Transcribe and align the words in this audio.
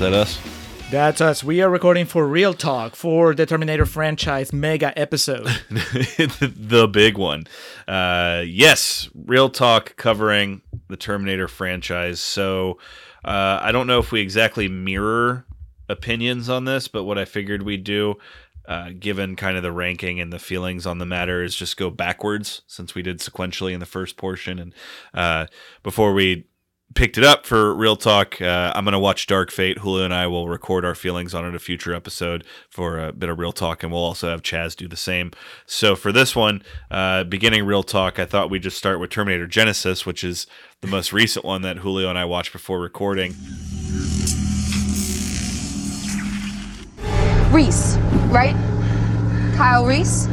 That 0.00 0.14
us? 0.14 0.40
That's 0.90 1.20
us. 1.20 1.44
We 1.44 1.60
are 1.60 1.68
recording 1.68 2.06
for 2.06 2.26
Real 2.26 2.54
Talk 2.54 2.96
for 2.96 3.34
the 3.34 3.44
Terminator 3.44 3.84
franchise 3.84 4.50
mega 4.50 4.98
episode. 4.98 5.44
the 5.70 6.88
big 6.90 7.18
one. 7.18 7.44
Uh, 7.86 8.42
yes, 8.46 9.10
real 9.14 9.50
talk 9.50 9.96
covering 9.96 10.62
the 10.88 10.96
Terminator 10.96 11.48
franchise. 11.48 12.18
So 12.18 12.78
uh, 13.26 13.60
I 13.62 13.72
don't 13.72 13.86
know 13.86 13.98
if 13.98 14.10
we 14.10 14.22
exactly 14.22 14.68
mirror 14.68 15.44
opinions 15.90 16.48
on 16.48 16.64
this, 16.64 16.88
but 16.88 17.04
what 17.04 17.18
I 17.18 17.26
figured 17.26 17.62
we'd 17.62 17.84
do, 17.84 18.14
uh, 18.66 18.92
given 18.98 19.36
kind 19.36 19.58
of 19.58 19.62
the 19.62 19.72
ranking 19.72 20.18
and 20.18 20.32
the 20.32 20.38
feelings 20.38 20.86
on 20.86 20.96
the 20.96 21.06
matter, 21.06 21.42
is 21.42 21.54
just 21.54 21.76
go 21.76 21.90
backwards 21.90 22.62
since 22.66 22.94
we 22.94 23.02
did 23.02 23.18
sequentially 23.18 23.74
in 23.74 23.80
the 23.80 23.86
first 23.86 24.16
portion. 24.16 24.58
And 24.58 24.74
uh, 25.12 25.46
before 25.82 26.14
we 26.14 26.46
picked 26.94 27.16
it 27.16 27.24
up 27.24 27.46
for 27.46 27.74
real 27.74 27.96
talk. 27.96 28.40
Uh, 28.40 28.72
I'm 28.74 28.84
going 28.84 28.92
to 28.92 28.98
watch 28.98 29.26
Dark 29.26 29.50
Fate. 29.50 29.78
Julio 29.78 30.04
and 30.04 30.14
I 30.14 30.26
will 30.26 30.48
record 30.48 30.84
our 30.84 30.94
feelings 30.94 31.34
on 31.34 31.44
it 31.44 31.54
a 31.54 31.58
future 31.58 31.94
episode 31.94 32.44
for 32.68 32.98
a 32.98 33.12
bit 33.12 33.28
of 33.28 33.38
real 33.38 33.52
talk, 33.52 33.82
and 33.82 33.92
we'll 33.92 34.02
also 34.02 34.28
have 34.30 34.42
Chas 34.42 34.74
do 34.74 34.88
the 34.88 34.96
same. 34.96 35.30
So 35.66 35.94
for 35.94 36.12
this 36.12 36.34
one, 36.34 36.62
uh, 36.90 37.24
beginning 37.24 37.64
real 37.64 37.82
talk, 37.82 38.18
I 38.18 38.24
thought 38.24 38.50
we'd 38.50 38.62
just 38.62 38.78
start 38.78 38.98
with 39.00 39.10
Terminator 39.10 39.46
Genisys, 39.46 40.04
which 40.04 40.24
is 40.24 40.46
the 40.80 40.88
most 40.88 41.12
recent 41.12 41.44
one 41.44 41.62
that 41.62 41.78
Julio 41.78 42.08
and 42.08 42.18
I 42.18 42.24
watched 42.24 42.52
before 42.52 42.80
recording. 42.80 43.34
Reese, 47.50 47.96
right? 48.28 48.54
Kyle 49.56 49.84
Reese? 49.84 50.26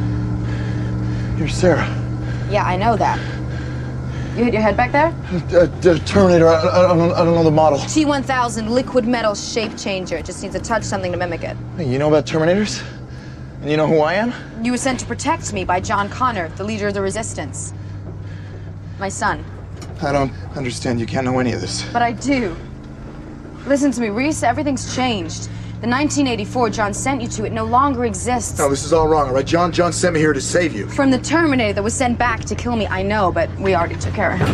You're 1.38 1.48
Sarah. 1.48 1.88
Yeah, 2.50 2.64
I 2.64 2.78
know 2.78 2.96
that. 2.96 3.20
You 4.38 4.44
hit 4.44 4.54
your 4.54 4.62
head 4.62 4.78
back 4.78 4.92
there? 4.92 5.08
Uh, 5.60 5.98
Terminator. 6.06 6.48
I, 6.48 6.62
I, 6.62 6.96
don't, 6.96 7.12
I 7.12 7.26
don't 7.26 7.34
know 7.34 7.44
the 7.44 7.50
model. 7.50 7.80
T1000 7.80 8.70
liquid 8.70 9.08
metal 9.08 9.34
shape 9.34 9.76
changer. 9.76 10.18
It 10.18 10.26
just 10.26 10.44
needs 10.44 10.54
to 10.54 10.62
touch 10.62 10.84
something 10.84 11.12
to 11.12 11.18
mimic 11.18 11.44
it. 11.44 11.58
Hey, 11.76 11.92
you 11.92 11.98
know 11.98 12.08
about 12.08 12.28
Terminators? 12.28 12.86
And 13.62 13.72
you 13.72 13.78
know 13.78 13.88
who 13.88 13.98
I 13.98 14.14
am? 14.14 14.32
You 14.64 14.74
were 14.74 14.78
sent 14.78 15.00
to 15.00 15.08
protect 15.08 15.54
me 15.54 15.66
by 15.66 15.80
John 15.80 16.08
Connor, 16.08 16.50
the 16.50 16.64
leader 16.64 16.88
of 16.88 16.94
the 16.94 17.02
resistance. 17.02 17.74
My 19.00 19.10
son. 19.10 19.44
I 20.04 20.12
don't 20.12 20.32
understand. 20.56 21.00
You 21.00 21.08
can't 21.08 21.26
know 21.26 21.40
any 21.40 21.54
of 21.54 21.60
this. 21.60 21.92
But 21.92 22.04
I 22.04 22.12
do. 22.12 22.56
Listen 23.66 23.92
to 23.92 24.02
me, 24.02 24.10
Reese, 24.10 24.44
everything's 24.44 24.96
changed. 24.96 25.50
The 25.80 25.88
1984 25.88 26.72
John 26.72 26.92
sent 26.92 27.22
you 27.22 27.28
to, 27.28 27.46
it 27.46 27.52
no 27.52 27.64
longer 27.64 28.06
exists. 28.06 28.58
No, 28.58 28.68
this 28.68 28.84
is 28.84 28.94
all 28.94 29.08
wrong, 29.08 29.28
all 29.28 29.36
right? 29.36 29.46
John 29.46 29.72
John 29.72 29.94
sent 29.94 30.16
me 30.16 30.20
here 30.20 30.34
to 30.34 30.42
save 30.42 30.74
you. 30.74 30.88
From 30.88 31.12
the 31.12 31.20
Terminator 31.20 31.74
that 31.74 31.84
was 31.84 31.94
sent 31.94 32.18
back 32.18 32.44
to 32.46 32.56
kill 32.56 32.76
me, 32.76 32.88
I 32.88 33.04
know, 33.04 33.32
but 33.32 33.48
we 33.60 33.76
already 33.76 33.94
took 33.94 34.16
care 34.16 34.32
of 34.32 34.40
him. 34.40 34.48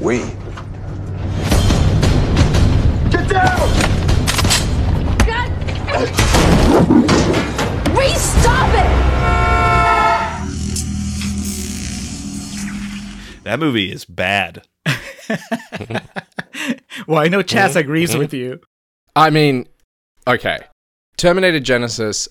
We. 0.00 0.20
Get 3.10 3.28
down! 3.28 3.58
God! 5.26 5.50
Reese, 7.94 8.32
stop 8.40 8.70
it! 8.70 8.88
That 13.44 13.58
movie 13.58 13.92
is 13.92 14.06
bad. 14.06 14.62
well, 17.06 17.18
I 17.18 17.28
know 17.28 17.42
Chas 17.42 17.70
mm-hmm. 17.70 17.78
agrees 17.78 18.10
mm-hmm. 18.10 18.18
with 18.18 18.34
you. 18.34 18.60
I 19.16 19.30
mean, 19.30 19.66
okay. 20.26 20.58
Terminator 21.16 21.60
Genisys 21.60 22.28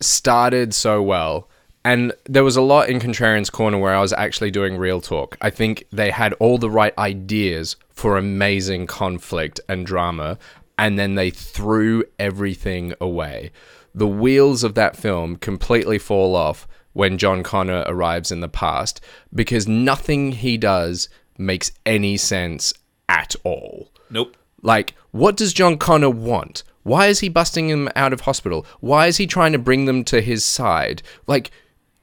started 0.00 0.74
so 0.74 1.02
well, 1.02 1.48
and 1.84 2.12
there 2.24 2.44
was 2.44 2.56
a 2.56 2.62
lot 2.62 2.88
in 2.88 2.98
Contrarian's 2.98 3.50
Corner 3.50 3.78
where 3.78 3.94
I 3.94 4.00
was 4.00 4.12
actually 4.12 4.50
doing 4.50 4.76
real 4.76 5.00
talk. 5.00 5.36
I 5.40 5.50
think 5.50 5.84
they 5.92 6.10
had 6.10 6.32
all 6.34 6.58
the 6.58 6.70
right 6.70 6.96
ideas 6.98 7.76
for 7.90 8.16
amazing 8.16 8.86
conflict 8.86 9.60
and 9.68 9.86
drama, 9.86 10.38
and 10.78 10.98
then 10.98 11.14
they 11.14 11.30
threw 11.30 12.04
everything 12.18 12.94
away. 13.00 13.52
The 13.94 14.08
wheels 14.08 14.64
of 14.64 14.74
that 14.74 14.96
film 14.96 15.36
completely 15.36 15.98
fall 15.98 16.34
off 16.34 16.66
when 16.92 17.18
John 17.18 17.42
Connor 17.42 17.84
arrives 17.86 18.30
in 18.32 18.40
the 18.40 18.48
past 18.48 19.00
because 19.34 19.68
nothing 19.68 20.32
he 20.32 20.56
does 20.56 21.08
makes 21.38 21.72
any 21.86 22.16
sense 22.16 22.74
at 23.08 23.34
all. 23.44 23.90
Nope. 24.10 24.36
Like, 24.62 24.94
what 25.10 25.36
does 25.36 25.52
John 25.52 25.76
Connor 25.76 26.10
want? 26.10 26.62
Why 26.82 27.06
is 27.06 27.20
he 27.20 27.28
busting 27.28 27.68
them 27.68 27.88
out 27.94 28.12
of 28.12 28.22
hospital? 28.22 28.66
Why 28.80 29.06
is 29.06 29.16
he 29.16 29.26
trying 29.26 29.52
to 29.52 29.58
bring 29.58 29.84
them 29.84 30.04
to 30.04 30.20
his 30.20 30.44
side? 30.44 31.02
Like, 31.26 31.50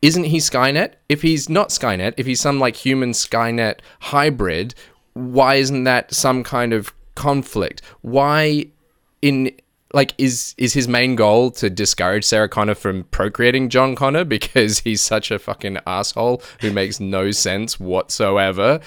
isn't 0.01 0.25
he 0.25 0.37
Skynet? 0.37 0.93
If 1.09 1.21
he's 1.21 1.49
not 1.49 1.69
Skynet, 1.69 2.13
if 2.17 2.25
he's 2.25 2.39
some 2.39 2.59
like 2.59 2.75
human 2.75 3.11
Skynet 3.11 3.79
hybrid, 3.99 4.73
why 5.13 5.55
isn't 5.55 5.83
that 5.83 6.13
some 6.13 6.43
kind 6.43 6.73
of 6.73 6.93
conflict? 7.15 7.81
Why 8.01 8.67
in 9.21 9.51
like 9.93 10.13
is 10.17 10.53
is 10.57 10.73
his 10.73 10.87
main 10.87 11.15
goal 11.15 11.51
to 11.51 11.69
discourage 11.69 12.23
Sarah 12.23 12.47
Connor 12.47 12.75
from 12.75 13.05
procreating 13.05 13.69
John 13.69 13.95
Connor 13.95 14.23
because 14.37 14.79
he's 14.79 15.01
such 15.01 15.31
a 15.31 15.39
fucking 15.39 15.79
asshole 15.85 16.41
who 16.61 16.71
makes 16.71 16.99
no 16.99 17.31
sense 17.31 17.79
whatsoever? 17.79 18.79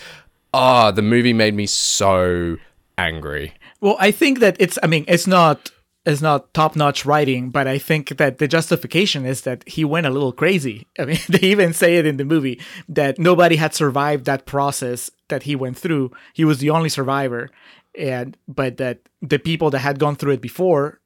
Ah, 0.52 0.90
the 0.90 1.02
movie 1.02 1.32
made 1.32 1.54
me 1.54 1.66
so 1.66 2.56
angry. 2.98 3.54
Well, 3.80 3.96
I 3.98 4.10
think 4.10 4.40
that 4.40 4.56
it's. 4.58 4.78
I 4.82 4.86
mean, 4.86 5.04
it's 5.08 5.26
not. 5.26 5.70
It's 6.04 6.20
not 6.20 6.52
top-notch 6.52 7.06
writing, 7.06 7.50
but 7.50 7.68
I 7.68 7.78
think 7.78 8.16
that 8.16 8.38
the 8.38 8.48
justification 8.48 9.24
is 9.24 9.42
that 9.42 9.62
he 9.68 9.84
went 9.84 10.04
a 10.04 10.10
little 10.10 10.32
crazy. 10.32 10.88
I 10.98 11.04
mean, 11.04 11.18
they 11.28 11.46
even 11.46 11.72
say 11.72 11.96
it 11.96 12.06
in 12.06 12.16
the 12.16 12.24
movie 12.24 12.60
that 12.88 13.20
nobody 13.20 13.54
had 13.54 13.72
survived 13.72 14.24
that 14.24 14.44
process 14.44 15.12
that 15.28 15.44
he 15.44 15.54
went 15.54 15.78
through. 15.78 16.10
He 16.32 16.44
was 16.44 16.59
the 16.59 16.71
only 16.71 16.88
survivor, 16.88 17.50
and 17.97 18.36
but 18.48 18.78
that 18.78 18.98
the 19.21 19.38
people 19.38 19.71
that 19.71 19.78
had 19.78 20.00
gone 20.00 20.16
through 20.16 20.32
it 20.32 20.41
before, 20.41 21.00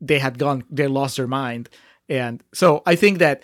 they 0.00 0.18
had 0.18 0.38
gone, 0.38 0.64
they 0.70 0.86
lost 0.86 1.16
their 1.16 1.26
mind, 1.26 1.70
and 2.08 2.42
so 2.52 2.82
I 2.84 2.94
think 2.94 3.18
that 3.18 3.42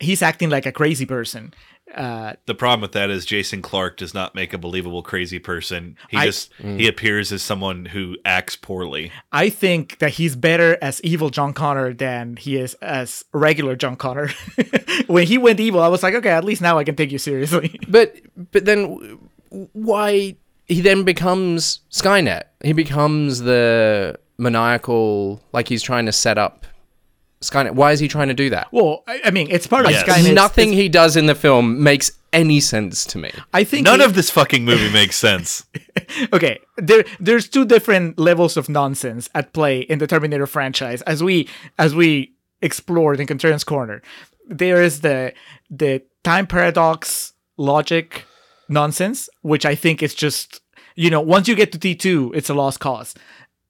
he's 0.00 0.22
acting 0.22 0.50
like 0.50 0.66
a 0.66 0.72
crazy 0.72 1.06
person. 1.06 1.54
Uh, 1.94 2.34
The 2.46 2.54
problem 2.54 2.80
with 2.82 2.92
that 2.92 3.10
is 3.10 3.24
Jason 3.24 3.62
Clarke 3.62 3.96
does 3.96 4.12
not 4.14 4.34
make 4.34 4.52
a 4.52 4.58
believable 4.58 5.02
crazy 5.02 5.38
person. 5.38 5.96
He 6.10 6.16
I- 6.16 6.26
just 6.26 6.52
he 6.60 6.86
appears 6.86 7.32
as 7.32 7.42
someone 7.42 7.86
who 7.86 8.16
acts 8.24 8.56
poorly. 8.56 9.10
I 9.32 9.48
think 9.48 9.98
that 9.98 10.10
he's 10.12 10.36
better 10.36 10.76
as 10.82 11.00
evil 11.02 11.30
John 11.30 11.52
Connor 11.52 11.92
than 11.94 12.36
he 12.36 12.56
is 12.56 12.74
as 12.82 13.24
regular 13.32 13.74
John 13.76 13.96
Connor. 13.96 14.28
when 15.06 15.26
he 15.26 15.38
went 15.38 15.60
evil, 15.60 15.80
I 15.80 15.88
was 15.88 16.02
like, 16.02 16.14
okay, 16.14 16.30
at 16.30 16.44
least 16.44 16.60
now 16.62 16.78
I 16.78 16.84
can 16.84 16.94
take 16.96 17.10
you 17.12 17.18
seriously. 17.18 17.78
But 17.88 18.16
but 18.52 18.64
then 18.66 19.18
why 19.72 20.36
he 20.66 20.80
then 20.82 21.04
becomes 21.04 21.80
Skynet? 21.90 22.44
He 22.62 22.74
becomes 22.74 23.40
the 23.40 24.18
maniacal 24.36 25.42
like 25.52 25.68
he's 25.68 25.82
trying 25.82 26.06
to 26.06 26.12
set 26.12 26.38
up 26.38 26.66
Skynet. 27.40 27.72
Why 27.72 27.92
is 27.92 28.00
he 28.00 28.08
trying 28.08 28.28
to 28.28 28.34
do 28.34 28.50
that? 28.50 28.68
well, 28.72 29.04
I, 29.06 29.20
I 29.26 29.30
mean, 29.30 29.48
it's 29.50 29.66
part 29.66 29.84
of 29.84 29.90
Yes. 29.92 30.04
Skynet's- 30.04 30.34
Nothing 30.34 30.68
it's- 30.70 30.82
he 30.82 30.88
does 30.88 31.16
in 31.16 31.26
the 31.26 31.34
film 31.34 31.82
makes 31.82 32.10
any 32.32 32.60
sense 32.60 33.04
to 33.06 33.18
me. 33.18 33.30
I 33.54 33.64
think 33.64 33.84
None 33.86 34.00
he- 34.00 34.04
of 34.04 34.14
this 34.14 34.30
fucking 34.30 34.64
movie 34.64 34.92
makes 34.92 35.16
sense. 35.16 35.64
okay 36.32 36.58
there 36.76 37.04
there's 37.20 37.48
two 37.48 37.64
different 37.64 38.18
levels 38.18 38.56
of 38.56 38.68
nonsense 38.68 39.28
at 39.34 39.52
play 39.52 39.80
in 39.80 39.98
the 39.98 40.06
terminator 40.06 40.46
franchise 40.46 41.02
as 41.02 41.22
we 41.22 41.46
as 41.78 41.94
we 41.94 42.32
explored 42.62 43.20
in 43.20 43.26
Contrarian's 43.26 43.64
corner 43.64 44.00
there 44.48 44.82
is 44.82 45.00
the 45.02 45.32
the 45.70 46.02
time 46.24 46.46
paradox 46.46 47.32
logic 47.58 48.24
nonsense, 48.68 49.28
which 49.42 49.64
I 49.66 49.74
think 49.74 50.02
is 50.02 50.14
just 50.14 50.60
you 50.94 51.10
know 51.10 51.20
once 51.20 51.48
you 51.48 51.54
get 51.54 51.72
to 51.72 51.78
T 51.78 51.94
two, 51.94 52.32
it's 52.34 52.48
a 52.50 52.54
lost 52.54 52.80
cause, 52.80 53.14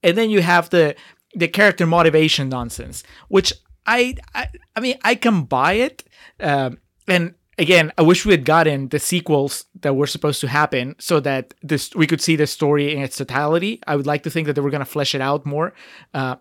and 0.02 0.16
then 0.16 0.30
you 0.30 0.40
have 0.42 0.70
the 0.70 0.94
the 1.34 1.48
character 1.48 1.86
motivation 1.86 2.48
nonsense, 2.48 3.02
which 3.28 3.52
I 3.86 4.14
I, 4.34 4.48
I 4.76 4.80
mean 4.80 4.98
I 5.02 5.14
can 5.14 5.42
buy 5.44 5.74
it, 5.74 6.04
um, 6.40 6.78
and 7.06 7.34
again 7.58 7.92
I 7.98 8.02
wish 8.02 8.24
we 8.26 8.32
had 8.32 8.44
gotten 8.44 8.88
the 8.88 8.98
sequels 8.98 9.64
that 9.80 9.94
were 9.94 10.06
supposed 10.06 10.40
to 10.42 10.48
happen 10.48 10.94
so 10.98 11.20
that 11.20 11.54
this 11.62 11.94
we 11.94 12.06
could 12.06 12.20
see 12.20 12.36
the 12.36 12.46
story 12.46 12.94
in 12.94 13.02
its 13.02 13.16
totality. 13.16 13.80
I 13.86 13.96
would 13.96 14.06
like 14.06 14.22
to 14.24 14.30
think 14.30 14.46
that 14.46 14.54
they 14.54 14.60
were 14.62 14.70
going 14.70 14.80
to 14.80 14.92
flesh 14.92 15.14
it 15.14 15.20
out 15.20 15.44
more. 15.46 15.74
Uh, 16.14 16.36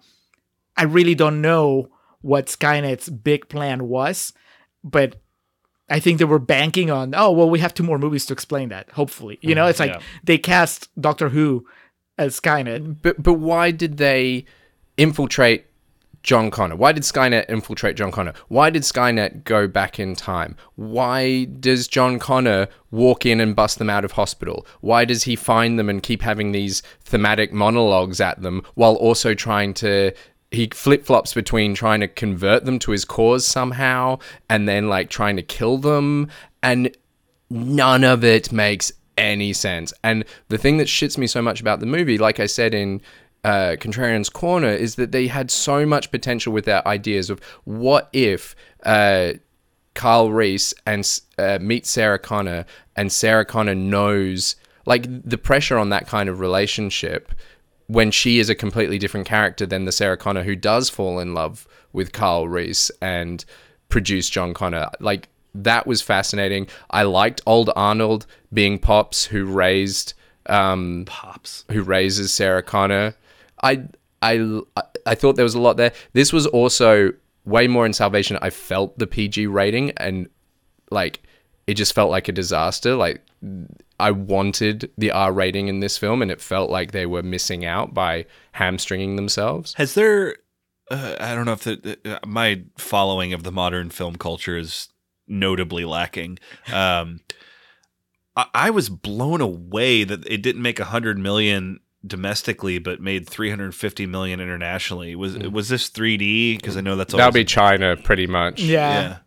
I 0.76 0.84
really 0.84 1.16
don't 1.16 1.42
know 1.42 1.90
what 2.22 2.48
Skynet's 2.48 3.10
big 3.10 3.48
plan 3.50 3.88
was, 3.88 4.34
but 4.84 5.16
I 5.90 6.00
think 6.00 6.20
they 6.20 6.26
were 6.26 6.40
banking 6.40 6.92
on, 6.92 7.16
oh, 7.16 7.32
well, 7.32 7.50
we 7.50 7.60
have 7.60 7.74
two 7.74 7.84
more 7.84 7.98
movies 7.98 8.26
to 8.26 8.34
explain 8.34 8.70
that, 8.70 8.90
hopefully. 8.92 9.40
You 9.42 9.56
know, 9.56 9.68
it's 9.68 9.80
like 9.80 9.92
Yeah. 9.92 10.02
they 10.24 10.38
cast 10.38 10.90
Doctor 11.00 11.30
Who 11.30 11.66
as 12.18 12.40
Skynet. 12.40 13.02
But 13.02 13.24
but 13.24 13.36
why 13.36 13.72
did 13.72 13.98
they 13.98 14.46
infiltrate 14.98 15.66
John 16.24 16.52
Connor? 16.52 16.76
Why 16.76 16.92
did 16.92 17.04
Skynet 17.04 17.50
infiltrate 17.50 17.96
John 17.96 18.12
Connor? 18.12 18.34
Why 18.50 18.70
did 18.70 18.82
Skynet 18.82 19.44
go 19.46 19.68
back 19.68 20.00
in 20.00 20.16
time? 20.16 20.58
Why 20.76 21.46
does 21.46 21.88
John 21.88 22.20
Connor 22.20 22.68
walk 22.92 23.26
in 23.26 23.40
and 23.40 23.56
bust 23.56 23.80
them 23.80 23.90
out 23.90 24.04
of 24.04 24.14
hospital? 24.14 24.66
Why 24.82 25.06
does 25.06 25.24
he 25.24 25.36
find 25.36 25.80
them 25.80 25.90
and 25.90 26.04
keep 26.04 26.22
having 26.22 26.52
these 26.52 26.82
thematic 27.02 27.54
monologues 27.54 28.20
at 28.20 28.42
them 28.42 28.64
while 28.74 28.96
also 28.96 29.34
trying 29.34 29.74
to 29.76 30.12
he 30.52 30.68
flip 30.74 31.06
flops 31.06 31.34
between 31.34 31.74
trying 31.74 32.00
to 32.00 32.08
convert 32.08 32.66
them 32.66 32.80
to 32.80 32.92
his 32.92 33.04
cause 33.04 33.46
somehow 33.46 34.18
and 34.50 34.68
then 34.68 34.88
like 34.88 35.10
trying 35.10 35.36
to 35.36 35.42
kill 35.42 35.78
them 35.78 36.30
and 36.64 36.96
none 37.50 38.04
of 38.04 38.24
it 38.24 38.52
makes 38.52 38.92
any 39.18 39.52
sense. 39.52 39.94
And 40.04 40.24
the 40.50 40.58
thing 40.58 40.78
that 40.78 40.88
shits 40.88 41.18
me 41.18 41.28
so 41.28 41.42
much 41.42 41.60
about 41.60 41.80
the 41.80 41.86
movie, 41.86 42.18
like 42.18 42.40
I 42.40 42.46
said 42.46 42.74
in 42.74 43.02
uh, 43.44 43.76
Contrarian's 43.80 44.30
Corner, 44.30 44.70
is 44.70 44.96
that 44.96 45.12
they 45.12 45.28
had 45.28 45.50
so 45.52 45.86
much 45.86 46.12
potential 46.12 46.54
with 46.54 46.66
their 46.66 46.88
ideas 46.88 47.30
of 47.30 47.40
what 47.64 48.10
if 48.14 48.56
uh, 48.84 49.34
Carl 49.96 50.32
Reese 50.32 50.74
and 50.86 51.20
uh, 51.38 51.58
meets 51.62 51.90
Sarah 51.90 52.20
Connor, 52.20 52.66
and 52.96 53.12
Sarah 53.12 53.46
Connor 53.46 53.76
knows 53.76 54.56
like 54.86 55.06
the 55.30 55.38
pressure 55.38 55.78
on 55.78 55.90
that 55.90 56.08
kind 56.08 56.30
of 56.30 56.40
relationship 56.40 57.34
when 57.88 58.10
she 58.12 58.40
is 58.40 58.50
a 58.50 58.56
completely 58.56 58.98
different 58.98 59.28
character 59.28 59.66
than 59.66 59.86
the 59.86 59.92
Sarah 59.92 60.18
Connor 60.18 60.44
who 60.44 60.56
does 60.56 60.90
fall 60.90 61.20
in 61.20 61.34
love 61.34 61.68
with 61.94 62.14
Carl 62.14 62.48
Reese 62.48 62.90
and 63.02 63.44
produce 63.90 64.30
John 64.30 64.54
Connor. 64.54 64.90
Like 65.00 65.30
that 65.56 65.88
was 65.88 66.02
fascinating. 66.02 66.68
I 66.90 67.04
liked 67.04 67.42
old 67.46 67.70
Arnold 67.76 68.26
being 68.54 68.78
Pops 68.80 69.26
who 69.26 69.46
raised 69.46 70.14
um 70.46 71.04
Pops. 71.06 71.66
who 71.72 71.82
raises 71.84 72.34
Sarah 72.34 72.64
Connor. 72.64 73.16
I 73.64 73.84
I 74.22 74.62
I 75.06 75.16
thought 75.16 75.36
there 75.36 75.44
was 75.44 75.56
a 75.56 75.62
lot 75.62 75.78
there. 75.78 75.94
This 76.14 76.34
was 76.34 76.46
also 76.48 77.14
way 77.46 77.68
more 77.68 77.86
in 77.86 77.94
Salvation. 77.94 78.38
I 78.42 78.50
felt 78.50 78.98
the 79.00 79.08
PG 79.08 79.48
rating 79.48 79.92
and 79.92 80.30
like 80.92 81.22
it 81.66 81.76
just 81.76 81.94
felt 81.94 82.10
like 82.10 82.28
a 82.28 82.32
disaster. 82.32 82.96
Like 82.96 83.22
I 84.00 84.12
wanted 84.12 84.92
the 84.98 85.12
R 85.12 85.32
rating 85.32 85.68
in 85.68 85.80
this 85.80 85.98
film, 85.98 86.22
and 86.22 86.32
it 86.32 86.42
felt 86.42 86.70
like 86.70 86.92
they 86.92 87.06
were 87.06 87.24
missing 87.24 87.66
out 87.66 87.94
by 87.94 88.26
hamstringing 88.54 89.16
themselves. 89.16 89.74
Has 89.76 89.94
there? 89.94 90.38
Uh, 90.90 91.16
I 91.20 91.36
don't 91.36 91.46
know 91.46 91.54
if 91.54 91.64
the, 91.64 91.98
uh, 92.06 92.20
my 92.26 92.64
following 92.78 93.34
of 93.34 93.44
the 93.44 93.52
modern 93.52 93.90
film 93.90 94.16
culture 94.16 94.58
is 94.58 94.88
notably 95.28 95.84
lacking. 95.84 96.40
Um, 96.72 97.20
I, 98.38 98.46
I 98.54 98.70
was 98.70 98.88
blown 98.88 99.42
away 99.42 100.06
that 100.06 100.26
it 100.26 100.42
didn't 100.42 100.62
make 100.62 100.80
a 100.80 100.86
hundred 100.86 101.18
million 101.18 101.82
domestically, 102.08 102.80
but 102.80 103.00
made 103.02 103.28
three 103.28 103.50
hundred 103.50 103.74
fifty 103.76 104.06
million 104.06 104.40
internationally. 104.40 105.16
Was 105.16 105.38
was 105.38 105.70
this 105.70 105.90
3D? 105.90 106.58
Because 106.58 106.78
I 106.78 106.82
know 106.82 106.96
that's 106.96 107.14
That'll 107.14 107.32
be 107.32 107.46
China, 107.46 107.96
pretty 107.98 108.28
much. 108.28 108.62
Yeah. 108.62 109.02
yeah. 109.02 109.18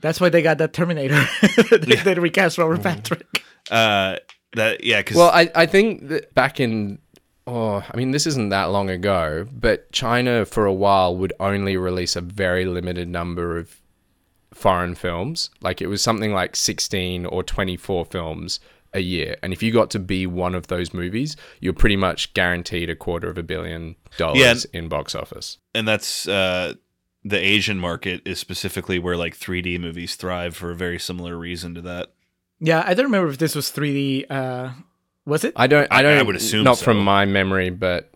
That's 0.00 0.20
why 0.20 0.28
they 0.28 0.42
got 0.42 0.58
that 0.58 0.72
Terminator. 0.72 1.24
they, 1.70 1.96
they 1.96 2.14
recast 2.14 2.58
Robert 2.58 2.82
Patrick. 2.82 3.42
Uh, 3.70 4.16
that 4.52 4.84
yeah. 4.84 5.00
Because 5.00 5.16
Well, 5.16 5.30
I, 5.30 5.50
I 5.54 5.66
think 5.66 6.08
that 6.08 6.34
back 6.34 6.60
in, 6.60 6.98
oh, 7.46 7.82
I 7.90 7.96
mean, 7.96 8.10
this 8.10 8.26
isn't 8.26 8.50
that 8.50 8.66
long 8.66 8.90
ago, 8.90 9.46
but 9.52 9.90
China 9.92 10.44
for 10.44 10.66
a 10.66 10.72
while 10.72 11.16
would 11.16 11.32
only 11.40 11.76
release 11.76 12.14
a 12.14 12.20
very 12.20 12.66
limited 12.66 13.08
number 13.08 13.58
of 13.58 13.80
foreign 14.52 14.94
films. 14.94 15.50
Like 15.60 15.82
it 15.82 15.86
was 15.88 16.02
something 16.02 16.32
like 16.32 16.56
16 16.56 17.26
or 17.26 17.42
24 17.42 18.04
films 18.06 18.60
a 18.96 19.00
year. 19.00 19.36
And 19.42 19.52
if 19.52 19.62
you 19.62 19.70
got 19.72 19.90
to 19.90 19.98
be 19.98 20.26
one 20.26 20.54
of 20.54 20.66
those 20.68 20.92
movies, 20.94 21.36
you're 21.60 21.72
pretty 21.74 21.96
much 21.96 22.32
guaranteed 22.34 22.88
a 22.90 22.96
quarter 22.96 23.28
of 23.30 23.38
a 23.38 23.42
billion 23.42 23.94
dollars 24.16 24.40
Yeah. 24.40 24.78
in 24.80 24.88
box 24.88 25.14
office. 25.14 25.58
and 25.74 25.86
that's 25.86 26.26
uh, 26.26 26.74
the 27.24 27.38
Asian 27.38 27.78
market 27.78 28.22
is 28.24 28.38
specifically 28.38 28.98
where 28.98 29.16
like 29.16 29.36
3D 29.36 29.78
movies 29.80 30.16
thrive 30.16 30.56
for 30.56 30.70
a 30.70 30.74
very 30.76 30.98
similar 30.98 31.36
reason 31.36 31.74
to 31.74 31.82
that. 31.82 32.12
Yeah, 32.60 32.82
I 32.86 32.94
don't 32.94 33.06
remember 33.06 33.28
if 33.30 33.38
this 33.38 33.54
was 33.54 33.70
3D. 33.70 34.24
Uh, 34.30 34.70
was 35.26 35.44
it? 35.44 35.52
I 35.56 35.66
don't. 35.66 35.86
I 35.92 35.98
I- 35.98 36.02
don't. 36.02 36.18
I 36.18 36.22
would 36.22 36.36
assume 36.36 36.64
not 36.64 36.78
so. 36.78 36.84
from 36.84 36.98
my 37.04 37.24
memory, 37.26 37.68
but 37.70 38.12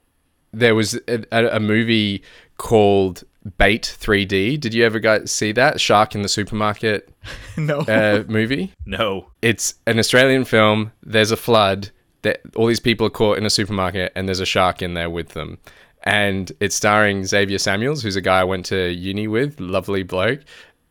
there 0.53 0.75
was 0.75 0.95
a, 1.09 1.25
a, 1.33 1.57
a 1.57 1.61
movie 1.61 2.23
called 2.57 3.25
Bait 3.57 3.97
3D. 4.01 4.61
Did 4.61 4.75
you 4.75 4.85
ever 4.85 4.99
guys 4.99 5.31
see 5.31 5.53
that 5.53 5.81
Shark 5.81 6.15
in 6.15 6.23
the 6.23 6.29
Supermarket 6.29 7.09
no. 7.57 7.81
uh, 7.81 8.25
movie? 8.29 8.73
No. 8.85 9.29
It's 9.41 9.75
an 9.87 9.99
Australian 9.99 10.45
film. 10.45 10.93
There's 11.03 11.31
a 11.31 11.37
flood. 11.37 11.91
That 12.23 12.43
all 12.55 12.67
these 12.67 12.81
people 12.81 13.07
are 13.07 13.11
caught 13.11 13.39
in 13.39 13.47
a 13.47 13.51
supermarket, 13.51 14.13
and 14.15 14.29
there's 14.29 14.41
a 14.41 14.47
shark 14.47 14.83
in 14.83 14.93
there 14.93 15.09
with 15.09 15.31
them. 15.31 15.57
And 16.03 16.53
it's 16.61 16.75
starring 16.77 17.25
Xavier 17.25 17.57
Samuels, 17.57 18.03
who's 18.03 18.17
a 18.17 18.21
guy 18.21 18.41
I 18.41 18.45
went 18.45 18.67
to 18.67 18.91
uni 18.91 19.27
with, 19.27 19.59
lovely 19.59 20.03
bloke. 20.03 20.41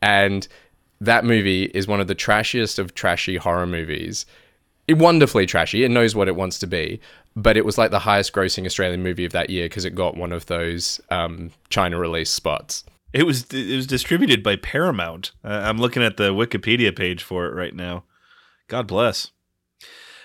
And 0.02 0.48
that 1.00 1.24
movie 1.24 1.64
is 1.66 1.86
one 1.86 2.00
of 2.00 2.08
the 2.08 2.14
trashiest 2.16 2.80
of 2.80 2.94
trashy 2.94 3.36
horror 3.36 3.66
movies. 3.66 4.26
It, 4.88 4.98
wonderfully 4.98 5.46
trashy. 5.46 5.84
It 5.84 5.90
knows 5.90 6.16
what 6.16 6.26
it 6.26 6.34
wants 6.34 6.58
to 6.60 6.66
be, 6.66 7.00
but 7.36 7.56
it 7.56 7.64
was 7.64 7.78
like 7.78 7.90
the 7.90 8.00
highest 8.00 8.32
grossing 8.32 8.66
Australian 8.66 9.02
movie 9.02 9.24
of 9.24 9.32
that 9.32 9.50
year 9.50 9.66
because 9.66 9.84
it 9.84 9.94
got 9.94 10.16
one 10.16 10.32
of 10.32 10.46
those 10.46 11.00
um, 11.10 11.50
China 11.68 11.98
release 11.98 12.30
spots. 12.30 12.84
It 13.12 13.24
was 13.24 13.52
it 13.52 13.74
was 13.74 13.86
distributed 13.86 14.42
by 14.42 14.56
Paramount. 14.56 15.32
Uh, 15.44 15.62
I'm 15.64 15.78
looking 15.78 16.02
at 16.02 16.16
the 16.16 16.32
Wikipedia 16.32 16.94
page 16.96 17.22
for 17.22 17.46
it 17.46 17.54
right 17.54 17.74
now. 17.74 18.04
God 18.68 18.86
bless. 18.86 19.30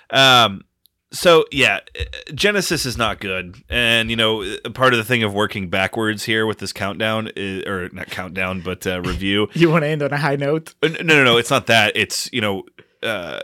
Um. 0.09 0.65
So 1.11 1.45
yeah, 1.51 1.79
uh, 1.97 2.03
Genisys 2.31 2.85
is 2.85 2.97
not 2.97 3.19
good, 3.19 3.63
and 3.69 4.09
you 4.09 4.15
know 4.15 4.43
uh, 4.43 4.69
part 4.71 4.93
of 4.93 4.97
the 4.97 5.03
thing 5.03 5.23
of 5.23 5.33
working 5.33 5.69
backwards 5.69 6.25
here 6.25 6.45
with 6.45 6.59
this 6.59 6.73
countdown 6.73 7.31
is, 7.35 7.63
or 7.65 7.89
not 7.89 8.07
countdown, 8.07 8.61
but 8.61 8.85
uh, 8.85 9.01
review. 9.01 9.47
you 9.53 9.69
want 9.69 9.83
to 9.83 9.87
end 9.87 10.03
on 10.03 10.11
a 10.11 10.17
high 10.17 10.35
note? 10.35 10.75
Uh, 10.83 10.89
No, 10.89 11.15
no, 11.15 11.23
no. 11.23 11.37
It's 11.37 11.49
not 11.49 11.67
that. 11.67 11.95
It's 11.95 12.29
you 12.33 12.41
know, 12.41 12.63
uh, 13.01 13.39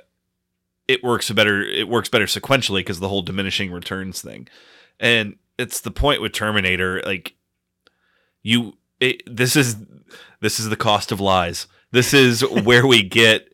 it 0.87 1.03
works 1.03 1.29
better. 1.31 1.61
It 1.61 1.87
works 1.87 2.09
better 2.09 2.25
sequentially 2.25 2.79
because 2.79 2.99
the 2.99 3.09
whole 3.09 3.21
diminishing 3.21 3.71
returns 3.71 4.21
thing, 4.21 4.47
and 4.99 5.35
it's 5.57 5.81
the 5.81 5.91
point 5.91 6.21
with 6.21 6.33
Terminator. 6.33 7.01
Like 7.05 7.35
you, 8.43 8.73
it, 8.99 9.21
this 9.25 9.55
is 9.55 9.77
this 10.41 10.59
is 10.59 10.69
the 10.69 10.75
cost 10.75 11.11
of 11.11 11.19
lies. 11.19 11.67
This 11.91 12.13
is 12.13 12.41
where 12.41 12.87
we 12.87 13.03
get 13.03 13.50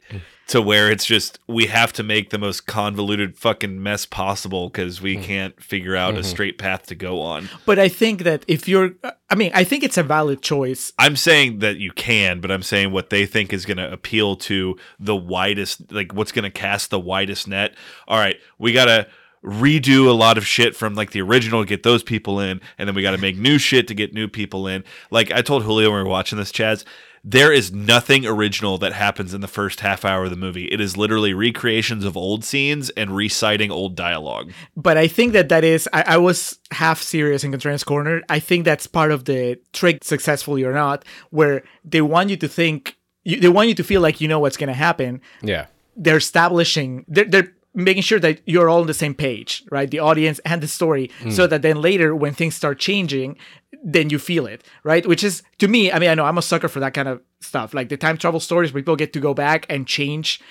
to 0.47 0.61
where 0.61 0.89
it's 0.89 1.05
just 1.05 1.39
we 1.47 1.67
have 1.67 1.91
to 1.93 2.03
make 2.03 2.29
the 2.29 2.37
most 2.37 2.65
convoluted 2.65 3.37
fucking 3.37 3.81
mess 3.83 4.05
possible 4.05 4.69
because 4.69 5.01
we 5.01 5.15
mm-hmm. 5.15 5.23
can't 5.23 5.63
figure 5.63 5.95
out 5.95 6.15
a 6.15 6.19
mm-hmm. 6.19 6.23
straight 6.23 6.57
path 6.57 6.85
to 6.87 6.95
go 6.95 7.21
on. 7.21 7.49
But 7.65 7.79
I 7.79 7.89
think 7.89 8.23
that 8.23 8.45
if 8.47 8.67
you're, 8.67 8.91
I 9.29 9.35
mean, 9.35 9.51
I 9.53 9.63
think 9.63 9.83
it's 9.83 9.97
a 9.97 10.03
valid 10.03 10.41
choice. 10.41 10.93
I'm 10.97 11.17
saying 11.17 11.59
that 11.59 11.77
you 11.77 11.91
can, 11.91 12.39
but 12.39 12.49
I'm 12.49 12.63
saying 12.63 12.91
what 12.91 13.09
they 13.09 13.25
think 13.25 13.51
is 13.51 13.65
going 13.65 13.77
to 13.77 13.91
appeal 13.91 14.37
to 14.37 14.77
the 14.99 15.15
widest, 15.15 15.91
like 15.91 16.13
what's 16.13 16.31
going 16.31 16.43
to 16.43 16.51
cast 16.51 16.89
the 16.91 16.99
widest 16.99 17.47
net. 17.47 17.75
All 18.07 18.17
right, 18.17 18.37
we 18.57 18.71
got 18.71 18.85
to 18.85 19.07
redo 19.43 20.07
a 20.07 20.11
lot 20.11 20.37
of 20.37 20.45
shit 20.45 20.75
from 20.75 20.95
like 20.95 21.11
the 21.11 21.21
original 21.21 21.61
to 21.61 21.67
get 21.67 21.83
those 21.83 22.03
people 22.03 22.39
in, 22.39 22.61
and 22.77 22.87
then 22.87 22.95
we 22.95 23.01
got 23.01 23.11
to 23.11 23.17
make 23.17 23.37
new 23.37 23.57
shit 23.57 23.87
to 23.87 23.93
get 23.93 24.13
new 24.13 24.27
people 24.27 24.67
in. 24.67 24.83
Like 25.11 25.31
I 25.31 25.41
told 25.41 25.63
Julio 25.63 25.89
when 25.89 25.99
we 25.99 26.03
were 26.03 26.09
watching 26.09 26.37
this, 26.37 26.51
Chas, 26.51 26.85
there 27.23 27.51
is 27.51 27.71
nothing 27.71 28.25
original 28.25 28.77
that 28.77 28.93
happens 28.93 29.33
in 29.33 29.41
the 29.41 29.47
first 29.47 29.81
half 29.81 30.05
hour 30.05 30.25
of 30.25 30.29
the 30.29 30.35
movie. 30.35 30.65
It 30.65 30.79
is 30.79 30.95
literally 30.95 31.33
recreations 31.33 32.05
of 32.05 32.15
old 32.15 32.43
scenes 32.43 32.89
and 32.91 33.15
reciting 33.15 33.71
old 33.71 33.95
dialogue. 33.95 34.51
But 34.75 34.97
I 34.97 35.07
think 35.07 35.33
that 35.33 35.49
that 35.49 35.63
is, 35.63 35.89
I, 35.93 36.03
I 36.07 36.17
was 36.17 36.59
half 36.71 37.01
serious 37.01 37.43
in 37.43 37.51
Contrarian's 37.51 37.83
Corner. 37.83 38.21
I 38.29 38.39
think 38.39 38.65
that's 38.65 38.87
part 38.87 39.11
of 39.11 39.25
the 39.25 39.59
trick, 39.73 40.03
successfully 40.03 40.63
or 40.63 40.73
not, 40.73 41.03
where 41.29 41.63
they 41.83 42.01
want 42.01 42.29
you 42.29 42.37
to 42.37 42.47
think, 42.47 42.97
you, 43.23 43.39
they 43.39 43.49
want 43.49 43.67
you 43.69 43.75
to 43.75 43.83
feel 43.83 44.01
like 44.01 44.21
you 44.21 44.27
know 44.27 44.39
what's 44.39 44.57
going 44.57 44.69
to 44.69 44.73
happen. 44.73 45.21
Yeah. 45.41 45.67
They're 45.95 46.17
establishing, 46.17 47.05
they're, 47.07 47.25
they're 47.25 47.53
making 47.77 48.01
sure 48.01 48.19
that 48.19 48.41
you're 48.45 48.69
all 48.69 48.81
on 48.81 48.87
the 48.87 48.93
same 48.93 49.13
page, 49.13 49.63
right? 49.71 49.89
The 49.89 49.99
audience 49.99 50.39
and 50.39 50.61
the 50.61 50.67
story, 50.67 51.11
mm. 51.21 51.31
so 51.31 51.45
that 51.47 51.61
then 51.61 51.79
later 51.79 52.15
when 52.15 52.33
things 52.33 52.55
start 52.55 52.79
changing, 52.79 53.37
then 53.83 54.09
you 54.09 54.17
feel 54.17 54.47
it, 54.47 54.65
right? 54.83 55.05
Which 55.05 55.23
is 55.23 55.43
to 55.59 55.67
me, 55.67 55.91
I 55.91 55.99
mean, 55.99 56.09
I 56.09 56.15
know 56.15 56.25
I'm 56.25 56.39
a 56.39 56.41
sucker 56.41 56.67
for 56.67 56.79
that 56.79 56.95
kind 56.95 57.07
of 57.07 57.21
stuff, 57.39 57.73
like 57.73 57.89
the 57.89 57.95
time 57.95 58.17
travel 58.17 58.39
stories 58.39 58.73
where 58.73 58.81
people 58.81 58.95
get 58.95 59.13
to 59.13 59.19
go 59.19 59.33
back 59.33 59.67
and 59.69 59.85
change 59.87 60.41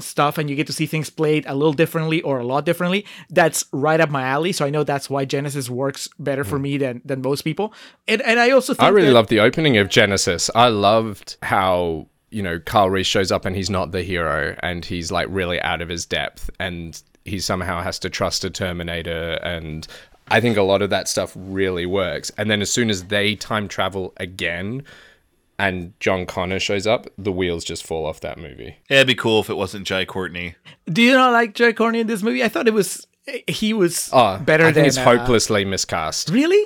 stuff 0.00 0.38
and 0.38 0.48
you 0.48 0.54
get 0.54 0.68
to 0.68 0.72
see 0.72 0.86
things 0.86 1.10
played 1.10 1.44
a 1.46 1.54
little 1.54 1.72
differently 1.72 2.22
or 2.22 2.38
a 2.38 2.44
lot 2.44 2.64
differently, 2.64 3.04
that's 3.30 3.64
right 3.72 4.00
up 4.00 4.08
my 4.10 4.22
alley. 4.22 4.52
So 4.52 4.64
I 4.64 4.70
know 4.70 4.84
that's 4.84 5.10
why 5.10 5.26
Genisys 5.26 5.68
works 5.68 6.08
better 6.20 6.44
for 6.44 6.58
mm. 6.58 6.62
me 6.62 6.78
than 6.78 7.02
than 7.04 7.22
most 7.22 7.42
people. 7.42 7.74
And 8.06 8.22
and 8.22 8.38
I 8.38 8.50
also 8.50 8.74
think 8.74 8.84
I 8.84 8.88
really 8.88 9.08
that- 9.08 9.14
loved 9.14 9.30
the 9.30 9.40
opening 9.40 9.76
of 9.78 9.88
Genisys. 9.88 10.48
I 10.54 10.68
loved 10.68 11.36
how 11.42 12.06
you 12.30 12.42
know 12.42 12.58
Carl 12.58 12.90
Reese 12.90 13.06
shows 13.06 13.32
up 13.32 13.44
and 13.44 13.54
he's 13.56 13.70
not 13.70 13.92
the 13.92 14.02
hero 14.02 14.56
and 14.62 14.84
he's 14.84 15.10
like 15.12 15.26
really 15.30 15.60
out 15.62 15.80
of 15.82 15.88
his 15.88 16.04
depth 16.06 16.50
and 16.58 17.00
he 17.24 17.40
somehow 17.40 17.82
has 17.82 17.98
to 18.00 18.10
trust 18.10 18.44
a 18.44 18.50
Terminator 18.50 19.38
and 19.42 19.86
I 20.30 20.40
think 20.40 20.56
a 20.56 20.62
lot 20.62 20.82
of 20.82 20.90
that 20.90 21.08
stuff 21.08 21.32
really 21.34 21.86
works. 21.86 22.30
And 22.36 22.50
then 22.50 22.60
as 22.60 22.70
soon 22.70 22.90
as 22.90 23.04
they 23.04 23.34
time 23.34 23.66
travel 23.68 24.12
again 24.18 24.82
and 25.58 25.92
John 26.00 26.26
Connor 26.26 26.60
shows 26.60 26.86
up, 26.86 27.06
the 27.16 27.32
wheels 27.32 27.64
just 27.64 27.84
fall 27.86 28.04
off 28.06 28.20
that 28.20 28.38
movie. 28.38 28.76
Yeah, 28.90 28.98
it'd 28.98 29.06
be 29.08 29.14
cool 29.14 29.40
if 29.40 29.48
it 29.50 29.56
wasn't 29.56 29.86
Jai 29.86 30.04
Courtney. 30.04 30.54
Do 30.86 31.02
you 31.02 31.14
not 31.14 31.32
like 31.32 31.54
Jai 31.54 31.72
Courtney 31.72 32.00
in 32.00 32.06
this 32.06 32.22
movie? 32.22 32.44
I 32.44 32.48
thought 32.48 32.68
it 32.68 32.74
was 32.74 33.06
he 33.46 33.72
was 33.72 34.08
Oh, 34.12 34.38
better 34.38 34.64
I 34.64 34.66
than 34.66 34.74
think 34.74 34.86
it's 34.88 34.98
uh, 34.98 35.04
hopelessly 35.04 35.64
miscast. 35.64 36.28
Really? 36.30 36.64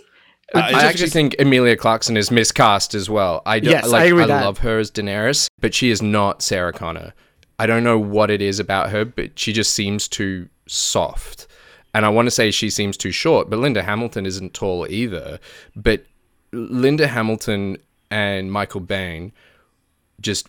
Uh, 0.55 0.59
I 0.59 0.73
just 0.73 0.85
actually 0.85 1.11
think 1.11 1.37
Emilia 1.39 1.77
Clarkson 1.77 2.17
is 2.17 2.31
miscast 2.31 2.95
as 2.95 3.09
well. 3.09 3.43
I 3.47 3.61
don't, 3.61 3.73
Yes, 3.73 3.85
I 3.85 3.89
like. 3.89 4.07
agree 4.09 4.19
I, 4.23 4.23
with 4.23 4.29
that. 4.29 4.45
love 4.45 4.59
her 4.59 4.79
as 4.79 4.91
Daenerys, 4.91 5.49
but 5.61 5.73
she 5.75 5.91
is 5.91 6.03
not 6.03 6.43
Sarah 6.43 6.73
Connor. 6.73 7.15
I 7.59 7.67
don't 7.67 7.85
know 7.85 7.99
what 7.99 8.31
it 8.31 8.43
is 8.43 8.59
about 8.61 8.91
her, 8.91 9.05
but 9.05 9.39
she 9.39 9.53
just 9.53 9.73
seems 9.73 10.09
too 10.09 10.49
soft. 10.67 11.47
And 11.95 12.05
I 12.05 12.09
want 12.09 12.27
to 12.27 12.31
say 12.31 12.51
she 12.51 12.71
seems 12.71 12.97
too 12.97 13.13
short, 13.13 13.51
but 13.51 13.59
Linda 13.59 13.83
Hamilton 13.83 14.27
isn't 14.27 14.55
tall 14.55 14.87
either. 14.89 15.39
But 15.77 16.05
Linda 16.53 17.07
Hamilton 17.07 17.77
and 18.11 18.51
Michael 18.51 18.81
Bain 18.81 19.33
just 20.21 20.49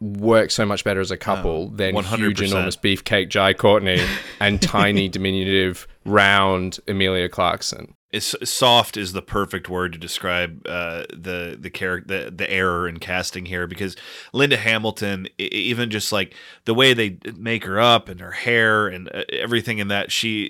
work 0.00 0.50
so 0.50 0.66
much 0.66 0.84
better 0.84 1.00
as 1.00 1.10
a 1.10 1.16
couple 1.16 1.68
than 1.70 1.94
huge 1.96 2.38
100%. 2.40 2.50
enormous 2.50 2.76
beefcake 2.76 3.30
Jai 3.30 3.54
Courtney 3.54 3.98
and 4.40 4.60
tiny 4.60 5.08
diminutive 5.10 5.88
round 6.04 6.78
Emilia 6.86 7.28
Clarkson. 7.30 7.94
It's 8.16 8.34
soft 8.48 8.96
is 8.96 9.12
the 9.12 9.22
perfect 9.22 9.68
word 9.68 9.92
to 9.92 9.98
describe 9.98 10.66
uh, 10.66 11.04
the 11.10 11.56
the 11.58 11.70
character 11.70 12.24
the, 12.24 12.30
the 12.30 12.50
error 12.50 12.88
in 12.88 12.98
casting 12.98 13.46
here 13.46 13.66
because 13.66 13.96
Linda 14.32 14.56
Hamilton 14.56 15.28
even 15.38 15.90
just 15.90 16.12
like 16.12 16.34
the 16.64 16.74
way 16.74 16.94
they 16.94 17.18
make 17.36 17.64
her 17.64 17.80
up 17.80 18.08
and 18.08 18.20
her 18.20 18.32
hair 18.32 18.88
and 18.88 19.08
uh, 19.14 19.22
everything 19.30 19.78
in 19.78 19.88
that 19.88 20.10
she 20.10 20.44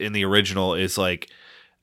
in 0.00 0.12
the 0.12 0.24
original 0.24 0.74
is 0.74 0.98
like 0.98 1.30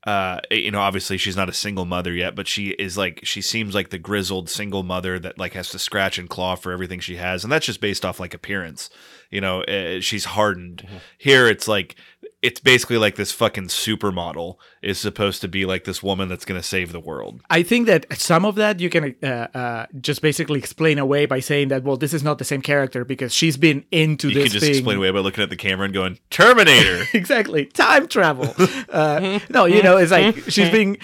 uh 0.05 0.39
you 0.51 0.71
know 0.71 0.79
obviously 0.79 1.17
she's 1.17 1.35
not 1.35 1.49
a 1.49 1.53
single 1.53 1.85
mother 1.85 2.13
yet 2.13 2.35
but 2.35 2.47
she 2.47 2.69
is 2.69 2.97
like 2.97 3.19
she 3.23 3.41
seems 3.41 3.73
like 3.73 3.89
the 3.89 3.97
grizzled 3.97 4.49
single 4.49 4.83
mother 4.83 5.17
that 5.17 5.37
like 5.37 5.53
has 5.53 5.69
to 5.69 5.79
scratch 5.79 6.17
and 6.17 6.29
claw 6.29 6.55
for 6.55 6.71
everything 6.71 6.99
she 6.99 7.15
has 7.15 7.43
and 7.43 7.51
that's 7.51 7.65
just 7.65 7.81
based 7.81 8.05
off 8.05 8.19
like 8.19 8.33
appearance 8.33 8.89
you 9.29 9.41
know 9.41 9.63
uh, 9.63 9.99
she's 9.99 10.25
hardened. 10.25 10.87
Here 11.17 11.47
it's 11.47 11.67
like 11.67 11.95
it's 12.43 12.59
basically 12.59 12.97
like 12.97 13.15
this 13.15 13.31
fucking 13.31 13.65
supermodel 13.67 14.57
is 14.83 14.99
supposed 14.99 15.41
to 15.41 15.47
be 15.47 15.65
like 15.65 15.85
this 15.85 16.03
woman 16.03 16.29
that's 16.29 16.45
going 16.45 16.59
to 16.59 16.65
save 16.65 16.91
the 16.91 16.99
world 16.99 17.41
I 17.49 17.63
think 17.63 17.87
that 17.87 18.05
some 18.17 18.45
of 18.45 18.55
that 18.55 18.79
you 18.79 18.89
can 18.89 19.15
uh, 19.23 19.27
uh, 19.27 19.85
just 19.99 20.21
basically 20.21 20.59
explain 20.59 20.99
away 20.99 21.25
by 21.25 21.39
saying 21.39 21.69
that 21.69 21.83
well, 21.83 21.97
this 21.97 22.13
is 22.13 22.23
not 22.23 22.37
the 22.37 22.45
same 22.45 22.61
character 22.61 23.03
because 23.05 23.33
she's 23.33 23.57
been 23.57 23.85
into 23.91 24.27
you 24.29 24.35
this 24.35 24.43
can 24.45 24.51
just 24.53 24.65
thing. 24.65 24.75
explain 24.75 24.97
away 24.97 25.11
by 25.11 25.19
looking 25.19 25.43
at 25.43 25.49
the 25.49 25.55
camera 25.55 25.85
and 25.85 25.93
going 25.93 26.19
terminator 26.29 27.05
exactly 27.13 27.65
time 27.65 28.07
travel. 28.07 28.53
Uh, 28.89 29.39
no, 29.49 29.65
you 29.65 29.81
know, 29.81 29.97
it's 29.97 30.11
like 30.11 30.35
she's 30.49 30.69
being 30.69 30.97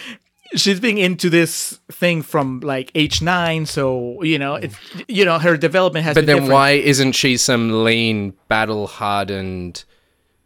she's 0.55 0.79
being 0.79 0.99
into 0.99 1.29
this 1.31 1.79
thing 1.91 2.21
from 2.21 2.59
like 2.59 2.91
age 2.93 3.21
nine, 3.23 3.65
so 3.65 4.21
you 4.21 4.37
know, 4.37 4.55
it's 4.55 4.75
you 5.07 5.25
know, 5.25 5.39
her 5.39 5.57
development 5.57 6.05
has 6.05 6.13
But 6.13 6.21
been 6.21 6.25
then 6.27 6.35
different. 6.35 6.53
why 6.53 6.71
isn't 6.71 7.13
she 7.13 7.37
some 7.37 7.83
lean, 7.83 8.33
battle 8.49 8.85
hardened 8.87 9.83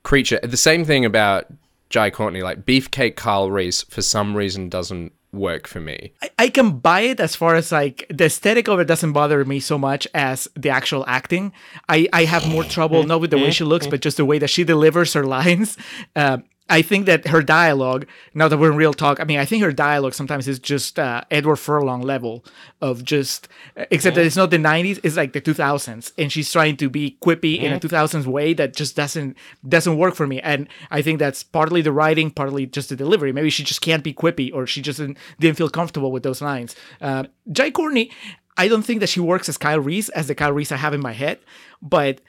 creature? 0.07 0.39
The 0.41 0.57
same 0.57 0.85
thing 0.85 1.03
about 1.03 1.47
Jai 1.89 2.09
Courtney, 2.09 2.41
like 2.41 2.65
Beefcake 2.65 3.17
Carl 3.17 3.51
Reese, 3.51 3.83
for 3.83 4.01
some 4.01 4.35
reason 4.35 4.69
doesn't 4.69 5.11
work 5.33 5.67
for 5.67 5.81
me. 5.81 6.13
I, 6.21 6.29
I 6.39 6.49
can 6.49 6.79
buy 6.79 7.01
it 7.01 7.19
as 7.19 7.35
far 7.35 7.55
as 7.55 7.73
like 7.73 8.05
the 8.09 8.25
aesthetic 8.25 8.69
of 8.69 8.79
it 8.79 8.85
doesn't 8.85 9.11
bother 9.11 9.43
me 9.43 9.59
so 9.59 9.77
much 9.77 10.07
as 10.13 10.47
the 10.55 10.69
actual 10.69 11.03
acting. 11.07 11.51
I, 11.89 12.07
I 12.13 12.23
have 12.23 12.47
more 12.47 12.63
trouble 12.63 13.03
not 13.03 13.19
with 13.19 13.31
the 13.31 13.37
way 13.37 13.51
she 13.51 13.65
looks, 13.65 13.85
but 13.85 14.01
just 14.01 14.17
the 14.17 14.25
way 14.25 14.39
that 14.39 14.49
she 14.49 14.63
delivers 14.63 15.13
her 15.13 15.25
lines. 15.25 15.77
Uh, 16.15 16.39
I 16.69 16.81
think 16.81 17.05
that 17.05 17.27
her 17.27 17.41
dialogue, 17.41 18.07
now 18.33 18.49
that 18.49 18.57
we're 18.57 18.71
in 18.71 18.77
real 18.77 18.93
talk, 18.93 19.19
I 19.21 19.23
mean, 19.23 19.39
I 19.39 19.45
think 19.45 19.63
her 19.63 19.71
dialogue 19.71 20.13
sometimes 20.13 20.47
is 20.47 20.59
just 20.59 20.99
uh, 20.99 21.21
Edward 21.31 21.55
Furlong 21.57 22.01
level 22.01 22.43
of 22.81 23.05
just, 23.05 23.47
except 23.89 24.15
that 24.17 24.25
it's 24.25 24.35
not 24.35 24.49
the 24.49 24.57
90s, 24.57 24.99
it's 25.03 25.15
like 25.15 25.31
the 25.31 25.39
2000s. 25.39 26.11
And 26.17 26.31
she's 26.31 26.51
trying 26.51 26.75
to 26.77 26.89
be 26.89 27.17
quippy 27.21 27.61
in 27.61 27.71
a 27.71 27.79
2000s 27.79 28.25
way 28.25 28.53
that 28.53 28.75
just 28.75 28.95
doesn't 28.95 29.37
doesn't 29.67 29.97
work 29.97 30.15
for 30.15 30.27
me. 30.27 30.41
And 30.41 30.67
I 30.91 31.01
think 31.01 31.19
that's 31.19 31.41
partly 31.41 31.81
the 31.81 31.93
writing, 31.93 32.31
partly 32.31 32.65
just 32.65 32.89
the 32.89 32.95
delivery. 32.95 33.31
Maybe 33.31 33.49
she 33.49 33.63
just 33.63 33.81
can't 33.81 34.03
be 34.03 34.13
quippy 34.13 34.53
or 34.53 34.67
she 34.67 34.81
just 34.81 34.99
didn't, 34.99 35.17
didn't 35.39 35.57
feel 35.57 35.69
comfortable 35.69 36.11
with 36.11 36.23
those 36.23 36.41
lines. 36.41 36.75
Uh, 36.99 37.25
Jai 37.51 37.71
Courtney, 37.71 38.11
I 38.57 38.67
don't 38.67 38.83
think 38.83 38.99
that 38.99 39.09
she 39.09 39.19
works 39.19 39.47
as 39.47 39.57
Kyle 39.57 39.79
Reese, 39.79 40.09
as 40.09 40.27
the 40.27 40.35
Kyle 40.35 40.51
Reese 40.51 40.71
I 40.71 40.77
have 40.77 40.93
in 40.93 41.01
my 41.01 41.13
head, 41.13 41.39
but 41.81 42.19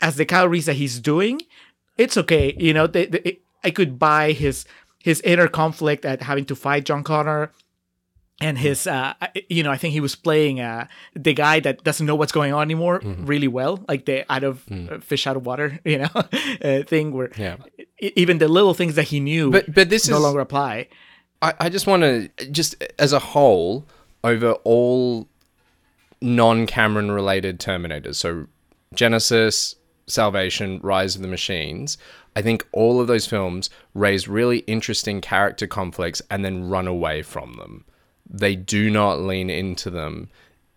as 0.00 0.16
the 0.16 0.24
Kyle 0.24 0.48
Reese 0.48 0.66
that 0.66 0.74
he's 0.74 0.98
doing, 0.98 1.42
it's 1.96 2.16
okay. 2.16 2.56
You 2.58 2.72
know, 2.72 2.86
the, 2.86 3.06
the, 3.06 3.40
I 3.64 3.70
could 3.70 3.98
buy 3.98 4.32
his 4.32 4.64
his 5.02 5.20
inner 5.22 5.48
conflict 5.48 6.04
at 6.04 6.22
having 6.22 6.44
to 6.46 6.56
fight 6.56 6.84
John 6.84 7.02
Connor 7.04 7.52
and 8.40 8.56
his 8.56 8.86
uh 8.86 9.14
you 9.48 9.64
know 9.64 9.72
i 9.72 9.76
think 9.76 9.92
he 9.92 9.98
was 10.00 10.14
playing 10.14 10.60
uh 10.60 10.86
the 11.16 11.34
guy 11.34 11.58
that 11.58 11.82
doesn't 11.82 12.06
know 12.06 12.14
what's 12.14 12.30
going 12.30 12.52
on 12.52 12.62
anymore 12.62 13.00
really 13.02 13.48
well 13.48 13.82
like 13.88 14.04
the 14.04 14.24
out 14.32 14.44
of 14.44 14.64
uh, 14.70 14.98
fish 15.00 15.26
out 15.26 15.36
of 15.36 15.44
water 15.44 15.80
you 15.84 15.98
know 15.98 16.08
uh, 16.14 16.82
thing 16.86 17.10
where 17.12 17.30
Yeah. 17.36 17.56
even 17.98 18.38
the 18.38 18.46
little 18.46 18.74
things 18.74 18.94
that 18.94 19.08
he 19.08 19.18
knew 19.18 19.50
But 19.50 19.74
but 19.74 19.90
this 19.90 20.08
no 20.08 20.18
is 20.18 20.22
longer 20.22 20.38
apply 20.38 20.86
I, 21.42 21.54
I 21.58 21.68
just 21.68 21.88
want 21.88 22.02
to 22.04 22.28
just 22.52 22.76
as 22.96 23.12
a 23.12 23.18
whole 23.18 23.84
over 24.22 24.52
all 24.62 25.26
non-Cameron 26.20 27.10
related 27.10 27.58
Terminators. 27.60 28.16
So 28.16 28.46
Genisys, 28.94 29.74
Salvation, 30.06 30.80
Rise 30.82 31.16
of 31.16 31.22
the 31.22 31.28
Machines. 31.28 31.98
I 32.38 32.42
think 32.42 32.64
all 32.70 33.00
of 33.00 33.08
those 33.08 33.26
films 33.26 33.68
raise 33.94 34.28
really 34.28 34.58
interesting 34.58 35.20
character 35.20 35.66
conflicts 35.66 36.22
and 36.30 36.44
then 36.44 36.68
run 36.68 36.86
away 36.86 37.22
from 37.22 37.54
them. 37.54 37.84
They 38.30 38.54
do 38.54 38.90
not 38.90 39.18
lean 39.18 39.50
into 39.50 39.90
them 39.90 40.30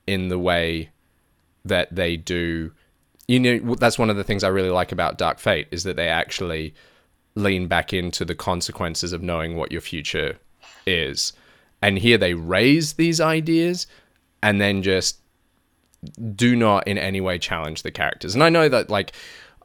in 0.08 0.30
the 0.30 0.39
way 0.39 0.89
that 1.63 1.94
they 1.94 2.18
do. 2.18 2.72
You 3.27 3.39
know, 3.39 3.75
that's 3.75 4.00
one 4.00 4.10
of 4.10 4.15
the 4.15 4.24
things 4.24 4.44
I 4.44 4.48
really 4.48 4.72
like 4.72 4.91
about 4.91 5.20
Dark 5.20 5.38
Fate 5.38 5.68
is 5.70 5.84
that 5.84 5.98
they 5.98 6.08
actually 6.08 6.74
lean 7.36 7.68
back 7.68 7.94
into 7.94 8.25
the 8.25 8.34
consequences 8.34 9.13
of 9.13 9.22
knowing 9.22 9.56
what 9.56 9.72
your 9.72 9.82
future 9.82 10.39
is. 10.88 11.32
And 11.80 12.00
here 12.00 12.18
they 12.18 12.34
raise 12.34 12.94
these 12.94 13.22
ideas 13.22 13.86
and 14.41 14.60
then 14.60 14.82
just 14.82 15.20
do 16.36 16.56
not 16.56 16.88
in 16.88 16.98
any 16.98 17.22
way 17.22 17.38
challenge 17.38 17.84
the 17.84 17.91
characters. 17.91 18.34
And 18.34 18.44
I 18.44 18.50
know 18.50 18.68
that 18.68 18.89
like 18.89 19.13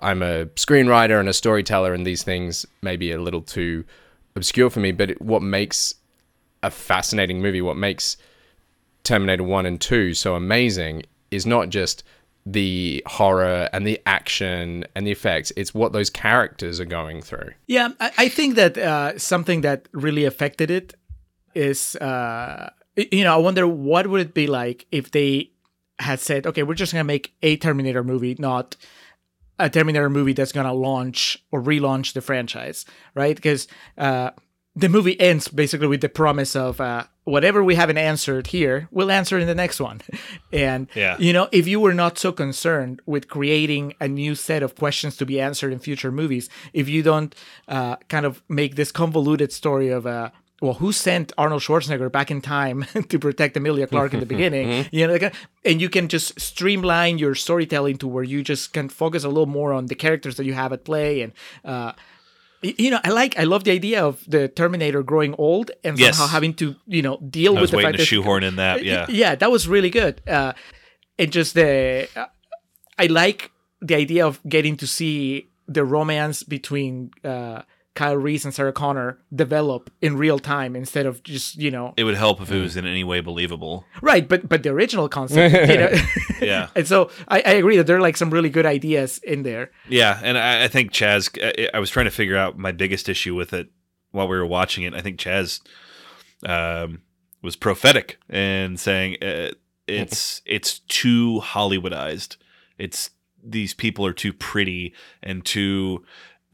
I'm 0.06 0.22
a 0.22 0.46
screenwriter 0.54 1.18
and 1.18 1.28
a 1.28 1.32
storyteller 1.32 1.92
and 1.92 2.06
these 2.06 2.22
things 2.22 2.64
may 2.80 2.96
be 2.96 3.10
a 3.10 3.20
little 3.20 3.42
too 3.42 3.84
obscure 4.36 4.70
for 4.70 4.78
me, 4.78 4.92
but 4.92 5.20
what 5.20 5.42
makes 5.42 5.96
a 6.62 6.70
fascinating 6.70 7.42
movie, 7.42 7.60
what 7.60 7.76
makes 7.76 8.16
Terminator 9.02 9.42
1 9.42 9.66
and 9.66 9.80
2 9.80 10.14
so 10.14 10.36
amazing 10.36 11.02
is 11.32 11.44
not 11.44 11.70
just 11.70 12.04
the 12.46 13.02
horror 13.06 13.68
and 13.72 13.84
the 13.84 14.00
action 14.06 14.84
and 14.94 15.04
the 15.04 15.10
effects, 15.10 15.52
it's 15.56 15.74
what 15.74 15.92
those 15.92 16.08
characters 16.08 16.78
are 16.78 16.84
going 16.84 17.20
through. 17.20 17.50
Yeah, 17.66 17.88
I, 17.98 18.12
I 18.16 18.28
think 18.28 18.54
that 18.54 18.78
uh, 18.78 19.18
something 19.18 19.62
that 19.62 19.88
really 19.90 20.24
affected 20.24 20.70
it 20.70 20.94
is, 21.52 21.96
uh, 21.96 22.70
you 22.94 23.24
know, 23.24 23.34
I 23.34 23.38
wonder 23.38 23.66
what 23.66 24.06
would 24.06 24.20
it 24.20 24.34
be 24.34 24.46
like 24.46 24.86
if 24.92 25.10
they 25.10 25.50
had 25.98 26.20
said, 26.20 26.46
okay, 26.46 26.62
we're 26.62 26.74
just 26.74 26.92
gonna 26.92 27.02
make 27.02 27.34
a 27.42 27.56
Terminator 27.56 28.04
movie, 28.04 28.36
not 28.38 28.76
a 29.58 29.68
Terminator 29.70 30.10
movie 30.10 30.32
that's 30.32 30.52
gonna 30.52 30.74
launch 30.74 31.42
or 31.50 31.62
relaunch 31.62 32.12
the 32.12 32.20
franchise, 32.20 32.84
right? 33.14 33.36
Because 33.36 33.66
uh, 33.98 34.30
the 34.74 34.88
movie 34.88 35.18
ends 35.20 35.48
basically 35.48 35.86
with 35.86 36.02
the 36.02 36.08
promise 36.08 36.54
of 36.54 36.80
uh, 36.80 37.04
whatever 37.24 37.64
we 37.64 37.74
haven't 37.76 37.96
answered 37.96 38.48
here, 38.48 38.88
we'll 38.90 39.10
answer 39.10 39.38
in 39.38 39.46
the 39.46 39.54
next 39.54 39.80
one. 39.80 40.00
And 40.52 40.88
Yeah. 40.94 41.16
you 41.18 41.32
know, 41.32 41.48
if 41.52 41.66
you 41.66 41.80
were 41.80 41.94
not 41.94 42.18
so 42.18 42.30
concerned 42.32 43.00
with 43.06 43.28
creating 43.28 43.94
a 44.00 44.06
new 44.08 44.34
set 44.34 44.62
of 44.62 44.74
questions 44.76 45.16
to 45.16 45.26
be 45.26 45.40
answered 45.40 45.72
in 45.72 45.78
future 45.78 46.12
movies, 46.12 46.48
if 46.72 46.88
you 46.88 47.02
don't 47.02 47.34
uh, 47.68 47.96
kind 48.08 48.26
of 48.26 48.42
make 48.48 48.76
this 48.76 48.92
convoluted 48.92 49.50
story 49.52 49.88
of 49.88 50.06
uh, 50.06 50.30
well, 50.62 50.74
who 50.74 50.90
sent 50.92 51.32
Arnold 51.36 51.62
Schwarzenegger 51.62 52.10
back 52.10 52.30
in 52.30 52.40
time 52.40 52.84
to 53.08 53.18
protect 53.18 53.56
Emilia 53.56 53.86
Clarke 53.86 54.14
in 54.14 54.20
the 54.20 54.26
beginning? 54.34 54.86
You 54.90 55.06
know, 55.06 55.12
like, 55.14 55.34
and 55.64 55.80
you 55.80 55.88
can 55.88 56.08
just 56.08 56.38
streamline 56.40 57.18
your 57.18 57.34
storytelling 57.34 57.98
to 57.98 58.06
where 58.08 58.24
you 58.24 58.42
just 58.42 58.72
can 58.72 58.88
focus 58.88 59.22
a 59.24 59.28
little 59.28 59.46
more 59.46 59.72
on 59.72 59.86
the 59.86 59.94
characters 59.94 60.36
that 60.36 60.44
you 60.44 60.54
have 60.54 60.72
at 60.72 60.84
play 60.84 61.20
and. 61.22 61.32
Uh, 61.64 61.92
you 62.62 62.90
know, 62.90 62.98
I 63.04 63.10
like, 63.10 63.38
I 63.38 63.44
love 63.44 63.64
the 63.64 63.70
idea 63.70 64.02
of 64.04 64.24
the 64.26 64.48
Terminator 64.48 65.02
growing 65.02 65.34
old 65.38 65.70
and 65.84 65.98
Yes. 65.98 66.16
somehow 66.16 66.32
having 66.32 66.54
to, 66.54 66.74
you 66.86 67.02
know, 67.02 67.18
deal 67.18 67.54
with 67.54 67.70
the 67.70 67.76
fact 67.80 67.92
to 67.92 67.98
that 67.98 68.06
shoehorn 68.06 68.42
in 68.42 68.56
that. 68.56 68.82
Yeah. 68.82 69.06
yeah, 69.08 69.34
that 69.36 69.50
was 69.52 69.68
really 69.68 69.90
good. 69.90 70.20
Uh, 70.26 70.54
it 71.18 71.30
just 71.30 71.54
the 71.54 72.08
uh, 72.16 72.26
I 72.98 73.06
like 73.06 73.52
the 73.80 73.94
idea 73.94 74.26
of 74.26 74.40
getting 74.48 74.76
to 74.78 74.86
see 74.86 75.48
the 75.68 75.84
romance 75.84 76.42
between 76.42 77.10
uh, 77.22 77.62
Kyle 77.96 78.16
Reese 78.16 78.44
and 78.44 78.54
Sarah 78.54 78.72
Connor 78.72 79.18
develop 79.34 79.90
in 80.00 80.16
real 80.16 80.38
time 80.38 80.76
instead 80.76 81.06
of 81.06 81.22
just 81.24 81.56
you 81.56 81.70
know 81.70 81.94
It 81.96 82.04
would 82.04 82.14
help 82.14 82.40
if 82.40 82.52
it 82.52 82.60
was 82.60 82.76
in 82.76 82.86
any 82.86 83.02
way 83.02 83.20
believable. 83.20 83.84
right, 84.00 84.28
but 84.28 84.48
but 84.48 84.62
the 84.62 84.68
original 84.70 85.08
concept, 85.08 85.54
you 85.70 85.76
know. 85.78 85.90
Yeah. 86.40 86.68
and 86.76 86.86
so 86.86 87.10
I, 87.28 87.38
I 87.38 87.52
agree 87.52 87.78
that 87.78 87.86
there 87.86 87.96
are 87.96 88.00
like 88.00 88.16
some 88.16 88.30
really 88.30 88.50
good 88.50 88.66
ideas 88.66 89.18
in 89.24 89.42
there. 89.42 89.70
Yeah, 89.88 90.20
and 90.22 90.36
I, 90.36 90.64
I 90.64 90.68
think 90.68 90.92
Chas. 90.92 91.30
I, 91.42 91.70
I 91.72 91.78
was 91.78 91.90
trying 91.90 92.04
to 92.04 92.10
figure 92.10 92.36
out 92.36 92.58
my 92.58 92.72
biggest 92.72 93.08
issue 93.08 93.34
with 93.34 93.52
it 93.54 93.70
while 94.10 94.28
we 94.28 94.36
were 94.36 94.46
watching 94.46 94.84
it. 94.84 94.94
I 94.94 95.00
think 95.00 95.18
Chas 95.18 95.60
um, 96.44 97.00
was 97.42 97.56
prophetic 97.56 98.18
in 98.28 98.76
saying 98.76 99.16
uh, 99.22 99.52
it's 99.86 100.42
it's 100.46 100.80
too 100.80 101.40
Hollywoodized. 101.42 102.36
It's 102.78 103.10
these 103.42 103.74
people 103.74 104.04
are 104.04 104.12
too 104.12 104.32
pretty 104.32 104.92
and 105.22 105.44
too 105.44 106.04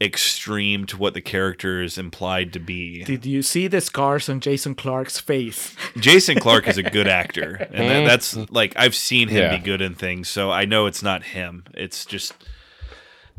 extreme 0.01 0.85
to 0.87 0.97
what 0.97 1.13
the 1.13 1.21
characters 1.21 1.97
implied 1.97 2.51
to 2.53 2.59
be. 2.59 3.03
Did 3.03 3.25
you 3.25 3.41
see 3.41 3.67
the 3.67 3.79
scars 3.81 4.27
on 4.27 4.39
Jason 4.39 4.75
Clarke's 4.75 5.19
face? 5.19 5.75
Jason 5.97 6.39
Clarke 6.39 6.67
is 6.67 6.77
a 6.77 6.83
good 6.83 7.07
actor, 7.21 7.67
and 7.71 7.89
that, 7.89 8.05
that's 8.05 8.35
like 8.51 8.73
I've 8.75 8.95
seen 8.95 9.29
him 9.29 9.43
Yeah. 9.43 9.57
be 9.57 9.63
good 9.63 9.81
in 9.81 9.95
things, 9.95 10.27
so 10.29 10.51
I 10.51 10.65
know 10.65 10.85
it's 10.87 11.03
not 11.03 11.23
him. 11.23 11.63
It's 11.73 12.05
just 12.05 12.33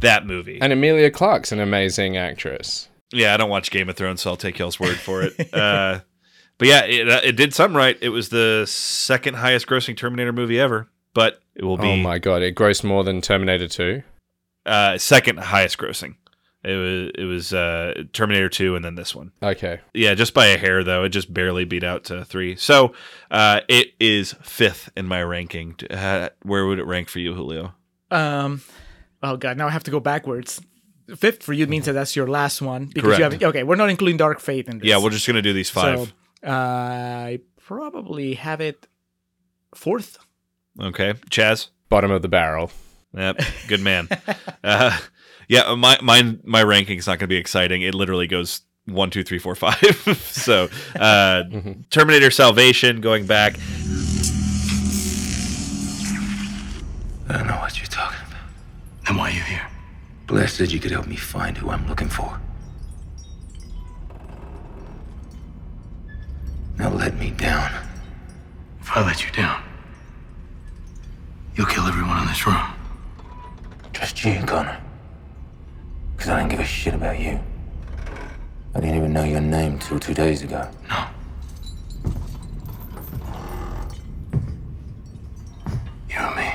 that 0.00 0.26
movie. 0.26 0.58
And 0.60 0.72
Emilia 0.72 1.10
Clarke's 1.10 1.52
an 1.52 1.60
amazing 1.60 2.16
actress. 2.16 2.88
Yeah, 3.12 3.34
I 3.34 3.36
don't 3.36 3.50
watch 3.50 3.70
Game 3.70 3.88
of 3.88 3.96
Thrones, 3.96 4.22
so 4.22 4.30
I'll 4.30 4.36
take 4.36 4.58
y'all's 4.58 4.80
word 4.80 4.96
for 4.96 5.22
it. 5.22 5.38
uh, 5.54 6.00
but 6.58 6.68
yeah, 6.68 6.84
it, 6.84 7.08
uh, 7.08 7.20
it 7.22 7.36
did 7.36 7.54
something 7.54 7.76
right. 7.76 7.96
It 8.00 8.08
was 8.08 8.28
the 8.30 8.64
second 8.66 9.34
highest 9.34 9.66
grossing 9.66 9.96
Terminator 9.96 10.32
movie 10.32 10.58
ever, 10.58 10.88
but 11.12 11.40
it 11.54 11.64
will 11.64 11.76
be 11.78 11.88
Oh 11.92 11.96
my 11.96 12.18
god, 12.18 12.42
it 12.42 12.54
grossed 12.54 12.84
more 12.84 13.04
than 13.04 13.20
Terminator 13.20 13.68
2. 13.68 14.02
uh, 14.66 14.98
second 14.98 15.38
highest 15.38 15.78
grossing. 15.78 16.14
It 16.64 16.76
was 16.76 17.10
it 17.14 17.24
was 17.24 17.52
uh, 17.52 18.04
Terminator 18.12 18.48
Two, 18.48 18.74
and 18.74 18.84
then 18.84 18.94
this 18.94 19.14
one. 19.14 19.32
Okay. 19.42 19.80
Yeah, 19.92 20.14
just 20.14 20.32
by 20.32 20.46
a 20.46 20.56
hair 20.56 20.82
though. 20.82 21.04
It 21.04 21.10
just 21.10 21.32
barely 21.32 21.64
beat 21.64 21.84
out 21.84 22.04
to 22.04 22.24
three. 22.24 22.56
So 22.56 22.94
uh, 23.30 23.60
it 23.68 23.92
is 24.00 24.34
fifth 24.42 24.90
in 24.96 25.06
my 25.06 25.22
ranking. 25.22 25.76
Uh, 25.90 26.30
where 26.42 26.66
would 26.66 26.78
it 26.78 26.86
rank 26.86 27.08
for 27.10 27.18
you, 27.18 27.34
Julio? 27.34 27.74
Um, 28.10 28.62
oh 29.22 29.36
god, 29.36 29.58
now 29.58 29.66
I 29.66 29.70
have 29.70 29.84
to 29.84 29.90
go 29.90 30.00
backwards. 30.00 30.60
Fifth 31.16 31.42
for 31.42 31.52
you 31.52 31.66
means 31.66 31.84
that 31.84 31.92
that's 31.92 32.16
your 32.16 32.26
last 32.26 32.62
one 32.62 32.86
because 32.86 33.18
you 33.18 33.24
Correct. 33.24 33.42
have 33.42 33.50
okay. 33.50 33.62
We're 33.62 33.76
not 33.76 33.90
including 33.90 34.16
Dark 34.16 34.40
Fate 34.40 34.66
in 34.66 34.78
this. 34.78 34.88
Yeah, 34.88 35.02
we're 35.02 35.10
just 35.10 35.26
gonna 35.26 35.42
do 35.42 35.52
these 35.52 35.68
five. 35.68 36.12
So 36.42 36.48
uh, 36.48 36.50
I 36.50 37.40
probably 37.60 38.34
have 38.34 38.62
it 38.62 38.86
fourth. 39.74 40.18
okay, 40.80 41.14
Chas. 41.28 41.68
Bottom 41.90 42.10
of 42.10 42.22
the 42.22 42.28
barrel. 42.28 42.70
Yep, 43.12 43.40
good 43.68 43.80
man. 43.80 44.08
uh, 44.64 44.98
yeah, 45.48 45.74
my 45.74 45.98
my 46.02 46.36
my 46.44 46.62
ranking's 46.62 47.06
not 47.06 47.18
going 47.18 47.28
to 47.28 47.34
be 47.34 47.36
exciting. 47.36 47.82
It 47.82 47.94
literally 47.94 48.26
goes 48.26 48.62
one, 48.86 49.10
two, 49.10 49.24
three, 49.24 49.38
four, 49.38 49.54
five. 49.56 49.76
so, 50.20 50.68
uh, 50.98 51.44
Terminator 51.90 52.30
Salvation, 52.30 53.00
going 53.00 53.26
back. 53.26 53.56
I 57.28 57.38
don't 57.38 57.46
know 57.46 57.56
what 57.56 57.78
you're 57.78 57.86
talking 57.86 58.18
about. 58.28 59.06
Then 59.06 59.16
why 59.16 59.30
are 59.30 59.34
you 59.34 59.40
here? 59.42 59.66
Blair 60.26 60.46
said 60.46 60.70
you 60.72 60.80
could 60.80 60.90
help 60.90 61.06
me 61.06 61.16
find 61.16 61.56
who 61.56 61.70
I'm 61.70 61.86
looking 61.88 62.08
for. 62.08 62.40
Now 66.78 66.90
let 66.90 67.16
me 67.18 67.30
down. 67.30 67.70
If 68.80 68.90
I 68.96 69.04
let 69.06 69.24
you 69.24 69.30
down, 69.32 69.62
you'll 71.56 71.66
kill 71.66 71.84
everyone 71.84 72.20
in 72.22 72.26
this 72.26 72.46
room. 72.46 72.60
Just 73.92 74.24
you, 74.24 74.40
Connor. 74.44 74.83
Because 76.16 76.30
I 76.30 76.38
didn't 76.38 76.50
give 76.50 76.60
a 76.60 76.64
shit 76.64 76.94
about 76.94 77.18
you. 77.18 77.40
I 78.74 78.80
didn't 78.80 78.96
even 78.96 79.12
know 79.12 79.24
your 79.24 79.40
name 79.40 79.78
till 79.78 80.00
two 80.00 80.14
days 80.14 80.42
ago. 80.42 80.68
No. 80.88 81.06
You 86.08 86.16
and 86.16 86.36
me. 86.36 86.52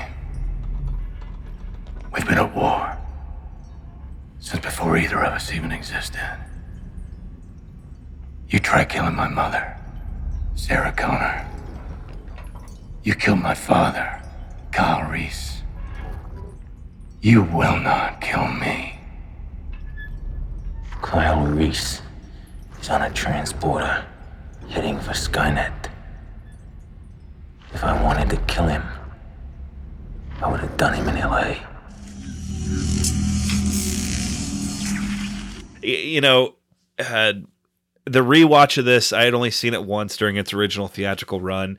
We've 2.12 2.26
been 2.26 2.38
at 2.38 2.54
war. 2.54 2.96
Since 4.38 4.62
before 4.64 4.96
either 4.96 5.22
of 5.24 5.32
us 5.32 5.52
even 5.52 5.72
existed. 5.72 6.38
You 8.48 8.58
tried 8.58 8.88
killing 8.88 9.14
my 9.14 9.28
mother, 9.28 9.76
Sarah 10.56 10.92
Connor. 10.92 11.46
You 13.02 13.14
killed 13.14 13.38
my 13.40 13.54
father, 13.54 14.20
Kyle 14.72 15.08
Reese. 15.10 15.62
You 17.22 17.42
will 17.42 17.78
not 17.78 18.20
kill 18.20 18.48
me. 18.48 18.99
Kyle 21.02 21.46
Reese 21.46 22.02
is 22.80 22.90
on 22.90 23.02
a 23.02 23.10
transporter 23.10 24.04
heading 24.68 24.98
for 25.00 25.12
Skynet. 25.12 25.88
If 27.72 27.82
I 27.84 28.02
wanted 28.02 28.30
to 28.30 28.36
kill 28.42 28.66
him, 28.66 28.82
I 30.42 30.50
would 30.50 30.60
have 30.60 30.76
done 30.76 30.94
him 30.94 31.08
in 31.08 31.16
LA. 31.16 31.54
You 35.82 36.20
know, 36.20 36.56
uh, 36.98 37.32
the 38.04 38.20
rewatch 38.20 38.76
of 38.76 38.84
this, 38.84 39.12
I 39.12 39.24
had 39.24 39.34
only 39.34 39.50
seen 39.50 39.74
it 39.74 39.84
once 39.84 40.16
during 40.16 40.36
its 40.36 40.52
original 40.52 40.88
theatrical 40.88 41.40
run. 41.40 41.78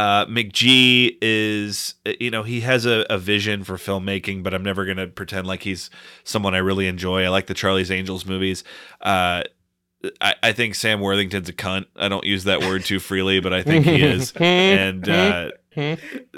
Uh, 0.00 0.24
McG 0.24 1.18
is, 1.20 1.94
you 2.18 2.30
know, 2.30 2.42
he 2.42 2.60
has 2.60 2.86
a, 2.86 3.04
a 3.10 3.18
vision 3.18 3.64
for 3.64 3.74
filmmaking, 3.74 4.42
but 4.42 4.54
I'm 4.54 4.62
never 4.62 4.86
going 4.86 4.96
to 4.96 5.06
pretend 5.06 5.46
like 5.46 5.62
he's 5.62 5.90
someone 6.24 6.54
I 6.54 6.58
really 6.58 6.86
enjoy. 6.86 7.22
I 7.22 7.28
like 7.28 7.48
the 7.48 7.54
Charlie's 7.54 7.90
Angels 7.90 8.24
movies. 8.24 8.64
Uh, 9.02 9.42
I, 10.18 10.34
I 10.42 10.52
think 10.52 10.74
Sam 10.76 11.00
Worthington's 11.00 11.50
a 11.50 11.52
cunt. 11.52 11.84
I 11.96 12.08
don't 12.08 12.24
use 12.24 12.44
that 12.44 12.60
word 12.60 12.86
too 12.86 12.98
freely, 12.98 13.40
but 13.40 13.52
I 13.52 13.62
think 13.62 13.84
he 13.84 14.00
is. 14.02 14.32
and 14.36 15.06
uh, 15.06 15.50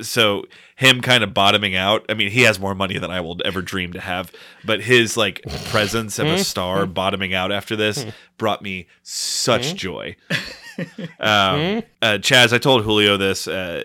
so 0.01 0.42
him 0.75 1.01
kind 1.01 1.22
of 1.22 1.33
bottoming 1.33 1.77
out. 1.77 2.05
I 2.09 2.14
mean, 2.14 2.33
he 2.33 2.42
has 2.42 2.59
more 2.59 2.75
money 2.75 2.98
than 2.98 3.12
I 3.12 3.20
will 3.20 3.38
ever 3.44 3.62
dream 3.62 3.92
to 3.92 4.01
have, 4.01 4.33
but 4.64 4.81
his 4.81 5.16
like 5.16 5.40
presence 5.66 6.18
of 6.18 6.27
a 6.27 6.42
star 6.42 6.85
bottoming 6.87 7.33
out 7.33 7.53
after 7.53 7.77
this 7.77 8.05
brought 8.38 8.61
me 8.61 8.88
such 9.05 9.77
joy. 9.77 10.16
Um, 11.20 11.82
uh, 12.00 12.18
Chas, 12.18 12.52
I 12.52 12.58
told 12.58 12.85
Julio 12.85 13.16
this. 13.16 13.46
Uh, 13.46 13.85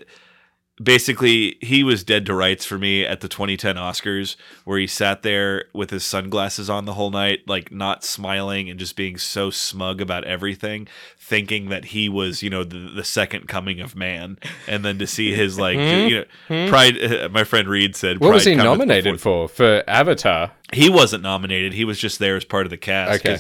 basically, 0.81 1.57
he 1.61 1.83
was 1.83 2.03
dead 2.03 2.25
to 2.25 2.33
rights 2.33 2.65
for 2.65 2.77
me 2.77 3.05
at 3.05 3.21
the 3.21 3.27
2010 3.27 3.75
Oscars, 3.75 4.35
where 4.65 4.79
he 4.79 4.87
sat 4.87 5.23
there 5.23 5.65
with 5.73 5.89
his 5.89 6.03
sunglasses 6.03 6.69
on 6.69 6.85
the 6.85 6.93
whole 6.93 7.11
night, 7.11 7.39
like 7.47 7.71
not 7.71 8.03
smiling 8.03 8.69
and 8.69 8.79
just 8.79 8.95
being 8.95 9.17
so 9.17 9.49
smug 9.49 10.01
about 10.01 10.23
everything, 10.25 10.87
thinking 11.19 11.69
that 11.69 11.85
he 11.85 12.09
was, 12.09 12.43
you 12.43 12.49
know, 12.49 12.63
the, 12.63 12.91
the 12.95 13.03
second 13.03 13.47
coming 13.47 13.79
of 13.79 13.95
man. 13.95 14.37
And 14.67 14.83
then 14.85 14.99
to 14.99 15.07
see 15.07 15.33
his, 15.33 15.57
like, 15.59 15.77
you 15.77 16.25
know, 16.49 16.69
pride. 16.69 17.03
Uh, 17.03 17.29
my 17.31 17.43
friend 17.43 17.67
Reed 17.67 17.95
said, 17.95 18.19
What 18.19 18.33
was 18.33 18.45
he 18.45 18.55
nominated 18.55 19.19
for? 19.21 19.47
For 19.47 19.83
Avatar? 19.87 20.51
He 20.73 20.89
wasn't 20.89 21.23
nominated. 21.23 21.73
He 21.73 21.85
was 21.85 21.97
just 21.97 22.19
there 22.19 22.35
as 22.35 22.45
part 22.45 22.65
of 22.65 22.69
the 22.69 22.77
cast. 22.77 23.25
Okay. 23.25 23.37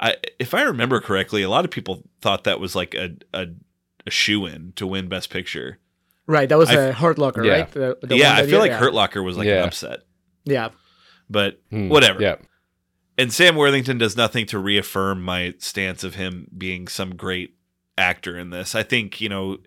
'Cause 0.00 0.10
I, 0.12 0.16
if 0.38 0.54
I 0.54 0.62
remember 0.62 1.00
correctly, 1.00 1.42
a 1.42 1.50
lot 1.50 1.64
of 1.64 1.70
people 1.70 2.02
thought 2.20 2.44
that 2.44 2.60
was 2.60 2.74
like 2.76 2.94
a 2.94 3.16
a, 3.34 3.46
a 4.06 4.10
shoe 4.10 4.46
in 4.46 4.72
to 4.76 4.86
win 4.86 5.08
Best 5.08 5.30
Picture. 5.30 5.78
Right, 6.26 6.48
that 6.48 6.58
was 6.58 6.70
I- 6.70 6.74
a 6.74 6.92
Hurt 6.92 7.18
Locker, 7.18 7.44
Yeah. 7.44 7.52
right? 7.52 7.70
The- 7.70 7.98
the 8.02 8.16
yeah, 8.16 8.34
I 8.34 8.42
feel 8.42 8.50
you- 8.52 8.58
like 8.58 8.70
yeah. 8.72 8.78
Hurt 8.78 8.94
Locker 8.94 9.22
was 9.22 9.36
like 9.38 9.46
Yeah. 9.46 9.58
an 9.62 9.64
upset, 9.68 10.00
Yeah, 10.44 10.70
but 11.30 11.60
Hmm, 11.70 11.88
whatever. 11.88 12.20
Yeah. 12.22 12.36
And 13.16 13.32
Sam 13.32 13.56
Worthington 13.56 13.98
does 13.98 14.16
nothing 14.16 14.46
to 14.46 14.58
reaffirm 14.60 15.22
my 15.22 15.54
stance 15.58 16.04
of 16.04 16.14
him 16.14 16.46
being 16.56 16.86
some 16.86 17.16
great 17.16 17.56
actor 17.96 18.38
in 18.38 18.50
this. 18.50 18.74
I 18.76 18.82
think 18.84 19.20
you 19.20 19.28
know 19.28 19.58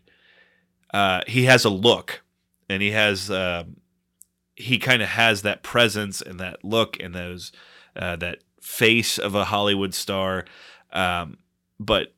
uh, 0.93 1.21
he 1.27 1.45
has 1.45 1.65
a 1.65 1.69
look, 1.69 2.21
and 2.69 2.81
he 2.81 2.91
has 2.91 3.29
um, 3.31 3.77
he 4.55 4.77
kind 4.77 5.01
of 5.01 5.09
has 5.09 5.41
that 5.41 5.63
presence 5.63 6.21
and 6.21 6.39
that 6.39 6.63
look 6.63 6.97
and 7.01 7.13
those 7.15 7.51
uh, 7.95 8.15
that 8.17 8.39
face 8.61 9.17
of 9.17 9.35
a 9.35 9.45
Hollywood 9.45 9.93
star, 9.93 10.45
um, 10.93 11.37
but. 11.79 12.13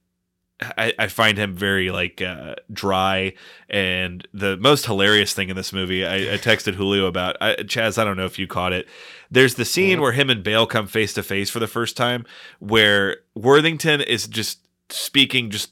I, 0.78 0.94
I 0.98 1.08
find 1.08 1.38
him 1.38 1.56
very 1.56 1.92
like 1.92 2.22
uh, 2.22 2.56
dry, 2.72 3.34
and 3.70 4.26
the 4.34 4.56
most 4.56 4.86
hilarious 4.86 5.34
thing 5.34 5.50
in 5.50 5.58
this 5.58 5.74
movie, 5.74 6.06
I, 6.06 6.36
I 6.36 6.38
texted 6.38 6.76
Julio 6.76 7.08
about. 7.08 7.36
I, 7.42 7.56
Chas, 7.64 7.98
I 7.98 8.06
don't 8.06 8.16
know 8.16 8.24
if 8.26 8.40
you 8.40 8.48
caught 8.48 8.72
it. 8.72 8.88
There's 9.30 9.56
the 9.56 9.66
scene 9.66 10.00
where 10.00 10.14
him 10.14 10.30
and 10.30 10.42
Bale 10.42 10.66
come 10.66 10.88
face 10.88 11.12
to 11.16 11.24
face 11.24 11.50
for 11.50 11.60
the 11.60 11.68
first 11.68 11.98
time, 11.98 12.26
where 12.60 13.18
Worthington 13.36 14.00
is 14.00 14.26
just 14.26 14.60
speaking 14.90 15.50
just 15.50 15.72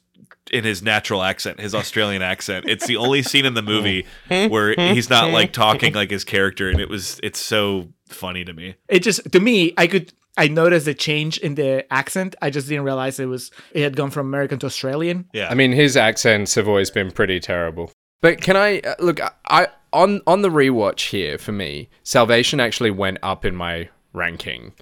in 0.51 0.63
his 0.63 0.81
natural 0.81 1.21
accent, 1.21 1.59
his 1.59 1.73
Australian 1.73 2.21
accent. 2.21 2.65
It's 2.67 2.85
the 2.87 2.97
only 2.97 3.23
scene 3.23 3.45
in 3.45 3.53
the 3.53 3.61
movie 3.61 4.05
where 4.27 4.73
he's 4.73 5.09
not 5.09 5.31
like 5.31 5.53
talking 5.53 5.93
like 5.93 6.09
his 6.09 6.23
character, 6.23 6.69
and 6.69 6.79
it 6.79 6.89
was 6.89 7.19
it's 7.23 7.39
so 7.39 7.89
funny 8.07 8.43
to 8.43 8.53
me. 8.53 8.75
it 8.89 8.99
just 9.03 9.31
to 9.31 9.39
me, 9.39 9.73
I 9.77 9.87
could 9.87 10.11
I 10.37 10.47
noticed 10.47 10.87
a 10.87 10.93
change 10.93 11.37
in 11.37 11.55
the 11.55 11.85
accent. 11.91 12.35
I 12.41 12.49
just 12.49 12.67
didn't 12.67 12.85
realize 12.85 13.19
it 13.19 13.25
was 13.25 13.51
it 13.73 13.83
had 13.83 13.95
gone 13.95 14.11
from 14.11 14.27
American 14.27 14.59
to 14.59 14.65
Australian. 14.65 15.29
Yeah, 15.33 15.49
I 15.49 15.55
mean, 15.55 15.71
his 15.71 15.97
accents 15.97 16.55
have 16.55 16.67
always 16.67 16.89
been 16.89 17.11
pretty 17.11 17.39
terrible. 17.39 17.91
But 18.21 18.39
can 18.39 18.55
I 18.55 18.79
uh, 18.79 18.95
look? 18.99 19.19
I 19.49 19.67
on 19.91 20.21
on 20.27 20.41
the 20.41 20.49
rewatch 20.49 21.09
here 21.09 21.37
for 21.37 21.51
me, 21.51 21.89
Salvation 22.03 22.59
actually 22.59 22.91
went 22.91 23.17
up 23.23 23.43
in 23.43 23.55
my 23.55 23.89
ranking, 24.13 24.73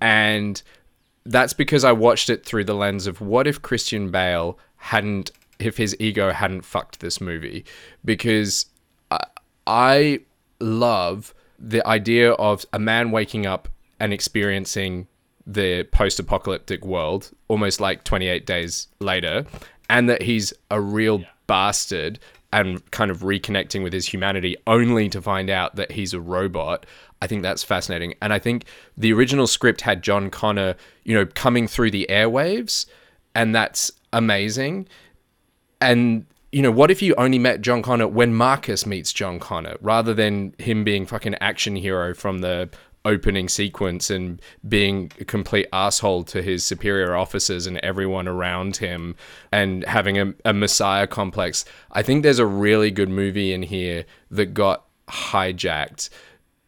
and 0.00 0.60
that's 1.24 1.52
because 1.52 1.84
I 1.84 1.92
watched 1.92 2.30
it 2.30 2.44
through 2.44 2.64
the 2.64 2.74
lens 2.74 3.06
of 3.06 3.20
what 3.20 3.46
if 3.46 3.62
Christian 3.62 4.10
Bale 4.10 4.58
hadn't, 4.76 5.30
if 5.58 5.76
his 5.76 5.96
ego 6.00 6.32
hadn't 6.32 6.62
fucked 6.62 7.00
this 7.00 7.20
movie, 7.20 7.64
because 8.04 8.66
I, 9.10 9.24
I 9.66 10.20
love 10.60 11.34
the 11.58 11.86
idea 11.86 12.32
of 12.32 12.64
a 12.72 12.78
man 12.78 13.10
waking 13.10 13.46
up 13.46 13.68
and 14.00 14.12
experiencing 14.12 15.06
the 15.46 15.84
post-apocalyptic 15.84 16.84
world 16.84 17.30
almost 17.48 17.80
like 17.80 18.04
28 18.04 18.46
days 18.46 18.88
later 19.00 19.44
and 19.88 20.08
that 20.08 20.22
he's 20.22 20.52
a 20.70 20.80
real 20.80 21.22
bastard 21.46 22.18
and 22.52 22.90
kind 22.90 23.10
of 23.10 23.20
reconnecting 23.20 23.82
with 23.82 23.92
his 23.92 24.06
humanity 24.06 24.56
only 24.66 25.08
to 25.08 25.22
find 25.22 25.48
out 25.48 25.76
that 25.76 25.92
he's 25.92 26.12
a 26.12 26.20
robot 26.20 26.84
i 27.22 27.26
think 27.26 27.42
that's 27.42 27.62
fascinating. 27.62 28.14
And 28.20 28.32
i 28.32 28.40
think 28.40 28.64
the 28.96 29.12
original 29.12 29.46
script 29.46 29.82
had 29.82 30.02
john 30.02 30.30
connor 30.30 30.74
you 31.04 31.14
know 31.14 31.26
coming 31.26 31.68
through 31.68 31.92
the 31.92 32.06
airwaves 32.10 32.86
and 33.36 33.54
that's 33.54 33.92
amazing. 34.12 34.88
And 35.80 36.26
you 36.50 36.62
know, 36.62 36.70
what 36.70 36.90
if 36.90 37.02
you 37.02 37.14
only 37.16 37.38
met 37.38 37.60
John 37.60 37.82
Connor 37.82 38.08
when 38.08 38.34
Marcus 38.34 38.86
meets 38.86 39.12
John 39.12 39.38
Connor, 39.38 39.76
rather 39.82 40.14
than 40.14 40.54
him 40.58 40.84
being 40.84 41.04
fucking 41.04 41.34
action 41.34 41.76
hero 41.76 42.14
from 42.14 42.38
the 42.38 42.70
opening 43.06 43.48
sequence 43.48 44.10
and 44.10 44.42
being 44.68 45.12
a 45.20 45.24
complete 45.24 45.66
asshole 45.72 46.24
to 46.24 46.42
his 46.42 46.64
superior 46.64 47.14
officers 47.14 47.66
and 47.66 47.78
everyone 47.78 48.28
around 48.28 48.76
him 48.76 49.14
and 49.52 49.84
having 49.84 50.18
a, 50.18 50.34
a 50.44 50.52
messiah 50.52 51.06
complex. 51.06 51.64
I 51.92 52.02
think 52.02 52.22
there's 52.22 52.38
a 52.38 52.46
really 52.46 52.90
good 52.90 53.08
movie 53.08 53.52
in 53.52 53.62
here 53.62 54.04
that 54.30 54.52
got 54.54 54.84
hijacked. 55.08 56.10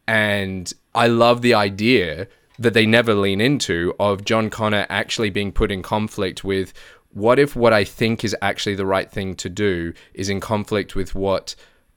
And 0.07 0.71
I 0.95 1.07
love 1.07 1.41
the 1.41 1.53
idea 1.53 2.27
that 2.57 2.73
they 2.73 2.85
never 2.85 3.13
lean 3.13 3.39
into 3.41 3.93
of 3.99 4.25
John 4.25 4.49
Connor 4.49 4.85
actually 4.89 5.29
being 5.29 5.51
put 5.51 5.71
in 5.71 5.81
conflict 5.81 6.43
with 6.43 6.73
what 7.11 7.39
if 7.39 7.55
what 7.55 7.73
I 7.73 7.83
think 7.83 8.23
is 8.23 8.35
actually 8.41 8.75
the 8.75 8.85
right 8.85 9.09
thing 9.09 9.35
to 9.35 9.49
do 9.49 9.93
is 10.13 10.29
in 10.29 10.39
conflict 10.39 10.95
with 10.95 11.15
what 11.15 11.55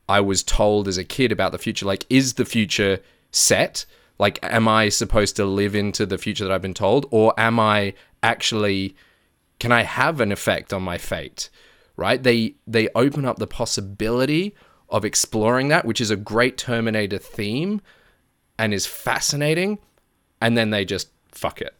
I 0.09 0.21
was 0.21 0.43
told 0.43 0.87
as 0.87 0.97
a 0.97 1.03
kid 1.03 1.31
about 1.31 1.51
the 1.51 1.57
future? 1.57 1.85
Like, 1.85 2.05
is 2.09 2.33
the 2.33 2.45
future 2.45 2.99
set? 3.31 3.85
Like, 4.23 4.39
am 4.41 4.69
I 4.69 4.87
supposed 4.87 5.35
to 5.35 5.43
live 5.43 5.75
into 5.75 6.05
the 6.05 6.17
future 6.17 6.45
that 6.45 6.53
I've 6.53 6.61
been 6.61 6.73
told? 6.73 7.07
Or 7.11 7.33
am 7.37 7.59
I 7.59 7.93
actually, 8.23 8.95
can 9.59 9.73
I 9.73 9.83
have 9.83 10.21
an 10.21 10.31
effect 10.31 10.71
on 10.71 10.81
my 10.81 10.97
fate? 10.97 11.49
Right? 11.97 12.23
They, 12.23 12.55
they 12.65 12.87
open 12.95 13.25
up 13.25 13.37
the 13.37 13.47
possibility 13.47 14.55
of 14.87 15.03
exploring 15.03 15.67
that, 15.67 15.83
which 15.83 15.99
is 15.99 16.09
a 16.09 16.15
great 16.15 16.57
Terminator 16.57 17.17
theme 17.17 17.81
and 18.57 18.73
is 18.73 18.85
fascinating. 18.85 19.79
And 20.39 20.55
then 20.57 20.69
they 20.69 20.85
just 20.85 21.09
fuck 21.27 21.59
it 21.59 21.75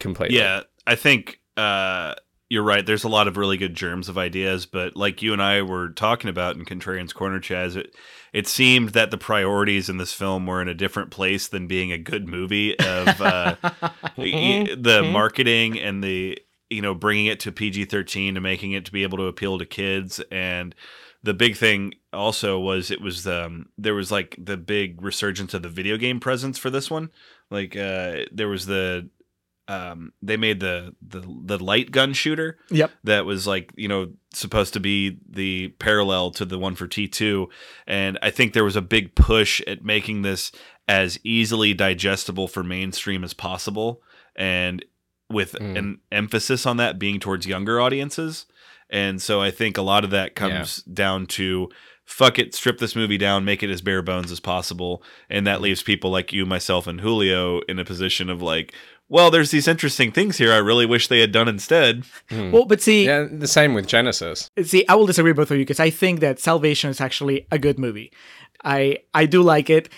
completely. 0.00 0.38
Yeah, 0.38 0.62
I 0.88 0.96
think 0.96 1.38
uh, 1.56 2.14
you're 2.48 2.64
right. 2.64 2.84
There's 2.84 3.04
a 3.04 3.08
lot 3.08 3.28
of 3.28 3.36
really 3.36 3.58
good 3.58 3.76
germs 3.76 4.08
of 4.08 4.18
ideas, 4.18 4.66
but 4.66 4.96
like 4.96 5.22
you 5.22 5.32
and 5.32 5.40
I 5.40 5.62
were 5.62 5.90
talking 5.90 6.30
about 6.30 6.56
in 6.56 6.64
Contrarian's 6.64 7.12
Corner, 7.12 7.38
Chas, 7.38 7.76
it, 7.76 7.94
it 8.36 8.46
seemed 8.46 8.90
that 8.90 9.10
the 9.10 9.16
priorities 9.16 9.88
in 9.88 9.96
this 9.96 10.12
film 10.12 10.44
were 10.44 10.60
in 10.60 10.68
a 10.68 10.74
different 10.74 11.10
place 11.10 11.48
than 11.48 11.66
being 11.66 11.90
a 11.90 11.96
good 11.96 12.28
movie. 12.28 12.78
Of 12.78 13.18
uh, 13.18 13.56
the 14.18 15.08
marketing 15.10 15.80
and 15.80 16.04
the 16.04 16.38
you 16.68 16.82
know 16.82 16.94
bringing 16.94 17.26
it 17.26 17.40
to 17.40 17.52
PG-13 17.52 18.34
to 18.34 18.40
making 18.42 18.72
it 18.72 18.84
to 18.84 18.92
be 18.92 19.04
able 19.04 19.16
to 19.16 19.24
appeal 19.24 19.58
to 19.58 19.64
kids 19.64 20.20
and 20.30 20.74
the 21.22 21.32
big 21.32 21.56
thing 21.56 21.94
also 22.12 22.58
was 22.58 22.90
it 22.90 23.00
was 23.00 23.26
um 23.26 23.68
there 23.78 23.94
was 23.94 24.10
like 24.10 24.36
the 24.36 24.56
big 24.56 25.00
resurgence 25.00 25.54
of 25.54 25.62
the 25.62 25.68
video 25.68 25.96
game 25.96 26.18
presence 26.18 26.58
for 26.58 26.68
this 26.68 26.90
one 26.90 27.10
like 27.50 27.76
uh 27.76 28.24
there 28.32 28.48
was 28.48 28.66
the 28.66 29.08
um 29.68 30.12
they 30.22 30.36
made 30.36 30.60
the 30.60 30.94
the 31.02 31.20
the 31.44 31.62
light 31.62 31.90
gun 31.90 32.12
shooter 32.12 32.58
Yep. 32.70 32.92
that 33.04 33.24
was 33.24 33.46
like 33.46 33.72
you 33.76 33.88
know 33.88 34.12
supposed 34.32 34.72
to 34.74 34.80
be 34.80 35.18
the 35.28 35.68
parallel 35.78 36.30
to 36.32 36.44
the 36.44 36.58
one 36.58 36.74
for 36.76 36.86
T2 36.86 37.46
and 37.86 38.18
I 38.22 38.30
think 38.30 38.52
there 38.52 38.64
was 38.64 38.76
a 38.76 38.82
big 38.82 39.14
push 39.14 39.60
at 39.66 39.84
making 39.84 40.22
this 40.22 40.52
as 40.88 41.18
easily 41.24 41.74
digestible 41.74 42.46
for 42.46 42.62
mainstream 42.62 43.24
as 43.24 43.34
possible. 43.34 44.02
And 44.36 44.84
with 45.28 45.54
an 45.76 45.98
emphasis 46.12 46.64
on 46.66 46.76
that 46.76 46.98
being 46.98 47.18
towards 47.18 47.44
younger 47.46 47.80
audiences. 47.80 48.46
And 48.88 49.20
so 49.20 49.42
I 49.42 49.50
think 49.50 49.76
a 49.76 49.82
lot 49.82 50.04
of 50.04 50.10
that 50.10 50.36
comes 50.36 50.82
down 50.84 51.26
to 51.26 51.68
fuck 52.04 52.38
it 52.38 52.54
strip 52.54 52.78
this 52.78 52.94
movie 52.94 53.18
down 53.18 53.44
make 53.44 53.64
it 53.64 53.70
as 53.70 53.80
bare 53.80 54.02
bones 54.02 54.30
as 54.30 54.38
possible. 54.38 55.02
And 55.28 55.44
that 55.44 55.60
leaves 55.60 55.82
people 55.82 56.10
like 56.12 56.32
you 56.32 56.46
myself 56.46 56.86
and 56.86 57.00
Julio 57.00 57.62
in 57.62 57.80
a 57.80 57.84
position 57.84 58.30
of 58.30 58.40
like 58.40 58.72
well 59.08 59.30
there's 59.30 59.50
these 59.50 59.68
interesting 59.68 60.10
things 60.12 60.36
here 60.38 60.52
I 60.52 60.58
really 60.58 60.86
wish 60.86 61.08
they 61.08 61.20
had 61.20 61.32
done 61.32 61.48
instead 61.48 62.04
Well, 62.30 62.64
but 62.64 62.80
see, 62.82 63.06
Yeah, 63.06 63.26
the 63.30 63.46
same 63.48 63.74
with 63.74 63.86
Genisys. 63.86 64.50
see, 64.64 64.84
I 64.88 64.94
will 64.94 65.06
disagree 65.06 65.32
with 65.32 65.36
both 65.36 65.50
of 65.50 65.56
you 65.58 65.64
because 65.64 65.80
I 65.80 65.90
think 65.90 66.20
that 66.20 66.38
Salvation 66.40 66.90
is 66.90 67.00
actually 67.00 67.46
a 67.50 67.58
good 67.58 67.78
movie. 67.78 68.12
I 68.64 68.98
I 69.14 69.26
do 69.26 69.42
like 69.42 69.70
it. 69.70 69.88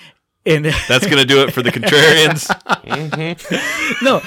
And 0.46 0.64
That's 0.88 1.06
gonna 1.06 1.24
do 1.26 1.42
it 1.42 1.52
for 1.52 1.62
the 1.62 1.70
contrarians. 1.70 2.48
no, 4.02 4.22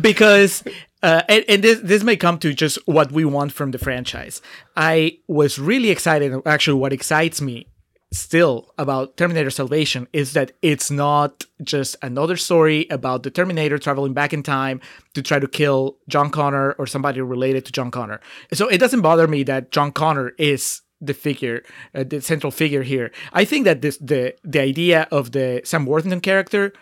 because 0.00 0.62
uh, 1.02 1.22
and, 1.28 1.44
and 1.48 1.64
this 1.64 1.80
this 1.80 2.02
may 2.02 2.16
come 2.16 2.38
to 2.38 2.52
just 2.52 2.78
what 2.86 3.10
we 3.10 3.24
want 3.24 3.52
from 3.52 3.70
the 3.70 3.78
franchise. 3.78 4.42
I 4.76 5.18
was 5.28 5.58
really 5.58 5.90
excited. 5.90 6.32
Actually, 6.46 6.78
what 6.78 6.92
excites 6.92 7.40
me 7.40 7.66
still 8.12 8.72
about 8.76 9.16
Terminator 9.16 9.50
Salvation 9.50 10.08
is 10.12 10.32
that 10.32 10.52
it's 10.62 10.90
not 10.90 11.44
just 11.62 11.96
another 12.02 12.36
story 12.36 12.86
about 12.90 13.22
the 13.22 13.30
Terminator 13.30 13.78
traveling 13.78 14.12
back 14.14 14.32
in 14.32 14.42
time 14.42 14.80
to 15.14 15.22
try 15.22 15.38
to 15.38 15.46
kill 15.46 15.96
John 16.08 16.30
Connor 16.30 16.72
or 16.72 16.86
somebody 16.86 17.20
related 17.20 17.64
to 17.66 17.72
John 17.72 17.90
Connor. 17.90 18.20
So 18.52 18.68
it 18.68 18.78
doesn't 18.78 19.02
bother 19.02 19.28
me 19.28 19.44
that 19.44 19.70
John 19.70 19.92
Connor 19.92 20.32
is 20.38 20.82
the 21.00 21.14
figure, 21.14 21.62
uh, 21.94 22.04
the 22.04 22.20
central 22.20 22.50
figure 22.50 22.82
here. 22.82 23.10
I 23.32 23.44
think 23.44 23.64
that 23.64 23.80
this 23.80 23.96
the 23.98 24.34
the 24.44 24.60
idea 24.60 25.08
of 25.10 25.32
the 25.32 25.62
Sam 25.64 25.86
Worthington 25.86 26.20
character 26.20 26.72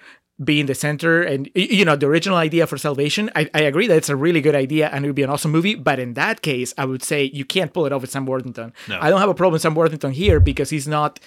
being 0.42 0.66
the 0.66 0.74
center 0.74 1.22
and 1.22 1.50
you 1.54 1.84
know 1.84 1.96
the 1.96 2.06
original 2.06 2.38
idea 2.38 2.66
for 2.66 2.78
salvation 2.78 3.28
I, 3.34 3.50
I 3.52 3.62
agree 3.62 3.88
that 3.88 3.96
it's 3.96 4.08
a 4.08 4.14
really 4.14 4.40
good 4.40 4.54
idea 4.54 4.88
and 4.88 5.04
it 5.04 5.08
would 5.08 5.16
be 5.16 5.24
an 5.24 5.30
awesome 5.30 5.50
movie 5.50 5.74
but 5.74 5.98
in 5.98 6.14
that 6.14 6.42
case 6.42 6.72
i 6.78 6.84
would 6.84 7.02
say 7.02 7.24
you 7.24 7.44
can't 7.44 7.72
pull 7.72 7.86
it 7.86 7.92
off 7.92 8.02
with 8.02 8.10
sam 8.10 8.24
worthington. 8.24 8.72
I 8.88 9.10
don't 9.10 9.20
have 9.20 9.28
a 9.28 9.34
problem 9.34 9.54
with 9.54 9.62
sam 9.62 9.74
worthington 9.74 10.12
here 10.12 10.38
because 10.38 10.70
he's 10.70 10.86
not 10.86 11.18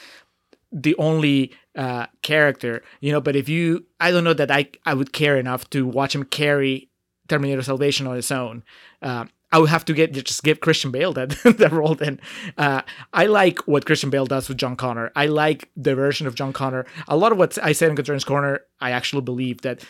the 0.71 0.95
only 0.95 1.51
uh, 1.75 2.05
character 2.21 2.83
you 3.01 3.11
know 3.11 3.19
but 3.19 3.35
if 3.35 3.49
you 3.49 3.85
i 3.99 4.11
don't 4.11 4.23
know 4.23 4.33
that 4.33 4.49
i 4.49 4.69
i 4.85 4.93
would 4.93 5.11
care 5.11 5.37
enough 5.37 5.69
to 5.71 5.85
watch 5.85 6.15
him 6.15 6.23
carry 6.23 6.89
terminator 7.31 7.63
salvation 7.63 8.07
on 8.07 8.15
his 8.15 8.31
own. 8.31 8.63
Uh, 9.01 9.25
I 9.51 9.59
would 9.59 9.69
have 9.69 9.85
to 9.85 9.93
get 9.93 10.13
just 10.13 10.43
give 10.43 10.59
Christian 10.61 10.91
Bale 10.91 11.13
that 11.13 11.29
that 11.57 11.71
role. 11.71 11.95
Then 11.95 12.19
uh, 12.57 12.81
I 13.13 13.25
like 13.25 13.59
what 13.67 13.85
Christian 13.85 14.09
Bale 14.09 14.25
does 14.25 14.47
with 14.47 14.57
John 14.57 14.75
Connor. 14.75 15.11
I 15.15 15.25
like 15.27 15.69
the 15.75 15.95
version 15.95 16.27
of 16.27 16.35
John 16.35 16.53
Connor. 16.53 16.85
A 17.07 17.17
lot 17.17 17.31
of 17.31 17.37
what 17.37 17.57
I 17.61 17.71
said 17.73 17.89
in 17.89 17.95
Contrarian's 17.95 18.23
Corner, 18.23 18.61
I 18.79 18.91
actually 18.91 19.21
believe 19.21 19.61
that 19.61 19.83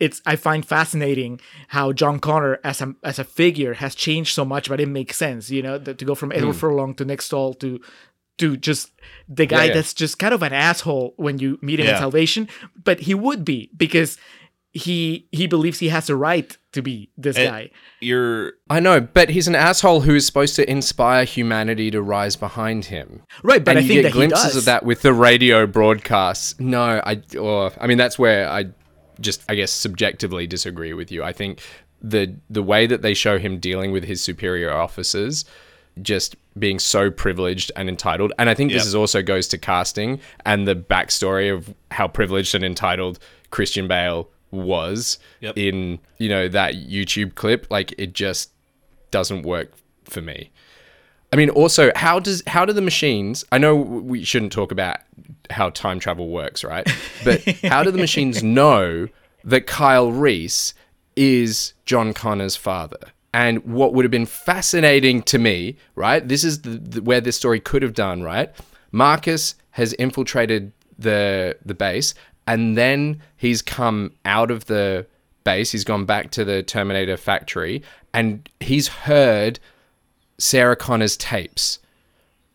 it's. 0.00 0.22
I 0.26 0.36
find 0.36 0.64
fascinating 0.66 1.40
how 1.68 1.92
John 1.92 2.18
Connor 2.18 2.58
as 2.64 2.80
a 2.80 2.94
as 3.02 3.18
a 3.18 3.24
figure 3.24 3.74
has 3.74 3.94
changed 3.94 4.34
so 4.34 4.44
much, 4.44 4.68
but 4.68 4.80
it 4.80 4.88
makes 4.88 5.16
sense. 5.16 5.50
You 5.50 5.62
know, 5.62 5.78
that 5.78 5.98
to 5.98 6.04
go 6.04 6.14
from 6.14 6.32
Edward 6.32 6.54
Furlong 6.54 6.94
to 6.94 7.04
Nick 7.04 7.20
Stahl 7.22 7.54
to 7.54 7.80
to 8.38 8.56
just 8.56 8.90
the 9.28 9.46
guy 9.46 9.56
Yeah, 9.56 9.64
yeah. 9.68 9.74
that's 9.74 9.94
just 9.94 10.18
kind 10.18 10.34
of 10.34 10.42
an 10.42 10.52
asshole 10.52 11.14
when 11.16 11.38
you 11.38 11.58
meet 11.62 11.78
him 11.78 11.86
in 11.86 11.96
Salvation, 12.00 12.48
but 12.82 13.00
he 13.00 13.14
would 13.14 13.44
be 13.44 13.70
because 13.76 14.18
he 14.74 15.28
he 15.30 15.46
believes 15.46 15.78
he 15.78 15.88
has 15.88 16.10
a 16.10 16.16
right 16.16 16.56
to 16.72 16.82
be 16.82 17.08
this 17.16 17.36
And- 17.36 17.48
guy. 17.48 17.70
You're 18.00 18.54
I 18.68 18.80
know, 18.80 19.00
but 19.00 19.30
he's 19.30 19.46
an 19.48 19.54
asshole 19.54 20.00
who 20.02 20.14
is 20.16 20.26
supposed 20.26 20.56
to 20.56 20.68
inspire 20.70 21.24
humanity 21.24 21.90
to 21.92 22.02
rise 22.02 22.34
behind 22.36 22.86
him. 22.86 23.22
Right, 23.42 23.64
but 23.64 23.76
and 23.76 23.78
I 23.78 23.82
you 23.82 23.88
think 23.88 23.98
get 23.98 24.02
that 24.02 24.08
he 24.08 24.18
glimpses 24.26 24.42
does. 24.44 24.56
of 24.56 24.64
that 24.66 24.84
with 24.84 25.02
the 25.02 25.12
radio 25.12 25.66
broadcasts. 25.66 26.58
No, 26.58 27.00
I 27.04 27.22
or 27.38 27.70
I 27.80 27.86
mean 27.86 27.98
that's 27.98 28.18
where 28.18 28.48
I 28.50 28.66
just 29.20 29.42
I 29.48 29.54
guess 29.54 29.70
subjectively 29.70 30.46
disagree 30.48 30.92
with 30.92 31.12
you. 31.12 31.22
I 31.22 31.32
think 31.32 31.60
the 32.02 32.34
the 32.50 32.62
way 32.62 32.86
that 32.86 33.00
they 33.02 33.14
show 33.14 33.38
him 33.38 33.58
dealing 33.60 33.92
with 33.92 34.04
his 34.04 34.20
superior 34.22 34.72
officers 34.72 35.44
just 36.02 36.34
being 36.58 36.80
so 36.80 37.08
privileged 37.10 37.70
and 37.76 37.88
entitled 37.88 38.32
and 38.36 38.50
i 38.50 38.54
think 38.54 38.72
this 38.72 38.84
is 38.84 38.96
also 38.96 39.22
goes 39.22 39.46
to 39.46 39.56
casting 39.56 40.18
and 40.44 40.66
the 40.66 40.74
backstory 40.74 41.54
of 41.54 41.72
how 41.92 42.08
privileged 42.08 42.52
and 42.54 42.64
entitled 42.64 43.18
christian 43.50 43.86
bale 43.86 44.28
was 44.54 45.18
Yep. 45.40 45.58
in 45.58 45.98
you 46.18 46.28
know 46.28 46.48
that 46.48 46.74
youtube 46.74 47.34
clip 47.34 47.66
like 47.70 47.94
it 47.98 48.12
just 48.14 48.50
doesn't 49.10 49.42
work 49.42 49.72
for 50.04 50.20
me 50.20 50.50
I 51.32 51.36
mean, 51.36 51.50
also, 51.50 51.90
how 51.96 52.20
does 52.20 52.44
how 52.46 52.64
do 52.64 52.72
the 52.72 52.80
machines? 52.80 53.44
I 53.50 53.58
know 53.58 53.74
we 53.74 54.22
shouldn't 54.22 54.52
talk 54.52 54.70
about 54.70 54.98
how 55.50 55.70
time 55.70 55.98
travel 55.98 56.28
works, 56.28 56.62
right? 56.62 56.88
But 57.24 57.42
how 57.64 57.82
do 57.82 57.90
the 57.90 57.98
machines 57.98 58.44
know 58.44 59.08
that 59.42 59.66
Kyle 59.66 60.12
Reese 60.12 60.74
is 61.16 61.72
John 61.86 62.14
Connor's 62.14 62.54
father? 62.54 63.00
And 63.32 63.64
what 63.64 63.94
would 63.94 64.04
have 64.04 64.12
been 64.12 64.26
fascinating 64.26 65.22
to 65.24 65.40
me, 65.40 65.76
right? 65.96 66.26
This 66.26 66.44
is 66.44 66.62
the, 66.62 66.70
the, 66.70 67.02
where 67.02 67.20
this 67.20 67.36
story 67.36 67.58
could 67.58 67.82
have 67.82 67.94
done, 67.94 68.22
right? 68.22 68.52
Marcus 68.92 69.56
has 69.72 69.92
infiltrated 69.94 70.70
the 71.00 71.56
the 71.64 71.74
base, 71.74 72.14
and 72.46 72.76
then 72.76 73.20
he's 73.36 73.62
come 73.62 74.12
out 74.24 74.50
of 74.50 74.66
the 74.66 75.06
base. 75.44 75.72
He's 75.72 75.84
gone 75.84 76.04
back 76.04 76.30
to 76.32 76.44
the 76.44 76.62
Terminator 76.62 77.16
factory, 77.16 77.82
and 78.12 78.48
he's 78.60 78.88
heard 78.88 79.60
Sarah 80.38 80.76
Connor's 80.76 81.16
tapes, 81.16 81.78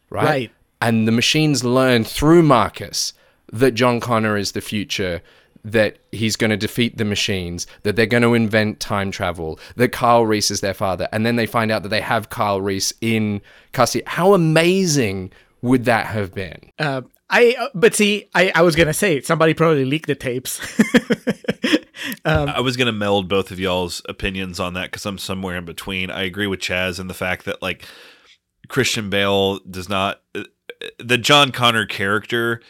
right? 0.10 0.26
Right. 0.26 0.52
And 0.82 1.08
the 1.08 1.12
machines 1.12 1.64
learn 1.64 2.04
through 2.06 2.44
Marcus 2.44 3.14
that 3.52 3.72
John 3.72 4.00
Connor 4.00 4.38
is 4.38 4.54
the 4.54 4.62
future, 4.62 5.22
that 5.66 5.98
he's 6.12 6.36
going 6.36 6.52
to 6.52 6.58
defeat 6.58 6.98
the 6.98 7.06
machines, 7.06 7.68
that 7.84 7.96
they're 7.96 8.06
going 8.06 8.24
to 8.24 8.34
invent 8.34 8.80
time 8.80 9.12
travel, 9.12 9.60
that 9.76 9.90
Kyle 9.92 10.26
Reese 10.26 10.52
is 10.52 10.62
their 10.62 10.74
father. 10.74 11.10
And 11.12 11.26
then 11.26 11.36
they 11.36 11.46
find 11.46 11.70
out 11.72 11.84
that 11.84 11.90
they 11.90 12.02
have 12.02 12.30
Kyle 12.30 12.62
Reese 12.62 12.94
in 13.02 13.42
custody. 13.74 14.04
How 14.08 14.34
amazing 14.34 15.34
would 15.62 15.86
that 15.86 16.06
have 16.08 16.34
been? 16.34 16.72
Uh, 16.80 17.02
I 17.30 17.56
uh, 17.60 17.70
but 17.74 17.96
see, 17.96 18.30
I, 18.34 18.52
I 18.56 18.62
was 18.62 18.76
gonna 18.76 18.94
say 18.94 19.22
somebody 19.22 19.54
probably 19.54 19.86
leaked 19.86 20.08
the 20.08 20.16
tapes. 20.16 20.60
I 22.26 22.60
was 22.60 22.78
gonna 22.78 22.92
meld 22.92 23.28
both 23.30 23.52
of 23.52 23.60
y'all's 23.60 24.02
opinions 24.08 24.60
on 24.60 24.74
that 24.74 24.92
because 24.92 25.06
I'm 25.06 25.18
somewhere 25.18 25.58
in 25.58 25.66
between. 25.66 26.10
I 26.10 26.24
agree 26.24 26.48
with 26.48 26.60
Chas 26.60 27.00
in 27.00 27.08
the 27.08 27.14
fact 27.14 27.46
that 27.46 27.62
like 27.62 27.86
Christian 28.68 29.10
Bale 29.10 29.60
does 29.60 29.90
not 29.90 30.22
the 30.98 31.18
John 31.18 31.52
Connor 31.52 31.86
character 31.86 32.62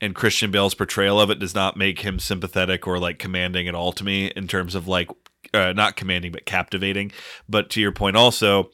and 0.00 0.14
Christian 0.14 0.50
Bale's 0.50 0.74
portrayal 0.74 1.20
of 1.20 1.30
it 1.30 1.38
does 1.38 1.54
not 1.54 1.76
make 1.76 2.00
him 2.00 2.18
sympathetic 2.18 2.86
or 2.86 2.98
like 2.98 3.18
commanding 3.18 3.68
at 3.68 3.74
all 3.74 3.92
to 3.92 4.04
me 4.04 4.26
in 4.28 4.46
terms 4.46 4.74
of 4.74 4.88
like 4.88 5.08
uh, 5.52 5.72
not 5.72 5.96
commanding 5.96 6.32
but 6.32 6.46
captivating. 6.46 7.12
But 7.48 7.70
to 7.70 7.80
your 7.80 7.92
point, 7.92 8.16
also 8.16 8.70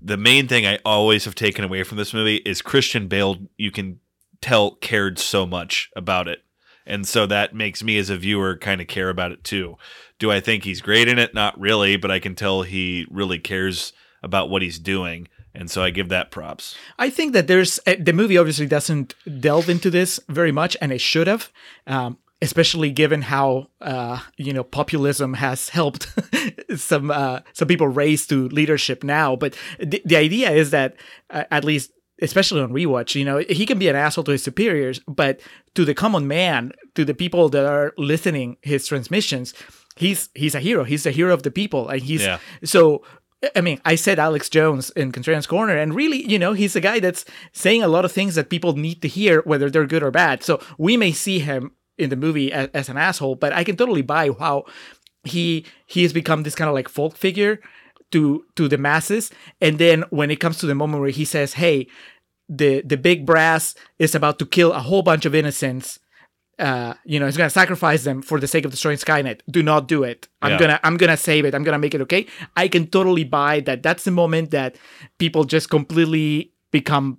the 0.00 0.16
main 0.16 0.48
thing 0.48 0.66
I 0.66 0.78
always 0.84 1.24
have 1.24 1.34
taken 1.34 1.64
away 1.64 1.82
from 1.82 1.98
this 1.98 2.14
movie 2.14 2.36
is 2.36 2.62
Christian 2.62 3.08
Bale. 3.08 3.36
You 3.56 3.70
can 3.70 4.00
tell 4.40 4.72
cared 4.72 5.18
so 5.18 5.46
much 5.46 5.90
about 5.94 6.28
it. 6.28 6.44
And 6.86 7.06
so 7.06 7.26
that 7.26 7.54
makes 7.54 7.82
me 7.82 7.98
as 7.98 8.10
a 8.10 8.16
viewer 8.16 8.56
kind 8.56 8.80
of 8.80 8.88
care 8.88 9.10
about 9.10 9.32
it 9.32 9.44
too. 9.44 9.76
Do 10.18 10.30
I 10.30 10.40
think 10.40 10.64
he's 10.64 10.80
great 10.80 11.08
in 11.08 11.18
it? 11.18 11.34
Not 11.34 11.58
really, 11.60 11.96
but 11.96 12.10
I 12.10 12.18
can 12.18 12.34
tell 12.34 12.62
he 12.62 13.06
really 13.10 13.38
cares 13.38 13.92
about 14.22 14.50
what 14.50 14.62
he's 14.62 14.78
doing. 14.78 15.28
And 15.54 15.70
so 15.70 15.82
I 15.82 15.90
give 15.90 16.08
that 16.10 16.30
props. 16.30 16.76
I 16.98 17.10
think 17.10 17.32
that 17.32 17.46
there's 17.46 17.80
uh, 17.86 17.96
the 17.98 18.12
movie 18.12 18.38
obviously 18.38 18.66
doesn't 18.66 19.14
delve 19.40 19.68
into 19.68 19.90
this 19.90 20.20
very 20.28 20.52
much, 20.52 20.76
and 20.80 20.92
it 20.92 21.00
should 21.00 21.26
have, 21.26 21.50
um, 21.86 22.18
especially 22.40 22.90
given 22.90 23.22
how 23.22 23.68
uh, 23.80 24.20
you 24.36 24.52
know 24.52 24.62
populism 24.62 25.34
has 25.34 25.70
helped 25.70 26.06
some 26.76 27.10
uh, 27.10 27.40
some 27.52 27.66
people 27.66 27.88
raise 27.88 28.26
to 28.28 28.48
leadership 28.48 29.02
now. 29.02 29.34
But 29.34 29.56
the, 29.80 30.00
the 30.04 30.16
idea 30.16 30.50
is 30.50 30.70
that 30.70 30.96
uh, 31.30 31.44
at 31.50 31.64
least. 31.64 31.92
Especially 32.22 32.60
on 32.60 32.70
rewatch, 32.72 33.14
you 33.14 33.24
know, 33.24 33.38
he 33.48 33.64
can 33.66 33.78
be 33.78 33.88
an 33.88 33.96
asshole 33.96 34.24
to 34.24 34.32
his 34.32 34.42
superiors, 34.42 35.00
but 35.08 35.40
to 35.74 35.84
the 35.84 35.94
common 35.94 36.26
man, 36.28 36.72
to 36.94 37.04
the 37.04 37.14
people 37.14 37.48
that 37.50 37.64
are 37.66 37.92
listening 37.96 38.56
his 38.62 38.86
transmissions, 38.86 39.54
he's 39.96 40.28
he's 40.34 40.54
a 40.54 40.60
hero. 40.60 40.84
He's 40.84 41.06
a 41.06 41.10
hero 41.10 41.32
of 41.32 41.42
the 41.42 41.50
people, 41.50 41.88
and 41.88 42.02
he's 42.02 42.22
Yeah. 42.22 42.38
so 42.64 43.02
I 43.56 43.62
mean, 43.62 43.80
I 43.86 43.94
said 43.94 44.18
Alex 44.18 44.50
Jones 44.50 44.90
in 44.90 45.12
Contrarian's 45.12 45.46
Corner, 45.46 45.74
and 45.74 45.94
really, 45.94 46.30
you 46.30 46.38
know, 46.38 46.52
he's 46.52 46.76
a 46.76 46.80
guy 46.80 47.00
that's 47.00 47.24
saying 47.52 47.82
a 47.82 47.88
lot 47.88 48.04
of 48.04 48.12
things 48.12 48.34
that 48.34 48.50
people 48.50 48.76
need 48.76 49.00
to 49.00 49.08
hear, 49.08 49.40
whether 49.46 49.70
they're 49.70 49.86
good 49.86 50.02
or 50.02 50.10
bad. 50.10 50.42
So 50.42 50.60
we 50.76 50.98
may 50.98 51.12
see 51.12 51.38
him 51.38 51.72
in 51.96 52.10
the 52.10 52.16
movie 52.16 52.52
as, 52.52 52.68
as 52.74 52.88
an 52.90 52.98
asshole, 52.98 53.36
but 53.36 53.52
I 53.54 53.64
can 53.64 53.76
totally 53.76 54.02
buy 54.02 54.30
how 54.38 54.64
he 55.24 55.64
he 55.86 56.02
has 56.02 56.12
become 56.12 56.42
this 56.42 56.54
kind 56.54 56.68
of 56.68 56.74
like 56.74 56.88
folk 56.88 57.16
figure 57.16 57.60
to 58.12 58.44
to 58.56 58.68
the 58.68 58.78
masses. 58.78 59.30
And 59.60 59.78
then 59.78 60.04
when 60.10 60.30
it 60.30 60.36
comes 60.40 60.58
to 60.58 60.66
the 60.66 60.74
moment 60.74 61.00
where 61.00 61.10
he 61.10 61.24
says, 61.24 61.54
"Hey, 61.54 61.86
the 62.48 62.82
the 62.82 62.96
big 62.96 63.24
brass 63.26 63.74
is 63.98 64.14
about 64.14 64.38
to 64.40 64.46
kill 64.46 64.72
a 64.72 64.80
whole 64.80 65.02
bunch 65.02 65.24
of 65.26 65.34
innocents." 65.34 65.98
uh, 66.58 66.92
you 67.06 67.18
know, 67.18 67.24
he's 67.24 67.38
gonna 67.38 67.48
sacrifice 67.48 68.04
them 68.04 68.20
for 68.20 68.38
the 68.38 68.46
sake 68.46 68.66
of 68.66 68.70
destroying 68.70 68.98
Skynet. 68.98 69.40
Do 69.50 69.62
not 69.62 69.88
do 69.88 70.02
it. 70.04 70.28
I'm 70.42 70.52
Yeah. 70.52 70.58
gonna, 70.58 70.80
I'm 70.84 70.98
gonna 70.98 71.16
save 71.16 71.46
it. 71.46 71.54
I'm 71.54 71.62
gonna 71.64 71.78
make 71.78 71.94
it 71.94 72.02
okay. 72.02 72.26
I 72.54 72.68
can 72.68 72.86
totally 72.86 73.24
buy 73.24 73.60
that. 73.60 73.82
That's 73.82 74.04
the 74.04 74.10
moment 74.10 74.50
that 74.50 74.76
people 75.18 75.44
just 75.44 75.70
completely 75.70 76.52
become, 76.70 77.18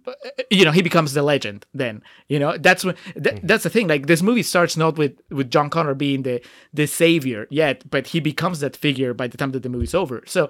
you 0.50 0.66
know, 0.66 0.72
he 0.72 0.82
becomes 0.82 1.14
the 1.14 1.24
legend. 1.24 1.66
Then, 1.74 2.04
you 2.28 2.40
know, 2.40 2.58
that's 2.58 2.84
when 2.86 2.96
th- 3.22 3.42
that's 3.44 3.64
the 3.64 3.70
thing. 3.70 3.88
Like 3.88 4.08
this 4.08 4.22
movie 4.22 4.44
starts 4.44 4.78
not 4.78 4.98
with 4.98 5.20
with 5.30 5.52
John 5.52 5.70
Connor 5.70 5.94
being 5.94 6.24
the 6.24 6.42
the 6.74 6.88
savior 6.88 7.48
yet, 7.50 7.90
but 7.90 8.08
he 8.08 8.20
becomes 8.20 8.60
that 8.60 8.76
figure 8.76 9.14
by 9.14 9.28
the 9.28 9.38
time 9.38 9.52
that 9.52 9.64
the 9.64 9.70
movie's 9.70 9.96
over. 9.96 10.24
So, 10.26 10.50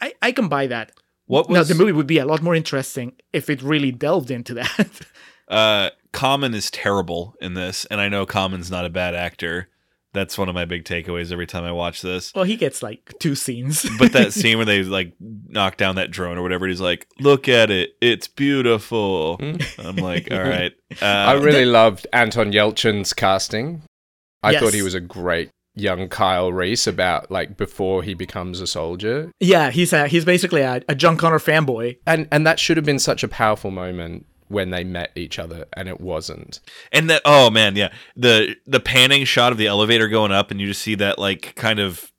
I, 0.00 0.14
I 0.22 0.32
can 0.32 0.48
buy 0.48 0.66
that. 0.66 0.92
What 1.26 1.50
now 1.50 1.62
the 1.62 1.74
movie 1.74 1.92
would 1.92 2.06
be 2.06 2.18
a 2.18 2.24
lot 2.24 2.42
more 2.42 2.54
interesting 2.54 3.12
if 3.32 3.50
it 3.50 3.62
really 3.62 3.92
delved 3.92 4.30
into 4.30 4.54
that. 4.54 5.00
uh 5.48 5.90
Common 6.12 6.54
is 6.54 6.70
terrible 6.70 7.36
in 7.40 7.52
this, 7.54 7.84
and 7.86 8.00
I 8.00 8.08
know 8.08 8.24
Common's 8.24 8.70
not 8.70 8.86
a 8.86 8.90
bad 8.90 9.14
actor. 9.14 9.68
That's 10.18 10.36
one 10.36 10.48
of 10.48 10.54
my 10.56 10.64
big 10.64 10.82
takeaways 10.84 11.30
every 11.30 11.46
time 11.46 11.62
I 11.62 11.70
watch 11.70 12.02
this. 12.02 12.32
well, 12.34 12.42
he 12.44 12.56
gets 12.56 12.82
like 12.82 13.14
two 13.20 13.34
scenes. 13.36 13.86
But 13.98 14.12
that 14.14 14.32
scene 14.38 14.56
where 14.58 14.66
they 14.66 14.82
like 14.82 15.14
knock 15.20 15.76
down 15.76 15.94
that 15.94 16.10
drone 16.10 16.36
or 16.36 16.42
whatever, 16.42 16.66
he's 16.66 16.80
like, 16.80 17.06
"Look 17.20 17.48
at 17.48 17.70
it, 17.70 17.90
it's 18.00 18.26
beautiful." 18.28 19.40
I'm 19.78 19.96
like, 19.96 20.28
"All 20.32 20.42
right." 20.42 20.72
Uh, 21.00 21.04
I 21.04 21.32
really 21.34 21.64
loved 21.64 22.06
Anton 22.12 22.52
Yelchin's 22.52 23.12
casting. 23.12 23.82
I 24.42 24.52
Yes. 24.52 24.62
thought 24.62 24.74
he 24.74 24.82
was 24.82 24.94
a 24.94 25.00
great 25.00 25.50
young 25.74 26.08
Kyle 26.08 26.52
Reese 26.52 26.86
about 26.88 27.30
like 27.30 27.56
before 27.56 28.02
he 28.02 28.12
becomes 28.14 28.60
a 28.60 28.66
soldier. 28.66 29.30
Yeah, 29.40 29.70
he's 29.70 29.92
a 29.92 30.08
he's 30.08 30.24
basically 30.24 30.62
a, 30.62 30.82
a 30.88 30.94
John 30.94 31.16
Connor 31.16 31.38
fanboy. 31.38 31.98
And 32.06 32.26
and 32.32 32.44
that 32.46 32.58
should 32.58 32.76
have 32.76 32.86
been 32.86 32.98
such 32.98 33.22
a 33.22 33.28
powerful 33.28 33.70
moment 33.70 34.26
when 34.48 34.70
they 34.70 34.84
met 34.84 35.10
each 35.16 35.38
other 35.38 35.66
and 35.74 35.88
it 35.88 36.00
wasn't. 36.00 36.60
and 36.92 37.08
that 37.10 37.22
oh 37.24 37.50
man 37.50 37.76
yeah 37.76 37.92
the 38.16 38.54
the 38.66 38.80
panning 38.80 39.24
shot 39.24 39.52
of 39.52 39.58
the 39.58 39.66
elevator 39.66 40.08
going 40.08 40.32
up 40.32 40.50
and 40.50 40.60
you 40.60 40.66
just 40.66 40.82
see 40.82 40.94
that 40.94 41.18
like 41.18 41.54
kind 41.54 41.78
of 41.78 42.10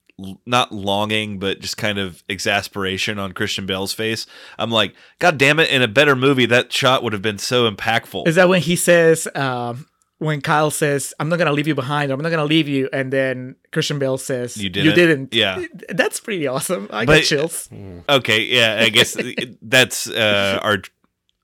not 0.45 0.71
longing 0.73 1.39
but 1.39 1.59
just 1.61 1.77
kind 1.77 1.97
of 1.97 2.23
exasperation 2.29 3.17
on 3.17 3.31
christian 3.31 3.65
bale's 3.65 3.93
face 3.93 4.25
i'm 4.57 4.69
like 4.69 4.93
god 5.19 5.37
damn 5.37 5.59
it 5.59 5.69
in 5.69 5.81
a 5.81 5.87
better 5.87 6.13
movie 6.15 6.45
that 6.45 6.73
shot 6.73 7.03
would 7.03 7.13
have 7.13 7.21
been 7.21 7.37
so 7.37 7.69
impactful 7.71 8.27
Is 8.27 8.35
that 8.35 8.49
when 8.49 8.61
he 8.61 8.75
says 8.75 9.27
um, 9.35 9.85
when 10.17 10.41
Kyle 10.41 10.69
says, 10.69 11.13
"I'm 11.17 11.29
not 11.29 11.39
gonna 11.39 11.53
leave 11.53 11.65
you 11.69 11.75
behind. 11.75 12.11
I'm 12.11 12.19
not 12.19 12.27
gonna 12.29 12.43
leave 12.43 12.67
you," 12.67 12.89
and 12.91 13.13
then 13.13 13.55
Christian 13.71 13.99
Bale 13.99 14.17
says, 14.17 14.57
You 14.57 14.63
You 14.63 14.69
didn't? 14.69 14.85
You 14.89 14.95
didn't." 14.95 15.33
Yeah. 15.33 15.63
that's 15.87 16.19
pretty 16.19 16.45
awesome. 16.45 16.89
I 16.91 17.05
But- 17.05 17.19
get 17.19 17.23
chills. 17.23 17.69
okay 18.09 18.41
yeah 18.43 18.81
i 18.83 18.89
guess 18.89 19.15
that's 19.61 20.09
uh 20.09 20.59
our 20.61 20.79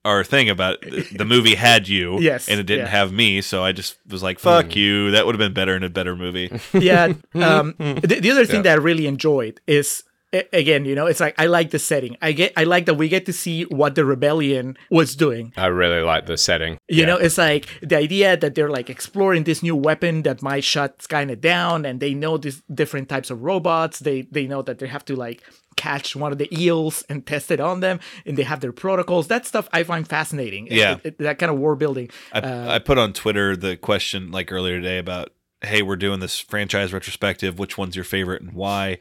our 0.05 0.23
thing 0.23 0.49
about 0.49 0.79
the 0.81 1.25
movie 1.25 1.55
had 1.55 1.87
you 1.87 2.19
Yes, 2.21 2.47
and 2.47 2.59
it 2.59 2.63
didn't 2.63 2.85
yeah. 2.85 2.91
have 2.91 3.11
me 3.11 3.41
so 3.41 3.63
i 3.63 3.71
just 3.73 3.97
was 4.07 4.21
like 4.23 4.39
fuck 4.39 4.75
you 4.75 5.11
that 5.11 5.25
would 5.25 5.35
have 5.35 5.39
been 5.39 5.53
better 5.53 5.75
in 5.75 5.83
a 5.83 5.89
better 5.89 6.15
movie 6.15 6.49
yeah. 6.73 7.13
Um, 7.33 7.75
the, 7.79 8.19
the 8.21 8.31
other 8.31 8.45
thing 8.45 8.57
Yeah. 8.57 8.61
that 8.63 8.79
I 8.79 8.81
really 8.81 9.07
enjoyed 9.07 9.59
is 9.67 10.03
a- 10.03 10.05
again, 10.53 10.85
you 10.85 10.95
know, 10.95 11.05
it's 11.07 11.19
like 11.19 11.35
I 11.37 11.45
like 11.47 11.71
the 11.71 11.79
setting. 11.79 12.17
I 12.21 12.31
get, 12.31 12.53
I 12.57 12.63
like 12.63 12.85
that 12.85 12.95
we 12.95 13.07
get 13.09 13.25
to 13.27 13.33
see 13.33 13.63
what 13.63 13.95
the 13.95 14.05
rebellion 14.05 14.77
was 14.89 15.15
doing. 15.15 15.53
I 15.57 15.67
really 15.67 16.01
like 16.01 16.25
the 16.25 16.37
setting. 16.37 16.77
You 16.87 17.05
know, 17.05 17.17
it's 17.17 17.37
like 17.37 17.67
the 17.81 17.97
idea 17.97 18.37
that 18.37 18.55
they're 18.55 18.69
like 18.69 18.89
exploring 18.89 19.43
this 19.43 19.61
new 19.63 19.75
weapon 19.75 20.23
that 20.23 20.41
might 20.41 20.63
shut 20.63 20.99
Skynet 20.99 21.41
down, 21.41 21.85
and 21.85 21.99
they 21.99 22.13
know 22.13 22.37
these 22.37 22.61
different 22.73 23.09
types 23.09 23.29
of 23.29 23.43
robots. 23.43 23.99
They 23.99 24.21
they 24.31 24.47
know 24.47 24.61
that 24.63 24.79
they 24.79 24.87
have 24.87 25.05
to 25.05 25.15
like 25.15 25.41
catch 25.77 26.15
one 26.15 26.31
of 26.31 26.37
the 26.37 26.47
eels 26.57 27.03
and 27.09 27.25
test 27.25 27.51
it 27.51 27.59
on 27.59 27.81
them, 27.81 27.99
and 28.25 28.37
they 28.37 28.43
have 28.43 28.61
their 28.61 28.71
protocols. 28.71 29.27
That 29.27 29.45
stuff 29.45 29.67
I 29.73 29.83
find 29.83 30.07
fascinating. 30.07 30.67
Yeah. 30.71 30.93
it- 31.03 31.05
it- 31.05 31.17
that 31.19 31.37
kind 31.39 31.51
of 31.51 31.57
war 31.59 31.75
building. 31.75 32.09
I, 32.31 32.39
uh, 32.39 32.65
I 32.75 32.79
put 32.79 32.97
on 32.97 33.11
Twitter 33.13 33.57
the 33.57 33.75
question 33.75 34.31
like 34.31 34.51
earlier 34.51 34.79
today 34.79 34.97
about, 34.99 35.31
hey, 35.61 35.81
we're 35.81 35.95
doing 35.97 36.19
this 36.21 36.39
franchise 36.39 36.93
retrospective. 36.93 37.59
Which 37.59 37.77
one's 37.77 37.95
your 37.95 38.05
favorite 38.05 38.41
and 38.41 38.53
why? 38.53 38.99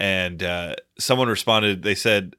And 0.00 0.42
uh, 0.42 0.76
someone 0.98 1.28
responded. 1.28 1.82
They 1.82 1.94
said, 1.94 2.34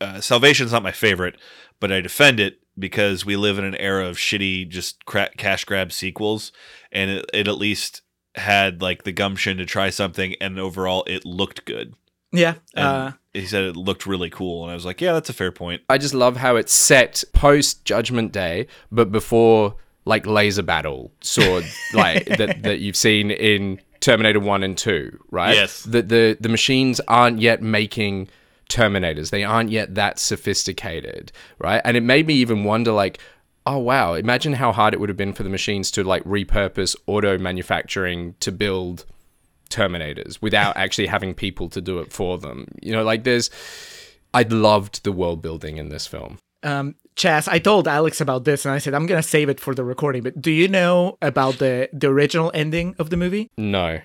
uh, 0.00 0.20
"Salvation's 0.20 0.72
not 0.72 0.82
my 0.82 0.92
favorite, 0.92 1.36
but 1.80 1.90
I 1.90 2.00
defend 2.02 2.38
it 2.38 2.60
because 2.78 3.24
we 3.26 3.34
live 3.34 3.58
in 3.58 3.64
an 3.64 3.74
era 3.76 4.06
of 4.06 4.16
shitty, 4.18 4.68
just 4.68 5.04
cra- 5.06 5.30
cash 5.36 5.64
grab 5.64 5.90
sequels, 5.90 6.52
and 6.92 7.10
it, 7.10 7.24
it 7.32 7.48
at 7.48 7.56
least 7.56 8.02
had 8.34 8.80
like 8.82 9.02
the 9.04 9.12
gumption 9.12 9.56
to 9.56 9.64
try 9.64 9.88
something, 9.90 10.34
and 10.40 10.58
overall 10.58 11.02
it 11.06 11.24
looked 11.24 11.64
good." 11.64 11.94
Yeah. 12.30 12.56
And 12.74 12.86
Uh, 12.86 13.12
he 13.32 13.46
said 13.46 13.64
it 13.64 13.76
looked 13.76 14.04
really 14.06 14.28
cool, 14.28 14.62
and 14.64 14.70
I 14.70 14.74
was 14.74 14.84
like, 14.84 15.00
"Yeah, 15.00 15.14
that's 15.14 15.30
a 15.30 15.32
fair 15.32 15.50
point." 15.50 15.80
I 15.88 15.96
just 15.96 16.12
love 16.14 16.36
how 16.36 16.56
it's 16.56 16.72
set 16.74 17.24
post 17.32 17.86
Judgment 17.86 18.32
Day, 18.32 18.66
but 18.92 19.10
before 19.10 19.76
like 20.04 20.26
laser 20.26 20.62
battle 20.62 21.12
sword 21.20 21.64
like 21.94 22.24
that 22.26 22.62
that 22.62 22.80
you've 22.80 22.96
seen 22.96 23.30
in 23.30 23.80
Terminator 24.00 24.40
One 24.40 24.62
and 24.62 24.76
Two, 24.76 25.18
right? 25.30 25.54
Yes. 25.54 25.82
The 25.82 26.02
the 26.02 26.36
the 26.40 26.48
machines 26.48 27.00
aren't 27.08 27.40
yet 27.40 27.62
making 27.62 28.28
Terminators. 28.68 29.30
They 29.30 29.44
aren't 29.44 29.70
yet 29.70 29.94
that 29.94 30.18
sophisticated, 30.18 31.32
right? 31.58 31.80
And 31.84 31.96
it 31.96 32.02
made 32.02 32.26
me 32.26 32.34
even 32.34 32.64
wonder, 32.64 32.92
like, 32.92 33.18
oh 33.66 33.78
wow, 33.78 34.14
imagine 34.14 34.54
how 34.54 34.72
hard 34.72 34.94
it 34.94 35.00
would 35.00 35.08
have 35.08 35.16
been 35.16 35.32
for 35.32 35.42
the 35.42 35.48
machines 35.50 35.90
to 35.92 36.04
like 36.04 36.24
repurpose 36.24 36.96
auto 37.06 37.38
manufacturing 37.38 38.34
to 38.40 38.52
build 38.52 39.04
Terminators 39.70 40.40
without 40.40 40.76
actually 40.78 41.06
having 41.06 41.34
people 41.34 41.68
to 41.70 41.80
do 41.80 41.98
it 41.98 42.12
for 42.12 42.38
them. 42.38 42.66
You 42.82 42.92
know, 42.92 43.04
like 43.04 43.24
there's 43.24 43.50
I 44.34 44.42
loved 44.42 45.04
the 45.04 45.12
world 45.12 45.42
building 45.42 45.78
in 45.78 45.88
this 45.88 46.06
film. 46.06 46.38
Um, 46.62 46.96
Chas, 47.18 47.48
I 47.48 47.58
told 47.58 47.88
Alex 47.88 48.20
about 48.20 48.44
this, 48.44 48.64
and 48.64 48.72
I 48.72 48.78
said 48.78 48.94
I'm 48.94 49.06
gonna 49.06 49.22
save 49.22 49.48
it 49.48 49.58
for 49.58 49.74
the 49.74 49.84
recording. 49.84 50.22
But 50.22 50.40
do 50.40 50.52
you 50.52 50.68
know 50.68 51.18
about 51.20 51.58
the 51.58 51.90
the 51.92 52.06
original 52.06 52.50
ending 52.54 52.94
of 52.98 53.10
the 53.10 53.16
movie? 53.16 53.50
No. 53.58 54.00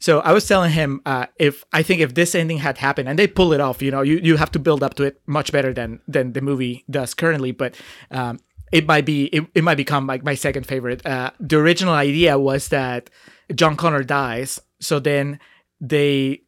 So 0.00 0.20
I 0.20 0.32
was 0.32 0.46
telling 0.46 0.70
him 0.70 1.00
uh, 1.06 1.26
if 1.38 1.64
I 1.72 1.82
think 1.82 2.00
if 2.02 2.14
this 2.14 2.34
ending 2.34 2.58
had 2.58 2.78
happened 2.78 3.08
and 3.08 3.18
they 3.18 3.26
pull 3.26 3.52
it 3.52 3.60
off, 3.60 3.82
you 3.82 3.90
know, 3.90 4.02
you, 4.02 4.20
you 4.22 4.36
have 4.36 4.52
to 4.52 4.58
build 4.60 4.82
up 4.82 4.94
to 4.94 5.02
it 5.04 5.20
much 5.26 5.50
better 5.50 5.72
than 5.72 6.00
than 6.06 6.34
the 6.34 6.42
movie 6.42 6.84
does 6.90 7.14
currently. 7.14 7.52
But 7.52 7.74
um, 8.10 8.38
it 8.70 8.86
might 8.86 9.06
be 9.06 9.24
it, 9.26 9.46
it 9.54 9.64
might 9.64 9.76
become 9.76 10.06
like 10.06 10.22
my 10.22 10.34
second 10.34 10.66
favorite. 10.66 11.04
Uh, 11.06 11.30
the 11.40 11.56
original 11.56 11.94
idea 11.94 12.38
was 12.38 12.68
that 12.68 13.08
John 13.54 13.76
Connor 13.76 14.04
dies, 14.04 14.60
so 14.78 15.00
then 15.00 15.40
they 15.80 16.42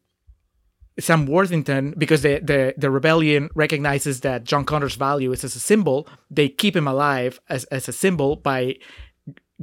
Sam 1.01 1.25
Worthington, 1.25 1.93
because 1.97 2.21
the, 2.21 2.39
the 2.39 2.73
the 2.77 2.89
rebellion 2.89 3.49
recognizes 3.55 4.21
that 4.21 4.43
John 4.43 4.65
Connor's 4.65 4.95
value 4.95 5.31
is 5.31 5.43
as 5.43 5.55
a 5.55 5.59
symbol, 5.59 6.07
they 6.29 6.47
keep 6.47 6.75
him 6.75 6.87
alive 6.87 7.39
as, 7.49 7.65
as 7.65 7.87
a 7.87 7.93
symbol 7.93 8.35
by 8.35 8.77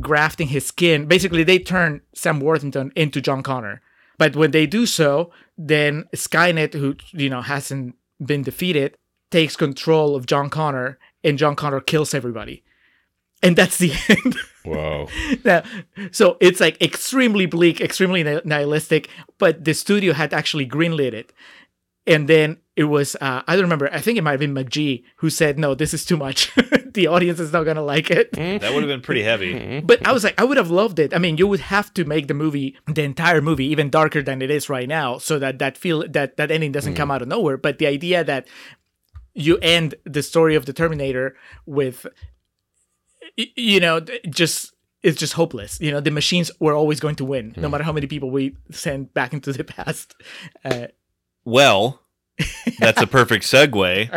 grafting 0.01 0.48
his 0.48 0.66
skin. 0.66 1.07
Basically, 1.07 1.44
they 1.44 1.59
turn 1.59 2.03
Sam 2.14 2.40
Worthington 2.40 2.92
into 2.94 3.20
John 3.20 3.42
Connor. 3.42 3.81
But 4.18 4.37
when 4.37 4.51
they 4.51 4.66
do 4.66 4.85
so, 4.85 5.31
then 5.57 6.05
Skynet, 6.14 6.74
who 6.74 6.96
you 7.12 7.31
know 7.31 7.42
hasn't 7.42 7.94
been 8.24 8.42
defeated, 8.42 8.96
takes 9.31 9.57
control 9.57 10.16
of 10.16 10.27
John 10.27 10.51
Connor, 10.51 10.98
and 11.22 11.38
John 11.38 11.57
Connor 11.57 11.81
kills 11.81 12.14
everybody. 12.14 12.64
And 13.42 13.57
that's 13.57 13.79
the 13.79 13.92
end. 14.09 14.37
Wow. 14.64 15.09
now, 15.44 15.62
so 16.11 16.37
it's 16.40 16.61
like 16.61 16.81
extremely 16.83 17.46
bleak, 17.46 17.81
extremely 17.81 18.22
nihilistic, 18.22 19.09
but 19.38 19.64
the 19.64 19.74
studio 19.74 20.12
had 20.12 20.35
actually 20.35 20.66
greenlit 20.66 21.12
it. 21.12 21.33
And 22.07 22.27
then 22.27 22.59
it 22.74 22.85
was, 22.85 23.16
uh, 23.20 23.42
I 23.46 23.55
don't 23.55 23.64
remember, 23.64 23.92
I 23.92 24.01
think 24.01 24.16
it 24.18 24.22
might 24.22 24.33
have 24.33 24.40
been 24.40 24.55
McG 24.55 25.05
who 25.16 25.29
said, 25.29 25.59
no, 25.59 25.74
this 25.74 25.92
is 25.92 26.05
too 26.05 26.16
much. 26.16 26.55
the 26.94 27.07
audience 27.07 27.38
is 27.38 27.53
not 27.53 27.64
going 27.64 27.77
to 27.77 27.83
like 27.83 28.11
it. 28.11 28.33
Mm-hmm. 28.33 28.59
That 28.59 28.72
would 28.72 28.83
have 28.83 28.88
been 28.88 29.03
pretty 29.03 29.22
heavy. 29.22 29.55
Mm-hmm. 29.55 29.87
But 29.87 30.07
I 30.07 30.12
was 30.12 30.24
like, 30.24 30.40
I 30.40 30.44
would 30.44 30.57
have 30.57 30.70
loved 30.70 30.98
it. 30.98 31.14
I 31.14 31.18
mean, 31.18 31.37
you 31.37 31.46
would 31.46 31.61
have 31.61 31.92
to 31.94 32.05
make 32.05 32.27
the 32.27 32.35
movie, 32.35 32.77
the 32.87 33.03
entire 33.03 33.40
movie, 33.40 33.66
even 33.66 33.90
darker 33.90 34.22
than 34.22 34.42
it 34.42 34.51
is 34.51 34.68
right 34.68 34.88
now, 34.88 35.18
so 35.18 35.38
that 35.38 35.59
that 35.59 35.77
feel 35.77 36.07
that 36.09 36.37
that 36.37 36.51
ending 36.51 36.72
doesn't 36.72 36.94
come 36.94 37.09
mm. 37.09 37.14
out 37.14 37.22
of 37.22 37.29
nowhere. 37.29 37.57
But 37.57 37.79
the 37.79 37.87
idea 37.87 38.24
that 38.24 38.48
you 39.35 39.59
end 39.59 39.94
the 40.05 40.22
story 40.22 40.55
of 40.55 40.66
the 40.66 40.72
Terminator 40.72 41.37
with, 41.66 42.07
y- 42.07 42.11
you 43.57 43.81
know, 43.81 44.01
just 44.29 44.74
it's 45.03 45.18
just 45.18 45.35
hopeless. 45.35 45.81
You 45.81 45.90
know, 45.92 46.01
the 46.01 46.11
machines 46.11 46.51
were 46.61 46.74
always 46.74 47.01
going 47.01 47.14
to 47.16 47.24
win, 47.24 47.55
no 47.57 47.68
matter 47.68 47.85
how 47.85 47.92
many 47.92 48.07
people 48.07 48.31
we 48.31 48.57
send 48.70 49.14
back 49.14 49.33
into 49.33 49.53
the 49.53 49.64
past. 49.77 50.14
Uh, 50.64 50.88
Well, 51.44 52.03
that's 52.79 53.01
a 53.01 53.07
perfect 53.07 53.44
segue. 53.44 54.11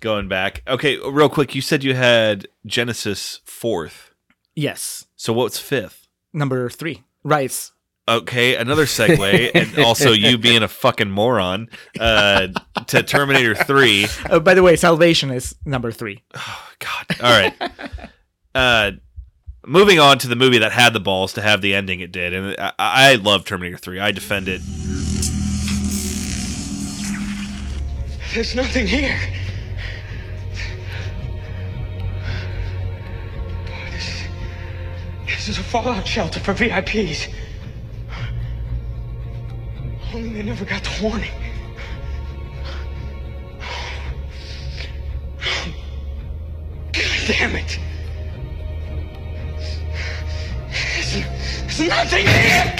Going 0.00 0.28
back. 0.28 0.62
Okay, 0.68 0.96
real 0.98 1.28
quick. 1.28 1.54
You 1.54 1.60
said 1.60 1.82
you 1.84 1.94
had 1.94 2.46
Genisys 2.66 3.40
fourth. 3.44 4.14
yes, 4.54 5.06
So 5.16 5.32
what's 5.32 5.58
fifth? 5.58 6.06
number 6.32 6.68
three, 6.68 7.02
Rise. 7.24 7.72
Okay, 8.08 8.56
another 8.56 8.86
segue, 8.86 9.50
and 9.54 9.78
also 9.84 10.12
you 10.12 10.38
being 10.38 10.62
a 10.62 10.68
fucking 10.68 11.10
moron 11.10 11.68
uh, 12.00 12.48
to 12.86 13.02
Terminator 13.02 13.54
3. 13.54 14.06
Uh, 14.30 14.38
by 14.40 14.54
the 14.54 14.62
way, 14.62 14.76
Salvation 14.76 15.30
is 15.30 15.54
number 15.66 15.92
three. 15.92 16.22
God. 16.32 17.06
All 17.22 17.38
right. 17.38 17.54
Uh, 18.54 18.92
moving 19.66 19.98
on 19.98 20.18
to 20.20 20.28
the 20.28 20.36
movie 20.36 20.58
that 20.58 20.72
had 20.72 20.94
the 20.94 21.00
balls 21.00 21.34
to 21.34 21.42
have 21.42 21.60
the 21.60 21.74
ending 21.74 22.00
it 22.00 22.10
did, 22.10 22.32
and 22.32 22.56
I, 22.58 22.72
I 22.78 23.14
love 23.16 23.44
Terminator 23.44 23.76
3. 23.76 24.00
I 24.00 24.10
defend 24.10 24.48
it. 24.48 24.62
There's 28.32 28.54
nothing 28.54 28.86
here. 28.86 29.18
This, 33.90 34.22
this 35.26 35.48
is 35.50 35.58
a 35.58 35.62
fallout 35.62 36.06
shelter 36.06 36.40
for 36.40 36.54
VIPs. 36.54 37.34
Only 40.14 40.30
they 40.30 40.42
never 40.42 40.64
got 40.64 40.82
the 40.82 41.02
warning. 41.02 41.30
God 46.92 47.26
damn 47.26 47.56
it. 47.56 47.78
There's, 50.70 51.12
there's 51.60 51.88
nothing 51.88 52.26
here. 52.26 52.74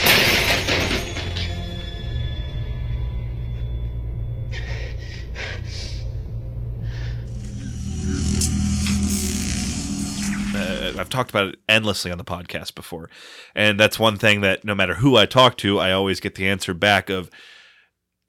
Uh, 10.59 10.93
I've 10.99 11.09
talked 11.09 11.31
about 11.31 11.49
it 11.49 11.59
endlessly 11.69 12.11
on 12.11 12.19
the 12.19 12.25
podcast 12.25 12.75
before, 12.75 13.09
and 13.55 13.79
that's 13.79 13.99
one 13.99 14.17
thing 14.17 14.41
that 14.43 14.65
no 14.65 14.75
matter 14.75 14.95
who 14.97 15.17
I 15.17 15.27
talk 15.27 15.57
to, 15.59 15.79
I 15.79 15.93
always 15.93 16.21
get 16.21 16.35
the 16.35 16.49
answer 16.49 16.75
back 16.75 17.09
of, 17.11 17.31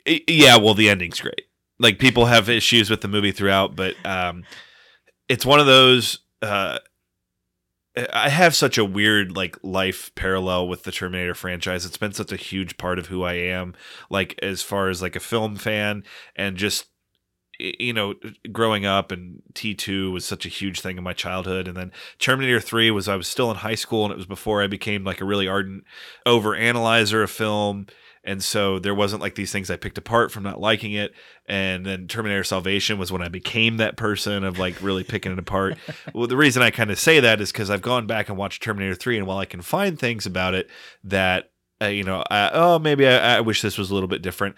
"Yeah, 0.06 0.58
well, 0.58 0.74
the 0.74 0.90
ending's 0.90 1.20
great." 1.20 1.48
Like 1.80 2.00
people 2.00 2.26
have 2.26 2.50
issues 2.50 2.90
with 2.90 3.02
the 3.02 3.08
movie 3.08 3.32
throughout, 3.32 3.76
but 3.76 3.96
um, 4.06 4.44
it's 5.28 5.46
one 5.46 5.60
of 5.60 5.66
those. 5.66 6.20
Uh, 6.42 6.80
I 8.14 8.30
have 8.30 8.56
such 8.56 8.78
a 8.78 8.86
weird 8.86 9.36
like 9.36 9.58
life 9.64 10.14
parallel 10.16 10.68
with 10.68 10.84
the 10.84 10.92
Terminator 10.92 11.34
franchise. 11.34 11.86
It's 11.86 11.98
been 11.98 12.14
such 12.14 12.32
a 12.32 12.38
huge 12.38 12.78
part 12.78 13.00
of 13.00 13.08
who 13.08 13.24
I 13.24 13.34
am, 13.34 13.74
like 14.10 14.38
as 14.42 14.62
far 14.62 14.90
as 14.90 15.02
like 15.02 15.16
a 15.16 15.22
film 15.22 15.56
fan 15.56 16.04
and 16.36 16.56
just 16.56 16.86
you 17.60 17.92
know 17.92 18.16
growing 18.52 18.86
up 18.86 19.12
and 19.12 19.42
T2 19.54 20.12
was 20.12 20.26
such 20.26 20.46
a 20.46 20.50
huge 20.50 20.80
thing 20.80 20.98
in 20.98 21.04
my 21.04 21.14
childhood 21.14 21.68
and 21.68 21.76
then 21.76 21.92
Terminator 22.18 22.60
3 22.60 22.90
was 22.92 23.08
I 23.08 23.18
was 23.18 23.28
still 23.28 23.52
in 23.52 23.58
high 23.58 23.76
school 23.76 24.06
and 24.06 24.14
it 24.14 24.18
was 24.18 24.26
before 24.26 24.64
I 24.64 24.68
became 24.68 25.04
like 25.04 25.20
a 25.20 25.26
really 25.26 25.48
ardent 25.48 25.84
over 26.26 26.56
analyzer 26.56 27.22
of 27.22 27.32
film 27.32 27.88
and 28.24 28.44
so 28.44 28.80
there 28.80 28.96
wasn't 28.96 29.22
like 29.22 29.36
these 29.36 29.52
things 29.52 29.70
I 29.70 29.76
picked 29.76 29.98
apart 29.98 30.32
from 30.32 30.44
not 30.44 30.60
liking 30.60 30.94
it 30.94 31.14
and 31.48 31.86
then 31.86 32.08
Terminator 32.08 32.46
Salvation 32.46 32.98
was 32.98 33.12
when 33.12 33.22
I 33.22 33.28
became 33.28 33.78
that 33.78 33.98
person 33.98 34.46
of 34.46 34.58
like 34.58 34.82
really 34.82 35.04
picking 35.04 35.34
it 35.34 35.40
apart. 35.40 35.78
well 36.14 36.28
the 36.28 36.38
reason 36.38 36.62
I 36.62 36.72
kind 36.72 36.92
of 36.92 37.00
say 37.00 37.20
that 37.20 37.42
is 37.42 37.52
cuz 37.52 37.70
I've 37.70 37.82
gone 37.82 38.08
back 38.08 38.30
and 38.30 38.38
watched 38.38 38.64
Terminator 38.64 38.96
3 38.96 39.18
and 39.18 39.28
while 39.28 39.38
I 39.38 39.46
can 39.46 39.62
find 39.62 40.00
things 40.00 40.26
about 40.26 40.54
it 40.54 40.70
that 41.04 41.52
uh, 41.82 41.86
you 41.86 42.04
know, 42.04 42.24
I, 42.30 42.50
oh 42.54 42.80
maybe 42.80 43.08
I, 43.08 43.38
I 43.38 43.42
wish 43.42 43.62
this 43.62 43.78
was 43.78 43.90
a 43.90 43.94
little 43.94 44.10
bit 44.10 44.22
different. 44.22 44.56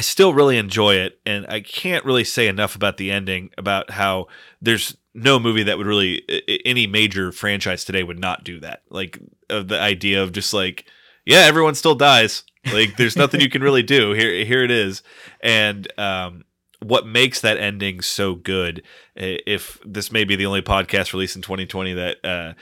I 0.00 0.02
still 0.02 0.32
really 0.32 0.56
enjoy 0.56 0.94
it, 0.94 1.20
and 1.26 1.44
I 1.46 1.60
can't 1.60 2.06
really 2.06 2.24
say 2.24 2.48
enough 2.48 2.74
about 2.74 2.96
the 2.96 3.10
ending. 3.10 3.50
About 3.58 3.90
how 3.90 4.28
there's 4.62 4.96
no 5.12 5.38
movie 5.38 5.64
that 5.64 5.76
would 5.76 5.86
really 5.86 6.24
any 6.64 6.86
major 6.86 7.32
franchise 7.32 7.84
today 7.84 8.02
would 8.02 8.18
not 8.18 8.42
do 8.42 8.60
that. 8.60 8.80
Like 8.88 9.18
of 9.50 9.68
the 9.68 9.78
idea 9.78 10.22
of 10.22 10.32
just 10.32 10.54
like, 10.54 10.86
yeah, 11.26 11.40
everyone 11.40 11.74
still 11.74 11.94
dies. 11.94 12.44
Like 12.72 12.96
there's 12.96 13.14
nothing 13.14 13.42
you 13.42 13.50
can 13.50 13.60
really 13.60 13.82
do. 13.82 14.12
Here, 14.14 14.42
here 14.42 14.64
it 14.64 14.70
is, 14.70 15.02
and 15.42 15.86
um, 15.98 16.44
what 16.82 17.06
makes 17.06 17.42
that 17.42 17.58
ending 17.58 18.00
so 18.00 18.34
good? 18.34 18.82
If 19.14 19.78
this 19.84 20.10
may 20.10 20.24
be 20.24 20.34
the 20.34 20.46
only 20.46 20.62
podcast 20.62 21.12
released 21.12 21.36
in 21.36 21.42
2020 21.42 21.92
that 21.92 22.24
uh, 22.24 22.54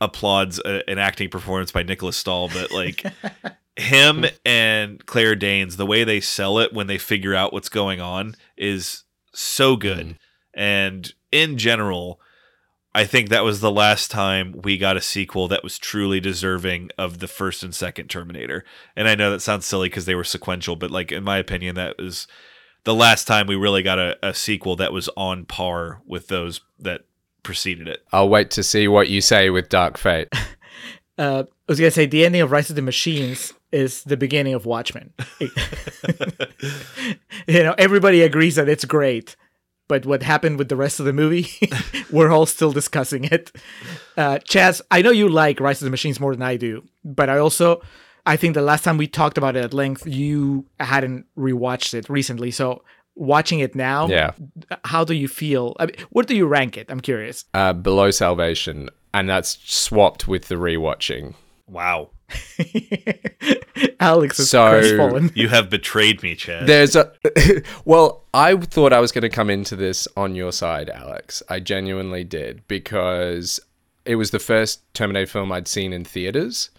applauds 0.00 0.58
a, 0.60 0.88
an 0.88 0.98
acting 0.98 1.28
performance 1.28 1.70
by 1.70 1.82
Nicholas 1.82 2.16
Stahl, 2.16 2.48
but 2.48 2.70
like 2.72 3.04
him 3.78 4.24
and 4.44 5.04
Claire 5.06 5.36
Danes, 5.36 5.76
the 5.76 5.86
way 5.86 6.04
they 6.04 6.20
sell 6.20 6.58
it 6.58 6.72
when 6.72 6.88
they 6.88 6.98
figure 6.98 7.34
out 7.34 7.52
what's 7.52 7.68
going 7.68 8.00
on 8.00 8.34
is 8.56 9.04
so 9.32 9.76
good. 9.76 10.18
And 10.52 11.12
in 11.30 11.58
general, 11.58 12.20
I 12.94 13.04
think 13.04 13.28
that 13.28 13.44
was 13.44 13.60
the 13.60 13.70
last 13.70 14.10
time 14.10 14.60
we 14.62 14.76
got 14.78 14.96
a 14.96 15.00
sequel 15.00 15.46
that 15.48 15.62
was 15.62 15.78
truly 15.78 16.18
deserving 16.18 16.90
of 16.98 17.20
the 17.20 17.28
first 17.28 17.62
and 17.62 17.74
second 17.74 18.08
Terminator. 18.08 18.64
And 18.96 19.08
I 19.08 19.14
know 19.14 19.30
that 19.30 19.42
sounds 19.42 19.66
silly 19.66 19.88
because 19.88 20.06
they 20.06 20.16
were 20.16 20.24
sequential, 20.24 20.74
but 20.74 20.90
like 20.90 21.12
in 21.12 21.22
my 21.22 21.38
opinion, 21.38 21.76
that 21.76 21.98
was 21.98 22.26
the 22.82 22.94
last 22.94 23.26
time 23.26 23.46
we 23.46 23.54
really 23.54 23.82
got 23.82 24.00
a, 24.00 24.16
a 24.26 24.34
sequel 24.34 24.74
that 24.76 24.92
was 24.92 25.08
on 25.16 25.44
par 25.44 26.02
with 26.06 26.26
those 26.26 26.62
that 26.80 27.02
preceded 27.44 27.86
it. 27.86 28.04
I'll 28.12 28.28
wait 28.28 28.50
to 28.52 28.64
see 28.64 28.88
what 28.88 29.08
you 29.08 29.20
say 29.20 29.50
with 29.50 29.68
Dark 29.68 29.96
Fate. 29.96 30.28
Uh, 31.20 31.42
I 31.48 31.72
was 31.72 31.80
gonna 31.80 31.90
say 31.90 32.06
the 32.06 32.24
ending 32.24 32.42
of 32.42 32.52
Rise 32.52 32.70
of 32.70 32.76
the 32.76 32.82
Machines 32.82 33.52
is 33.72 34.02
the 34.04 34.16
beginning 34.16 34.54
of 34.54 34.66
Watchmen. 34.66 35.12
you 37.46 37.62
know, 37.62 37.74
everybody 37.78 38.22
agrees 38.22 38.56
that 38.56 38.68
it's 38.68 38.84
great, 38.84 39.36
but 39.88 40.06
what 40.06 40.22
happened 40.22 40.58
with 40.58 40.68
the 40.68 40.76
rest 40.76 41.00
of 41.00 41.06
the 41.06 41.12
movie, 41.12 41.48
we're 42.10 42.30
all 42.30 42.46
still 42.46 42.72
discussing 42.72 43.24
it. 43.24 43.52
Uh, 44.16 44.38
Chas, 44.38 44.82
I 44.90 45.02
know 45.02 45.10
you 45.10 45.28
like 45.28 45.60
Rise 45.60 45.80
of 45.80 45.84
the 45.86 45.90
Machines 45.90 46.20
more 46.20 46.34
than 46.34 46.42
I 46.42 46.56
do, 46.56 46.84
but 47.04 47.28
I 47.28 47.38
also, 47.38 47.80
I 48.26 48.36
think 48.36 48.54
the 48.54 48.62
last 48.62 48.84
time 48.84 48.96
we 48.98 49.06
talked 49.06 49.38
about 49.38 49.56
it 49.56 49.64
at 49.64 49.74
length, 49.74 50.06
you 50.06 50.66
hadn't 50.80 51.26
rewatched 51.36 51.94
it 51.94 52.08
recently. 52.08 52.50
So 52.50 52.82
watching 53.14 53.60
it 53.60 53.74
now, 53.74 54.08
Yeah. 54.08 54.32
how 54.84 55.04
do 55.04 55.14
you 55.14 55.28
feel? 55.28 55.76
I 55.78 55.86
mean, 55.86 55.96
what 56.10 56.26
do 56.26 56.36
you 56.36 56.46
rank 56.46 56.76
it? 56.76 56.86
I'm 56.90 57.00
curious. 57.00 57.44
Uh, 57.54 57.72
below 57.72 58.10
Salvation, 58.10 58.90
and 59.14 59.28
that's 59.28 59.58
swapped 59.64 60.28
with 60.28 60.48
the 60.48 60.54
rewatching. 60.56 61.34
Wow. 61.66 62.10
Alex 64.00 64.38
is 64.38 64.50
So- 64.50 64.70
crestfallen. 64.70 65.30
You 65.34 65.48
have 65.48 65.70
betrayed 65.70 66.22
me, 66.22 66.34
Chad. 66.34 66.66
There's 66.66 66.96
a 66.96 67.12
well, 67.84 68.24
I 68.34 68.56
thought 68.56 68.92
I 68.92 69.00
was 69.00 69.12
going 69.12 69.22
to 69.22 69.28
come 69.28 69.50
into 69.50 69.76
this 69.76 70.08
on 70.16 70.34
your 70.34 70.52
side, 70.52 70.90
Alex. 70.90 71.42
I 71.48 71.60
genuinely 71.60 72.24
did 72.24 72.66
because 72.68 73.60
it 74.04 74.16
was 74.16 74.30
the 74.30 74.38
first 74.38 74.82
Terminator 74.94 75.26
film 75.26 75.52
I'd 75.52 75.68
seen 75.68 75.92
in 75.92 76.04
theaters, 76.04 76.70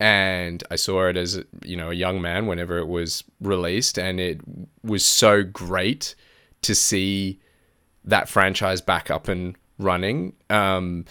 and 0.00 0.62
I 0.70 0.76
saw 0.76 1.06
it 1.08 1.16
as 1.16 1.42
you 1.64 1.76
know 1.76 1.90
a 1.90 1.94
young 1.94 2.20
man 2.20 2.46
whenever 2.46 2.78
it 2.78 2.88
was 2.88 3.24
released, 3.40 3.98
and 3.98 4.20
it 4.20 4.40
was 4.82 5.04
so 5.04 5.42
great 5.42 6.14
to 6.62 6.74
see 6.74 7.40
that 8.04 8.28
franchise 8.28 8.80
back 8.80 9.10
up 9.10 9.28
and 9.28 9.56
running. 9.78 10.34
Um, 10.50 11.04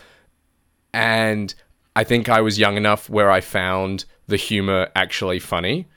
and 0.94 1.54
I 1.98 2.04
think 2.04 2.30
I 2.30 2.42
was 2.42 2.60
young 2.60 2.78
enough 2.78 3.10
where 3.10 3.32
I 3.32 3.42
found 3.42 4.06
the 4.28 4.36
humor 4.38 4.88
actually 4.96 5.40
funny. 5.40 5.88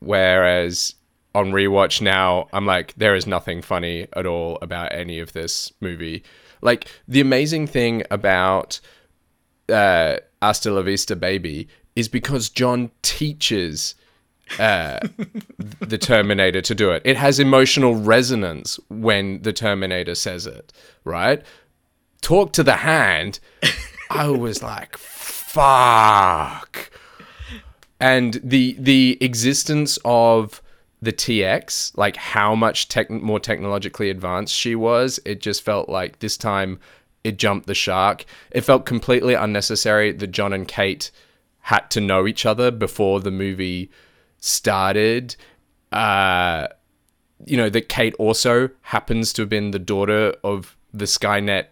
Whereas 0.00 0.96
on 1.32 1.52
rewatch 1.52 2.02
now, 2.02 2.48
I'm 2.52 2.66
like, 2.66 2.92
there 2.96 3.14
is 3.14 3.24
nothing 3.24 3.62
funny 3.62 4.08
at 4.14 4.26
all 4.26 4.58
about 4.60 4.92
any 4.92 5.20
of 5.20 5.34
this 5.34 5.72
movie. 5.80 6.24
Like 6.60 6.88
the 7.06 7.20
amazing 7.20 7.68
thing 7.68 8.02
about 8.10 8.80
uh, 9.68 10.16
Hasta 10.42 10.72
La 10.72 10.82
Vista 10.82 11.14
Baby 11.14 11.68
is 11.94 12.08
because 12.08 12.48
John 12.48 12.90
teaches 13.02 13.94
uh, 14.58 14.98
the 15.78 15.98
Terminator 15.98 16.62
to 16.62 16.74
do 16.74 16.90
it. 16.90 17.02
It 17.04 17.16
has 17.16 17.38
emotional 17.38 17.94
resonance 17.94 18.80
when 18.88 19.42
the 19.42 19.52
Terminator 19.52 20.16
says 20.16 20.48
it, 20.48 20.72
right? 21.04 21.44
Talk 22.22 22.52
to 22.54 22.64
the 22.64 22.78
hand. 22.78 23.38
I 24.10 24.30
was 24.30 24.64
like, 24.64 24.98
fuck. 25.48 26.90
And 28.00 28.40
the 28.44 28.76
the 28.78 29.18
existence 29.20 29.98
of 30.04 30.62
the 31.00 31.12
TX, 31.12 31.96
like 31.96 32.16
how 32.16 32.54
much 32.54 32.88
tech, 32.88 33.10
more 33.10 33.40
technologically 33.40 34.10
advanced 34.10 34.54
she 34.54 34.74
was, 34.74 35.18
it 35.24 35.40
just 35.40 35.62
felt 35.62 35.88
like 35.88 36.18
this 36.18 36.36
time 36.36 36.78
it 37.24 37.38
jumped 37.38 37.66
the 37.66 37.74
shark. 37.74 38.24
It 38.50 38.62
felt 38.62 38.84
completely 38.84 39.34
unnecessary 39.34 40.12
that 40.12 40.28
John 40.28 40.52
and 40.52 40.68
Kate 40.68 41.10
had 41.62 41.90
to 41.90 42.00
know 42.00 42.26
each 42.26 42.46
other 42.46 42.70
before 42.70 43.20
the 43.20 43.30
movie 43.30 43.90
started. 44.38 45.34
Uh, 45.92 46.68
you 47.46 47.56
know, 47.56 47.70
that 47.70 47.88
Kate 47.88 48.14
also 48.18 48.70
happens 48.82 49.32
to 49.32 49.42
have 49.42 49.48
been 49.48 49.70
the 49.70 49.78
daughter 49.78 50.34
of 50.44 50.76
the 50.92 51.04
Skynet 51.06 51.66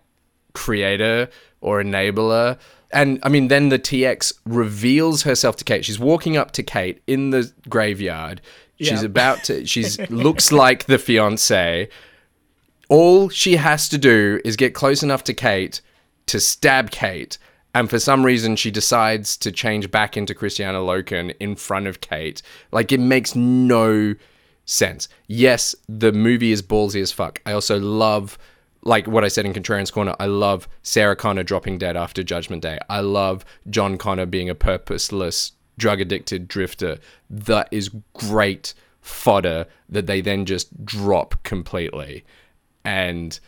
creator 0.55 1.29
or 1.61 1.83
enabler. 1.83 2.59
And 2.93 3.19
I 3.23 3.29
mean, 3.29 3.49
then 3.49 3.69
the 3.69 3.79
TX 3.79 4.33
reveals 4.45 5.23
herself 5.25 5.57
to 5.57 5.65
Kate. 5.65 5.85
She's 5.85 5.99
walking 5.99 6.37
up 6.37 6.53
to 6.53 6.63
Kate 6.63 7.03
in 7.07 7.31
the 7.31 7.53
graveyard. 7.69 8.41
She's 8.79 9.01
Yeah. 9.03 9.07
about 9.07 9.45
to, 9.45 9.67
she's 9.73 9.99
looks 10.11 10.53
like 10.53 10.85
the 10.85 10.99
fiance. 10.99 11.89
All 12.89 13.29
she 13.29 13.57
has 13.57 13.89
to 13.89 13.99
do 13.99 14.41
is 14.45 14.57
get 14.57 14.75
close 14.75 15.03
enough 15.03 15.25
to 15.25 15.35
Kate 15.35 15.81
to 16.27 16.39
stab 16.41 16.91
Kate. 16.91 17.39
And 17.75 17.91
for 17.91 17.99
some 17.99 18.25
reason, 18.25 18.57
she 18.57 18.71
decides 18.71 19.37
to 19.39 19.53
change 19.53 19.91
back 19.91 20.17
into 20.17 20.35
Kristanna 20.35 20.81
Loken 20.85 21.35
in 21.41 21.57
front 21.57 21.87
of 21.89 22.01
Kate. 22.01 22.41
Like, 22.73 22.91
it 22.93 23.01
makes 23.01 23.35
no 23.35 24.15
sense. 24.65 25.09
Yes, 25.27 25.75
the 25.89 26.11
movie 26.13 26.53
is 26.53 26.63
ballsy 26.63 27.03
as 27.03 27.13
fuck. 27.13 27.43
I 27.45 27.53
also 27.53 27.79
love, 27.79 28.39
like 28.87 29.07
what 29.07 29.25
I 29.25 29.29
said 29.29 29.45
in 29.45 29.53
Contrarian's 29.53 29.91
Corner, 29.91 30.15
I 30.21 30.27
love 30.27 30.69
Sarah 30.83 31.17
Connor 31.17 31.43
dropping 31.43 31.79
dead 31.79 31.97
after 31.97 32.23
Judgment 32.23 32.63
Day. 32.63 32.79
I 32.89 33.01
love 33.01 33.45
John 33.69 33.99
Connor 33.99 34.27
being 34.27 34.49
a 34.49 34.55
purposeless, 34.55 35.53
drug 35.77 36.01
addicted 36.01 36.47
drifter. 36.47 36.99
That 37.29 37.69
is 37.73 37.91
great 38.15 38.75
fodder 39.01 39.67
that 39.89 40.07
they 40.07 40.21
then 40.21 40.47
just 40.47 40.85
drop 40.85 41.43
completely. 41.43 42.25
And 42.85 43.39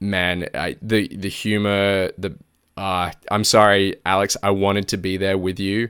man, 0.00 0.48
I, 0.54 0.76
the 0.80 1.14
the 1.14 1.28
humor, 1.28 2.10
the 2.16 2.36
uh, 2.78 3.10
I'm 3.30 3.44
sorry, 3.44 3.96
Alex. 4.04 4.36
I 4.42 4.50
wanted 4.50 4.88
to 4.88 4.98
be 4.98 5.16
there 5.16 5.38
with 5.38 5.58
you, 5.58 5.88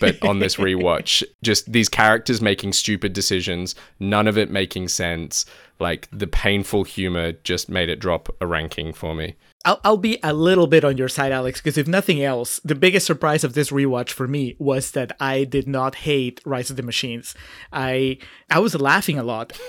but 0.00 0.22
on 0.24 0.38
this 0.38 0.56
rewatch, 0.68 1.22
just 1.42 1.70
these 1.70 1.88
characters 1.88 2.40
making 2.40 2.72
stupid 2.72 3.12
decisions, 3.12 3.74
none 4.00 4.26
of 4.26 4.38
it 4.38 4.50
making 4.50 4.88
sense. 4.88 5.44
Like 5.80 6.08
the 6.12 6.26
painful 6.26 6.84
humor 6.84 7.32
just 7.32 7.68
made 7.68 7.88
it 7.88 8.00
drop 8.00 8.34
a 8.40 8.46
ranking 8.46 8.92
for 8.92 9.14
me. 9.14 9.36
I'll, 9.64 9.80
I'll 9.84 9.96
be 9.96 10.18
a 10.22 10.32
little 10.32 10.66
bit 10.66 10.84
on 10.84 10.96
your 10.96 11.08
side, 11.08 11.32
Alex, 11.32 11.60
because 11.60 11.76
if 11.78 11.86
nothing 11.88 12.22
else, 12.22 12.60
the 12.64 12.74
biggest 12.74 13.06
surprise 13.06 13.44
of 13.44 13.54
this 13.54 13.70
rewatch 13.70 14.10
for 14.10 14.26
me 14.28 14.56
was 14.58 14.92
that 14.92 15.14
I 15.20 15.44
did 15.44 15.68
not 15.68 15.96
hate 15.96 16.40
Rise 16.44 16.70
of 16.70 16.76
the 16.76 16.82
Machines. 16.82 17.34
I 17.72 18.18
I 18.50 18.58
was 18.60 18.74
laughing 18.74 19.18
a 19.18 19.22
lot. 19.24 19.52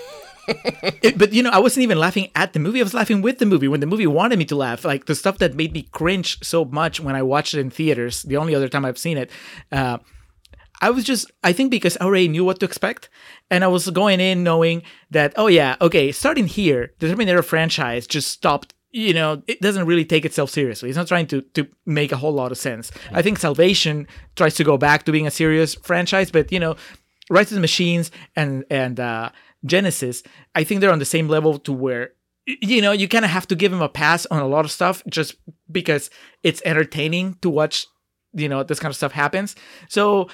It- 1.03 1.18
but 1.20 1.32
you 1.32 1.43
know, 1.43 1.51
I 1.51 1.60
wasn't 1.60 1.84
even 1.84 1.99
laughing 1.99 2.32
at 2.34 2.53
the 2.53 2.60
movie. 2.60 2.80
I 2.80 2.84
was 2.84 2.95
laughing 2.95 3.22
with 3.22 3.38
the 3.38 3.45
movie 3.45 3.68
when 3.68 3.82
the 3.82 3.86
movie 3.86 4.07
wanted 4.07 4.39
me 4.39 4.45
to 4.45 4.55
laugh. 4.55 4.84
Like 4.84 5.05
the 5.05 5.14
stuff 5.14 5.38
that 5.38 5.53
made 5.53 5.74
me 5.74 5.84
cringe 5.84 6.43
so 6.43 6.66
much 6.66 6.99
when 6.99 7.16
I 7.16 7.22
watched 7.22 7.53
it 7.53 7.60
in 7.60 7.70
theaters. 7.70 8.24
The 8.24 8.38
only 8.38 8.55
other 8.55 8.68
time 8.68 8.84
I've 8.84 8.97
seen 8.97 9.18
it. 9.20 9.30
Uh, 9.72 9.99
I 10.82 10.90
was 10.90 11.04
just, 11.04 11.32
I 11.44 11.54
think 11.54 11.72
because 11.72 11.98
I 11.98 12.06
already 12.06 12.28
knew 12.28 12.46
what 12.46 12.60
to 12.60 12.66
expect. 12.66 13.10
And 13.50 13.64
I 13.64 13.68
was 13.68 13.90
going 13.90 14.20
in 14.20 14.44
knowing 14.44 14.84
that, 15.12 15.34
oh, 15.36 15.48
yeah, 15.48 15.76
okay, 15.82 16.12
starting 16.12 16.48
here, 16.48 16.94
the 17.00 17.10
Terminator 17.10 17.44
franchise 17.44 18.08
just 18.08 18.30
stopped. 18.30 18.74
You 18.92 19.14
know, 19.14 19.44
it 19.48 19.62
doesn't 19.62 19.86
really 19.86 20.06
take 20.06 20.26
itself 20.26 20.50
seriously. 20.50 20.90
It's 20.90 20.98
not 20.98 21.08
trying 21.08 21.28
to, 21.28 21.42
to 21.42 21.68
make 21.86 22.12
a 22.12 22.18
whole 22.18 22.34
lot 22.34 22.52
of 22.52 22.58
sense. 22.58 22.92
I 23.12 23.22
think 23.22 23.38
Salvation 23.38 24.08
tries 24.36 24.56
to 24.56 24.64
go 24.64 24.78
back 24.78 25.04
to 25.04 25.12
being 25.12 25.28
a 25.28 25.32
serious 25.32 25.76
franchise, 25.76 26.32
but, 26.32 26.52
you 26.52 26.60
know, 26.60 26.76
Rise 27.30 27.52
of 27.52 27.56
the 27.56 27.62
Machines 27.62 28.10
and, 28.36 28.66
and 28.72 29.00
uh, 29.00 29.30
Genisys, 29.66 30.26
I 30.56 30.64
think 30.64 30.82
they're 30.82 30.92
on 30.92 31.00
the 31.00 31.06
same 31.06 31.28
level 31.28 31.60
to 31.60 31.72
where 31.72 32.14
you 32.62 32.82
know 32.82 32.92
you 32.92 33.08
kind 33.08 33.26
of 33.26 33.32
have 33.32 33.48
to 33.48 33.56
give 33.56 33.72
them 33.72 33.82
a 33.82 33.90
pass 33.90 34.26
on 34.28 34.42
a 34.42 34.48
lot 34.48 34.66
of 34.66 34.72
stuff 34.72 35.04
just 35.08 35.36
because 35.72 36.10
it's 36.44 36.62
entertaining 36.66 37.36
to 37.42 37.50
watch 37.50 37.86
you 38.34 38.50
know 38.50 38.64
this 38.64 38.80
kind 38.80 38.92
of 38.92 38.96
stuff 38.96 39.12
happens 39.12 39.56
so 39.88 40.28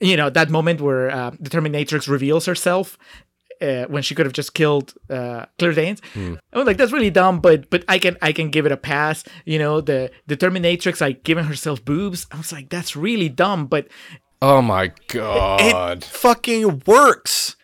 you 0.00 0.16
know 0.16 0.30
that 0.30 0.50
moment 0.50 0.80
where 0.80 1.10
uh, 1.10 1.30
the 1.38 1.50
terminatrix 1.50 2.08
reveals 2.08 2.46
herself 2.46 2.98
uh, 3.60 3.84
when 3.84 4.02
she 4.02 4.14
could 4.14 4.26
have 4.26 4.32
just 4.32 4.54
killed 4.54 4.94
uh, 5.08 5.46
Claire 5.58 5.72
Danes. 5.72 6.00
I 6.14 6.58
was 6.58 6.66
like, 6.66 6.76
that's 6.76 6.92
really 6.92 7.10
dumb, 7.10 7.40
but 7.40 7.70
but 7.70 7.84
I 7.88 7.98
can 7.98 8.16
I 8.20 8.32
can 8.32 8.50
give 8.50 8.66
it 8.66 8.72
a 8.72 8.76
pass. 8.76 9.24
You 9.44 9.58
know, 9.58 9.80
the 9.80 10.10
the 10.26 10.36
Terminatrix 10.36 11.00
like 11.00 11.24
giving 11.24 11.44
herself 11.44 11.84
boobs. 11.84 12.26
I 12.30 12.36
was 12.36 12.52
like, 12.52 12.68
that's 12.68 12.96
really 12.96 13.28
dumb, 13.28 13.66
but 13.66 13.88
Oh 14.42 14.60
my 14.60 14.92
god! 15.08 15.98
It 15.98 16.04
fucking 16.04 16.82
works. 16.86 17.56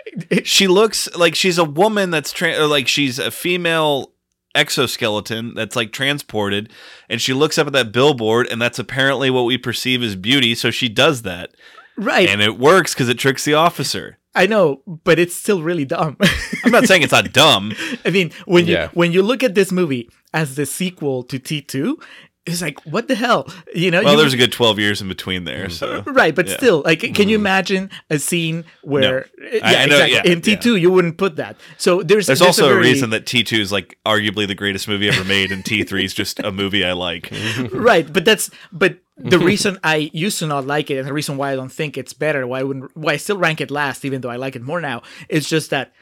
She 0.45 0.67
looks 0.67 1.15
like 1.15 1.35
she's 1.35 1.59
a 1.59 1.65
woman 1.65 2.11
that's 2.11 2.33
tra- 2.33 2.67
like 2.67 2.89
she's 2.89 3.19
a 3.19 3.31
female 3.31 4.13
exoskeleton 4.55 5.55
that's 5.55 5.77
like 5.77 5.93
transported 5.93 6.71
and 7.09 7.21
she 7.23 7.33
looks 7.33 7.57
up 7.57 7.67
at 7.67 7.73
that 7.73 7.91
billboard 7.93 8.47
and 8.49 8.61
that's 8.61 8.79
apparently 8.79 9.31
what 9.31 9.45
we 9.45 9.57
perceive 9.57 10.03
as 10.03 10.15
beauty 10.15 10.55
so 10.55 10.71
she 10.71 10.91
does 10.91 11.23
that 11.23 11.55
right, 11.97 12.29
and 12.29 12.41
it 12.41 12.59
works 12.59 12.95
cuz 12.95 13.09
it 13.09 13.19
tricks 13.19 13.45
the 13.45 13.55
officer. 13.55 14.19
I 14.35 14.47
know, 14.47 14.81
but 15.05 15.19
it's 15.19 15.35
still 15.37 15.63
really 15.63 15.85
dumb. 15.85 16.17
I'm 16.65 16.73
not 16.73 16.87
saying 16.87 17.03
it's 17.03 17.13
not 17.13 17.33
dumb. 17.43 17.73
I 18.05 18.11
mean, 18.11 18.31
when 18.47 18.67
you 18.67 18.75
Yeah. 18.75 18.89
when 18.95 19.13
you 19.13 19.23
look 19.23 19.43
at 19.43 19.55
this 19.55 19.71
movie 19.71 20.09
as 20.33 20.55
the 20.55 20.65
sequel 20.65 21.23
to 21.25 21.39
T 21.39 21.61
two, 21.61 21.99
it's 22.47 22.63
like 22.63 22.81
what 22.87 23.09
the 23.09 23.15
hell, 23.15 23.47
you 23.75 23.91
know? 23.91 24.03
Well, 24.03 24.15
you, 24.15 24.19
there's 24.21 24.33
a 24.33 24.39
good 24.39 24.51
12 24.51 24.79
years 24.79 25.01
in 25.03 25.07
between 25.09 25.45
there, 25.45 25.69
so 25.69 26.03
right, 26.07 26.35
but 26.35 26.49
yeah. 26.49 26.57
still, 26.57 26.83
like, 26.85 27.01
can 27.01 27.29
you 27.29 27.37
mm-hmm. 27.37 27.47
imagine 27.47 27.91
a 28.11 28.19
scene 28.19 28.65
where, 28.83 29.27
yeah, 29.39 29.61
I- 29.63 29.75
I 29.83 29.87
know, 29.87 29.97
exactly. 29.97 30.15
yeah, 30.15 30.23
in 30.33 30.41
T 30.41 30.57
two 30.57 30.77
you 30.77 30.91
wouldn't 30.91 31.19
put 31.19 31.37
that. 31.37 31.57
So 31.77 32.03
there's 32.03 32.27
There's 32.27 32.41
a 32.41 32.47
also 32.47 32.65
a, 32.65 32.69
very- 32.71 32.83
reason 32.89 33.11
that 33.11 33.27
T2 33.27 33.59
is 33.61 33.71
like 33.71 33.99
arguably 34.07 34.49
the 34.49 34.55
greatest 34.57 34.89
movie 34.89 35.09
ever 35.11 35.25
made, 35.25 35.53
and 35.53 35.63
T3 35.63 36.05
is 36.05 36.15
just 36.15 36.41
a 36.41 36.51
movie 36.51 36.85
I 36.87 36.93
like. 36.95 37.31
right, 37.73 38.11
but 38.11 38.25
that's 38.25 38.51
but 38.73 38.97
the 39.25 39.39
reason 39.39 39.79
I 39.85 40.11
used 40.13 40.39
to 40.41 40.47
not 40.47 40.67
like 40.67 40.91
it, 40.91 40.99
and 40.99 41.07
the 41.07 41.13
reason 41.13 41.37
why 41.37 41.53
I 41.53 41.57
don't 41.57 41.73
think 41.73 41.97
it's 41.97 42.13
better, 42.13 42.47
why 42.47 42.61
I 42.61 42.63
wouldn't, 42.63 42.97
why 42.97 43.13
I 43.13 43.17
still 43.17 43.39
rank 43.39 43.61
it 43.61 43.71
last, 43.71 44.05
even 44.05 44.21
though 44.21 44.31
I 44.31 44.37
like 44.37 44.57
it 44.57 44.63
more 44.63 44.81
now, 44.81 45.03
is 45.29 45.49
just 45.49 45.71
that 45.71 45.93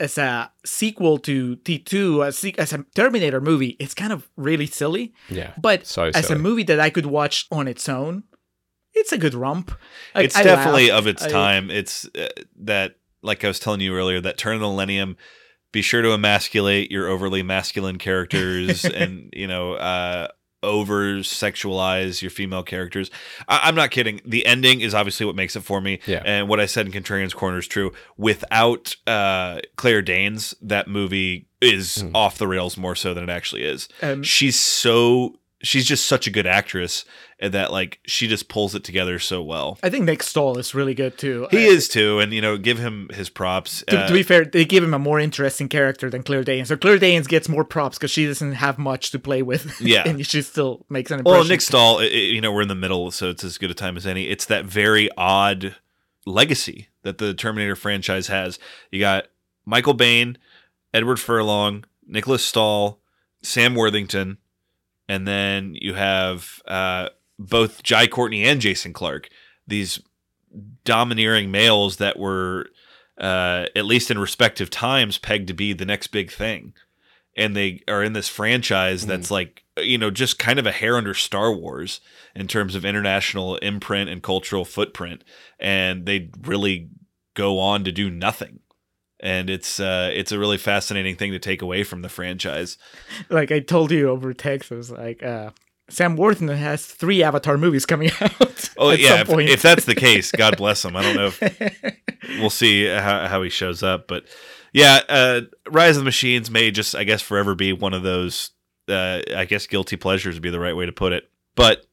as 0.00 0.16
a 0.16 0.50
sequel 0.64 1.18
to 1.18 1.56
T2, 1.56 2.26
as, 2.26 2.44
as 2.56 2.72
a 2.72 2.84
Terminator 2.94 3.40
movie, 3.40 3.76
it's 3.80 3.94
kind 3.94 4.12
of 4.12 4.28
really 4.36 4.66
silly. 4.66 5.12
Yeah, 5.28 5.52
But 5.60 5.86
so 5.86 6.04
as 6.04 6.30
a 6.30 6.38
movie 6.38 6.62
that 6.64 6.78
I 6.78 6.90
could 6.90 7.06
watch 7.06 7.46
on 7.50 7.66
its 7.66 7.88
own, 7.88 8.22
it's 8.94 9.12
a 9.12 9.18
good 9.18 9.34
romp. 9.34 9.72
Like, 10.14 10.26
it's 10.26 10.36
I 10.36 10.42
definitely 10.44 10.88
laughed. 10.90 10.98
of 11.00 11.06
its 11.08 11.22
I- 11.24 11.28
time. 11.30 11.70
It's 11.70 12.04
uh, 12.16 12.28
that, 12.60 12.96
like 13.22 13.44
I 13.44 13.48
was 13.48 13.58
telling 13.58 13.80
you 13.80 13.94
earlier, 13.94 14.20
that 14.20 14.38
turn 14.38 14.54
of 14.54 14.60
the 14.60 14.66
millennium. 14.68 15.16
Be 15.70 15.82
sure 15.82 16.00
to 16.00 16.12
emasculate 16.12 16.90
your 16.90 17.08
overly 17.08 17.42
masculine 17.42 17.98
characters, 17.98 18.84
and 18.86 19.28
you 19.34 19.46
know, 19.46 19.74
uh, 19.74 20.28
over 20.62 21.18
sexualize 21.18 22.20
your 22.22 22.30
female 22.30 22.62
characters. 22.62 23.10
I- 23.48 23.60
I'm 23.64 23.74
not 23.74 23.90
kidding. 23.90 24.20
The 24.24 24.44
ending 24.46 24.80
is 24.80 24.94
obviously 24.94 25.26
what 25.26 25.36
makes 25.36 25.54
it 25.56 25.60
for 25.62 25.80
me. 25.80 26.00
Yeah. 26.06 26.22
And 26.24 26.48
what 26.48 26.60
I 26.60 26.66
said 26.66 26.86
in 26.86 26.92
Contrarian's 26.92 27.34
Corner 27.34 27.58
is 27.58 27.66
true. 27.66 27.92
Without 28.16 28.96
uh, 29.06 29.60
Claire 29.76 30.02
Danes, 30.02 30.54
that 30.60 30.88
movie 30.88 31.46
is 31.60 32.04
off 32.14 32.38
the 32.38 32.46
rails 32.48 32.76
more 32.76 32.94
so 32.94 33.14
than 33.14 33.24
it 33.24 33.30
actually 33.30 33.64
is. 33.64 33.88
Um, 34.02 34.22
She's 34.22 34.58
so 34.58 35.38
she's 35.62 35.84
just 35.86 36.06
such 36.06 36.26
a 36.26 36.30
good 36.30 36.46
actress 36.46 37.04
and 37.40 37.52
that 37.52 37.72
like 37.72 37.98
she 38.06 38.28
just 38.28 38.48
pulls 38.48 38.74
it 38.74 38.84
together 38.84 39.18
so 39.18 39.42
well. 39.42 39.78
I 39.82 39.90
think 39.90 40.04
Nick 40.04 40.22
Stahl 40.22 40.56
is 40.58 40.74
really 40.74 40.94
good 40.94 41.18
too. 41.18 41.48
He 41.50 41.58
I- 41.58 41.68
is 41.68 41.88
too, 41.88 42.20
and 42.20 42.32
you 42.32 42.40
know, 42.40 42.56
give 42.56 42.78
him 42.78 43.10
his 43.12 43.28
props. 43.28 43.82
To, 43.88 43.98
Uh, 44.04 44.06
to 44.06 44.12
be 44.12 44.22
fair, 44.22 44.44
they 44.44 44.64
give 44.64 44.84
him 44.84 44.94
a 44.94 44.98
more 44.98 45.18
interesting 45.18 45.68
character 45.68 46.08
than 46.10 46.22
Claire 46.22 46.44
Danes. 46.44 46.68
So 46.68 46.76
Claire 46.76 46.98
Danes 46.98 47.26
gets 47.26 47.48
more 47.48 47.64
props 47.64 47.98
because 47.98 48.10
she 48.10 48.26
doesn't 48.26 48.52
have 48.52 48.78
much 48.78 49.10
to 49.10 49.18
play 49.18 49.42
with. 49.42 49.80
Yeah. 49.80 50.08
and 50.08 50.24
she 50.26 50.42
still 50.42 50.84
makes 50.88 51.10
an 51.10 51.20
impression. 51.20 51.38
well, 51.40 51.48
Nick 51.48 51.60
Stahl, 51.60 51.98
i- 51.98 52.04
i- 52.04 52.06
you 52.06 52.40
know, 52.40 52.52
we're 52.52 52.62
in 52.62 52.68
the 52.68 52.74
middle, 52.74 53.10
so 53.10 53.30
it's 53.30 53.42
as 53.44 53.58
good 53.58 53.70
a 53.70 53.74
time 53.74 53.96
as 53.96 54.06
any. 54.06 54.28
It's 54.28 54.44
that 54.46 54.64
very 54.64 55.08
odd 55.16 55.74
legacy 56.26 56.88
that 57.02 57.18
the 57.18 57.34
Terminator 57.34 57.74
franchise 57.76 58.26
has. 58.28 58.58
You 58.90 59.00
got 59.00 59.26
Michael 59.64 59.96
Biehn, 59.96 60.36
Edward 60.92 61.18
Furlong, 61.20 61.84
Nicholas 62.06 62.44
Stahl, 62.44 63.00
Sam 63.42 63.74
Worthington, 63.74 64.38
and 65.08 65.26
then 65.26 65.74
you 65.80 65.94
have 65.94 66.60
uh, 66.66 67.08
both 67.38 67.82
Jai 67.82 68.06
Courtney 68.06 68.44
and 68.44 68.60
Jason 68.60 68.92
Clarke. 68.92 69.28
These 69.66 70.00
domineering 70.84 71.50
males 71.50 71.96
that 71.96 72.18
were, 72.18 72.66
uh, 73.18 73.66
at 73.74 73.84
least 73.84 74.10
in 74.10 74.18
respective 74.18 74.70
times, 74.70 75.18
pegged 75.18 75.48
to 75.48 75.54
be 75.54 75.72
the 75.72 75.86
next 75.86 76.08
big 76.08 76.30
thing. 76.30 76.74
And 77.36 77.54
they 77.54 77.82
are 77.86 78.02
in 78.02 78.14
this 78.14 78.28
franchise 78.28 79.06
that's 79.06 79.30
like, 79.30 79.62
you 79.76 79.96
know, 79.96 80.10
just 80.10 80.40
kind 80.40 80.58
of 80.58 80.66
a 80.66 80.72
hair 80.72 80.96
under 80.96 81.14
Star 81.14 81.52
Wars 81.52 82.00
in 82.34 82.48
terms 82.48 82.74
of 82.74 82.84
international 82.84 83.56
imprint 83.58 84.10
and 84.10 84.22
cultural 84.22 84.64
footprint. 84.64 85.22
And 85.60 86.04
they 86.04 86.30
really 86.42 86.88
go 87.34 87.60
on 87.60 87.84
to 87.84 87.92
do 87.92 88.10
nothing. 88.10 88.58
And 89.20 89.50
it's 89.50 89.80
uh, 89.80 90.10
it's 90.12 90.30
a 90.30 90.38
really 90.38 90.58
fascinating 90.58 91.16
thing 91.16 91.32
to 91.32 91.38
take 91.38 91.60
away 91.60 91.82
from 91.82 92.02
the 92.02 92.08
franchise. 92.08 92.78
like 93.30 93.50
I 93.50 93.58
told 93.58 93.90
you 93.90 94.08
over 94.10 94.32
text, 94.32 94.70
I 94.70 94.76
was 94.76 94.90
like, 94.92 95.22
uh, 95.22 95.50
Sam 95.90 96.16
Worthington 96.16 96.56
has 96.56 96.86
three 96.86 97.22
Avatar 97.22 97.58
movies 97.58 97.86
coming 97.86 98.10
out. 98.20 98.70
Oh 98.76 98.90
yeah, 98.90 99.22
if, 99.22 99.28
if 99.28 99.62
that's 99.62 99.86
the 99.86 99.94
case, 99.94 100.30
God 100.30 100.56
bless 100.56 100.84
him. 100.84 100.94
I 100.96 101.02
don't 101.02 101.16
know 101.16 101.32
if 101.32 101.96
we'll 102.38 102.50
see 102.50 102.86
how, 102.86 103.26
how 103.26 103.42
he 103.42 103.50
shows 103.50 103.82
up, 103.82 104.06
but 104.06 104.24
yeah, 104.72 105.00
uh, 105.08 105.40
Rise 105.70 105.96
of 105.96 106.02
the 106.02 106.04
Machines 106.04 106.50
may 106.50 106.70
just, 106.70 106.94
I 106.94 107.04
guess, 107.04 107.22
forever 107.22 107.54
be 107.54 107.72
one 107.72 107.94
of 107.94 108.02
those. 108.02 108.50
Uh, 108.86 109.22
I 109.36 109.44
guess 109.44 109.66
guilty 109.66 109.96
pleasures 109.96 110.36
would 110.36 110.42
be 110.42 110.50
the 110.50 110.60
right 110.60 110.76
way 110.76 110.86
to 110.86 110.92
put 110.92 111.12
it. 111.12 111.28
But 111.54 111.86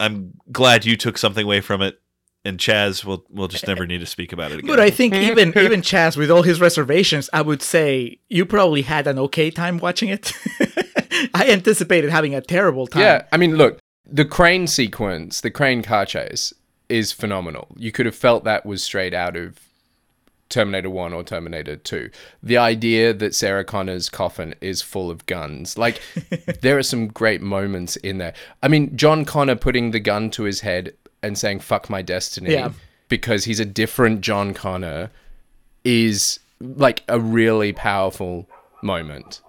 I'm 0.00 0.34
glad 0.50 0.84
you 0.84 0.96
took 0.96 1.18
something 1.18 1.44
away 1.44 1.60
from 1.60 1.82
it, 1.82 2.00
and 2.44 2.60
Chas 2.60 3.04
will 3.04 3.24
will 3.30 3.48
just 3.48 3.66
never 3.66 3.86
need 3.86 3.98
to 3.98 4.06
speak 4.06 4.32
about 4.32 4.52
it 4.52 4.58
again. 4.58 4.68
But 4.68 4.80
I 4.80 4.90
think 4.90 5.14
even 5.14 5.56
even 5.56 5.82
Chas, 5.82 6.16
with 6.16 6.30
all 6.30 6.42
his 6.42 6.60
reservations, 6.60 7.30
I 7.32 7.42
would 7.42 7.62
say 7.62 8.18
you 8.28 8.44
probably 8.44 8.82
had 8.82 9.06
an 9.06 9.18
okay 9.18 9.50
time 9.50 9.78
watching 9.78 10.08
it. 10.08 10.32
I 11.34 11.48
anticipated 11.48 12.10
having 12.10 12.34
a 12.34 12.40
terrible 12.40 12.86
time. 12.86 13.02
Yeah, 13.02 13.24
I 13.32 13.36
mean, 13.36 13.56
look, 13.56 13.78
the 14.04 14.24
crane 14.24 14.66
sequence, 14.66 15.40
the 15.40 15.50
crane 15.50 15.82
car 15.82 16.06
chase 16.06 16.52
is 16.88 17.12
phenomenal. 17.12 17.68
You 17.76 17.92
could 17.92 18.06
have 18.06 18.14
felt 18.14 18.44
that 18.44 18.66
was 18.66 18.82
straight 18.82 19.14
out 19.14 19.36
of 19.36 19.58
Terminator 20.50 20.90
1 20.90 21.12
or 21.12 21.24
Terminator 21.24 21.76
2. 21.76 22.10
The 22.42 22.58
idea 22.58 23.14
that 23.14 23.34
Sarah 23.34 23.64
Connor's 23.64 24.10
coffin 24.10 24.54
is 24.60 24.82
full 24.82 25.10
of 25.10 25.24
guns. 25.26 25.78
Like, 25.78 26.00
there 26.60 26.76
are 26.76 26.82
some 26.82 27.08
great 27.08 27.40
moments 27.40 27.96
in 27.96 28.18
there. 28.18 28.34
I 28.62 28.68
mean, 28.68 28.96
John 28.96 29.24
Connor 29.24 29.56
putting 29.56 29.90
the 29.90 30.00
gun 30.00 30.30
to 30.30 30.42
his 30.42 30.60
head 30.60 30.92
and 31.24 31.36
saying, 31.38 31.60
fuck 31.60 31.88
my 31.90 32.02
destiny, 32.02 32.52
Yeah. 32.52 32.70
because 33.08 33.44
he's 33.44 33.60
a 33.60 33.64
different 33.64 34.20
John 34.20 34.54
Connor, 34.54 35.10
is 35.84 36.38
like 36.60 37.02
a 37.08 37.18
really 37.20 37.72
powerful 37.72 38.48
moment 38.82 39.40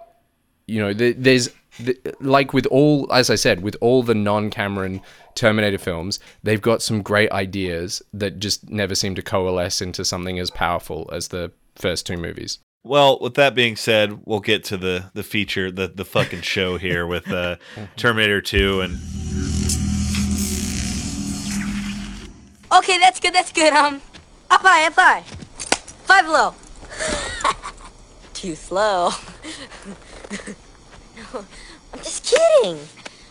you 0.66 0.80
know 0.80 0.92
th- 0.92 1.16
there's 1.18 1.48
th- 1.78 1.98
like 2.20 2.52
with 2.52 2.66
all 2.66 3.10
as 3.12 3.30
i 3.30 3.34
said 3.34 3.62
with 3.62 3.76
all 3.80 4.02
the 4.02 4.14
non-cameron 4.14 5.00
terminator 5.34 5.78
films 5.78 6.18
they've 6.42 6.60
got 6.62 6.82
some 6.82 7.00
great 7.02 7.30
ideas 7.32 8.02
that 8.12 8.38
just 8.40 8.68
never 8.70 8.94
seem 8.94 9.14
to 9.14 9.22
coalesce 9.22 9.80
into 9.80 10.04
something 10.04 10.38
as 10.38 10.50
powerful 10.50 11.08
as 11.12 11.28
the 11.28 11.50
first 11.76 12.06
two 12.06 12.16
movies 12.16 12.58
Well, 12.84 13.18
with 13.20 13.34
that 13.34 13.54
being 13.54 13.76
said, 13.76 14.20
we'll 14.26 14.40
get 14.40 14.64
to 14.64 14.76
the 14.76 15.10
the 15.14 15.22
feature, 15.22 15.70
the 15.70 15.88
the 15.88 16.04
fucking 16.04 16.42
show 16.42 16.78
here 16.78 17.06
with 17.06 17.30
uh, 17.30 17.56
Terminator 17.96 18.40
2 18.40 18.80
and 18.80 18.98
Okay, 22.72 22.98
that's 22.98 23.20
good, 23.20 23.32
that's 23.32 23.52
good. 23.52 23.72
Um, 23.72 24.02
up 24.50 24.60
high, 24.60 24.86
up 24.86 24.94
high. 24.94 25.22
Five 25.22 26.26
low. 26.26 26.54
Too 28.34 28.54
slow. 28.54 29.10
no, 31.16 31.24
I'm 31.92 31.98
just 31.98 32.24
kidding. 32.24 32.78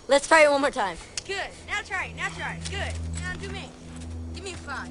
Let's 0.08 0.28
try 0.28 0.44
it 0.44 0.52
one 0.52 0.62
more 0.62 0.72
time. 0.72 0.98
Good. 1.26 1.50
Now 1.68 1.82
try 1.82 2.06
it. 2.06 2.16
Now 2.16 2.30
try 2.30 2.56
it. 2.56 2.70
Good. 2.70 3.22
Now 3.22 3.34
do 3.34 3.50
me. 3.50 3.70
Give 4.34 4.44
me 4.44 4.54
a 4.54 4.58
five. 4.58 4.90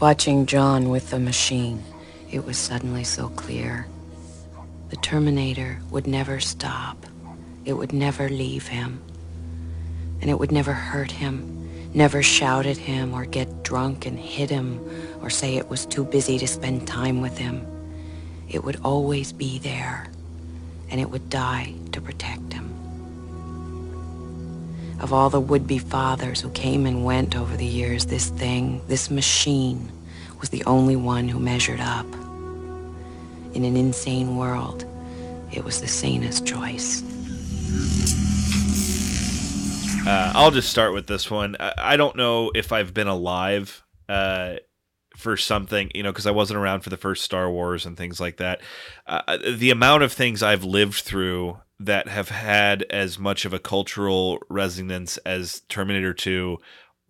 Watching 0.00 0.46
John 0.46 0.88
with 0.90 1.10
the 1.10 1.18
machine, 1.18 1.82
it 2.30 2.44
was 2.44 2.56
suddenly 2.56 3.04
so 3.04 3.28
clear. 3.30 3.86
The 4.90 4.96
Terminator 4.96 5.80
would 5.90 6.06
never 6.06 6.40
stop. 6.40 7.04
It 7.64 7.74
would 7.74 7.92
never 7.92 8.28
leave 8.28 8.68
him. 8.68 9.02
And 10.20 10.30
it 10.30 10.38
would 10.38 10.52
never 10.52 10.72
hurt 10.72 11.10
him, 11.10 11.67
never 11.94 12.22
shout 12.22 12.66
at 12.66 12.76
him 12.76 13.14
or 13.14 13.24
get 13.24 13.62
drunk 13.62 14.06
and 14.06 14.18
hit 14.18 14.50
him 14.50 14.80
or 15.22 15.30
say 15.30 15.56
it 15.56 15.68
was 15.68 15.86
too 15.86 16.04
busy 16.04 16.38
to 16.38 16.46
spend 16.46 16.86
time 16.86 17.20
with 17.20 17.38
him. 17.38 17.66
It 18.48 18.64
would 18.64 18.80
always 18.82 19.32
be 19.32 19.58
there, 19.58 20.08
and 20.90 21.00
it 21.00 21.10
would 21.10 21.28
die 21.28 21.74
to 21.92 22.00
protect 22.00 22.52
him. 22.52 22.74
Of 25.00 25.12
all 25.12 25.30
the 25.30 25.40
would-be 25.40 25.78
fathers 25.78 26.40
who 26.40 26.50
came 26.50 26.86
and 26.86 27.04
went 27.04 27.36
over 27.36 27.56
the 27.56 27.64
years, 27.64 28.06
this 28.06 28.30
thing, 28.30 28.80
this 28.88 29.10
machine, 29.10 29.92
was 30.40 30.48
the 30.48 30.64
only 30.64 30.96
one 30.96 31.28
who 31.28 31.38
measured 31.38 31.80
up. 31.80 32.06
In 33.54 33.64
an 33.64 33.76
insane 33.76 34.36
world, 34.36 34.84
it 35.52 35.64
was 35.64 35.80
the 35.80 35.88
sanest 35.88 36.46
choice. 36.46 37.02
Uh, 40.06 40.32
I'll 40.34 40.50
just 40.50 40.70
start 40.70 40.94
with 40.94 41.06
this 41.06 41.30
one. 41.30 41.56
I, 41.58 41.96
don't 41.96 42.16
know 42.16 42.50
if 42.54 42.72
I've 42.72 42.94
been 42.94 43.08
alive 43.08 43.84
uh, 44.08 44.56
for 45.16 45.36
something, 45.36 45.90
you 45.94 46.02
know, 46.02 46.12
because 46.12 46.26
I 46.26 46.30
wasn't 46.30 46.58
around 46.58 46.80
for 46.80 46.90
the 46.90 46.96
first 46.96 47.24
Star 47.24 47.50
Wars 47.50 47.84
and 47.84 47.96
things 47.96 48.20
like 48.20 48.38
that. 48.38 48.60
Uh, 49.06 49.38
the 49.54 49.70
amount 49.70 50.02
of 50.02 50.12
things 50.12 50.42
I've 50.42 50.64
lived 50.64 51.00
through 51.00 51.58
that 51.80 52.08
have 52.08 52.30
had 52.30 52.84
as 52.84 53.18
much 53.18 53.44
of 53.44 53.52
a 53.52 53.58
cultural 53.58 54.38
resonance 54.48 55.16
as 55.18 55.62
Terminator 55.68 56.14
2 56.14 56.58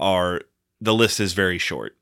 are 0.01 0.43
the 0.80 0.95
list 0.95 1.20
is 1.20 1.32
very 1.32 1.59
short. 1.59 1.97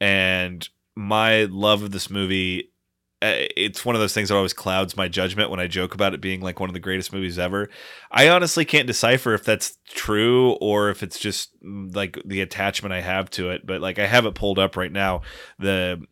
And 0.00 0.68
my 0.96 1.44
love 1.44 1.82
of 1.82 1.90
this 1.90 2.10
movie 2.10 2.60
uh, 2.60 2.77
it's 3.20 3.84
one 3.84 3.94
of 3.94 4.00
those 4.00 4.14
things 4.14 4.28
that 4.28 4.36
always 4.36 4.52
clouds 4.52 4.96
my 4.96 5.08
judgment 5.08 5.50
when 5.50 5.60
I 5.60 5.66
joke 5.66 5.94
about 5.94 6.14
it 6.14 6.20
being 6.20 6.40
like 6.40 6.60
one 6.60 6.70
of 6.70 6.74
the 6.74 6.80
greatest 6.80 7.12
movies 7.12 7.38
ever. 7.38 7.68
I 8.10 8.28
honestly 8.28 8.64
can't 8.64 8.86
decipher 8.86 9.34
if 9.34 9.44
that's 9.44 9.78
true 9.88 10.52
or 10.60 10.90
if 10.90 11.02
it's 11.02 11.18
just 11.18 11.50
mm, 11.62 11.94
like 11.94 12.18
the 12.24 12.40
attachment 12.40 12.92
I 12.92 13.00
have 13.00 13.28
to 13.30 13.50
it. 13.50 13.66
But 13.66 13.80
like 13.80 13.98
I 13.98 14.06
have 14.06 14.26
it 14.26 14.34
pulled 14.34 14.58
up 14.58 14.76
right 14.76 14.92
now. 14.92 15.22
The 15.58 16.04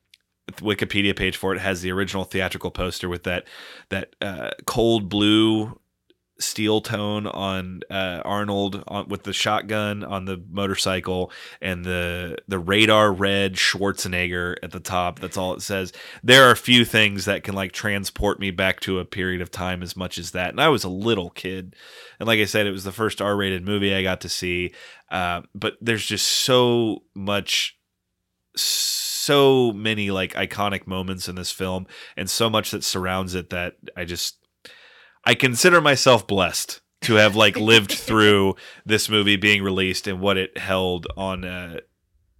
Wikipedia 0.55 1.17
page 1.17 1.37
for 1.37 1.55
it 1.55 1.61
has 1.61 1.83
the 1.83 1.93
original 1.93 2.25
theatrical 2.25 2.71
poster 2.71 3.09
with 3.09 3.25
that 3.25 3.45
that 3.89 4.15
uh, 4.21 4.51
cold 4.67 5.09
blue 5.09 5.79
steel 6.39 6.80
tone 6.80 7.26
on 7.26 7.80
uh, 7.91 8.20
Arnold 8.24 8.84
on, 8.87 9.09
with 9.09 9.22
the 9.22 9.32
shotgun 9.32 10.05
on 10.05 10.24
the 10.26 10.43
motorcycle 10.51 11.30
and 11.61 11.84
the 11.84 12.37
the 12.49 12.59
radar 12.59 13.12
red 13.12 13.55
Schwarzenegger 13.55 14.57
at 14.62 14.70
the 14.70 14.80
top. 14.80 15.18
That's 15.18 15.37
all 15.37 15.55
it 15.55 15.62
says. 15.62 15.93
There 16.22 16.47
are 16.47 16.53
a 16.53 16.57
few 16.57 16.84
things 16.84 17.24
that 17.24 17.43
can 17.43 17.55
like 17.55 17.72
transport 17.72 18.39
me 18.39 18.51
back 18.51 18.80
to 18.80 18.99
a 18.99 19.05
period 19.05 19.41
of 19.41 19.51
time 19.51 19.82
as 19.82 19.97
much 19.97 20.18
as 20.18 20.32
that. 20.32 20.51
And 20.51 20.61
I 20.61 20.68
was 20.68 20.84
a 20.84 20.89
little 20.89 21.30
kid, 21.30 21.74
and 22.20 22.26
like 22.26 22.41
I 22.41 22.45
said, 22.45 22.66
it 22.66 22.72
was 22.72 22.84
the 22.84 22.93
first 22.93 23.22
R-rated 23.22 23.64
movie 23.64 23.95
I 23.95 24.03
got 24.03 24.20
to 24.22 24.28
see. 24.28 24.72
Uh, 25.11 25.43
but 25.55 25.76
there's 25.80 26.05
just 26.05 26.26
so 26.26 27.03
much 27.14 27.78
so 28.57 29.72
many 29.72 30.11
like 30.11 30.32
iconic 30.34 30.87
moments 30.87 31.28
in 31.28 31.34
this 31.34 31.51
film 31.51 31.87
and 32.16 32.30
so 32.30 32.49
much 32.49 32.70
that 32.70 32.84
surrounds 32.84 33.34
it 33.34 33.51
that 33.51 33.74
I 33.97 34.05
just 34.05 34.46
I 35.27 35.35
consider 35.35 35.81
myself 35.81 36.27
blessed 36.27 36.81
to 37.03 37.14
have 37.14 37.37
like 37.37 37.57
lived 37.57 37.93
through 38.07 38.55
this 38.87 39.09
movie 39.09 39.37
being 39.37 39.62
released 39.62 40.07
and 40.07 40.20
what 40.20 40.37
it 40.39 40.57
held 40.57 41.07
on 41.16 41.45
uh, 41.45 41.81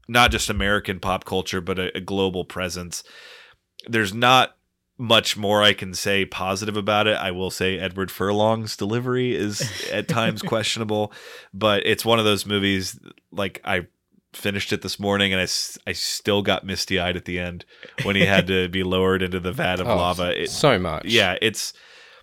not 0.09 0.31
just 0.31 0.49
American 0.49 1.01
pop 1.01 1.25
culture 1.25 1.61
but 1.61 1.79
a, 1.79 1.97
a 1.97 2.01
global 2.01 2.45
presence. 2.45 3.03
There's 3.89 4.15
not 4.15 4.57
much 4.99 5.37
more 5.37 5.63
I 5.63 5.75
can 5.75 5.93
say 5.93 6.25
positive 6.25 6.77
about 6.77 7.07
it. 7.07 7.17
I 7.19 7.31
will 7.31 7.51
say 7.51 7.79
Edward 7.79 8.11
Furlong's 8.11 8.77
delivery 8.77 9.35
is 9.35 9.69
at 9.93 10.09
times 10.09 10.41
questionable, 10.55 11.13
but 11.53 11.85
it's 11.85 12.05
one 12.05 12.19
of 12.19 12.25
those 12.25 12.47
movies 12.47 12.99
like 13.31 13.61
I 13.65 13.89
finished 14.33 14.73
it 14.73 14.83
this 14.83 15.01
morning 15.01 15.33
and 15.33 15.41
I, 15.41 15.47
I 15.89 15.93
still 15.93 16.43
got 16.43 16.65
misty 16.65 16.99
eyed 17.01 17.17
at 17.17 17.25
the 17.25 17.39
end 17.39 17.65
when 18.05 18.17
he 18.17 18.25
had 18.25 18.47
to 18.47 18.69
be 18.69 18.83
lowered 18.85 19.23
into 19.23 19.41
the 19.41 19.53
vat 19.53 19.81
of 19.81 19.89
Oh, 19.89 19.97
lava. 19.97 20.43
It, 20.43 20.51
so 20.51 20.79
much. 20.79 21.07
yeah, 21.07 21.37
it's 21.43 21.73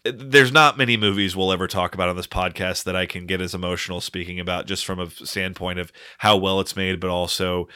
there's 0.03 0.51
not 0.51 0.77
many 0.77 0.97
movies 0.97 1.35
we'll 1.35 1.51
ever 1.51 1.67
talk 1.67 1.93
about 1.93 2.09
on 2.09 2.15
this 2.15 2.27
podcast 2.27 2.83
that 2.83 2.95
I 2.95 3.05
can 3.05 3.25
get 3.25 3.41
as 3.41 3.53
emotional 3.53 4.01
speaking 4.01 4.39
about 4.39 4.67
just 4.67 4.85
from 4.85 4.99
a 4.99 5.09
standpoint 5.09 5.79
of 5.79 5.91
how 6.17 6.37
well 6.37 6.59
it's 6.59 6.75
made, 6.75 6.99
but 6.99 7.09
also 7.09 7.67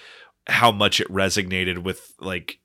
how 0.47 0.71
much 0.71 0.99
it 0.99 1.07
resonated 1.09 1.79
with 1.83 2.13
like 2.19 2.59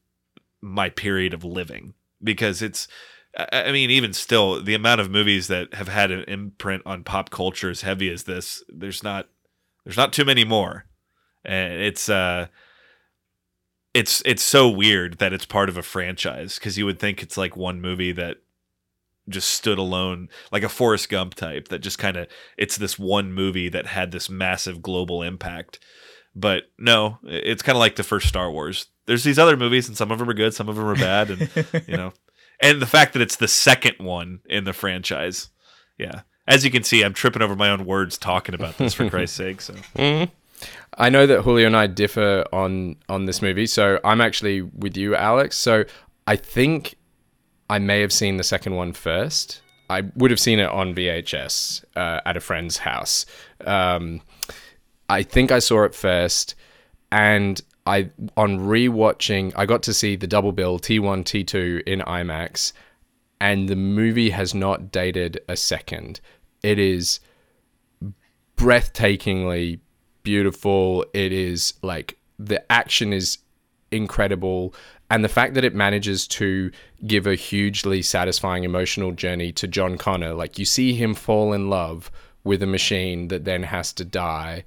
my 0.61 0.89
period 0.89 1.33
of 1.33 1.45
living. 1.45 1.95
Because 2.23 2.63
it's 2.63 2.89
I 3.35 3.73
mean, 3.73 3.91
even 3.91 4.13
still, 4.13 4.63
the 4.63 4.75
amount 4.75 5.01
of 5.01 5.11
movies 5.11 5.47
that 5.47 5.73
have 5.75 5.89
had 5.89 6.11
an 6.11 6.25
imprint 6.25 6.83
on 6.85 7.03
pop 7.03 7.31
culture 7.31 7.71
as 7.71 7.81
heavy 7.81 8.13
as 8.13 8.25
this, 8.25 8.63
there's 8.69 9.03
not, 9.03 9.29
there's 9.85 9.97
not 9.97 10.13
too 10.13 10.27
many 10.27 10.45
more, 10.45 10.85
and 11.43 11.81
it's 11.81 12.11
uh, 12.11 12.49
it's 13.95 14.23
it's 14.27 14.43
so 14.43 14.69
weird 14.69 15.19
that 15.19 15.33
it's 15.33 15.47
part 15.47 15.71
of 15.71 15.79
a 15.79 15.83
franchise 15.83 16.57
because 16.59 16.77
you 16.77 16.85
would 16.85 16.99
think 16.99 17.23
it's 17.23 17.39
like 17.39 17.57
one 17.57 17.81
movie 17.81 18.13
that 18.13 18.42
just 19.29 19.51
stood 19.51 19.79
alone, 19.79 20.29
like 20.51 20.63
a 20.63 20.69
Forrest 20.69 21.09
Gump 21.09 21.35
type 21.35 21.69
that 21.69 21.81
just 21.81 21.99
kind 21.99 22.17
of 22.17 22.27
it's 22.57 22.77
this 22.77 22.99
one 22.99 23.33
movie 23.33 23.69
that 23.69 23.87
had 23.87 24.11
this 24.11 24.29
massive 24.29 24.83
global 24.83 25.23
impact. 25.23 25.79
But 26.35 26.65
no, 26.79 27.19
it's 27.25 27.63
kind 27.63 27.77
of 27.77 27.81
like 27.81 27.97
the 27.97 28.03
first 28.03 28.29
Star 28.29 28.51
Wars. 28.51 28.87
There's 29.07 29.25
these 29.25 29.39
other 29.39 29.57
movies, 29.57 29.89
and 29.89 29.97
some 29.97 30.11
of 30.11 30.19
them 30.19 30.31
are 30.31 30.35
good, 30.35 30.55
some 30.55 30.69
of 30.69 30.77
them 30.77 30.87
are 30.87 30.95
bad, 30.95 31.31
and 31.31 31.51
you 31.87 31.97
know, 31.97 32.13
and 32.61 32.81
the 32.81 32.87
fact 32.87 33.13
that 33.13 33.23
it's 33.23 33.37
the 33.37 33.49
second 33.49 33.97
one 33.99 34.41
in 34.47 34.65
the 34.65 34.73
franchise, 34.73 35.51
yeah. 35.99 36.23
As 36.49 36.65
you 36.65 36.73
can 36.73 36.83
see, 36.83 37.03
I'm 37.03 37.15
tripping 37.15 37.43
over 37.43 37.55
my 37.55 37.71
own 37.71 37.87
words 37.87 38.19
talking 38.19 38.55
about 38.55 38.77
this 38.77 38.95
for 38.95 39.09
Christ's 39.09 39.37
sake. 39.37 39.61
So 39.61 39.75
mm-hmm. 39.97 40.33
I 40.99 41.09
know 41.09 41.27
that 41.27 41.43
Julio 41.43 41.67
and 41.67 41.77
I 41.77 41.87
differ 41.87 42.45
on 42.53 42.97
on 43.09 43.27
this 43.27 43.43
movie, 43.43 43.67
so 43.67 44.01
I'm 44.05 44.21
actually 44.21 44.63
with 44.63 44.97
you, 44.97 45.15
Alex. 45.15 45.57
So 45.57 45.85
I 46.27 46.37
think 46.37 46.97
I 47.73 47.79
may 47.79 48.03
have 48.03 48.13
seen 48.13 48.37
the 48.37 48.45
second 48.45 48.75
one 48.75 48.93
first. 48.93 49.63
I 49.89 50.03
would 50.15 50.31
have 50.31 50.39
seen 50.39 50.59
it 50.59 50.69
on 50.69 50.95
VHS 50.95 51.83
uh, 51.97 52.21
at 52.27 52.37
a 52.37 52.41
friend's 52.41 52.77
house. 52.77 53.25
Um, 53.65 54.21
I 55.09 55.23
think 55.23 55.51
I 55.51 55.59
saw 55.59 55.85
it 55.85 55.95
first, 55.95 56.55
and 57.11 57.59
I 57.87 58.11
on 58.37 58.59
rewatching, 58.59 59.55
I 59.57 59.65
got 59.65 59.83
to 59.85 59.95
see 59.95 60.17
the 60.17 60.27
double 60.27 60.53
bill 60.53 60.79
T1 60.79 61.25
T2 61.25 61.85
in 61.85 62.01
IMAX, 62.01 62.75
and 63.41 63.71
the 63.71 63.77
movie 63.77 64.31
has 64.31 64.55
not 64.55 64.93
dated 64.93 65.41
a 65.49 65.57
second. 65.57 66.21
It 66.63 66.79
is 66.79 67.21
breathtakingly 68.59 69.81
beautiful. 70.23 71.07
It 71.15 71.33
is 71.33 71.73
like 71.81 72.19
the 72.39 72.71
action 72.71 73.15
is 73.15 73.39
incredible. 73.91 74.75
And 75.13 75.23
the 75.23 75.29
fact 75.29 75.53
that 75.53 75.65
it 75.65 75.75
manages 75.75 76.27
to 76.29 76.71
give 77.07 77.27
a 77.27 77.35
hugely 77.35 78.01
satisfying 78.01 78.65
emotional 78.65 79.13
journey 79.13 79.53
to 79.53 79.69
John 79.69 79.99
Connor, 79.99 80.33
like 80.33 80.59
you 80.59 80.65
see 80.65 80.95
him 80.95 81.13
fall 81.13 81.53
in 81.53 81.69
love 81.69 82.11
with 82.45 82.63
a 82.63 82.67
machine 82.67 83.29
that 83.29 83.45
then 83.45 83.65
has 83.65 83.93
to 83.93 84.07
die. 84.07 84.65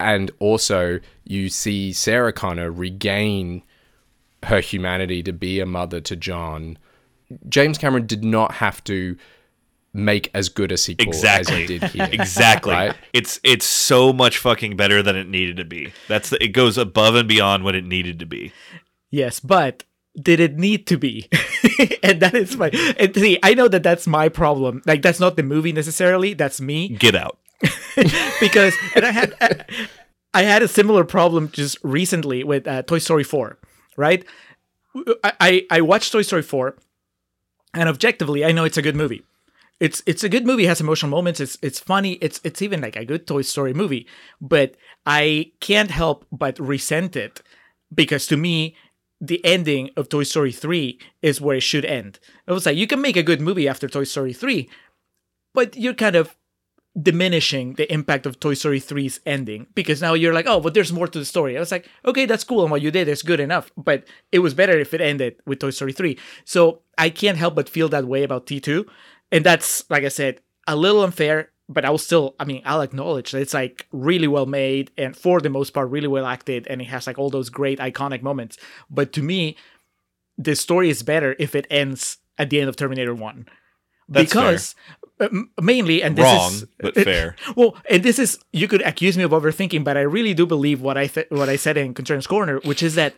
And 0.00 0.30
also, 0.38 0.98
you 1.24 1.50
see 1.50 1.92
Sarah 1.92 2.32
Connor 2.32 2.72
regain 2.72 3.64
her 4.44 4.60
humanity 4.60 5.22
to 5.24 5.32
be 5.32 5.60
a 5.60 5.66
mother 5.66 6.00
to 6.00 6.16
John. 6.16 6.78
James 7.50 7.76
Cameron 7.76 8.06
did 8.06 8.24
not 8.24 8.52
have 8.52 8.82
to 8.84 9.14
make 9.92 10.30
as 10.32 10.48
good 10.48 10.72
a 10.72 10.78
sequel 10.78 11.06
exactly, 11.06 11.64
as 11.64 11.68
he 11.68 11.78
did 11.78 11.90
here. 11.90 12.08
exactly. 12.12 12.72
right? 12.72 12.96
It's 13.12 13.38
it's 13.44 13.66
so 13.66 14.10
much 14.10 14.38
fucking 14.38 14.74
better 14.74 15.02
than 15.02 15.16
it 15.16 15.28
needed 15.28 15.58
to 15.58 15.66
be. 15.66 15.92
That's 16.08 16.30
the, 16.30 16.42
it 16.42 16.48
goes 16.48 16.78
above 16.78 17.14
and 17.14 17.28
beyond 17.28 17.62
what 17.62 17.74
it 17.74 17.84
needed 17.84 18.18
to 18.20 18.26
be. 18.26 18.54
Yes, 19.12 19.38
but 19.38 19.84
did 20.20 20.40
it 20.40 20.58
need 20.58 20.86
to 20.88 20.96
be? 20.96 21.28
and 22.02 22.20
that 22.20 22.34
is 22.34 22.56
my. 22.56 22.70
And 22.98 23.14
see, 23.14 23.38
I 23.42 23.54
know 23.54 23.68
that 23.68 23.82
that's 23.84 24.06
my 24.06 24.28
problem. 24.28 24.82
Like 24.86 25.02
that's 25.02 25.20
not 25.20 25.36
the 25.36 25.42
movie 25.44 25.72
necessarily. 25.72 26.34
That's 26.34 26.60
me. 26.60 26.88
Get 26.88 27.14
out. 27.14 27.38
because 28.40 28.74
and 28.96 29.04
I 29.04 29.12
had 29.12 29.66
I 30.34 30.42
had 30.42 30.62
a 30.62 30.68
similar 30.68 31.04
problem 31.04 31.50
just 31.50 31.78
recently 31.82 32.42
with 32.42 32.66
uh, 32.66 32.82
Toy 32.82 32.98
Story 32.98 33.22
4, 33.22 33.58
right? 33.96 34.24
I, 35.22 35.32
I 35.40 35.66
I 35.70 35.80
watched 35.82 36.10
Toy 36.10 36.22
Story 36.22 36.42
4 36.42 36.74
and 37.74 37.88
objectively 37.88 38.44
I 38.44 38.50
know 38.50 38.64
it's 38.64 38.78
a 38.78 38.82
good 38.82 38.96
movie. 38.96 39.22
It's 39.78 40.02
it's 40.06 40.24
a 40.24 40.28
good 40.28 40.46
movie, 40.46 40.66
has 40.66 40.80
emotional 40.80 41.10
moments, 41.10 41.38
it's 41.38 41.58
it's 41.62 41.78
funny, 41.78 42.12
it's 42.14 42.40
it's 42.42 42.62
even 42.62 42.80
like 42.80 42.96
a 42.96 43.04
good 43.04 43.26
Toy 43.26 43.42
Story 43.42 43.74
movie, 43.74 44.06
but 44.40 44.74
I 45.06 45.52
can't 45.60 45.90
help 45.90 46.24
but 46.32 46.58
resent 46.58 47.14
it 47.14 47.42
because 47.94 48.26
to 48.28 48.36
me 48.36 48.74
the 49.22 49.42
ending 49.44 49.88
of 49.96 50.08
Toy 50.08 50.24
Story 50.24 50.50
3 50.50 50.98
is 51.22 51.40
where 51.40 51.56
it 51.56 51.62
should 51.62 51.84
end. 51.84 52.18
It 52.46 52.52
was 52.52 52.66
like 52.66 52.76
you 52.76 52.88
can 52.88 53.00
make 53.00 53.16
a 53.16 53.22
good 53.22 53.40
movie 53.40 53.68
after 53.68 53.88
Toy 53.88 54.02
Story 54.02 54.32
3, 54.32 54.68
but 55.54 55.76
you're 55.76 55.94
kind 55.94 56.16
of 56.16 56.36
diminishing 57.00 57.74
the 57.74 57.90
impact 57.90 58.26
of 58.26 58.40
Toy 58.40 58.54
Story 58.54 58.80
3's 58.80 59.20
ending 59.24 59.68
because 59.74 60.02
now 60.02 60.12
you're 60.12 60.34
like, 60.34 60.46
oh, 60.48 60.60
but 60.60 60.74
there's 60.74 60.92
more 60.92 61.06
to 61.06 61.18
the 61.20 61.24
story. 61.24 61.56
I 61.56 61.60
was 61.60 61.70
like, 61.70 61.88
okay, 62.04 62.26
that's 62.26 62.44
cool, 62.44 62.62
and 62.62 62.70
what 62.70 62.82
you 62.82 62.90
did 62.90 63.06
is 63.06 63.22
good 63.22 63.40
enough, 63.40 63.70
but 63.76 64.04
it 64.32 64.40
was 64.40 64.54
better 64.54 64.78
if 64.78 64.92
it 64.92 65.00
ended 65.00 65.36
with 65.46 65.60
Toy 65.60 65.70
Story 65.70 65.92
3. 65.92 66.18
So 66.44 66.82
I 66.98 67.08
can't 67.08 67.38
help 67.38 67.54
but 67.54 67.68
feel 67.68 67.88
that 67.90 68.06
way 68.06 68.24
about 68.24 68.46
T2, 68.46 68.84
and 69.30 69.46
that's 69.46 69.88
like 69.88 70.02
I 70.02 70.08
said, 70.08 70.40
a 70.66 70.74
little 70.74 71.04
unfair. 71.04 71.51
But 71.68 71.84
I'll 71.84 71.98
still, 71.98 72.34
I 72.38 72.44
mean, 72.44 72.62
I'll 72.64 72.80
acknowledge 72.82 73.30
that 73.30 73.40
it's 73.40 73.54
like 73.54 73.86
really 73.92 74.28
well 74.28 74.46
made 74.46 74.90
and 74.98 75.16
for 75.16 75.40
the 75.40 75.48
most 75.48 75.70
part, 75.70 75.88
really 75.90 76.08
well 76.08 76.26
acted, 76.26 76.66
and 76.66 76.80
it 76.82 76.86
has 76.88 77.06
like 77.06 77.18
all 77.18 77.30
those 77.30 77.48
great 77.48 77.78
iconic 77.78 78.20
moments. 78.22 78.58
But 78.90 79.12
to 79.14 79.22
me, 79.22 79.56
the 80.36 80.54
story 80.56 80.90
is 80.90 81.02
better 81.02 81.36
if 81.38 81.54
it 81.54 81.66
ends 81.70 82.18
at 82.38 82.50
the 82.50 82.60
end 82.60 82.68
of 82.68 82.76
Terminator 82.76 83.14
1 83.14 83.46
That's 84.08 84.30
because 84.30 84.74
uh, 85.20 85.28
mainly 85.60 86.02
and 86.02 86.16
this 86.16 86.24
Wrong, 86.24 86.52
is 86.52 86.66
but 86.80 86.94
fair. 86.94 87.36
well 87.56 87.76
and 87.88 88.02
this 88.02 88.18
is 88.18 88.38
you 88.52 88.66
could 88.66 88.82
accuse 88.82 89.16
me 89.16 89.22
of 89.22 89.30
overthinking 89.30 89.84
but 89.84 89.96
i 89.96 90.00
really 90.00 90.34
do 90.34 90.46
believe 90.46 90.80
what 90.80 90.96
i 90.96 91.06
th- 91.06 91.30
what 91.30 91.48
i 91.48 91.56
said 91.56 91.76
in 91.76 91.94
Contrarian's 91.94 92.26
Corner 92.26 92.58
which 92.64 92.82
is 92.82 92.94
that 92.96 93.14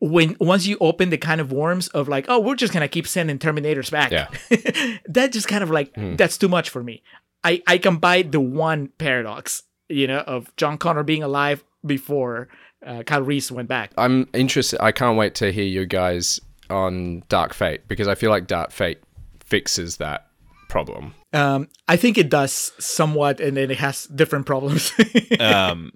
when 0.00 0.36
once 0.40 0.66
you 0.66 0.76
open 0.80 1.10
the 1.10 1.18
kind 1.18 1.40
of 1.40 1.52
worms 1.52 1.88
of 1.88 2.08
like 2.08 2.26
oh 2.28 2.38
we're 2.38 2.54
just 2.54 2.72
gonna 2.72 2.88
keep 2.88 3.06
sending 3.06 3.38
terminators 3.38 3.90
back 3.90 4.10
Yeah. 4.12 4.28
that 5.06 5.32
just 5.32 5.48
kind 5.48 5.62
of 5.62 5.70
like 5.70 5.92
that's 6.16 6.38
too 6.38 6.48
much 6.48 6.70
for 6.70 6.82
me 6.82 7.02
i 7.44 7.62
i 7.66 7.78
can 7.78 7.96
buy 7.96 8.22
the 8.22 8.40
one 8.40 8.88
paradox 8.98 9.62
you 9.88 10.06
know 10.06 10.18
of 10.20 10.54
john 10.56 10.78
connor 10.78 11.02
being 11.02 11.22
alive 11.22 11.64
before 11.84 12.48
uh, 12.86 13.02
kyle 13.02 13.22
reese 13.22 13.50
went 13.50 13.68
back 13.68 13.90
I'm 13.96 14.28
interested. 14.32 14.80
I 14.80 14.92
can't 14.92 15.16
wait 15.18 15.34
to 15.36 15.50
hear 15.50 15.64
you 15.64 15.84
guys 15.86 16.40
on 16.70 17.24
Dark 17.28 17.52
Fate 17.54 17.88
because 17.88 18.06
I 18.06 18.14
feel 18.14 18.30
like 18.30 18.46
Dark 18.46 18.70
Fate 18.70 18.98
fixes 19.40 19.96
that 19.96 20.26
problem. 20.68 21.14
um 21.32 21.66
i 21.88 21.96
think 21.96 22.18
it 22.18 22.28
does 22.28 22.72
somewhat 22.78 23.40
and 23.40 23.56
then 23.56 23.70
it 23.70 23.78
has 23.78 24.04
different 24.06 24.44
problems 24.46 24.92
um, 25.40 25.90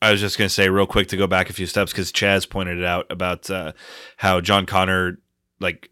I 0.00 0.12
was 0.12 0.20
just 0.20 0.38
going 0.38 0.48
to 0.48 0.54
say 0.54 0.68
real 0.68 0.86
quick 0.86 1.08
to 1.08 1.16
go 1.16 1.26
back 1.26 1.50
a 1.50 1.52
few 1.52 1.66
steps 1.66 1.92
because 1.92 2.12
Chas 2.12 2.46
pointed 2.46 2.78
it 2.78 2.84
out 2.84 3.06
about 3.10 3.50
uh, 3.50 3.72
how 4.16 4.40
John 4.40 4.64
Connor 4.64 5.18
like 5.60 5.90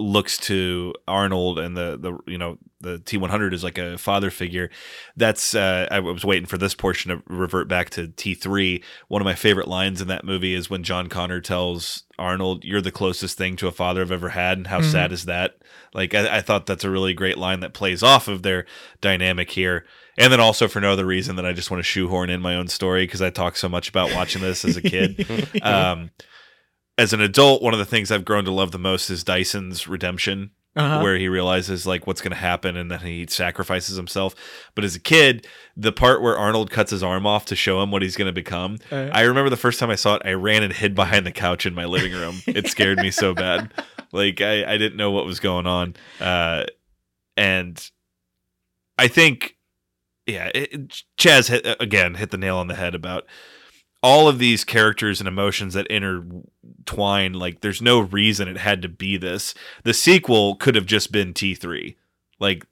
looks 0.00 0.38
to 0.38 0.94
Arnold 1.06 1.58
and 1.58 1.76
the 1.76 1.98
the 2.00 2.18
you 2.26 2.38
know 2.38 2.58
the 2.80 2.98
T 2.98 3.18
one 3.18 3.30
hundred 3.30 3.52
is 3.52 3.62
like 3.62 3.78
a 3.78 3.98
father 3.98 4.30
figure. 4.30 4.70
That's 5.16 5.54
uh, 5.54 5.86
I 5.90 6.00
was 6.00 6.24
waiting 6.24 6.46
for 6.46 6.58
this 6.58 6.74
portion 6.74 7.10
to 7.10 7.22
revert 7.28 7.68
back 7.68 7.90
to 7.90 8.08
T 8.08 8.34
three. 8.34 8.82
One 9.08 9.20
of 9.20 9.26
my 9.26 9.34
favorite 9.34 9.68
lines 9.68 10.00
in 10.00 10.08
that 10.08 10.24
movie 10.24 10.54
is 10.54 10.70
when 10.70 10.82
John 10.82 11.08
Connor 11.08 11.40
tells 11.40 12.04
Arnold, 12.18 12.64
"You're 12.64 12.80
the 12.80 12.90
closest 12.90 13.36
thing 13.36 13.56
to 13.56 13.68
a 13.68 13.72
father 13.72 14.00
I've 14.00 14.10
ever 14.10 14.30
had," 14.30 14.58
and 14.58 14.66
how 14.66 14.80
sad 14.80 15.12
is 15.12 15.26
that? 15.26 15.58
Like 15.94 16.14
I, 16.14 16.38
I 16.38 16.40
thought 16.40 16.66
that's 16.66 16.84
a 16.84 16.90
really 16.90 17.14
great 17.14 17.38
line 17.38 17.60
that 17.60 17.74
plays 17.74 18.02
off 18.02 18.26
of 18.28 18.42
their 18.42 18.66
dynamic 19.00 19.50
here. 19.50 19.84
And 20.20 20.32
then 20.32 20.38
also 20.40 20.68
for 20.68 20.80
no 20.80 20.92
other 20.92 21.06
reason 21.06 21.36
than 21.36 21.46
I 21.46 21.52
just 21.52 21.70
want 21.70 21.78
to 21.80 21.84
shoehorn 21.84 22.30
in 22.30 22.40
my 22.40 22.54
own 22.54 22.68
story 22.68 23.04
because 23.06 23.22
I 23.22 23.30
talk 23.30 23.56
so 23.56 23.68
much 23.68 23.88
about 23.88 24.14
watching 24.14 24.42
this 24.42 24.64
as 24.64 24.76
a 24.76 24.82
kid. 24.82 25.26
um, 25.62 26.10
as 26.98 27.12
an 27.12 27.20
adult, 27.20 27.62
one 27.62 27.72
of 27.72 27.78
the 27.78 27.86
things 27.86 28.10
I've 28.10 28.24
grown 28.26 28.44
to 28.44 28.50
love 28.50 28.70
the 28.72 28.78
most 28.78 29.08
is 29.10 29.24
Dyson's 29.24 29.88
redemption, 29.88 30.50
Uh-huh. 30.76 31.00
where 31.02 31.16
he 31.16 31.26
realizes 31.28 31.86
like 31.86 32.06
what's 32.06 32.20
going 32.20 32.32
to 32.32 32.36
happen 32.36 32.76
and 32.76 32.90
then 32.90 33.00
he 33.00 33.26
sacrifices 33.28 33.96
himself. 33.96 34.34
But 34.74 34.84
as 34.84 34.94
a 34.94 35.00
kid, 35.00 35.46
the 35.76 35.90
part 35.92 36.20
where 36.20 36.36
Arnold 36.36 36.70
cuts 36.70 36.90
his 36.90 37.02
arm 37.02 37.26
off 37.26 37.46
to 37.46 37.56
show 37.56 37.80
him 37.82 37.90
what 37.90 38.02
he's 38.02 38.16
going 38.16 38.26
to 38.28 38.32
become, 38.32 38.76
Uh. 38.92 39.08
I 39.12 39.22
remember 39.22 39.48
the 39.50 39.56
first 39.56 39.80
time 39.80 39.88
I 39.90 39.94
saw 39.96 40.16
it, 40.16 40.22
I 40.26 40.32
ran 40.34 40.62
and 40.62 40.72
hid 40.72 40.94
behind 40.94 41.24
the 41.26 41.32
couch 41.32 41.64
in 41.64 41.74
my 41.74 41.86
living 41.86 42.12
room. 42.12 42.36
it 42.46 42.68
scared 42.68 42.98
me 42.98 43.10
so 43.10 43.32
bad. 43.34 43.72
Like 44.12 44.40
I, 44.42 44.70
I 44.74 44.76
didn't 44.76 44.98
know 44.98 45.10
what 45.12 45.24
was 45.24 45.40
going 45.40 45.66
on. 45.66 45.96
Uh, 46.20 46.66
and 47.38 47.90
I 48.98 49.08
think, 49.08 49.56
yeah, 50.30 50.50
it, 50.54 51.02
Chas 51.16 51.48
hit, 51.48 51.66
uh, 51.66 51.76
again 51.80 52.14
hit 52.14 52.30
the 52.30 52.38
nail 52.38 52.56
on 52.56 52.68
the 52.68 52.74
head 52.74 52.94
about 52.94 53.26
all 54.02 54.28
of 54.28 54.38
these 54.38 54.64
characters 54.64 55.20
and 55.20 55.28
emotions 55.28 55.74
that 55.74 55.86
intertwine. 55.88 57.34
Like, 57.34 57.60
there's 57.60 57.82
no 57.82 58.00
reason 58.00 58.48
it 58.48 58.56
had 58.56 58.80
to 58.82 58.88
be 58.88 59.16
this. 59.16 59.54
The 59.84 59.92
sequel 59.92 60.56
could 60.56 60.74
have 60.74 60.86
just 60.86 61.12
been 61.12 61.34
T3. 61.34 61.96
Like, 62.38 62.66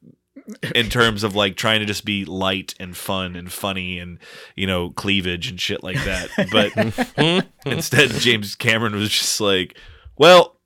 in 0.74 0.88
terms 0.90 1.22
of 1.22 1.34
like 1.34 1.56
trying 1.56 1.80
to 1.80 1.86
just 1.86 2.06
be 2.06 2.24
light 2.24 2.74
and 2.80 2.96
fun 2.96 3.36
and 3.36 3.52
funny 3.52 3.98
and 3.98 4.18
you 4.56 4.66
know 4.66 4.88
cleavage 4.90 5.50
and 5.50 5.60
shit 5.60 5.82
like 5.82 6.02
that 6.04 6.30
but 6.50 7.44
instead 7.66 8.08
james 8.12 8.54
cameron 8.54 8.94
was 8.94 9.10
just 9.10 9.42
like 9.42 9.76
well 10.16 10.58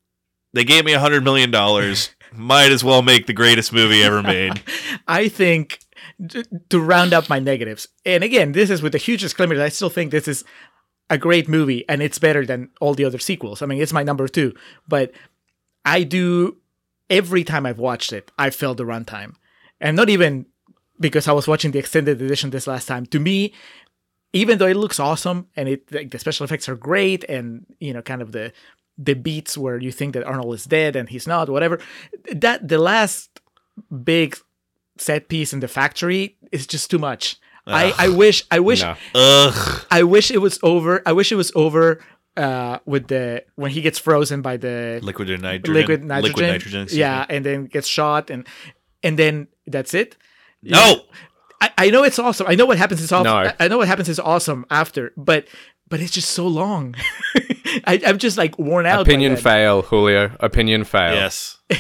they 0.53 0.62
gave 0.62 0.84
me 0.84 0.93
a 0.93 1.01
hundred 1.01 1.24
million 1.24 1.51
dollars 1.51 2.11
might 2.34 2.72
as 2.72 2.82
well 2.82 3.03
make 3.03 3.26
the 3.26 3.32
greatest 3.32 3.72
movie 3.72 4.03
ever 4.03 4.22
made. 4.22 4.62
I 5.09 5.28
think 5.28 5.80
t- 5.80 5.86
to 6.68 6.80
round 6.80 7.12
up 7.12 7.28
my 7.28 7.38
negatives, 7.38 7.88
and 8.05 8.24
again, 8.24 8.53
this 8.53 8.70
is 8.70 8.82
with 8.82 8.94
a 8.94 8.98
huge 8.98 9.20
disclaimer 9.20 9.57
that 9.57 9.64
I 9.64 9.70
still 9.70 9.90
think 9.90 10.11
this 10.11 10.28
is 10.28 10.44
a 11.11 11.18
great 11.18 11.48
movie 11.48 11.84
and 11.88 12.03
it's 12.03 12.18
better 12.18 12.46
than 12.46 12.70
all 12.80 12.94
the 12.94 13.05
other 13.05 13.18
sequels. 13.18 13.61
I 13.61 13.66
mean, 13.66 13.82
it's 13.82 13.92
my 13.92 14.03
number 14.03 14.28
two, 14.28 14.55
but 14.88 15.12
I 15.84 16.05
do 16.05 16.57
every 17.11 17.44
time 17.44 17.66
I've 17.66 17.78
watched 17.78 18.12
it, 18.12 18.30
I 18.38 18.50
felt 18.50 18.78
the 18.78 18.84
runtime, 18.84 19.34
and 19.80 19.96
not 19.96 20.09
even 20.09 20.46
because 20.98 21.28
I 21.28 21.32
was 21.32 21.48
watching 21.48 21.72
the 21.72 21.78
extended 21.78 22.22
edition 22.22 22.50
this 22.50 22.66
last 22.66 22.86
time. 22.86 23.07
To 23.07 23.20
me, 23.20 23.53
even 24.32 24.59
though 24.59 24.68
it 24.68 24.76
looks 24.76 25.00
awesome 25.00 25.48
and 25.57 25.68
it 25.68 25.92
like, 25.92 26.11
the 26.11 26.18
special 26.18 26.44
effects 26.44 26.68
are 26.68 26.76
great, 26.76 27.24
and 27.24 27.66
you 27.80 27.92
know, 27.92 28.03
kind 28.03 28.22
of 28.22 28.32
the 28.32 28.53
the 28.98 29.14
beats 29.14 29.59
where 29.59 29.78
you 29.78 29.90
think 29.90 30.14
that 30.14 30.24
Arnold 30.24 30.55
is 30.55 30.64
dead 30.64 30.96
and 30.96 31.09
he's 31.09 31.26
not, 31.26 31.48
whatever. 31.48 31.80
That 32.32 32.68
the 32.68 32.78
last 32.78 33.40
big 34.05 34.36
set 34.99 35.28
piece 35.28 35.53
in 35.53 35.61
the 35.61 35.68
factory 35.68 36.36
is 36.51 36.66
just 36.66 36.90
too 36.90 36.99
much. 36.99 37.38
I, 37.66 37.95
I 37.97 38.09
wish 38.09 38.45
I 38.51 38.59
wish 38.59 38.82
No. 38.82 38.97
Ugh. 39.14 39.86
I 39.90 40.03
wish 40.03 40.30
it 40.32 40.38
was 40.38 40.59
over. 40.62 41.01
I 41.07 41.12
wish 41.12 41.30
it 41.30 41.36
was 41.36 41.53
over 41.55 42.01
uh 42.36 42.78
with 42.86 43.07
the 43.09 43.45
when 43.57 43.70
he 43.70 43.80
gets 43.82 43.99
frozen 43.99 44.43
by 44.43 44.57
the 44.57 44.99
Liquid 45.03 45.28
nitrogen. 45.28 45.74
liquid 45.74 46.05
nitrogen. 46.05 46.22
Liquid 46.36 46.47
nitrogen. 46.49 46.88
yeah, 46.90 47.20
me. 47.28 47.36
and 47.36 47.47
then 47.47 47.66
gets 47.66 47.86
shot 47.86 48.30
and 48.30 48.47
and 49.03 49.18
then 49.18 49.47
that's 49.66 49.95
it. 49.95 50.16
No. 50.62 51.03
I, 51.61 51.70
I 51.78 51.90
know 51.90 52.03
it's 52.03 52.18
awesome. 52.18 52.47
I 52.49 52.57
know 52.57 52.66
what 52.66 52.78
happens 52.78 53.01
is 53.01 53.12
awesome. 53.12 53.24
No. 53.32 53.36
I, 53.36 53.55
I 53.61 53.68
know 53.68 53.78
what 53.78 53.86
happens 53.86 54.09
is 54.09 54.18
awesome 54.18 54.64
after, 54.70 55.12
but 55.16 55.47
but 55.88 56.01
it's 56.01 56.11
just 56.11 56.30
so 56.30 56.47
long. 56.49 56.97
I, 57.86 58.01
I'm 58.05 58.18
just 58.18 58.36
like 58.38 58.59
worn 58.59 58.86
out. 58.86 58.97
by 58.97 59.03
Opinion 59.03 59.34
that. 59.34 59.43
fail, 59.43 59.82
Julio. 59.82 60.34
Opinion 60.40 60.84
fail. 60.84 61.14
Yes. 61.14 61.59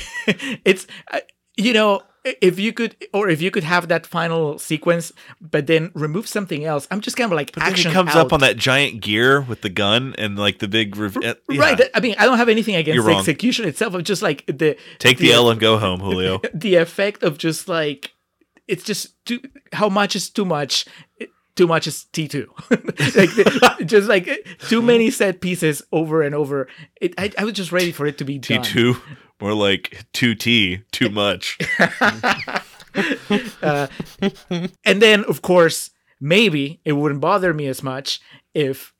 it's 0.64 0.86
uh, 1.10 1.20
you 1.56 1.72
know 1.72 2.00
if 2.24 2.56
you 2.58 2.72
could 2.72 2.94
or 3.12 3.28
if 3.28 3.42
you 3.42 3.50
could 3.50 3.64
have 3.64 3.88
that 3.88 4.06
final 4.06 4.56
sequence 4.58 5.12
but 5.40 5.66
then 5.66 5.90
remove 5.94 6.28
something 6.28 6.64
else 6.64 6.86
i'm 6.92 7.00
just 7.00 7.16
kind 7.16 7.30
of 7.32 7.36
like 7.36 7.52
But 7.52 7.64
then 7.64 7.72
action 7.72 7.90
he 7.90 7.94
comes 7.94 8.10
out. 8.10 8.26
up 8.26 8.32
on 8.32 8.40
that 8.40 8.56
giant 8.56 9.00
gear 9.02 9.40
with 9.40 9.62
the 9.62 9.68
gun 9.68 10.14
and 10.18 10.38
like 10.38 10.60
the 10.60 10.68
big 10.68 10.96
rev- 10.96 11.16
yeah. 11.20 11.34
right 11.48 11.80
i 11.94 12.00
mean 12.00 12.14
i 12.18 12.24
don't 12.24 12.38
have 12.38 12.48
anything 12.48 12.76
against 12.76 12.94
You're 12.94 13.04
the 13.04 13.10
wrong. 13.10 13.18
execution 13.18 13.66
itself 13.66 13.94
i'm 13.94 14.04
just 14.04 14.22
like 14.22 14.46
the 14.46 14.76
Take 14.98 15.18
the 15.18 15.32
L 15.32 15.50
and 15.50 15.58
go 15.60 15.78
home, 15.78 15.98
Julio. 16.00 16.40
the 16.54 16.76
effect 16.76 17.24
of 17.24 17.38
just 17.38 17.66
like 17.68 18.12
it's 18.68 18.84
just 18.84 19.22
too 19.26 19.40
how 19.72 19.88
much 19.88 20.14
is 20.14 20.30
too 20.30 20.44
much 20.44 20.84
too 21.56 21.66
much 21.66 21.88
is 21.88 22.06
t2 22.12 22.46
like 23.16 23.34
the- 23.34 23.84
just 23.84 24.08
like 24.08 24.28
too 24.68 24.80
many 24.80 25.10
set 25.10 25.40
pieces 25.40 25.82
over 25.90 26.22
and 26.22 26.34
over 26.36 26.68
it, 27.00 27.14
I, 27.18 27.32
I 27.36 27.44
was 27.44 27.54
just 27.54 27.72
ready 27.72 27.90
for 27.90 28.06
it 28.06 28.16
to 28.18 28.24
be 28.24 28.38
T 28.38 28.54
done. 28.58 28.94
Two, 29.42 29.46
more 29.46 29.54
like 29.54 30.04
two 30.12 30.34
T, 30.34 30.82
too 30.92 31.10
much. 31.10 31.58
And 34.84 35.00
then, 35.00 35.24
of 35.24 35.40
course, 35.40 35.90
maybe 36.20 36.80
it 36.84 36.92
wouldn't 36.92 37.20
bother 37.20 37.54
me 37.54 37.66
as 37.66 37.82
much 37.82 38.20
if 38.54 38.92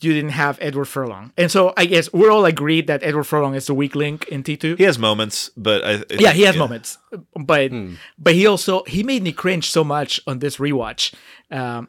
you 0.00 0.12
didn't 0.12 0.30
have 0.30 0.58
Edward 0.60 0.86
Furlong. 0.86 1.32
And 1.36 1.50
so 1.50 1.72
I 1.76 1.86
guess 1.86 2.12
we're 2.12 2.30
all 2.30 2.44
agreed 2.44 2.86
that 2.88 3.02
Edward 3.02 3.24
Furlong 3.24 3.54
is 3.54 3.66
the 3.66 3.74
weak 3.74 3.94
link 3.94 4.26
in 4.28 4.42
T2. 4.42 4.78
He 4.78 4.84
has 4.84 4.98
moments, 4.98 5.50
but 5.56 5.84
I, 5.84 5.92
I 5.92 6.04
yeah, 6.18 6.32
he 6.32 6.42
has 6.42 6.56
yeah. 6.56 6.60
moments, 6.60 6.98
but 7.38 7.70
but 8.18 8.34
he 8.34 8.46
also 8.46 8.82
he 8.84 9.02
made 9.02 9.22
me 9.22 9.32
cringe 9.32 9.70
so 9.70 9.84
much 9.84 10.20
on 10.26 10.40
this 10.40 10.56
rewatch. 10.56 11.14
Um, 11.50 11.88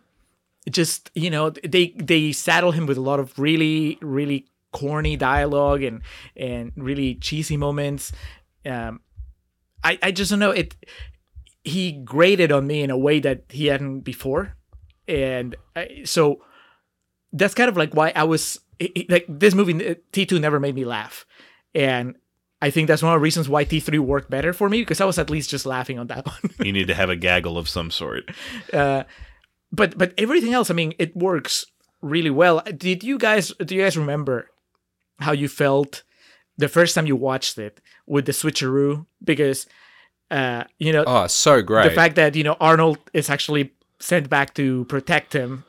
just 0.70 1.10
you 1.16 1.30
know 1.30 1.50
they 1.50 1.94
they 1.96 2.32
saddle 2.32 2.72
him 2.72 2.86
with 2.86 2.98
a 2.98 3.02
lot 3.02 3.20
of 3.20 3.38
really 3.40 3.98
really 4.02 4.46
corny 4.72 5.16
dialogue 5.16 5.84
and 5.84 6.02
and 6.36 6.72
really 6.76 7.16
cheesy 7.16 7.58
moments. 7.58 8.12
Um, 8.66 9.02
I 9.84 9.98
I 10.02 10.12
just 10.12 10.30
don't 10.32 10.40
know 10.40 10.52
it. 10.52 10.76
He 11.64 11.92
grated 11.92 12.52
on 12.52 12.68
me 12.68 12.82
in 12.82 12.90
a 12.90 12.98
way 12.98 13.20
that 13.20 13.44
he 13.50 13.68
hadn't 13.68 14.02
before, 14.02 14.56
and 15.08 15.56
I, 15.76 16.02
so 16.06 16.42
that's 17.34 17.54
kind 17.54 17.70
of 17.70 17.78
like 17.78 17.94
why 17.94 18.12
I 18.16 18.24
was 18.24 18.60
it- 18.80 18.92
it- 18.96 19.10
like 19.10 19.26
this 19.28 19.54
movie 19.54 19.96
T 20.12 20.26
two 20.26 20.40
never 20.40 20.60
made 20.60 20.76
me 20.76 20.86
laugh, 20.86 21.26
and 21.76 22.16
I 22.62 22.70
think 22.72 22.88
that's 22.88 23.04
one 23.04 23.14
of 23.14 23.20
the 23.20 23.24
reasons 23.24 23.48
why 23.50 23.64
T 23.66 23.80
three 23.80 24.00
worked 24.00 24.30
better 24.30 24.54
for 24.54 24.70
me 24.70 24.82
because 24.82 25.02
I 25.02 25.06
was 25.06 25.18
at 25.20 25.30
least 25.30 25.50
just 25.50 25.66
laughing 25.66 26.00
on 26.00 26.08
that 26.08 26.26
one. 26.28 26.52
You 26.66 26.72
need 26.72 26.88
to 26.88 26.96
have 26.96 27.10
a 27.10 27.16
gaggle 27.16 27.58
of 27.58 27.68
some 27.70 27.92
sort. 27.92 28.30
uh, 28.74 29.04
but 29.72 29.98
but 29.98 30.14
everything 30.18 30.54
else, 30.54 30.72
I 30.72 30.74
mean, 30.74 30.94
it 30.98 31.16
works 31.16 31.66
really 32.02 32.30
well. 32.32 32.62
Did 32.76 33.04
you 33.04 33.18
guys 33.18 33.52
do 33.64 33.76
you 33.76 33.84
guys 33.84 33.98
remember 33.98 34.50
how 35.20 35.32
you 35.32 35.48
felt 35.48 36.04
the 36.58 36.68
first 36.68 36.96
time 36.96 37.06
you 37.08 37.16
watched 37.16 37.58
it 37.58 37.80
with 38.06 38.26
the 38.26 38.32
switcheroo? 38.32 39.06
Because 39.24 39.68
uh, 40.32 40.64
you 40.78 40.92
know 40.94 41.04
Oh, 41.08 41.28
so 41.28 41.62
great. 41.62 41.84
the 41.90 41.96
fact 41.96 42.16
that 42.16 42.36
you 42.36 42.44
know 42.44 42.58
Arnold 42.60 42.98
is 43.14 43.30
actually 43.30 43.72
sent 44.00 44.30
back 44.30 44.54
to 44.56 44.86
protect 44.86 45.34
him, 45.34 45.64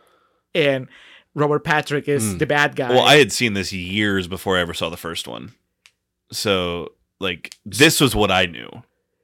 and 0.55 0.86
Robert 1.34 1.64
Patrick 1.64 2.09
is 2.09 2.38
the 2.38 2.46
bad 2.46 2.76
guy. 2.76 2.90
Well, 2.90 3.01
I 3.05 3.16
had 3.16 3.32
seen 3.32 3.55
this 3.55 3.72
years 3.72 4.26
before 4.28 4.57
I 4.59 4.61
ever 4.61 4.74
saw 4.74 4.88
the 4.90 4.96
first 4.96 5.26
one, 5.28 5.53
so 6.32 6.92
like 7.18 7.55
this 7.64 8.01
was 8.01 8.14
what 8.14 8.30
I 8.30 8.46
knew. 8.46 8.68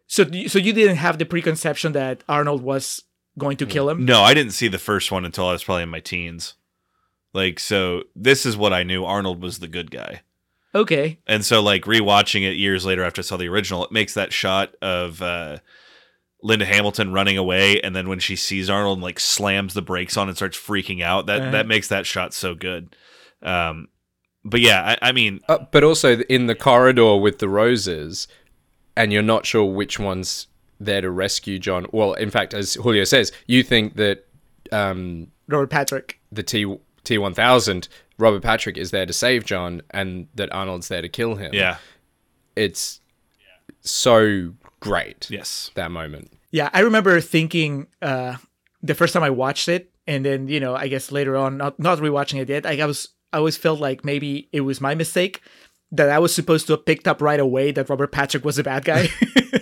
so 0.07 0.25
so 0.47 0.59
you 0.59 0.73
didn't 0.73 0.97
have 0.97 1.19
the 1.19 1.25
preconception 1.27 1.93
that 1.93 2.23
Arnold 2.29 2.63
was 2.63 3.03
going 3.39 3.57
to 3.59 3.67
kill 3.67 3.89
him. 3.91 4.05
No, 4.05 4.23
I 4.23 4.33
didn't 4.35 4.53
see 4.53 4.69
the 4.69 4.79
first 4.79 5.13
one 5.13 5.25
until 5.25 5.47
I 5.49 5.53
was 5.53 5.65
probably 5.65 5.83
in 5.83 5.89
my 5.91 6.01
teens. 6.01 6.55
Like, 7.37 7.61
so 7.61 8.03
this 8.17 8.45
is 8.47 8.57
what 8.57 8.73
I 8.73 8.83
knew. 8.83 9.05
Arnold 9.05 9.43
was 9.43 9.59
the 9.59 9.69
good 9.69 9.91
guy. 9.91 10.23
Okay, 10.75 11.19
And 11.27 11.43
so, 11.45 11.63
like 11.63 11.83
rewatching 11.85 12.43
it 12.43 12.57
years 12.57 12.85
later 12.85 13.03
after 13.03 13.21
I 13.21 13.25
saw 13.25 13.37
the 13.39 13.49
original, 13.49 13.85
it 13.85 13.93
makes 13.93 14.13
that 14.15 14.33
shot 14.33 14.75
of 14.83 15.23
uh, 15.23 15.59
Linda 16.43 16.67
Hamilton 16.67 17.13
running 17.15 17.39
away, 17.39 17.81
and 17.81 17.97
then 17.97 18.09
when 18.11 18.19
she 18.19 18.37
sees 18.37 18.69
Arnold, 18.69 18.99
and, 18.99 19.03
like 19.03 19.19
slams 19.19 19.73
the 19.73 19.81
brakes 19.81 20.19
on 20.19 20.29
and 20.29 20.37
starts 20.37 20.59
freaking 20.59 21.03
out. 21.03 21.27
That 21.27 21.41
Uh-huh. 21.41 21.51
that 21.53 21.67
makes 21.67 21.89
that 21.89 22.05
shot 22.05 22.35
so 22.35 22.55
good. 22.55 22.95
Um, 23.43 23.89
but 24.45 24.61
yeah, 24.61 24.97
I, 25.01 25.09
I 25.09 25.13
mean, 25.13 25.41
Uh, 25.49 25.59
but 25.73 25.83
also 25.83 26.19
in 26.29 26.47
the 26.47 26.55
corridor 26.55 27.17
with 27.17 27.39
the 27.39 27.49
roses, 27.49 28.29
and 28.97 29.13
you're 29.15 29.23
not 29.23 29.47
sure 29.47 29.65
which 29.65 29.99
one's 29.99 30.47
there 30.79 31.01
to 31.01 31.11
rescue 31.11 31.59
John. 31.59 31.87
Well, 31.91 32.13
in 32.13 32.31
fact, 32.31 32.53
as 32.53 32.75
Julio 32.75 33.05
says, 33.05 33.33
you 33.47 33.63
think 33.63 33.97
that 33.97 34.27
um, 34.73 35.29
Robert 35.49 35.71
Patrick. 35.71 36.21
the 36.31 36.43
T 36.43 36.67
T 37.07 37.17
one 37.19 37.35
thousand 37.35 37.89
Robert 38.19 38.43
Patrick 38.43 38.77
is 38.77 38.91
there 38.91 39.07
to 39.07 39.13
save 39.13 39.45
John, 39.45 39.83
and 39.91 40.29
that 40.35 40.53
Arnold's 40.53 40.89
there 40.89 41.03
to 41.03 41.09
kill 41.09 41.37
him. 41.37 41.55
yeah, 41.55 41.79
it's 42.55 43.01
so 43.81 44.53
great. 44.81 45.29
yes, 45.31 45.71
that 45.75 45.91
moment. 45.91 46.33
Yeah, 46.51 46.71
I 46.73 46.81
remember 46.81 47.21
thinking 47.21 47.87
uh, 48.03 48.37
the 48.83 48.95
first 48.95 49.13
time 49.13 49.23
I 49.23 49.31
watched 49.31 49.69
it, 49.69 49.91
and 50.07 50.25
then 50.25 50.49
you 50.49 50.61
know, 50.61 50.75
I 50.75 50.89
guess 50.89 51.13
later 51.13 51.37
on, 51.37 51.57
not 51.57 51.79
not 51.79 51.99
rewatching 51.99 52.41
it 52.41 52.49
yet, 52.49 52.65
like 52.65 52.81
I 52.81 52.87
was, 52.87 53.09
I 53.33 53.39
always 53.39 53.57
felt 53.57 53.81
like 53.81 54.05
maybe 54.05 54.49
it 54.53 54.63
was 54.63 54.81
my 54.81 54.95
mistake 54.95 55.41
that 55.93 56.11
I 56.11 56.19
was 56.19 56.35
supposed 56.35 56.67
to 56.67 56.73
have 56.75 56.85
picked 56.85 57.07
up 57.07 57.23
right 57.23 57.41
away 57.41 57.71
that 57.73 57.89
Robert 57.89 58.11
Patrick 58.13 58.45
was 58.45 58.59
a 58.59 58.65
bad 58.65 58.85
guy. 58.85 59.09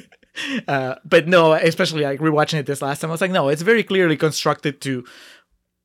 uh, 0.68 0.94
but 1.04 1.28
no, 1.28 1.52
especially 1.52 2.02
like 2.02 2.20
rewatching 2.20 2.58
it 2.58 2.66
this 2.66 2.80
last 2.80 3.00
time, 3.00 3.10
I 3.10 3.12
was 3.12 3.20
like, 3.20 3.30
no, 3.30 3.48
it's 3.48 3.62
very 3.62 3.82
clearly 3.82 4.16
constructed 4.16 4.80
to 4.82 5.04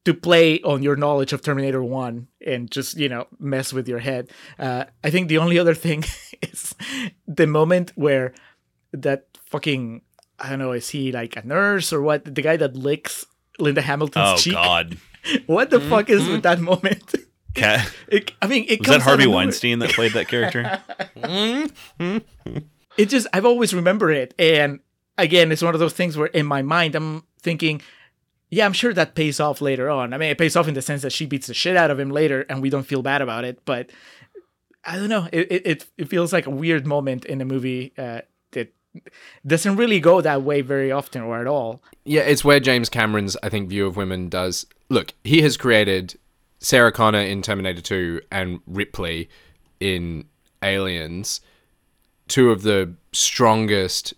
to 0.05 0.13
play 0.13 0.61
on 0.61 0.81
your 0.81 0.95
knowledge 0.95 1.33
of 1.33 1.41
Terminator 1.41 1.83
One 1.83 2.27
and 2.45 2.71
just 2.71 2.97
you 2.97 3.09
know 3.09 3.27
mess 3.39 3.73
with 3.73 3.87
your 3.87 3.99
head. 3.99 4.29
Uh, 4.57 4.85
I 5.03 5.09
think 5.09 5.27
the 5.27 5.37
only 5.37 5.59
other 5.59 5.75
thing 5.75 6.03
is 6.41 6.73
the 7.27 7.47
moment 7.47 7.91
where 7.95 8.33
that 8.93 9.25
fucking 9.45 10.01
I 10.39 10.49
don't 10.49 10.59
know 10.59 10.71
is 10.71 10.89
he 10.89 11.11
like 11.11 11.35
a 11.35 11.45
nurse 11.45 11.91
or 11.91 12.01
what? 12.01 12.23
The 12.23 12.41
guy 12.41 12.57
that 12.57 12.75
licks 12.75 13.25
Linda 13.59 13.81
Hamilton's 13.81 14.29
oh 14.29 14.37
cheek. 14.37 14.55
Oh, 14.57 14.63
God, 14.63 14.97
What 15.47 15.69
the 15.69 15.79
fuck 15.81 16.09
is 16.09 16.27
with 16.27 16.43
that 16.43 16.59
moment? 16.59 17.13
Cat. 17.55 17.91
It, 18.07 18.31
I 18.41 18.47
mean, 18.47 18.65
it 18.69 18.79
Was 18.79 18.85
comes 18.85 18.97
that 18.99 19.03
Harvey 19.03 19.23
out 19.23 19.25
of 19.25 19.31
nowhere. 19.31 19.45
Weinstein 19.45 19.79
that 19.79 19.91
played 19.91 20.13
that 20.13 20.27
character? 20.27 20.81
it 22.97 23.05
just 23.05 23.27
I've 23.33 23.45
always 23.45 23.73
remember 23.73 24.11
it, 24.11 24.33
and 24.39 24.79
again, 25.17 25.51
it's 25.51 25.61
one 25.61 25.73
of 25.73 25.79
those 25.79 25.93
things 25.93 26.15
where 26.15 26.27
in 26.27 26.45
my 26.45 26.61
mind 26.61 26.95
I'm 26.95 27.23
thinking, 27.41 27.81
yeah, 28.49 28.65
I'm 28.65 28.73
sure 28.73 28.93
that 28.93 29.15
pays 29.15 29.39
off 29.39 29.61
later 29.61 29.89
on. 29.89 30.13
I 30.13 30.17
mean, 30.17 30.29
it 30.29 30.37
pays 30.37 30.55
off 30.55 30.67
in 30.67 30.73
the 30.73 30.81
sense 30.81 31.01
that 31.03 31.11
she 31.11 31.25
beats 31.25 31.47
the 31.47 31.53
shit 31.53 31.75
out 31.75 31.91
of 31.91 31.99
him 31.99 32.09
later, 32.09 32.45
and 32.49 32.61
we 32.61 32.69
don't 32.69 32.85
feel 32.85 33.01
bad 33.01 33.21
about 33.21 33.45
it. 33.45 33.63
But 33.65 33.89
I 34.83 34.95
don't 34.95 35.09
know, 35.09 35.27
it 35.31 35.51
it, 35.51 35.85
it, 35.97 36.09
feels 36.09 36.33
like 36.33 36.47
a 36.47 36.51
weird 36.51 36.87
moment 36.87 37.25
in 37.25 37.37
the 37.37 37.45
movie 37.45 37.93
uh, 37.97 38.21
that 38.51 38.73
doesn't 39.45 39.75
really 39.75 39.99
go 39.99 40.21
that 40.21 40.41
way 40.41 40.61
very 40.61 40.91
often 40.91 41.21
or 41.21 41.39
at 41.39 41.47
all. 41.47 41.83
Yeah, 42.05 42.21
it's 42.21 42.43
where 42.43 42.59
James 42.59 42.89
Cameron's, 42.89 43.37
I 43.43 43.49
think, 43.49 43.69
view 43.69 43.85
of 43.85 43.97
women 43.97 44.29
does. 44.29 44.65
Look, 44.89 45.13
he 45.23 45.41
has 45.43 45.55
created 45.57 46.17
Sarah 46.59 46.91
Connor 46.91 47.19
in 47.19 47.41
Terminator 47.41 47.81
2 47.81 48.21
and 48.31 48.59
Ripley 48.65 49.29
in 49.79 50.25
Aliens, 50.63 51.41
two 52.27 52.51
of 52.51 52.63
the 52.63 52.95
strongest 53.11 54.13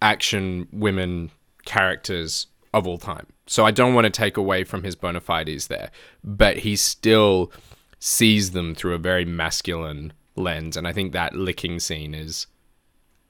action 0.00 0.68
women 0.72 1.30
characters 1.64 2.46
of 2.72 2.86
all 2.86 2.98
time. 2.98 3.26
So 3.48 3.64
I 3.64 3.70
don't 3.70 3.94
want 3.94 4.04
to 4.04 4.10
take 4.10 4.36
away 4.36 4.62
from 4.62 4.84
his 4.84 4.94
bona 4.94 5.20
fides 5.20 5.66
there, 5.68 5.90
but 6.22 6.58
he 6.58 6.76
still 6.76 7.50
sees 7.98 8.50
them 8.52 8.74
through 8.74 8.94
a 8.94 8.98
very 8.98 9.24
masculine 9.24 10.12
lens. 10.36 10.76
And 10.76 10.86
I 10.86 10.92
think 10.92 11.12
that 11.12 11.34
licking 11.34 11.80
scene 11.80 12.14
is 12.14 12.46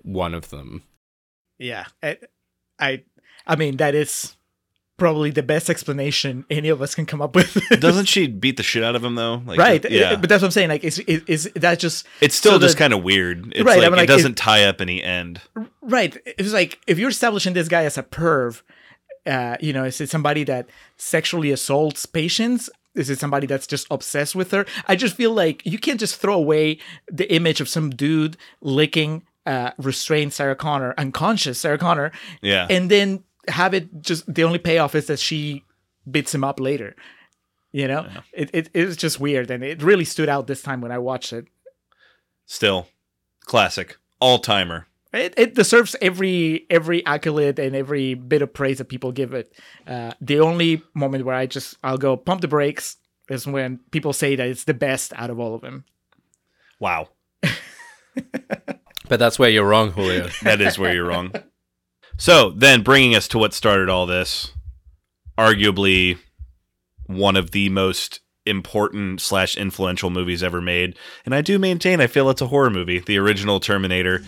one 0.02 0.34
of 0.34 0.50
them. 0.50 0.82
Yeah, 1.58 1.86
I, 2.02 2.18
I, 2.78 3.02
I 3.46 3.56
mean 3.56 3.76
that 3.78 3.94
is 3.94 4.36
probably 4.96 5.30
the 5.30 5.42
best 5.44 5.70
explanation 5.70 6.44
any 6.50 6.68
of 6.68 6.82
us 6.82 6.94
can 6.96 7.06
come 7.06 7.22
up 7.22 7.36
with. 7.36 7.56
Doesn't 7.80 8.06
she 8.06 8.26
beat 8.26 8.56
the 8.56 8.62
shit 8.64 8.82
out 8.82 8.96
of 8.96 9.04
him 9.04 9.14
though? 9.14 9.40
Like, 9.46 9.58
right? 9.58 9.90
Yeah. 9.90 10.16
but 10.16 10.28
that's 10.28 10.42
what 10.42 10.48
I'm 10.48 10.52
saying. 10.52 10.68
Like, 10.68 10.82
is 10.84 10.98
is, 11.00 11.22
is 11.46 11.52
that 11.54 11.78
just 11.78 12.06
it's 12.20 12.34
still 12.34 12.52
so 12.54 12.58
just 12.58 12.76
kind 12.76 12.92
of 12.92 13.02
weird. 13.04 13.52
It's 13.54 13.64
Right, 13.64 13.82
I 13.82 13.88
like, 13.88 14.02
it 14.02 14.06
doesn't 14.06 14.32
it- 14.32 14.36
tie 14.36 14.64
up 14.64 14.80
any 14.80 15.02
end. 15.02 15.40
right? 15.80 16.16
It's 16.26 16.52
like 16.52 16.80
if 16.88 16.98
you're 16.98 17.10
establishing 17.10 17.54
this 17.54 17.68
guy 17.68 17.84
as 17.84 17.96
a 17.96 18.02
perv, 18.02 18.62
uh, 19.28 19.56
you 19.60 19.72
know, 19.72 19.84
is 19.84 20.00
it 20.00 20.08
somebody 20.10 20.42
that 20.44 20.68
sexually 20.96 21.50
assaults 21.52 22.06
patients? 22.06 22.70
Is 22.94 23.10
it 23.10 23.18
somebody 23.20 23.46
that's 23.46 23.66
just 23.66 23.86
obsessed 23.90 24.34
with 24.34 24.50
her? 24.50 24.66
I 24.88 24.96
just 24.96 25.14
feel 25.14 25.32
like 25.32 25.62
you 25.64 25.78
can't 25.78 26.00
just 26.00 26.16
throw 26.20 26.34
away 26.34 26.78
the 27.12 27.32
image 27.32 27.60
of 27.60 27.68
some 27.68 27.90
dude 27.90 28.36
licking 28.60 29.22
uh, 29.46 29.70
restrained 29.78 30.32
Sarah 30.32 30.56
Connor, 30.56 30.94
unconscious 30.98 31.60
Sarah 31.60 31.78
Connor, 31.78 32.10
Yeah. 32.42 32.66
and 32.68 32.90
then 32.90 33.22
have 33.46 33.72
it 33.74 34.02
just 34.02 34.32
the 34.34 34.42
only 34.44 34.58
payoff 34.58 34.94
is 34.94 35.06
that 35.06 35.18
she 35.20 35.64
beats 36.10 36.34
him 36.34 36.42
up 36.42 36.58
later. 36.58 36.96
You 37.70 37.86
know, 37.86 38.08
it, 38.32 38.50
it 38.52 38.70
it 38.74 38.86
was 38.86 38.96
just 38.96 39.20
weird, 39.20 39.50
and 39.50 39.62
it 39.62 39.82
really 39.82 40.04
stood 40.04 40.28
out 40.28 40.46
this 40.46 40.62
time 40.62 40.80
when 40.80 40.90
I 40.90 40.98
watched 40.98 41.32
it. 41.34 41.46
Still, 42.46 42.88
classic, 43.44 43.96
all 44.20 44.38
timer. 44.38 44.87
It, 45.12 45.34
it 45.36 45.54
deserves 45.54 45.96
every 46.02 46.66
every 46.68 47.04
accolade 47.06 47.58
and 47.58 47.74
every 47.74 48.14
bit 48.14 48.42
of 48.42 48.52
praise 48.52 48.78
that 48.78 48.86
people 48.86 49.10
give 49.12 49.32
it. 49.32 49.52
Uh, 49.86 50.12
the 50.20 50.40
only 50.40 50.82
moment 50.94 51.24
where 51.24 51.34
I 51.34 51.46
just 51.46 51.76
I'll 51.82 51.96
go 51.98 52.16
pump 52.16 52.42
the 52.42 52.48
brakes 52.48 52.96
is 53.30 53.46
when 53.46 53.80
people 53.90 54.12
say 54.12 54.36
that 54.36 54.48
it's 54.48 54.64
the 54.64 54.74
best 54.74 55.12
out 55.16 55.30
of 55.30 55.40
all 55.40 55.54
of 55.54 55.62
them. 55.62 55.84
Wow, 56.80 57.08
But 59.08 59.18
that's 59.18 59.38
where 59.38 59.48
you're 59.48 59.66
wrong, 59.66 59.92
Julio. 59.92 60.28
that 60.42 60.60
is 60.60 60.78
where 60.78 60.94
you're 60.94 61.06
wrong. 61.06 61.32
So 62.16 62.50
then, 62.50 62.82
bringing 62.82 63.14
us 63.14 63.28
to 63.28 63.38
what 63.38 63.54
started 63.54 63.88
all 63.88 64.06
this, 64.06 64.52
arguably 65.36 66.18
one 67.06 67.36
of 67.36 67.52
the 67.52 67.68
most 67.70 68.20
important 68.44 69.20
slash 69.20 69.56
influential 69.56 70.10
movies 70.10 70.42
ever 70.42 70.60
made, 70.60 70.96
and 71.24 71.34
I 71.34 71.40
do 71.40 71.58
maintain 71.58 72.00
I 72.00 72.06
feel 72.06 72.28
it's 72.28 72.42
a 72.42 72.48
horror 72.48 72.70
movie. 72.70 72.98
The 72.98 73.18
original 73.18 73.60
Terminator. 73.60 74.22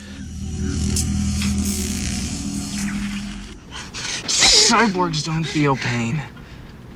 Cyborgs 4.70 5.24
don't 5.24 5.44
feel 5.44 5.76
pain. 5.76 6.22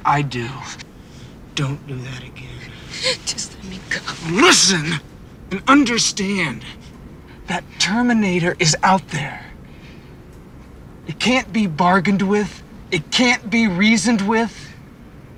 I 0.05 0.23
do. 0.23 0.49
Don't 1.55 1.85
do 1.87 1.97
that 1.97 2.23
again. 2.23 2.49
Just 3.27 3.57
let 3.57 3.65
me 3.65 3.81
go. 3.91 3.99
Listen 4.31 5.01
and 5.51 5.63
understand 5.67 6.65
that 7.47 7.65
Terminator 7.79 8.57
is 8.59 8.77
out 8.83 9.09
there. 9.09 9.45
It 11.07 11.19
can't 11.19 11.53
be 11.53 11.67
bargained 11.67 12.23
with. 12.23 12.63
It 12.91 13.11
can't 13.11 13.51
be 13.51 13.67
reasoned 13.67 14.23
with. 14.29 14.73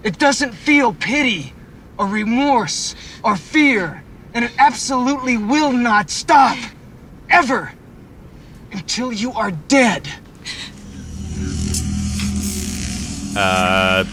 It 0.02 0.18
doesn't 0.18 0.52
feel 0.52 0.92
pity 0.92 1.52
or 1.98 2.06
remorse 2.06 2.94
or 3.22 3.36
fear. 3.36 4.02
And 4.34 4.44
it 4.44 4.52
absolutely 4.58 5.36
will 5.36 5.72
not 5.72 6.10
stop. 6.10 6.58
Ever. 7.30 7.72
Until 8.76 9.12
you 9.12 9.32
are 9.32 9.50
dead. 9.50 10.06
Uh, 13.36 14.04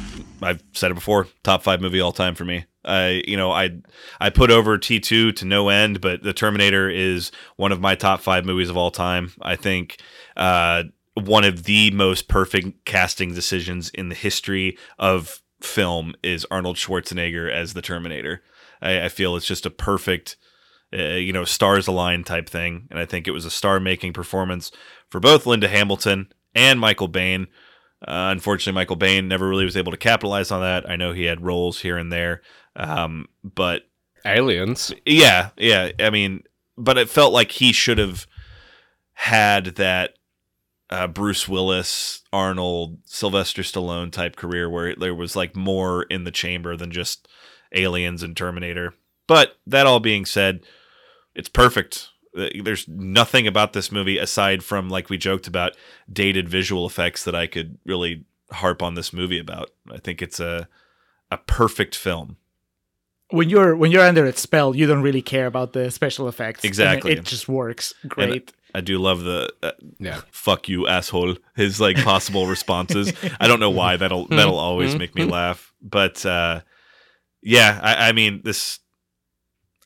I've 0.42 0.64
said 0.72 0.92
it 0.92 0.96
before. 0.96 1.28
Top 1.44 1.64
five 1.64 1.82
movie 1.82 2.00
all 2.00 2.12
time 2.12 2.34
for 2.34 2.46
me. 2.46 2.66
I, 2.86 3.24
you 3.28 3.38
know, 3.38 3.52
I 3.52 3.82
I 4.20 4.30
put 4.30 4.52
over 4.52 4.78
T 4.78 5.00
two 5.00 5.32
to 5.34 5.46
no 5.46 5.70
end, 5.70 6.02
but 6.02 6.24
The 6.24 6.34
Terminator 6.34 6.90
is 6.90 7.32
one 7.56 7.72
of 7.72 7.80
my 7.80 7.96
top 7.96 8.22
five 8.22 8.46
movies 8.46 8.70
of 8.70 8.78
all 8.78 8.92
time. 8.92 9.32
I 9.42 9.56
think 9.56 10.00
uh, 10.36 10.84
one 11.14 11.44
of 11.44 11.64
the 11.64 11.92
most 11.92 12.28
perfect 12.28 12.86
casting 12.86 13.34
decisions 13.34 13.90
in 13.90 14.10
the 14.10 14.16
history 14.16 14.78
of 14.98 15.42
film 15.62 16.16
is 16.24 16.46
Arnold 16.50 16.78
Schwarzenegger 16.78 17.52
as 17.52 17.74
the 17.74 17.82
Terminator. 17.82 18.42
I, 18.82 19.06
I 19.06 19.10
feel 19.10 19.36
it's 19.36 19.46
just 19.46 19.66
a 19.66 19.70
perfect, 19.70 20.36
uh, 20.94 21.16
you 21.16 21.34
know, 21.34 21.44
stars 21.44 21.88
align 21.88 22.24
type 22.24 22.50
thing, 22.50 22.88
and 22.92 23.00
I 23.00 23.06
think 23.06 23.28
it 23.28 23.32
was 23.32 23.46
a 23.46 23.52
star 23.52 23.80
making 23.80 24.14
performance 24.14 24.72
for 25.10 25.20
both 25.20 25.46
Linda 25.46 25.68
Hamilton 25.68 26.32
and 26.54 26.80
Michael 26.80 27.10
Biehn. 27.10 27.48
Uh, 28.06 28.30
unfortunately, 28.32 28.74
Michael 28.74 28.98
Biehn 28.98 29.28
never 29.28 29.48
really 29.48 29.66
was 29.66 29.78
able 29.78 29.92
to 29.92 29.98
capitalize 29.98 30.52
on 30.52 30.62
that. 30.62 30.90
I 30.90 30.96
know 30.96 31.14
he 31.14 31.24
had 31.24 31.44
roles 31.44 31.80
here 31.82 31.98
and 31.98 32.12
there, 32.12 32.42
um, 32.76 33.28
but 33.44 33.84
Aliens. 34.26 34.94
yeah, 35.06 35.50
yeah. 35.58 35.92
I 36.00 36.10
mean, 36.10 36.44
but 36.78 36.98
it 36.98 37.10
felt 37.10 37.34
like 37.34 37.52
he 37.52 37.72
should 37.72 37.98
have 37.98 38.28
had 39.14 39.66
that 39.76 40.16
uh, 40.90 41.08
Bruce 41.08 41.48
Willis, 41.48 42.22
Arnold, 42.32 43.00
Sylvester 43.06 43.62
Stallone 43.62 44.12
type 44.12 44.36
career 44.36 44.70
where 44.70 44.96
there 44.96 45.16
was 45.16 45.36
like 45.36 45.56
more 45.56 46.04
in 46.04 46.24
the 46.24 46.32
chamber 46.32 46.76
than 46.76 46.92
just 46.92 47.28
Aliens 47.74 48.22
and 48.22 48.36
Terminator. 48.36 48.94
But 49.28 49.56
that 49.66 49.88
all 49.88 50.00
being 50.00 50.26
said, 50.26 50.62
it's 51.36 51.50
perfect. 51.50 52.10
There's 52.34 52.88
nothing 52.88 53.46
about 53.48 53.74
this 53.74 53.92
movie 53.92 54.18
aside 54.18 54.64
from 54.64 54.90
like 54.90 55.10
we 55.10 55.18
joked 55.18 55.48
about 55.48 55.76
dated 56.12 56.50
visual 56.50 56.86
effects 56.88 57.24
that 57.26 57.36
I 57.36 57.46
could 57.48 57.78
really 57.86 58.26
harp 58.52 58.82
on 58.82 58.96
this 58.96 59.14
movie 59.14 59.40
about. 59.40 59.70
I 59.92 59.98
think 60.00 60.22
it's 60.22 60.40
a 60.40 60.68
a 61.32 61.38
perfect 61.38 61.96
film. 61.96 62.38
When 63.30 63.50
you're 63.50 63.76
when 63.76 63.92
you're 63.92 64.04
under 64.04 64.26
its 64.26 64.42
spell, 64.42 64.76
you 64.76 64.88
don't 64.88 65.02
really 65.02 65.22
care 65.22 65.46
about 65.46 65.74
the 65.74 65.90
special 65.92 66.28
effects. 66.28 66.64
Exactly. 66.64 67.12
it, 67.12 67.20
it 67.20 67.26
just 67.26 67.48
works 67.48 67.94
And 68.02 68.10
great. 68.12 68.54
I 68.76 68.82
do 68.82 68.98
love 68.98 69.22
the 69.22 69.54
uh, 69.62 69.72
Yeah. 70.00 70.22
fuck 70.32 70.68
you 70.68 70.88
asshole 70.88 71.36
his 71.56 71.80
like 71.80 71.98
possible 72.04 72.48
responses. 72.48 73.14
I 73.40 73.48
don't 73.48 73.60
know 73.60 73.70
why 73.70 73.98
that'll 73.98 74.26
that'll 74.28 74.58
always 74.60 74.96
make 74.96 75.14
me 75.14 75.26
laugh, 75.26 75.72
but 75.82 76.26
uh, 76.26 76.62
yeah, 77.44 77.80
I, 77.82 78.10
I 78.10 78.12
mean 78.14 78.42
this. 78.44 78.80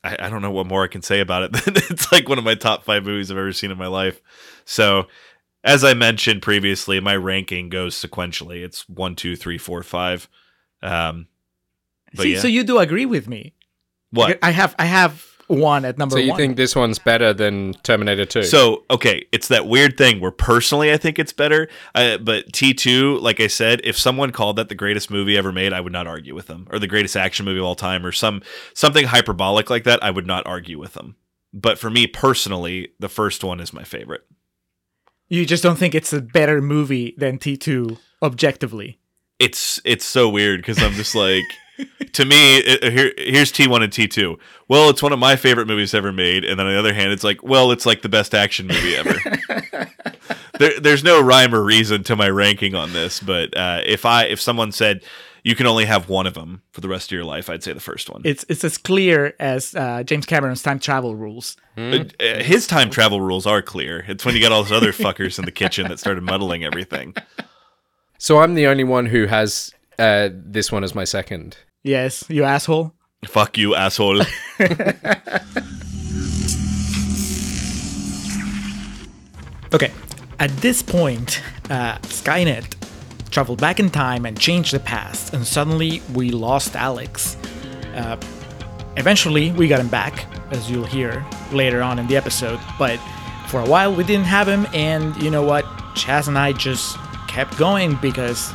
I, 0.04 0.16
I 0.26 0.30
don't 0.30 0.42
know 0.42 0.50
what 0.50 0.66
more 0.66 0.84
I 0.84 0.88
can 0.88 1.02
say 1.02 1.20
about 1.20 1.42
it. 1.42 1.50
it's 1.90 2.12
like 2.12 2.28
one 2.28 2.38
of 2.38 2.44
my 2.44 2.54
top 2.54 2.84
five 2.84 3.04
movies 3.04 3.30
I've 3.30 3.36
ever 3.38 3.52
seen 3.52 3.70
in 3.70 3.78
my 3.78 3.86
life. 3.86 4.20
So, 4.64 5.06
as 5.64 5.84
I 5.84 5.94
mentioned 5.94 6.42
previously, 6.42 7.00
my 7.00 7.16
ranking 7.16 7.68
goes 7.68 8.00
sequentially. 8.00 8.62
It's 8.64 8.88
one, 8.88 9.16
two, 9.16 9.36
three, 9.36 9.58
four, 9.58 9.82
five. 9.82 10.28
Um, 10.82 11.26
but 12.14 12.22
See, 12.22 12.34
yeah. 12.34 12.40
so 12.40 12.48
you 12.48 12.64
do 12.64 12.78
agree 12.78 13.06
with 13.06 13.28
me. 13.28 13.54
what? 14.10 14.38
I 14.42 14.50
have 14.50 14.74
I 14.78 14.86
have 14.86 15.26
one 15.48 15.84
at 15.84 15.98
number 15.98 16.14
one. 16.14 16.20
So 16.20 16.24
you 16.24 16.30
one. 16.30 16.38
think 16.38 16.56
this 16.56 16.76
one's 16.76 16.98
better 16.98 17.32
than 17.32 17.74
Terminator 17.82 18.24
2? 18.24 18.44
So 18.44 18.84
okay, 18.90 19.26
it's 19.32 19.48
that 19.48 19.66
weird 19.66 19.96
thing 19.98 20.20
where 20.20 20.30
personally 20.30 20.92
I 20.92 20.96
think 20.96 21.18
it's 21.18 21.32
better, 21.32 21.68
uh, 21.94 22.18
but 22.18 22.52
T 22.52 22.72
two, 22.74 23.18
like 23.18 23.40
I 23.40 23.48
said, 23.48 23.80
if 23.82 23.98
someone 23.98 24.30
called 24.30 24.56
that 24.56 24.68
the 24.68 24.74
greatest 24.74 25.10
movie 25.10 25.36
ever 25.36 25.50
made, 25.50 25.72
I 25.72 25.80
would 25.80 25.92
not 25.92 26.06
argue 26.06 26.34
with 26.34 26.46
them, 26.46 26.68
or 26.70 26.78
the 26.78 26.86
greatest 26.86 27.16
action 27.16 27.44
movie 27.44 27.58
of 27.58 27.64
all 27.64 27.74
time, 27.74 28.06
or 28.06 28.12
some 28.12 28.42
something 28.74 29.06
hyperbolic 29.06 29.70
like 29.70 29.84
that, 29.84 30.02
I 30.04 30.10
would 30.10 30.26
not 30.26 30.46
argue 30.46 30.78
with 30.78 30.92
them. 30.94 31.16
But 31.52 31.78
for 31.78 31.90
me 31.90 32.06
personally, 32.06 32.92
the 33.00 33.08
first 33.08 33.42
one 33.42 33.58
is 33.58 33.72
my 33.72 33.82
favorite. 33.84 34.22
you 35.28 35.46
just 35.46 35.62
don't 35.62 35.76
think 35.76 35.94
it's 35.94 36.12
a 36.12 36.20
better 36.20 36.60
movie 36.60 37.14
than 37.16 37.38
T 37.38 37.56
two 37.56 37.96
objectively. 38.22 38.98
It's 39.38 39.80
it's 39.84 40.04
so 40.04 40.28
weird 40.28 40.60
because 40.60 40.82
I'm 40.82 40.92
just 40.92 41.14
like. 41.14 41.44
To 42.12 42.24
me, 42.24 42.58
it, 42.58 42.92
here 42.92 43.12
here's 43.16 43.52
T1 43.52 43.82
and 43.82 43.92
T2. 43.92 44.38
Well, 44.68 44.90
it's 44.90 45.02
one 45.02 45.12
of 45.12 45.18
my 45.18 45.36
favorite 45.36 45.66
movies 45.66 45.94
ever 45.94 46.12
made, 46.12 46.44
and 46.44 46.58
then 46.58 46.66
on 46.66 46.72
the 46.72 46.78
other 46.78 46.94
hand, 46.94 47.12
it's 47.12 47.24
like, 47.24 47.42
well, 47.42 47.70
it's 47.70 47.86
like 47.86 48.02
the 48.02 48.08
best 48.08 48.34
action 48.34 48.66
movie 48.66 48.96
ever. 48.96 49.14
there, 50.58 50.78
there's 50.80 51.04
no 51.04 51.20
rhyme 51.22 51.54
or 51.54 51.62
reason 51.62 52.02
to 52.04 52.16
my 52.16 52.28
ranking 52.28 52.74
on 52.74 52.92
this, 52.92 53.20
but 53.20 53.56
uh, 53.56 53.82
if 53.86 54.04
I 54.04 54.24
if 54.24 54.40
someone 54.40 54.72
said 54.72 55.02
you 55.44 55.54
can 55.54 55.66
only 55.66 55.84
have 55.84 56.08
one 56.08 56.26
of 56.26 56.34
them 56.34 56.62
for 56.72 56.80
the 56.80 56.88
rest 56.88 57.08
of 57.08 57.12
your 57.12 57.24
life, 57.24 57.48
I'd 57.48 57.62
say 57.62 57.72
the 57.72 57.80
first 57.80 58.10
one. 58.10 58.22
It's 58.24 58.44
it's 58.48 58.64
as 58.64 58.76
clear 58.76 59.34
as 59.38 59.74
uh, 59.74 60.02
James 60.02 60.26
Cameron's 60.26 60.62
time 60.62 60.78
travel 60.78 61.14
rules. 61.16 61.56
Uh, 61.76 62.04
uh, 62.20 62.42
His 62.42 62.66
time 62.66 62.90
travel 62.90 63.20
rules 63.20 63.46
are 63.46 63.62
clear. 63.62 64.04
It's 64.08 64.24
when 64.24 64.34
you 64.34 64.40
got 64.40 64.52
all 64.52 64.62
those 64.62 64.72
other 64.72 64.92
fuckers 64.92 65.38
in 65.38 65.44
the 65.44 65.52
kitchen 65.52 65.88
that 65.88 65.98
started 66.00 66.22
muddling 66.22 66.64
everything. 66.64 67.14
So 68.18 68.40
I'm 68.40 68.54
the 68.54 68.66
only 68.66 68.84
one 68.84 69.06
who 69.06 69.26
has 69.26 69.72
uh, 69.98 70.28
this 70.32 70.72
one 70.72 70.82
as 70.84 70.94
my 70.94 71.04
second. 71.04 71.56
Yes, 71.82 72.24
you 72.28 72.44
asshole. 72.44 72.92
Fuck 73.24 73.58
you, 73.58 73.74
asshole. 73.74 74.22
Okay, 79.74 79.92
at 80.38 80.50
this 80.58 80.82
point, 80.82 81.42
uh, 81.68 81.98
Skynet 81.98 82.74
traveled 83.30 83.60
back 83.60 83.78
in 83.78 83.90
time 83.90 84.24
and 84.24 84.38
changed 84.38 84.72
the 84.72 84.80
past, 84.80 85.34
and 85.34 85.46
suddenly 85.46 86.00
we 86.14 86.30
lost 86.30 86.74
Alex. 86.74 87.36
Uh, 87.94 88.16
eventually, 88.96 89.50
we 89.52 89.68
got 89.68 89.78
him 89.78 89.88
back, 89.88 90.24
as 90.50 90.70
you'll 90.70 90.86
hear 90.86 91.22
later 91.52 91.82
on 91.82 91.98
in 91.98 92.06
the 92.06 92.16
episode, 92.16 92.58
but 92.78 92.98
for 93.48 93.60
a 93.60 93.68
while 93.68 93.94
we 93.94 94.04
didn't 94.04 94.24
have 94.24 94.48
him, 94.48 94.66
and 94.72 95.14
you 95.22 95.30
know 95.30 95.42
what? 95.42 95.66
Chas 95.94 96.28
and 96.28 96.38
I 96.38 96.52
just 96.52 96.96
kept 97.28 97.58
going 97.58 97.96
because 97.96 98.50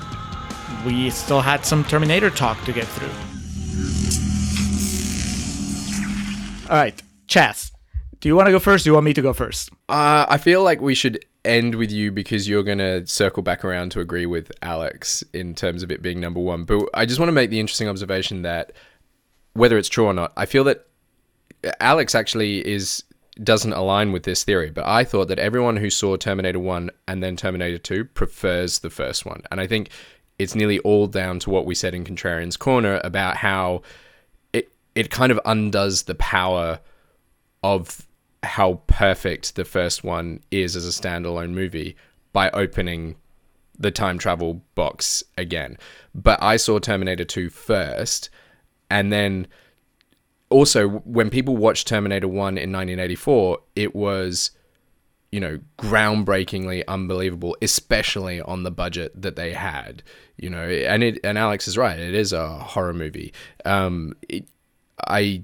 we 0.86 1.09
still 1.09 1.41
had 1.41 1.65
some 1.65 1.84
Terminator 1.84 2.29
talk 2.29 2.63
to 2.65 2.73
get 2.73 2.86
through. 2.88 3.09
All 6.69 6.77
right, 6.77 7.01
Chas, 7.27 7.71
Do 8.19 8.29
you 8.29 8.36
want 8.36 8.47
to 8.47 8.51
go 8.51 8.59
first? 8.59 8.84
Do 8.86 8.89
you 8.89 8.93
want 8.93 9.05
me 9.05 9.13
to 9.13 9.21
go 9.21 9.34
first? 9.34 9.69
Uh, 9.89 10.25
I 10.29 10.38
feel 10.38 10.63
like 10.63 10.81
we 10.81 10.95
should 10.95 11.25
end 11.45 11.75
with 11.75 11.91
you 11.91 12.11
because 12.11 12.47
you're 12.47 12.63
going 12.63 12.77
to 12.77 13.05
circle 13.05 13.43
back 13.43 13.65
around 13.65 13.91
to 13.91 13.99
agree 13.99 14.25
with 14.25 14.51
Alex 14.61 15.23
in 15.34 15.55
terms 15.55 15.84
of 15.84 15.91
it 15.91 16.01
being 16.01 16.19
number 16.19 16.39
one. 16.39 16.63
But 16.63 16.89
I 16.93 17.05
just 17.05 17.19
want 17.19 17.27
to 17.27 17.34
make 17.34 17.49
the 17.49 17.59
interesting 17.59 17.89
observation 17.89 18.43
that 18.43 18.71
whether 19.53 19.77
it's 19.77 19.89
true 19.89 20.05
or 20.05 20.13
not, 20.13 20.31
I 20.38 20.45
feel 20.45 20.63
that 20.63 20.88
Alex 21.79 22.15
actually 22.15 22.65
is 22.67 23.03
doesn't 23.43 23.73
align 23.73 24.11
with 24.11 24.23
this 24.23 24.43
theory, 24.43 24.69
but 24.69 24.86
I 24.86 25.03
thought 25.03 25.27
that 25.27 25.39
everyone 25.39 25.77
who 25.77 25.89
saw 25.89 26.15
Terminator 26.15 26.59
1 26.59 26.91
and 27.07 27.23
then 27.23 27.36
Terminator 27.36 27.79
2 27.79 28.05
prefers 28.05 28.79
the 28.79 28.91
first 28.91 29.25
one. 29.25 29.41
And 29.49 29.59
I 29.59 29.65
think 29.65 29.89
it's 30.39 30.55
nearly 30.55 30.79
all 30.79 31.07
down 31.07 31.39
to 31.39 31.49
what 31.49 31.65
we 31.65 31.75
said 31.75 31.93
in 31.93 32.03
Contrarian's 32.03 32.57
Corner 32.57 32.99
about 33.03 33.38
how 33.38 33.81
it 34.51 34.71
it 34.95 35.09
kind 35.09 35.31
of 35.31 35.39
undoes 35.45 36.03
the 36.03 36.15
power 36.15 36.79
of 37.63 38.05
how 38.43 38.81
perfect 38.88 39.55
the 39.55 39.65
first 39.65 40.03
one 40.03 40.41
is 40.51 40.75
as 40.75 40.86
a 40.86 41.01
standalone 41.01 41.51
movie 41.51 41.95
by 42.34 42.49
opening 42.51 43.15
the 43.77 43.91
time 43.91 44.17
travel 44.17 44.61
box 44.75 45.23
again. 45.38 45.77
But 46.13 46.41
I 46.43 46.57
saw 46.57 46.79
Terminator 46.79 47.25
2 47.25 47.49
first, 47.49 48.29
and 48.89 49.11
then 49.11 49.47
also 50.49 50.89
when 50.89 51.29
people 51.29 51.57
watched 51.57 51.88
Terminator 51.88 52.27
1 52.27 52.57
in 52.57 52.71
1984, 52.71 53.59
it 53.75 53.95
was 53.95 54.51
you 55.31 55.39
know 55.39 55.59
groundbreakingly 55.79 56.84
unbelievable 56.88 57.57
especially 57.59 58.39
on 58.41 58.61
the 58.61 58.69
budget 58.69 59.19
that 59.19 59.36
they 59.36 59.51
had 59.51 60.03
you 60.38 60.49
know 60.49 60.67
and 60.67 61.03
it 61.03 61.19
and 61.23 61.38
Alex 61.38 61.67
is 61.67 61.77
right 61.77 61.99
it 61.99 62.13
is 62.13 62.34
a 62.34 62.47
horror 62.47 62.93
movie. 62.93 63.34
Um 63.65 64.15
it, 64.29 64.45
I 65.07 65.43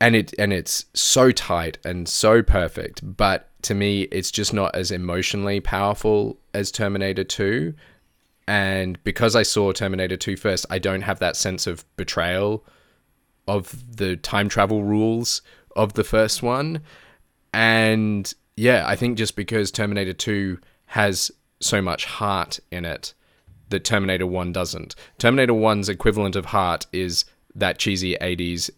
and 0.00 0.14
it 0.14 0.34
and 0.38 0.52
it's 0.52 0.86
so 0.94 1.30
tight 1.30 1.78
and 1.84 2.08
so 2.08 2.42
perfect 2.42 3.00
but 3.16 3.48
to 3.62 3.74
me 3.74 4.02
it's 4.02 4.30
just 4.30 4.52
not 4.52 4.74
as 4.74 4.90
emotionally 4.90 5.60
powerful 5.60 6.38
as 6.54 6.70
Terminator 6.70 7.24
2 7.24 7.74
and 8.48 9.02
because 9.04 9.34
I 9.34 9.42
saw 9.42 9.72
Terminator 9.72 10.16
2 10.16 10.36
first 10.36 10.66
I 10.70 10.78
don't 10.78 11.02
have 11.02 11.18
that 11.20 11.36
sense 11.36 11.66
of 11.66 11.84
betrayal 11.96 12.64
of 13.48 13.96
the 13.96 14.16
time 14.16 14.48
travel 14.48 14.82
rules 14.82 15.40
of 15.76 15.92
the 15.92 16.04
first 16.04 16.42
one. 16.42 16.80
And 17.52 18.32
yeah 18.56 18.84
I 18.86 18.96
think 18.96 19.18
just 19.18 19.36
because 19.36 19.70
Terminator 19.70 20.12
2 20.12 20.58
has 20.86 21.30
so 21.60 21.80
much 21.80 22.04
heart 22.04 22.60
in 22.70 22.84
it 22.84 23.14
that 23.68 23.84
Terminator 23.84 24.26
1 24.26 24.52
doesn't 24.52 24.94
Terminator 25.18 25.52
1's 25.52 25.88
equivalent 25.88 26.36
of 26.36 26.46
heart 26.46 26.86
is 26.92 27.24
that 27.54 27.78
cheesy 27.78 28.16
80s 28.20 28.70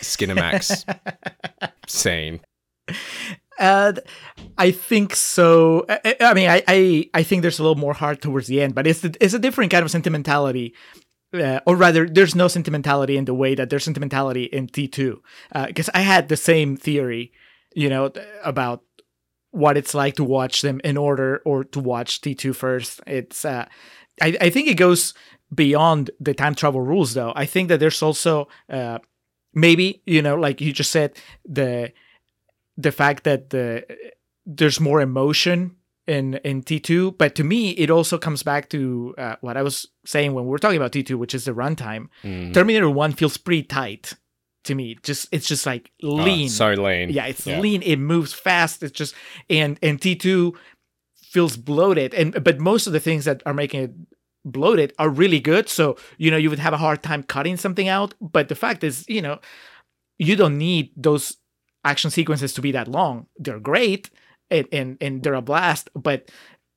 Skinamax 0.00 0.84
scene. 1.86 2.40
Uh, 3.58 3.92
I 4.58 4.70
think 4.70 5.16
so. 5.16 5.86
I, 5.88 6.16
I 6.20 6.34
mean, 6.34 6.48
I, 6.48 6.62
I, 6.68 7.10
I 7.14 7.22
think 7.22 7.42
there's 7.42 7.58
a 7.58 7.62
little 7.62 7.76
more 7.76 7.94
heart 7.94 8.20
towards 8.20 8.48
the 8.48 8.60
end, 8.60 8.74
but 8.74 8.86
it's 8.86 9.02
it's 9.04 9.34
a 9.34 9.38
different 9.38 9.70
kind 9.70 9.84
of 9.84 9.90
sentimentality, 9.90 10.74
uh, 11.32 11.60
or 11.66 11.76
rather, 11.76 12.08
there's 12.08 12.34
no 12.34 12.48
sentimentality 12.48 13.16
in 13.16 13.24
the 13.24 13.34
way 13.34 13.54
that 13.54 13.70
there's 13.70 13.84
sentimentality 13.84 14.44
in 14.44 14.66
T2. 14.66 15.16
Because 15.66 15.88
uh, 15.88 15.92
I 15.94 16.00
had 16.00 16.28
the 16.28 16.36
same 16.36 16.76
theory, 16.76 17.32
you 17.74 17.88
know, 17.88 18.12
about 18.44 18.82
what 19.50 19.76
it's 19.76 19.94
like 19.94 20.16
to 20.16 20.24
watch 20.24 20.60
them 20.60 20.80
in 20.84 20.96
order 20.96 21.40
or 21.46 21.64
to 21.64 21.80
watch 21.80 22.20
T2 22.20 22.54
first. 22.54 23.00
It's 23.06 23.44
uh, 23.44 23.66
I 24.20 24.36
I 24.40 24.50
think 24.50 24.68
it 24.68 24.76
goes 24.76 25.14
beyond 25.54 26.10
the 26.20 26.34
time 26.34 26.54
travel 26.54 26.80
rules, 26.80 27.14
though. 27.14 27.32
I 27.36 27.46
think 27.46 27.68
that 27.68 27.80
there's 27.80 28.02
also 28.02 28.48
uh 28.68 28.98
maybe 29.54 30.02
you 30.06 30.22
know 30.22 30.34
like 30.36 30.60
you 30.60 30.72
just 30.72 30.90
said 30.90 31.16
the 31.44 31.92
the 32.76 32.92
fact 32.92 33.24
that 33.24 33.50
the 33.50 33.84
there's 34.44 34.80
more 34.80 35.00
emotion 35.00 35.76
in 36.06 36.34
in 36.44 36.62
T2 36.62 37.16
but 37.18 37.34
to 37.34 37.42
me 37.44 37.70
it 37.70 37.90
also 37.90 38.18
comes 38.18 38.42
back 38.42 38.68
to 38.68 39.14
uh, 39.18 39.36
what 39.40 39.56
I 39.56 39.62
was 39.62 39.88
saying 40.04 40.34
when 40.34 40.44
we 40.44 40.50
were 40.50 40.58
talking 40.58 40.76
about 40.76 40.92
T2 40.92 41.16
which 41.16 41.34
is 41.34 41.44
the 41.46 41.52
runtime 41.52 42.08
Mm. 42.22 42.52
Terminator 42.54 42.88
1 42.90 43.12
feels 43.14 43.36
pretty 43.38 43.62
tight 43.64 44.14
to 44.64 44.74
me 44.74 44.96
just 45.02 45.26
it's 45.32 45.48
just 45.48 45.64
like 45.66 45.90
lean 46.02 46.46
Oh, 46.46 46.48
so 46.48 46.68
lean. 46.74 47.10
yeah 47.10 47.26
it's 47.26 47.46
Yeah. 47.46 47.60
lean 47.60 47.82
it 47.82 47.96
moves 47.96 48.32
fast 48.32 48.82
it's 48.82 48.92
just 48.96 49.14
and 49.50 49.78
and 49.82 50.00
T2 50.00 50.54
feels 51.36 51.58
bloated 51.58 52.14
and 52.14 52.28
but 52.42 52.58
most 52.58 52.86
of 52.86 52.94
the 52.94 53.04
things 53.06 53.26
that 53.26 53.42
are 53.44 53.52
making 53.62 53.82
it 53.82 53.92
bloated 54.46 54.94
are 54.98 55.10
really 55.10 55.40
good. 55.50 55.68
So 55.68 55.84
you 56.16 56.30
know 56.30 56.38
you 56.38 56.48
would 56.48 56.64
have 56.66 56.72
a 56.72 56.84
hard 56.86 57.02
time 57.02 57.22
cutting 57.22 57.58
something 57.58 57.88
out 57.88 58.14
but 58.36 58.48
the 58.48 58.54
fact 58.64 58.82
is 58.82 59.04
you 59.06 59.20
know 59.20 59.36
you 60.18 60.34
don't 60.34 60.56
need 60.56 60.92
those 60.96 61.36
action 61.84 62.10
sequences 62.10 62.54
to 62.54 62.62
be 62.62 62.72
that 62.72 62.88
long. 62.88 63.26
They're 63.36 63.60
great 63.72 64.08
and 64.50 64.66
and, 64.72 64.96
and 65.04 65.22
they're 65.22 65.42
a 65.42 65.48
blast 65.50 65.90
but 66.08 66.30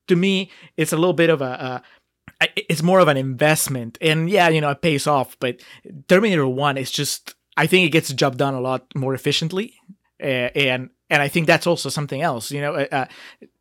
to 0.10 0.16
me 0.18 0.52
it's 0.76 0.92
a 0.92 0.98
little 0.98 1.20
bit 1.24 1.30
of 1.30 1.42
a, 1.42 1.82
it's 2.72 2.84
more 2.84 3.00
of 3.00 3.08
an 3.08 3.18
investment. 3.18 3.98
And 4.02 4.30
yeah 4.30 4.50
you 4.50 4.60
know 4.60 4.72
it 4.72 4.82
pays 4.82 5.08
off 5.08 5.38
but 5.40 5.62
terminator 6.10 6.48
1 6.48 6.78
is 6.78 6.92
just 6.92 7.34
i 7.56 7.66
think 7.66 7.86
it 7.86 7.96
gets 7.98 8.10
the 8.10 8.20
job 8.24 8.36
done 8.36 8.56
a 8.56 8.66
lot 8.70 8.82
more 8.94 9.14
efficiently 9.14 9.68
uh, 10.22 10.50
and 10.70 10.90
and 11.10 11.22
i 11.22 11.30
think 11.30 11.48
that's 11.48 11.68
also 11.68 11.90
something 11.90 12.22
else 12.22 12.52
you 12.52 12.62
know 12.62 12.74
uh, 12.76 12.88
uh, 13.00 13.06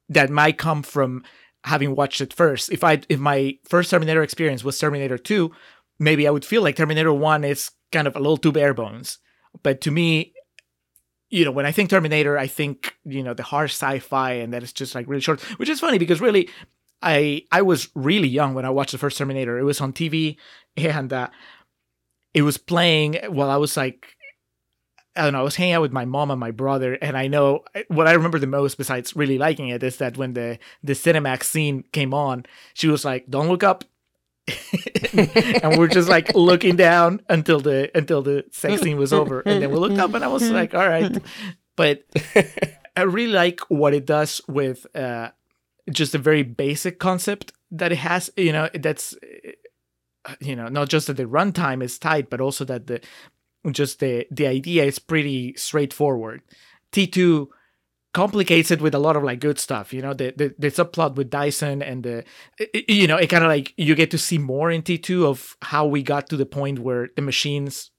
that 0.08 0.30
might 0.30 0.58
come 0.58 0.82
from 0.82 1.22
having 1.64 1.94
watched 1.94 2.20
it 2.20 2.32
first. 2.32 2.70
If 2.70 2.84
i 2.84 3.00
if 3.08 3.18
my 3.18 3.58
first 3.64 3.90
terminator 3.90 4.22
experience 4.22 4.64
was 4.64 4.78
terminator 4.78 5.18
2 5.18 5.50
maybe 5.98 6.28
i 6.28 6.30
would 6.30 6.44
feel 6.44 6.62
like 6.62 6.76
terminator 6.76 7.12
1 7.12 7.44
is 7.44 7.70
kind 7.90 8.06
of 8.06 8.14
a 8.14 8.20
little 8.20 8.36
too 8.36 8.52
bare 8.52 8.74
bones. 8.74 9.18
But 9.62 9.80
to 9.82 9.90
me 9.90 10.32
you 11.30 11.44
know 11.44 11.50
when 11.50 11.66
i 11.66 11.72
think 11.72 11.90
terminator 11.90 12.38
i 12.38 12.46
think 12.46 12.94
you 13.04 13.22
know 13.22 13.34
the 13.34 13.42
harsh 13.42 13.72
sci-fi 13.72 14.32
and 14.32 14.52
that 14.52 14.62
it's 14.62 14.72
just 14.72 14.94
like 14.94 15.06
really 15.06 15.20
short 15.20 15.40
which 15.58 15.68
is 15.68 15.80
funny 15.80 15.98
because 15.98 16.20
really 16.20 16.48
i 17.02 17.42
i 17.52 17.60
was 17.60 17.90
really 17.94 18.28
young 18.28 18.54
when 18.54 18.64
i 18.64 18.70
watched 18.70 18.92
the 18.92 18.98
first 18.98 19.18
terminator. 19.18 19.58
It 19.58 19.64
was 19.64 19.80
on 19.80 19.92
tv 19.92 20.36
and 20.76 21.12
uh 21.12 21.28
it 22.34 22.42
was 22.42 22.56
playing 22.56 23.18
while 23.28 23.50
i 23.50 23.56
was 23.56 23.76
like 23.76 24.14
I 25.16 25.22
don't 25.22 25.32
know. 25.32 25.40
I 25.40 25.42
was 25.42 25.56
hanging 25.56 25.74
out 25.74 25.82
with 25.82 25.92
my 25.92 26.04
mom 26.04 26.30
and 26.30 26.38
my 26.38 26.50
brother, 26.52 26.94
and 26.94 27.16
I 27.16 27.26
know 27.26 27.64
what 27.88 28.06
I 28.06 28.12
remember 28.12 28.38
the 28.38 28.46
most, 28.46 28.78
besides 28.78 29.16
really 29.16 29.38
liking 29.38 29.68
it, 29.68 29.82
is 29.82 29.96
that 29.96 30.16
when 30.16 30.34
the 30.34 30.58
the 30.82 30.92
Cinemax 30.92 31.44
scene 31.44 31.84
came 31.92 32.14
on, 32.14 32.46
she 32.74 32.86
was 32.86 33.04
like, 33.04 33.28
"Don't 33.28 33.48
look 33.48 33.64
up," 33.64 33.84
and 35.62 35.76
we're 35.78 35.88
just 35.88 36.08
like 36.08 36.34
looking 36.34 36.76
down 36.76 37.20
until 37.28 37.60
the 37.60 37.90
until 37.96 38.22
the 38.22 38.44
sex 38.52 38.82
scene 38.82 38.96
was 38.96 39.12
over, 39.12 39.40
and 39.40 39.62
then 39.62 39.70
we 39.70 39.76
looked 39.76 39.98
up, 39.98 40.14
and 40.14 40.24
I 40.24 40.28
was 40.28 40.50
like, 40.50 40.74
"All 40.74 40.88
right," 40.88 41.16
but 41.76 42.04
I 42.96 43.02
really 43.02 43.32
like 43.32 43.60
what 43.68 43.94
it 43.94 44.06
does 44.06 44.40
with 44.48 44.86
uh, 44.96 45.30
just 45.90 46.14
a 46.14 46.18
very 46.18 46.42
basic 46.42 46.98
concept 46.98 47.52
that 47.70 47.92
it 47.92 47.98
has. 47.98 48.30
You 48.36 48.52
know, 48.52 48.68
that's 48.74 49.14
uh, 50.24 50.34
you 50.40 50.54
know 50.54 50.68
not 50.68 50.88
just 50.88 51.08
that 51.08 51.16
the 51.16 51.24
runtime 51.24 51.82
is 51.82 51.98
tight, 51.98 52.30
but 52.30 52.40
also 52.40 52.64
that 52.66 52.86
the 52.86 53.00
just 53.72 54.00
the 54.00 54.26
the 54.30 54.46
idea 54.46 54.84
is 54.84 54.98
pretty 54.98 55.54
straightforward. 55.56 56.42
T2 56.92 57.48
complicates 58.14 58.70
it 58.70 58.80
with 58.80 58.94
a 58.94 58.98
lot 58.98 59.16
of 59.16 59.22
like 59.22 59.40
good 59.40 59.58
stuff, 59.58 59.92
you 59.92 60.02
know, 60.02 60.14
the 60.14 60.32
the, 60.36 60.54
the 60.58 60.68
subplot 60.68 61.14
with 61.14 61.30
Dyson 61.30 61.82
and 61.82 62.02
the 62.02 62.24
you 62.88 63.06
know, 63.06 63.16
it 63.16 63.28
kind 63.28 63.44
of 63.44 63.48
like 63.48 63.74
you 63.76 63.94
get 63.94 64.10
to 64.12 64.18
see 64.18 64.38
more 64.38 64.70
in 64.70 64.82
T2 64.82 65.24
of 65.24 65.56
how 65.62 65.86
we 65.86 66.02
got 66.02 66.28
to 66.28 66.36
the 66.36 66.46
point 66.46 66.78
where 66.78 67.08
the 67.16 67.22
machines 67.22 67.90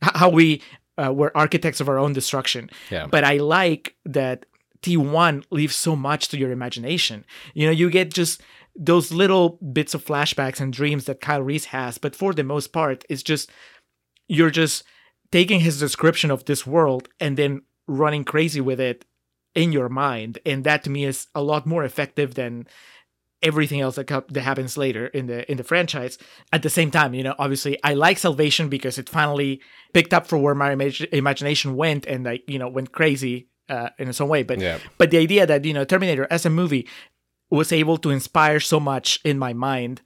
how 0.00 0.28
we 0.28 0.62
uh, 0.96 1.12
were 1.12 1.36
architects 1.36 1.80
of 1.80 1.88
our 1.88 1.98
own 1.98 2.12
destruction. 2.12 2.70
Yeah. 2.90 3.06
But 3.06 3.24
I 3.24 3.38
like 3.38 3.96
that 4.04 4.46
T1 4.82 5.44
leaves 5.50 5.76
so 5.76 5.96
much 5.96 6.28
to 6.28 6.38
your 6.38 6.52
imagination. 6.52 7.24
You 7.54 7.66
know, 7.66 7.72
you 7.72 7.90
get 7.90 8.12
just 8.12 8.42
those 8.76 9.10
little 9.12 9.58
bits 9.72 9.94
of 9.94 10.04
flashbacks 10.04 10.60
and 10.60 10.72
dreams 10.72 11.04
that 11.06 11.20
Kyle 11.20 11.42
Reese 11.42 11.66
has, 11.66 11.98
but 11.98 12.14
for 12.14 12.32
the 12.32 12.44
most 12.44 12.72
part, 12.72 13.04
it's 13.08 13.22
just 13.22 13.50
you're 14.28 14.50
just 14.50 14.84
taking 15.30 15.60
his 15.60 15.78
description 15.78 16.30
of 16.30 16.44
this 16.44 16.66
world 16.66 17.08
and 17.20 17.36
then 17.36 17.62
running 17.86 18.24
crazy 18.24 18.60
with 18.60 18.80
it 18.80 19.04
in 19.54 19.72
your 19.72 19.88
mind. 19.88 20.38
And 20.46 20.64
that 20.64 20.84
to 20.84 20.90
me 20.90 21.04
is 21.04 21.26
a 21.34 21.42
lot 21.42 21.66
more 21.66 21.84
effective 21.84 22.34
than 22.34 22.66
everything 23.40 23.80
else 23.80 23.94
that, 23.96 24.06
co- 24.06 24.24
that 24.28 24.40
happens 24.40 24.76
later 24.76 25.06
in 25.06 25.26
the 25.26 25.48
in 25.50 25.56
the 25.56 25.64
franchise. 25.64 26.18
At 26.52 26.62
the 26.62 26.70
same 26.70 26.90
time 26.90 27.14
you 27.14 27.22
know 27.22 27.36
obviously 27.38 27.78
i 27.84 27.94
like 27.94 28.18
salvation 28.18 28.68
because 28.68 28.98
it 28.98 29.08
finally 29.08 29.60
picked 29.94 30.12
up 30.12 30.26
for 30.26 30.38
where 30.38 30.56
my 30.56 30.74
imag- 30.74 31.08
imagination 31.12 31.76
went 31.76 32.04
and 32.06 32.24
like 32.24 32.42
you 32.48 32.58
know 32.58 32.68
went 32.68 32.90
crazy 32.90 33.48
uh, 33.68 33.90
in 33.98 34.12
some 34.12 34.28
way. 34.28 34.42
But 34.42 34.60
Yeah. 34.60 34.78
but 34.98 35.10
the 35.10 35.18
idea 35.18 35.46
that 35.46 35.64
you 35.64 35.72
know 35.72 35.84
terminator 35.84 36.26
as 36.30 36.44
a 36.46 36.50
movie 36.50 36.88
was 37.50 37.70
able 37.72 37.96
to 37.98 38.10
inspire 38.10 38.60
so 38.60 38.80
much 38.80 39.20
in 39.24 39.38
my 39.38 39.52
mind 39.52 40.02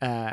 uh 0.00 0.32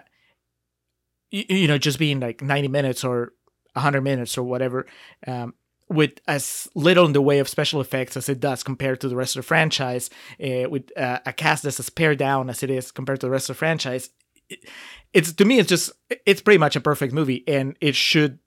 you, 1.32 1.44
you 1.50 1.68
know 1.68 1.78
just 1.78 1.98
being 1.98 2.20
like 2.20 2.41
90 2.41 2.68
minutes 2.68 3.04
or 3.04 3.34
100 3.74 4.01
minutes 4.01 4.38
or 4.38 4.43
whatever 4.43 4.86
um, 5.28 5.53
with 5.89 6.13
as 6.28 6.67
little 6.76 7.05
in 7.05 7.13
the 7.13 7.21
way 7.21 7.39
of 7.39 7.47
special 7.49 7.82
effects 7.82 8.15
as 8.17 8.30
it 8.30 8.39
does 8.39 8.63
compared 8.63 8.99
to 9.01 9.07
the 9.09 9.15
rest 9.15 9.36
of 9.36 9.41
the 9.43 9.47
franchise 9.47 10.09
uh, 10.43 10.69
with 10.69 10.91
uh, 10.97 11.19
a 11.26 11.34
cast 11.34 11.63
that's 11.63 11.80
as 11.80 11.89
pared 11.89 12.17
down 12.17 12.49
as 12.49 12.63
it 12.63 12.69
is 12.69 12.91
compared 12.91 13.19
to 13.19 13.28
the 13.28 13.32
rest 13.32 13.49
of 13.49 13.55
the 13.55 13.59
franchise 13.59 14.09
it- 14.49 14.67
it's 15.13 15.32
to 15.34 15.45
me 15.45 15.59
it's 15.59 15.69
just 15.69 15.91
it's 16.26 16.41
pretty 16.41 16.57
much 16.57 16.76
a 16.76 16.82
perfect 16.82 17.13
movie 17.13 17.43
and 17.47 17.78
it 17.82 17.95
should 17.95 18.39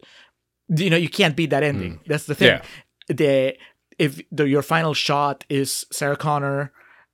you 0.69 0.91
know 0.91 0.97
you 0.97 1.09
can't 1.09 1.37
beat 1.37 1.51
that 1.51 1.63
ending 1.63 2.01
that's 2.07 2.27
the 2.27 2.35
thing 2.35 2.49
Yeah. 2.49 2.63
the 3.09 3.57
if 3.99 4.21
the, 4.31 4.47
your 4.49 4.63
final 4.63 4.93
shot 4.95 5.45
is 5.49 5.87
Sarah 5.91 6.17
Connor 6.17 6.73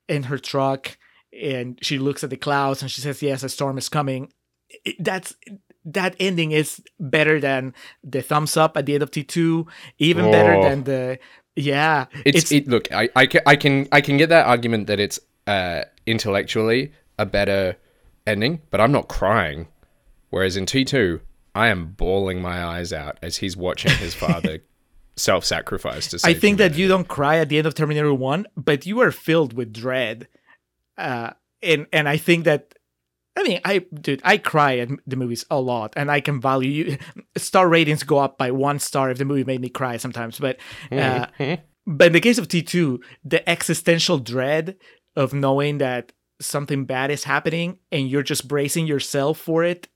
in 0.08 0.24
her 0.24 0.38
truck 0.38 0.96
and 1.32 1.78
she 1.82 1.98
looks 1.98 2.24
at 2.24 2.30
the 2.30 2.36
clouds 2.36 2.82
and 2.82 2.90
she 2.90 3.00
says, 3.00 3.22
"Yes, 3.22 3.42
a 3.44 3.48
storm 3.48 3.78
is 3.78 3.88
coming." 3.88 4.32
It- 4.84 4.96
that's 4.98 5.34
that 5.84 6.14
ending 6.20 6.52
is 6.52 6.80
better 7.00 7.40
than 7.40 7.74
the 8.04 8.22
thumbs 8.22 8.56
up 8.56 8.76
at 8.76 8.86
the 8.86 8.94
end 8.94 9.02
of 9.02 9.10
T2, 9.10 9.66
even 9.98 10.30
better 10.30 10.54
Oh. 10.54 10.62
than 10.62 10.84
the 10.84 11.18
yeah. 11.56 12.06
It's, 12.24 12.50
it. 12.52 12.66
Look, 12.68 12.90
I, 12.92 13.08
I, 13.16 13.26
ca- 13.26 13.42
I 13.46 13.56
can 13.56 13.86
I 13.92 14.00
can 14.00 14.16
get 14.16 14.28
that 14.30 14.46
argument 14.46 14.86
that 14.86 14.98
it's 15.00 15.18
uh, 15.46 15.82
intellectually 16.06 16.92
a 17.18 17.26
better 17.26 17.76
ending, 18.26 18.62
but 18.70 18.80
I'm 18.80 18.92
not 18.92 19.08
crying. 19.08 19.68
Whereas 20.30 20.56
in 20.56 20.64
T 20.66 20.84
two, 20.84 21.20
I 21.54 21.68
am 21.68 21.92
bawling 21.92 22.40
my 22.40 22.64
eyes 22.64 22.92
out 22.92 23.18
as 23.22 23.36
he's 23.38 23.56
watching 23.56 23.92
his 23.92 24.14
father 24.14 24.60
self-sacrifice 25.16 26.08
to 26.08 26.18
save 26.18 26.36
I 26.36 26.38
think 26.38 26.56
that 26.58 26.74
you 26.76 26.88
don't 26.88 27.06
cry 27.06 27.36
at 27.36 27.48
the 27.50 27.58
end 27.58 27.66
of 27.66 27.74
Terminator 27.74 28.14
1, 28.14 28.46
but 28.56 28.86
you 28.86 29.00
are 29.00 29.10
filled 29.12 29.52
with 29.52 29.72
dread. 29.72 30.28
Uh, 30.96 31.30
and 31.62 31.86
and 31.92 32.08
I 32.08 32.16
think 32.16 32.44
that 32.44 32.74
I 33.36 33.42
mean, 33.44 33.60
I 33.64 33.78
dude, 33.94 34.20
I 34.24 34.36
cry 34.38 34.78
at 34.78 34.88
the 35.06 35.16
movies 35.16 35.44
a 35.50 35.60
lot, 35.60 35.94
and 35.96 36.10
I 36.10 36.20
can 36.20 36.40
value 36.40 36.70
you. 36.70 36.98
Star 37.36 37.68
ratings 37.68 38.02
go 38.02 38.18
up 38.18 38.36
by 38.38 38.50
one 38.50 38.78
star 38.78 39.10
if 39.10 39.18
the 39.18 39.24
movie 39.24 39.44
made 39.44 39.60
me 39.60 39.68
cry 39.70 39.96
sometimes, 39.96 40.38
but 40.38 40.58
uh, 40.90 41.26
but 41.86 42.08
in 42.08 42.12
the 42.12 42.20
case 42.20 42.38
of 42.38 42.48
T 42.48 42.62
two, 42.62 43.00
the 43.24 43.48
existential 43.48 44.18
dread 44.18 44.76
of 45.16 45.32
knowing 45.32 45.78
that 45.78 46.12
something 46.40 46.84
bad 46.84 47.10
is 47.10 47.24
happening 47.24 47.78
and 47.90 48.08
you're 48.08 48.22
just 48.22 48.48
bracing 48.48 48.86
yourself 48.86 49.38
for 49.38 49.64
it, 49.64 49.88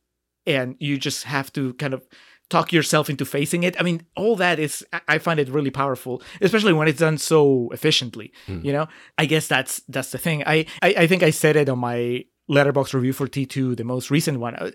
and 0.47 0.77
you 0.79 0.97
just 0.99 1.25
have 1.25 1.53
to 1.53 1.75
kind 1.75 1.93
of 1.95 2.07
talk 2.49 2.73
yourself 2.73 3.11
into 3.11 3.25
facing 3.25 3.65
it. 3.65 3.79
I 3.79 3.83
mean, 3.83 4.07
all 4.17 4.37
that 4.37 4.59
is 4.59 4.85
I- 5.09 5.19
find 5.19 5.39
it 5.41 5.49
really 5.49 5.71
powerful, 5.71 6.23
especially 6.41 6.73
when 6.73 6.89
it's 6.89 7.01
done 7.01 7.19
so 7.19 7.69
efficiently. 7.73 8.33
You 8.47 8.73
know, 8.73 8.87
I 9.19 9.27
guess 9.27 9.47
that's 9.47 9.83
that's 9.89 10.11
the 10.11 10.19
thing. 10.19 10.43
I 10.47 10.65
I, 10.81 10.95
I 10.99 11.07
think 11.07 11.23
I 11.23 11.31
said 11.31 11.57
it 11.57 11.69
on 11.69 11.81
my 11.81 12.25
Letterboxd 12.51 12.95
review 12.95 13.13
for 13.13 13.27
T2, 13.27 13.77
the 13.77 13.85
most 13.85 14.11
recent 14.11 14.41
one. 14.41 14.73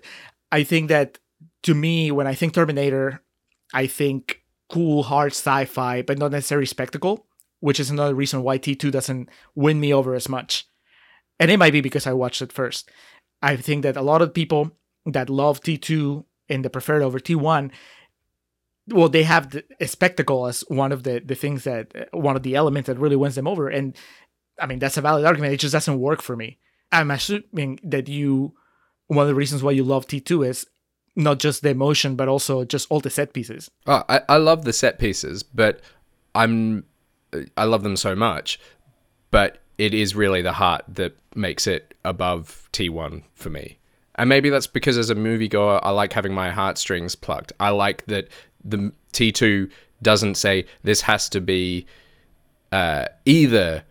I 0.50 0.62
think 0.62 0.88
that 0.88 1.18
to 1.62 1.74
me, 1.74 2.10
when 2.10 2.26
I 2.26 2.34
think 2.34 2.52
Terminator, 2.52 3.22
I 3.72 3.86
think 3.86 4.42
cool, 4.68 5.02
hard 5.02 5.32
sci-fi, 5.32 6.02
but 6.02 6.18
not 6.18 6.32
necessarily 6.32 6.66
spectacle, 6.66 7.26
which 7.60 7.80
is 7.80 7.90
another 7.90 8.14
reason 8.14 8.42
why 8.42 8.58
T2 8.58 8.90
doesn't 8.90 9.28
win 9.54 9.80
me 9.80 9.92
over 9.92 10.14
as 10.14 10.28
much. 10.28 10.66
And 11.38 11.50
it 11.50 11.58
might 11.58 11.72
be 11.72 11.80
because 11.80 12.06
I 12.06 12.12
watched 12.12 12.42
it 12.42 12.52
first. 12.52 12.90
I 13.40 13.56
think 13.56 13.82
that 13.82 13.96
a 13.96 14.02
lot 14.02 14.22
of 14.22 14.34
people 14.34 14.72
that 15.06 15.30
love 15.30 15.60
T2 15.60 16.24
and 16.48 16.64
they 16.64 16.68
prefer 16.68 17.00
it 17.00 17.04
over 17.04 17.18
T1, 17.18 17.70
well, 18.88 19.08
they 19.08 19.22
have 19.22 19.50
the 19.50 19.64
a 19.80 19.86
spectacle 19.86 20.46
as 20.46 20.64
one 20.68 20.92
of 20.92 21.02
the, 21.02 21.20
the 21.24 21.34
things 21.34 21.64
that, 21.64 22.08
one 22.12 22.36
of 22.36 22.42
the 22.42 22.54
elements 22.54 22.86
that 22.88 22.98
really 22.98 23.16
wins 23.16 23.34
them 23.34 23.48
over. 23.48 23.68
And 23.68 23.96
I 24.60 24.66
mean, 24.66 24.78
that's 24.78 24.96
a 24.96 25.00
valid 25.00 25.24
argument. 25.24 25.54
It 25.54 25.60
just 25.60 25.72
doesn't 25.72 26.00
work 26.00 26.22
for 26.22 26.36
me. 26.36 26.58
I'm 26.92 27.10
assuming 27.10 27.80
that 27.82 28.08
you, 28.08 28.52
one 29.06 29.22
of 29.22 29.28
the 29.28 29.34
reasons 29.34 29.62
why 29.62 29.72
you 29.72 29.84
love 29.84 30.06
T2 30.06 30.46
is 30.46 30.66
not 31.16 31.38
just 31.38 31.62
the 31.62 31.70
emotion, 31.70 32.16
but 32.16 32.28
also 32.28 32.64
just 32.64 32.86
all 32.90 33.00
the 33.00 33.10
set 33.10 33.32
pieces. 33.32 33.70
Oh, 33.86 34.04
I, 34.08 34.20
I 34.28 34.36
love 34.36 34.64
the 34.64 34.72
set 34.72 34.98
pieces, 34.98 35.42
but 35.42 35.80
I'm 36.34 36.84
I 37.56 37.64
love 37.64 37.82
them 37.82 37.96
so 37.96 38.14
much, 38.14 38.60
but 39.30 39.58
it 39.78 39.94
is 39.94 40.14
really 40.14 40.42
the 40.42 40.52
heart 40.52 40.84
that 40.88 41.16
makes 41.34 41.66
it 41.66 41.94
above 42.04 42.68
T1 42.72 43.22
for 43.34 43.50
me. 43.50 43.78
And 44.16 44.28
maybe 44.28 44.50
that's 44.50 44.66
because 44.66 44.98
as 44.98 45.08
a 45.08 45.14
moviegoer, 45.14 45.80
I 45.82 45.90
like 45.90 46.12
having 46.12 46.34
my 46.34 46.50
heartstrings 46.50 47.14
plucked. 47.14 47.52
I 47.58 47.70
like 47.70 48.04
that 48.06 48.28
the 48.62 48.92
T2 49.12 49.70
doesn't 50.02 50.34
say 50.34 50.66
this 50.82 51.00
has 51.02 51.28
to 51.30 51.40
be 51.40 51.86
uh, 52.70 53.06
either 53.24 53.84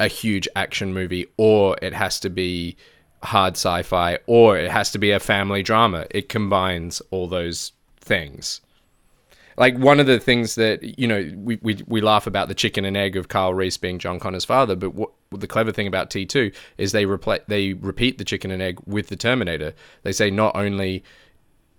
a 0.00 0.08
huge 0.08 0.48
action 0.56 0.92
movie 0.92 1.26
or 1.36 1.76
it 1.82 1.92
has 1.92 2.18
to 2.20 2.30
be 2.30 2.76
hard 3.22 3.54
sci-fi 3.54 4.18
or 4.26 4.58
it 4.58 4.70
has 4.70 4.90
to 4.90 4.98
be 4.98 5.12
a 5.12 5.20
family 5.20 5.62
drama. 5.62 6.06
It 6.10 6.28
combines 6.28 7.00
all 7.10 7.28
those 7.28 7.72
things. 8.00 8.60
Like 9.56 9.76
one 9.76 10.00
of 10.00 10.06
the 10.06 10.18
things 10.18 10.54
that 10.54 10.98
you 10.98 11.06
know 11.06 11.30
we, 11.36 11.58
we 11.62 11.84
we 11.86 12.00
laugh 12.00 12.26
about 12.26 12.48
the 12.48 12.54
chicken 12.54 12.84
and 12.84 12.96
egg 12.96 13.16
of 13.16 13.28
Kyle 13.28 13.52
Reese 13.52 13.76
being 13.76 13.98
John 13.98 14.18
Connor's 14.18 14.46
father, 14.46 14.74
but 14.74 14.94
what 14.94 15.10
the 15.30 15.46
clever 15.46 15.70
thing 15.70 15.86
about 15.86 16.10
T 16.10 16.24
two 16.24 16.50
is 16.78 16.92
they 16.92 17.04
repla- 17.04 17.44
they 17.48 17.74
repeat 17.74 18.16
the 18.16 18.24
chicken 18.24 18.50
and 18.50 18.62
egg 18.62 18.80
with 18.86 19.08
the 19.08 19.16
Terminator. 19.16 19.74
They 20.04 20.12
say 20.12 20.30
not 20.30 20.56
only 20.56 21.04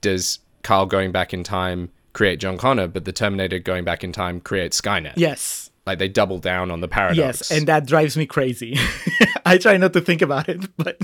does 0.02 0.40
Kyle 0.62 0.86
going 0.86 1.12
back 1.12 1.34
in 1.34 1.44
time 1.44 1.90
create 2.14 2.40
John 2.40 2.60
Connor, 2.60 2.88
but 2.88 3.06
the 3.06 3.12
Terminator 3.12 3.58
going 3.58 3.84
back 3.84 4.04
in 4.04 4.12
time 4.12 4.40
creates 4.40 4.80
Skynet. 4.80 5.14
Yes. 5.16 5.63
Like 5.86 6.00
they 6.00 6.08
double 6.08 6.38
down 6.40 6.72
on 6.72 6.80
the 6.80 6.88
paradox. 6.88 7.18
Yes, 7.18 7.52
and 7.52 7.68
that 7.68 7.86
drives 7.86 8.16
me 8.16 8.26
crazy. 8.26 8.78
I 9.46 9.58
try 9.58 9.76
not 9.78 9.92
to 9.94 10.02
think 10.02 10.22
about 10.22 10.48
it, 10.48 10.66
but 10.78 10.98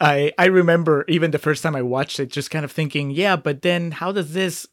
I 0.00 0.32
I 0.38 0.46
remember 0.46 1.04
even 1.08 1.30
the 1.30 1.38
first 1.38 1.62
time 1.62 1.76
I 1.76 1.82
watched 1.82 2.20
it, 2.20 2.30
just 2.30 2.50
kind 2.50 2.64
of 2.64 2.72
thinking, 2.72 3.10
yeah, 3.10 3.36
but 3.36 3.62
then 3.62 3.90
how 3.92 4.12
does 4.12 4.32
this, 4.32 4.66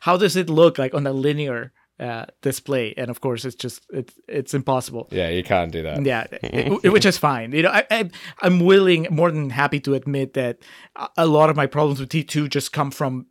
how 0.00 0.16
does 0.16 0.36
it 0.36 0.48
look 0.50 0.78
like 0.78 0.94
on 0.94 1.06
a 1.06 1.12
linear 1.12 1.72
uh, 1.98 2.26
display? 2.42 2.94
And 2.96 3.08
of 3.10 3.20
course, 3.20 3.44
it's 3.44 3.56
just 3.56 3.86
it's 3.90 4.14
it's 4.28 4.54
impossible. 4.54 5.08
yeah, 5.12 5.28
you 5.28 5.42
can't 5.42 5.72
do 5.72 5.82
that. 5.82 6.04
Yeah, 6.04 6.26
it- 6.32 6.92
which 6.92 7.06
is 7.06 7.18
fine. 7.18 7.52
You 7.52 7.62
know, 7.62 7.70
I, 7.70 7.84
I 7.90 8.10
I'm 8.42 8.60
willing, 8.60 9.06
more 9.10 9.30
than 9.30 9.50
happy 9.50 9.80
to 9.80 9.94
admit 9.94 10.34
that 10.34 10.58
a- 10.94 11.08
a 11.18 11.26
lot 11.26 11.50
of 11.50 11.56
my 11.56 11.66
problems 11.66 12.00
with 12.00 12.10
T2 12.10 12.50
just 12.50 12.72
come 12.72 12.90
from 12.90 13.26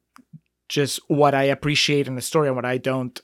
just 0.68 1.00
what 1.08 1.36
I 1.36 1.44
appreciate 1.44 2.08
in 2.08 2.16
the 2.16 2.22
story 2.24 2.48
and 2.48 2.56
what 2.56 2.66
I 2.66 2.80
don't. 2.80 3.22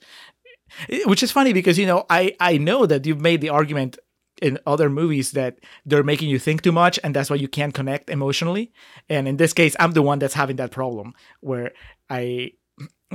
Which 1.06 1.22
is 1.22 1.32
funny 1.32 1.52
because 1.52 1.78
you 1.78 1.86
know 1.86 2.06
I 2.10 2.34
I 2.40 2.58
know 2.58 2.86
that 2.86 3.06
you've 3.06 3.20
made 3.20 3.40
the 3.40 3.50
argument 3.50 3.98
in 4.40 4.58
other 4.66 4.90
movies 4.90 5.32
that 5.32 5.58
they're 5.86 6.02
making 6.02 6.28
you 6.28 6.38
think 6.38 6.62
too 6.62 6.72
much 6.72 6.98
and 7.04 7.14
that's 7.14 7.30
why 7.30 7.36
you 7.36 7.48
can't 7.48 7.74
connect 7.74 8.10
emotionally. 8.10 8.72
And 9.08 9.28
in 9.28 9.36
this 9.36 9.52
case, 9.52 9.76
I'm 9.78 9.92
the 9.92 10.02
one 10.02 10.18
that's 10.18 10.34
having 10.34 10.56
that 10.56 10.72
problem 10.72 11.14
where 11.40 11.72
I 12.10 12.52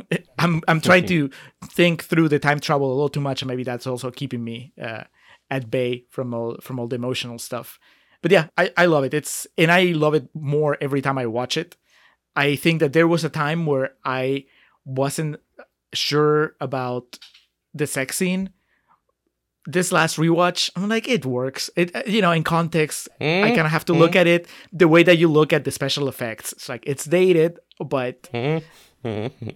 I'm 0.40 0.62
I'm 0.68 0.82
trying 0.82 1.06
to 1.08 1.30
think 1.66 2.04
through 2.04 2.30
the 2.30 2.40
time 2.40 2.60
travel 2.60 2.88
a 2.88 2.94
little 2.94 3.10
too 3.10 3.22
much, 3.22 3.42
and 3.42 3.50
maybe 3.50 3.64
that's 3.64 3.88
also 3.88 4.12
keeping 4.12 4.44
me 4.44 4.74
uh, 4.82 5.04
at 5.50 5.70
bay 5.70 6.06
from 6.10 6.34
all 6.34 6.58
from 6.62 6.80
all 6.80 6.88
the 6.88 6.96
emotional 6.96 7.40
stuff. 7.40 7.80
But 8.22 8.32
yeah, 8.32 8.48
I, 8.58 8.72
I 8.78 8.86
love 8.86 9.04
it. 9.04 9.14
It's 9.14 9.48
and 9.58 9.72
I 9.72 9.84
love 9.86 10.14
it 10.14 10.30
more 10.34 10.78
every 10.82 11.02
time 11.02 11.18
I 11.18 11.26
watch 11.26 11.58
it. 11.58 11.76
I 12.36 12.56
think 12.56 12.80
that 12.80 12.94
there 12.94 13.08
was 13.08 13.24
a 13.24 13.30
time 13.30 13.66
where 13.66 13.92
I 14.06 14.46
wasn't 14.86 15.38
sure 15.94 16.56
about 16.62 17.18
the 17.78 17.88
sex 17.88 18.18
scene. 18.18 18.50
This 19.70 19.92
last 19.92 20.16
rewatch, 20.18 20.70
I'm 20.78 20.88
like, 20.88 21.10
it 21.10 21.26
works. 21.26 21.70
It 21.76 21.94
uh, 21.94 22.04
you 22.08 22.22
know, 22.22 22.32
in 22.32 22.44
context, 22.44 23.10
I 23.20 23.50
kind 23.54 23.60
of 23.62 23.68
have 23.72 23.84
to 23.86 23.94
look 23.94 24.16
at 24.16 24.26
it 24.26 24.48
the 24.72 24.88
way 24.88 25.04
that 25.04 25.18
you 25.18 25.28
look 25.28 25.52
at 25.52 25.66
the 25.66 25.72
special 25.72 26.08
effects. 26.08 26.54
It's 26.54 26.70
like 26.70 26.84
it's 26.88 27.04
dated, 27.04 27.60
but 27.86 28.30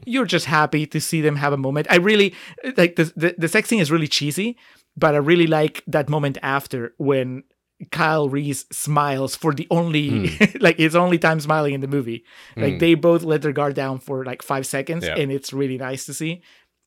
you're 0.05 0.25
just 0.25 0.45
happy 0.47 0.85
to 0.87 0.99
see 1.01 1.21
them 1.21 1.37
have 1.37 1.53
a 1.53 1.57
moment. 1.57 1.87
I 1.89 1.95
really 1.95 2.33
like 2.77 2.95
the, 2.97 3.05
the 3.15 3.35
the 3.37 3.47
sex 3.47 3.69
scene 3.69 3.79
is 3.79 3.89
really 3.91 4.07
cheesy, 4.07 4.57
but 4.97 5.15
I 5.15 5.17
really 5.19 5.47
like 5.47 5.81
that 5.87 6.09
moment 6.09 6.37
after 6.43 6.93
when 6.97 7.43
Kyle 7.91 8.29
Reese 8.29 8.65
smiles 8.71 9.35
for 9.35 9.53
the 9.53 9.67
only 9.71 10.37
like 10.59 10.77
his 10.77 10.95
only 10.95 11.17
time 11.17 11.39
smiling 11.39 11.73
in 11.73 11.81
the 11.81 11.87
movie. 11.87 12.23
Like 12.57 12.73
Mm. 12.75 12.79
they 12.79 12.93
both 12.95 13.23
let 13.23 13.41
their 13.41 13.53
guard 13.53 13.75
down 13.75 13.99
for 13.99 14.23
like 14.25 14.41
five 14.43 14.65
seconds, 14.67 15.05
Yeah. 15.05 15.15
and 15.17 15.31
it's 15.31 15.51
really 15.53 15.77
nice 15.77 16.05
to 16.05 16.13
see. 16.13 16.41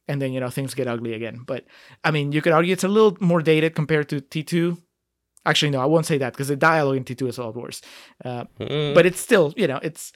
And 0.06 0.20
then 0.20 0.32
you 0.32 0.40
know 0.40 0.50
things 0.50 0.74
get 0.74 0.86
ugly 0.86 1.14
again. 1.14 1.40
But 1.46 1.64
I 2.02 2.10
mean, 2.10 2.32
you 2.32 2.42
could 2.42 2.52
argue 2.52 2.72
it's 2.72 2.84
a 2.84 2.88
little 2.88 3.16
more 3.20 3.40
dated 3.42 3.74
compared 3.74 4.08
to 4.10 4.20
T 4.20 4.42
two. 4.42 4.78
Actually, 5.46 5.70
no, 5.70 5.80
I 5.80 5.86
won't 5.86 6.06
say 6.06 6.18
that 6.18 6.32
because 6.32 6.48
the 6.48 6.56
dialogue 6.56 6.96
in 6.96 7.04
T 7.04 7.14
two 7.14 7.26
is 7.26 7.38
a 7.38 7.44
lot 7.44 7.56
worse. 7.56 7.80
Uh, 8.24 8.44
but 8.58 9.06
it's 9.06 9.20
still, 9.20 9.52
you 9.56 9.66
know, 9.66 9.78
it's 9.82 10.12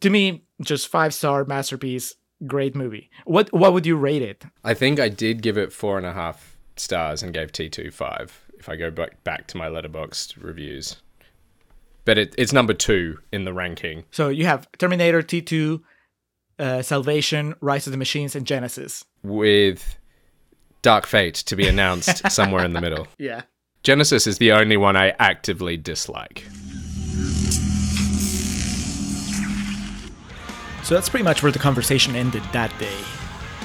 to 0.00 0.10
me 0.10 0.44
just 0.62 0.88
five 0.88 1.14
star 1.14 1.44
masterpiece, 1.44 2.14
great 2.46 2.74
movie. 2.74 3.10
What 3.24 3.52
what 3.52 3.72
would 3.72 3.86
you 3.86 3.96
rate 3.96 4.22
it? 4.22 4.44
I 4.64 4.74
think 4.74 4.98
I 5.00 5.08
did 5.08 5.42
give 5.42 5.56
it 5.56 5.72
four 5.72 5.96
and 5.96 6.06
a 6.06 6.12
half 6.12 6.56
stars 6.76 7.22
and 7.22 7.32
gave 7.32 7.52
T2 7.52 7.92
five. 7.92 8.42
If 8.58 8.68
I 8.68 8.76
go 8.76 8.90
back 8.90 9.22
back 9.22 9.46
to 9.48 9.56
my 9.56 9.68
Letterboxd 9.68 10.42
reviews, 10.42 10.96
but 12.04 12.18
it, 12.18 12.34
it's 12.38 12.52
number 12.52 12.72
two 12.72 13.18
in 13.32 13.44
the 13.44 13.52
ranking. 13.52 14.04
So 14.10 14.28
you 14.28 14.46
have 14.46 14.70
Terminator, 14.78 15.22
T 15.22 15.42
two, 15.42 15.82
uh, 16.58 16.82
Salvation, 16.82 17.54
Rise 17.60 17.86
of 17.86 17.90
the 17.92 17.96
Machines, 17.98 18.34
and 18.36 18.46
Genisys. 18.46 19.04
with 19.22 19.98
Dark 20.82 21.06
Fate 21.06 21.34
to 21.34 21.56
be 21.56 21.66
announced 21.66 22.30
somewhere 22.30 22.64
in 22.64 22.72
the 22.72 22.80
middle. 22.80 23.08
Yeah. 23.18 23.42
Genisys 23.84 24.26
is 24.26 24.38
the 24.38 24.52
only 24.52 24.76
one 24.76 24.96
I 24.96 25.14
actively 25.18 25.76
dislike. 25.76 26.44
So 30.82 30.94
that's 30.94 31.08
pretty 31.08 31.24
much 31.24 31.42
where 31.42 31.50
the 31.50 31.58
conversation 31.58 32.14
ended 32.14 32.42
that 32.52 32.76
day. 32.78 32.96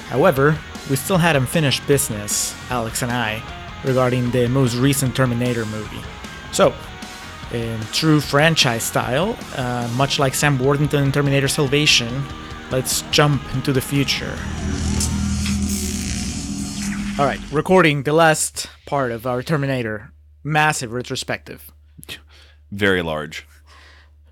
However, 0.08 0.58
we 0.90 0.96
still 0.96 1.18
had 1.18 1.36
unfinished 1.36 1.86
business, 1.86 2.54
Alex 2.70 3.02
and 3.02 3.12
I, 3.12 3.40
regarding 3.84 4.30
the 4.32 4.48
most 4.48 4.74
recent 4.76 5.14
Terminator 5.14 5.64
movie. 5.66 6.02
So, 6.50 6.74
in 7.52 7.80
true 7.92 8.20
franchise 8.20 8.82
style, 8.82 9.36
uh, 9.56 9.88
much 9.96 10.18
like 10.18 10.34
Sam 10.34 10.58
Worthington 10.58 11.04
in 11.04 11.12
Terminator 11.12 11.46
Salvation, 11.48 12.24
let's 12.72 13.02
jump 13.10 13.42
into 13.54 13.72
the 13.72 13.80
future. 13.80 14.36
All 17.18 17.26
right, 17.26 17.40
recording 17.52 18.02
the 18.04 18.12
last 18.14 18.68
part 18.86 19.12
of 19.12 19.26
our 19.26 19.42
Terminator 19.42 20.12
massive 20.42 20.92
retrospective. 20.92 21.70
Very 22.70 23.02
large. 23.02 23.46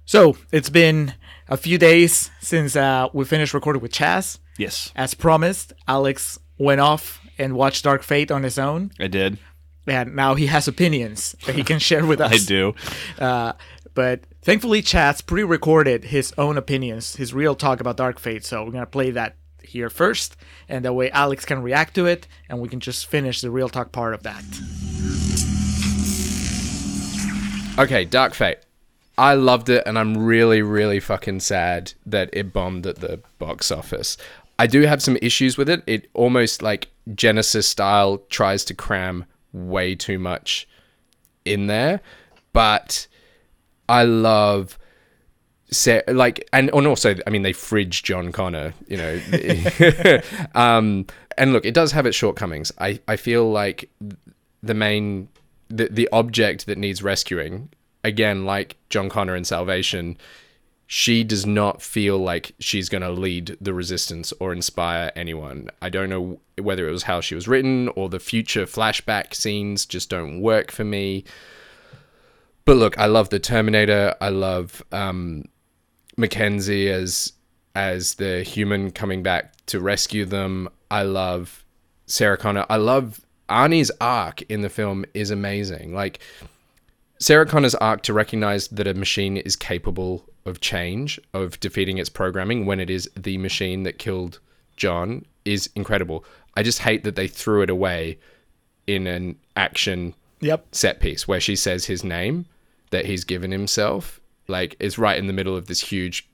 So 0.06 0.36
it's 0.50 0.70
been 0.70 1.14
a 1.48 1.56
few 1.56 1.76
days 1.78 2.30
since 2.40 2.74
uh, 2.74 3.08
we 3.12 3.24
finished 3.26 3.52
recording 3.54 3.82
with 3.82 3.92
Chas. 3.92 4.38
Yes, 4.58 4.92
As 4.96 5.14
promised, 5.14 5.72
Alex 5.86 6.38
went 6.58 6.80
off 6.80 7.20
and 7.38 7.54
watched 7.54 7.84
Dark 7.84 8.02
Fate 8.02 8.30
on 8.30 8.42
his 8.42 8.58
own, 8.58 8.90
I 8.98 9.06
did. 9.06 9.38
and 9.86 10.14
now 10.16 10.34
he 10.34 10.46
has 10.46 10.66
opinions 10.68 11.34
that 11.46 11.54
he 11.54 11.62
can 11.62 11.78
share 11.78 12.04
with 12.04 12.20
us. 12.26 12.32
I 12.32 12.38
do. 12.38 12.74
Uh, 13.18 13.52
but 13.94 14.20
thankfully, 14.42 14.82
Chas 14.82 15.20
pre-recorded 15.20 16.04
his 16.04 16.32
own 16.38 16.56
opinions, 16.56 17.16
his 17.16 17.34
real 17.34 17.54
talk 17.54 17.80
about 17.80 17.96
Dark 17.96 18.18
Fate. 18.18 18.44
So 18.44 18.64
we're 18.64 18.72
gonna 18.72 18.86
play 18.86 19.10
that 19.10 19.36
here 19.62 19.90
first, 19.90 20.36
and 20.68 20.84
that 20.84 20.92
way 20.92 21.10
Alex 21.10 21.44
can 21.44 21.62
react 21.62 21.94
to 21.94 22.06
it, 22.06 22.26
and 22.48 22.60
we 22.60 22.68
can 22.68 22.80
just 22.80 23.06
finish 23.06 23.40
the 23.40 23.50
real 23.50 23.68
talk 23.68 23.92
part 23.92 24.14
of 24.14 24.22
that. 24.22 24.44
Okay, 27.78 28.04
Dark 28.04 28.34
Fate. 28.34 28.58
I 29.16 29.34
loved 29.34 29.68
it, 29.68 29.82
and 29.86 29.98
I'm 29.98 30.16
really, 30.16 30.62
really 30.62 30.98
fucking 30.98 31.40
sad 31.40 31.92
that 32.06 32.30
it 32.32 32.52
bombed 32.52 32.86
at 32.86 32.96
the 32.96 33.20
box 33.38 33.70
office. 33.70 34.16
I 34.58 34.66
do 34.66 34.82
have 34.82 35.02
some 35.02 35.16
issues 35.22 35.56
with 35.56 35.68
it. 35.68 35.82
It 35.86 36.08
almost 36.14 36.62
like 36.62 36.88
Genisys 37.08 37.64
style 37.64 38.18
tries 38.28 38.64
to 38.66 38.74
cram 38.74 39.24
way 39.52 39.94
too 39.94 40.18
much 40.18 40.68
in 41.44 41.66
there, 41.66 42.00
but 42.52 43.06
I 43.90 44.04
love 44.04 44.78
say 45.70 46.02
like 46.08 46.48
and 46.52 46.70
and 46.72 46.86
also 46.86 47.16
I 47.26 47.30
mean 47.30 47.42
they 47.42 47.52
fridge 47.52 48.02
John 48.02 48.32
Connor, 48.32 48.72
you 48.86 48.96
know. 48.96 50.20
um 50.54 51.06
and 51.36 51.52
look, 51.52 51.64
it 51.64 51.74
does 51.74 51.92
have 51.92 52.06
its 52.06 52.16
shortcomings. 52.16 52.72
I 52.78 53.00
I 53.08 53.16
feel 53.16 53.50
like 53.50 53.90
the 54.62 54.74
main 54.74 55.28
the 55.68 55.88
the 55.90 56.08
object 56.12 56.66
that 56.66 56.78
needs 56.78 57.02
rescuing 57.02 57.70
again 58.04 58.44
like 58.44 58.76
John 58.88 59.08
Connor 59.08 59.36
in 59.36 59.44
Salvation 59.44 60.16
she 60.92 61.22
does 61.22 61.46
not 61.46 61.80
feel 61.80 62.18
like 62.18 62.50
she's 62.58 62.88
going 62.88 63.02
to 63.02 63.12
lead 63.12 63.56
the 63.60 63.72
resistance 63.72 64.32
or 64.40 64.52
inspire 64.52 65.12
anyone. 65.14 65.70
I 65.80 65.88
don't 65.88 66.10
know 66.10 66.40
whether 66.58 66.88
it 66.88 66.90
was 66.90 67.04
how 67.04 67.20
she 67.20 67.36
was 67.36 67.46
written 67.46 67.86
or 67.94 68.08
the 68.08 68.18
future 68.18 68.66
flashback 68.66 69.32
scenes 69.32 69.86
just 69.86 70.10
don't 70.10 70.40
work 70.40 70.72
for 70.72 70.82
me. 70.82 71.22
But 72.65 72.77
look, 72.77 72.99
I 72.99 73.07
love 73.07 73.31
the 73.31 73.39
Terminator. 73.39 74.15
I 74.20 74.28
love 74.28 74.82
um, 74.93 75.45
Mackenzie 76.16 76.91
as 76.91 77.32
as 77.74 78.15
the 78.15 78.43
human 78.43 78.91
coming 78.91 79.23
back 79.23 79.55
to 79.66 79.81
rescue 79.81 80.24
them. 80.24 80.69
I 80.91 81.03
love 81.03 81.65
Sarah 82.07 82.37
Connor. 82.37 82.66
I 82.69 82.77
love 82.77 83.20
Arnie's 83.49 83.91
arc 84.01 84.43
in 84.43 84.61
the 84.62 84.69
film 84.69 85.05
is 85.15 85.31
amazing. 85.31 85.95
Like 85.95 86.20
Sarah 87.19 87.47
Connor's 87.47 87.74
arc 87.77 88.03
to 88.03 88.12
recognize 88.12 88.69
that 88.69 88.87
a 88.87 88.95
machine 88.95 89.37
is 89.37 89.57
capable 89.57 90.24
of 90.47 90.61
change, 90.61 91.20
of 91.35 91.61
defeating 91.61 91.99
its 91.99 92.09
programming 92.09 92.66
when 92.66 92.81
it 92.81 92.91
is 92.91 93.11
the 93.16 93.39
machine 93.39 93.82
that 93.82 93.99
killed 93.99 94.41
John 94.77 95.24
is 95.45 95.69
incredible. 95.74 96.24
I 96.57 96.62
just 96.62 96.81
hate 96.81 97.05
that 97.05 97.16
they 97.16 97.28
threw 97.28 97.62
it 97.62 97.70
away 97.70 98.19
in 98.87 99.07
an 99.07 99.37
action 99.57 100.15
Yep. 100.40 100.74
set 100.74 101.00
piece 101.00 101.28
where 101.28 101.40
she 101.40 101.56
says 101.56 101.86
his 101.86 102.02
name 102.02 102.46
that 102.90 103.06
he's 103.06 103.24
given 103.24 103.50
himself 103.50 104.20
like 104.48 104.76
is 104.80 104.98
right 104.98 105.18
in 105.18 105.26
the 105.26 105.32
middle 105.32 105.56
of 105.56 105.66
this 105.66 105.80
huge 105.80 106.28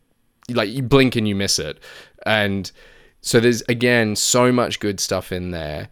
like 0.48 0.70
you 0.70 0.82
blink 0.82 1.16
and 1.16 1.26
you 1.26 1.34
miss 1.34 1.58
it 1.58 1.80
and 2.24 2.70
so 3.20 3.40
there's 3.40 3.62
again 3.62 4.14
so 4.14 4.52
much 4.52 4.78
good 4.78 5.00
stuff 5.00 5.32
in 5.32 5.50
there 5.50 5.88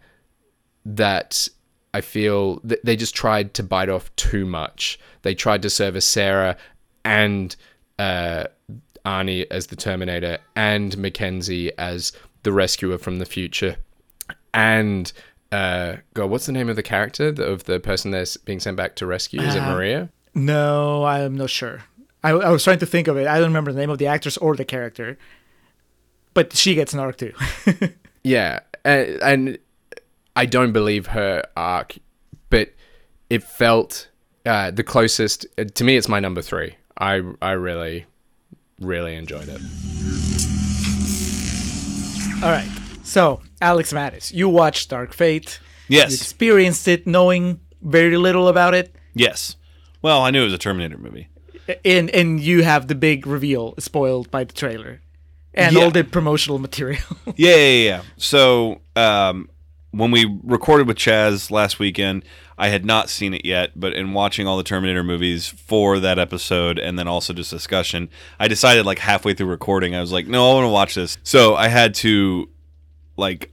that 0.85 1.49
I 1.93 2.01
feel 2.01 2.59
th- 2.59 2.81
they 2.83 2.95
just 2.95 3.15
tried 3.15 3.53
to 3.53 3.63
bite 3.63 3.87
off 3.87 4.13
too 4.17 4.45
much. 4.45 4.99
They 5.21 5.33
tried 5.33 5.61
to 5.61 5.69
service 5.69 6.05
Sarah 6.05 6.57
and 7.05 7.55
uh, 7.97 8.45
Arnie 9.05 9.47
as 9.49 9.67
the 9.67 9.77
Terminator 9.77 10.39
and 10.57 10.97
Mackenzie 10.97 11.71
as 11.77 12.11
the 12.43 12.51
rescuer 12.51 12.97
from 12.97 13.19
the 13.19 13.25
future. 13.25 13.77
And 14.53 15.11
uh, 15.51 15.97
God, 16.13 16.29
what's 16.29 16.45
the 16.45 16.51
name 16.51 16.69
of 16.69 16.75
the 16.75 16.83
character 16.83 17.27
of 17.27 17.63
the 17.65 17.79
person 17.79 18.11
that's 18.11 18.37
being 18.37 18.59
sent 18.59 18.75
back 18.77 18.95
to 18.97 19.05
rescue? 19.05 19.41
Is 19.41 19.55
it 19.55 19.59
Uh, 19.61 19.73
Maria? 19.73 20.09
No, 20.33 21.05
I'm 21.05 21.35
not 21.35 21.49
sure. 21.49 21.83
I, 22.23 22.31
I 22.31 22.49
was 22.49 22.63
trying 22.63 22.79
to 22.79 22.85
think 22.85 23.07
of 23.07 23.17
it. 23.17 23.27
I 23.27 23.35
don't 23.35 23.47
remember 23.49 23.71
the 23.71 23.79
name 23.79 23.89
of 23.89 23.99
the 23.99 24.07
actress 24.07 24.35
or 24.37 24.55
the 24.55 24.65
character, 24.65 25.17
but 26.33 26.55
she 26.55 26.73
gets 26.75 26.93
an 26.93 26.99
arc 26.99 27.17
too. 27.17 27.33
Yeah, 28.23 28.61
and, 28.83 29.21
and 29.21 29.57
I 30.35 30.47
don't 30.47 30.71
believe 30.71 31.05
her 31.07 31.43
arc, 31.55 31.95
but 32.49 32.73
it 33.29 33.43
felt 33.43 34.09
uh, 34.47 34.71
the 34.71 34.83
closest 34.83 35.45
to 35.75 35.83
me. 35.83 35.95
It's 35.95 36.07
my 36.09 36.19
number 36.19 36.41
three. 36.41 36.75
I 36.97 37.21
I 37.39 37.51
really 37.51 38.07
really 38.79 39.15
enjoyed 39.15 39.47
it. 39.47 39.61
All 42.43 42.49
right. 42.51 42.67
So, 43.05 43.41
Alex 43.61 43.93
Mattis, 43.93 44.33
you 44.33 44.49
watched 44.49 44.89
Dark 44.89 45.13
Fate. 45.13 45.59
Yes. 45.87 46.09
You 46.11 46.15
experienced 46.15 46.87
it 46.87 47.05
knowing 47.05 47.59
very 47.81 48.17
little 48.17 48.47
about 48.47 48.73
it. 48.73 48.95
Yes. 49.13 49.55
Well, 50.01 50.21
I 50.21 50.31
knew 50.31 50.41
it 50.41 50.45
was 50.45 50.53
a 50.53 50.57
Terminator 50.57 50.97
movie. 50.97 51.29
And 51.83 52.09
and 52.11 52.39
you 52.39 52.63
have 52.63 52.87
the 52.87 52.95
big 52.95 53.25
reveal 53.25 53.73
spoiled 53.79 54.29
by 54.31 54.43
the 54.43 54.53
trailer. 54.53 55.01
And 55.53 55.75
Yeah. 55.75 55.83
all 55.83 55.91
the 55.91 56.03
promotional 56.03 56.59
material. 56.59 57.01
Yeah, 57.35 57.55
yeah, 57.55 57.83
yeah. 57.89 58.01
So 58.17 58.81
um, 58.95 59.49
when 59.91 60.11
we 60.11 60.25
recorded 60.43 60.87
with 60.87 60.97
Chas 60.97 61.49
last 61.51 61.79
weekend, 61.79 62.23
I 62.57 62.69
had 62.69 62.85
not 62.85 63.09
seen 63.09 63.33
it 63.33 63.45
yet, 63.45 63.71
but 63.75 63.93
in 63.93 64.13
watching 64.13 64.47
all 64.47 64.57
the 64.57 64.63
Terminator 64.63 65.03
movies 65.03 65.47
for 65.47 65.99
that 65.99 66.17
episode 66.19 66.77
and 66.79 66.97
then 66.99 67.07
also 67.07 67.33
just 67.33 67.51
discussion, 67.51 68.09
I 68.39 68.47
decided 68.47 68.85
like 68.85 68.99
halfway 68.99 69.33
through 69.33 69.47
recording, 69.47 69.95
I 69.95 70.01
was 70.01 70.11
like, 70.11 70.27
no, 70.27 70.51
I 70.51 70.53
want 70.55 70.65
to 70.65 70.69
watch 70.69 70.95
this. 70.95 71.17
So 71.23 71.55
I 71.55 71.67
had 71.67 71.93
to 71.95 72.47
like 73.17 73.51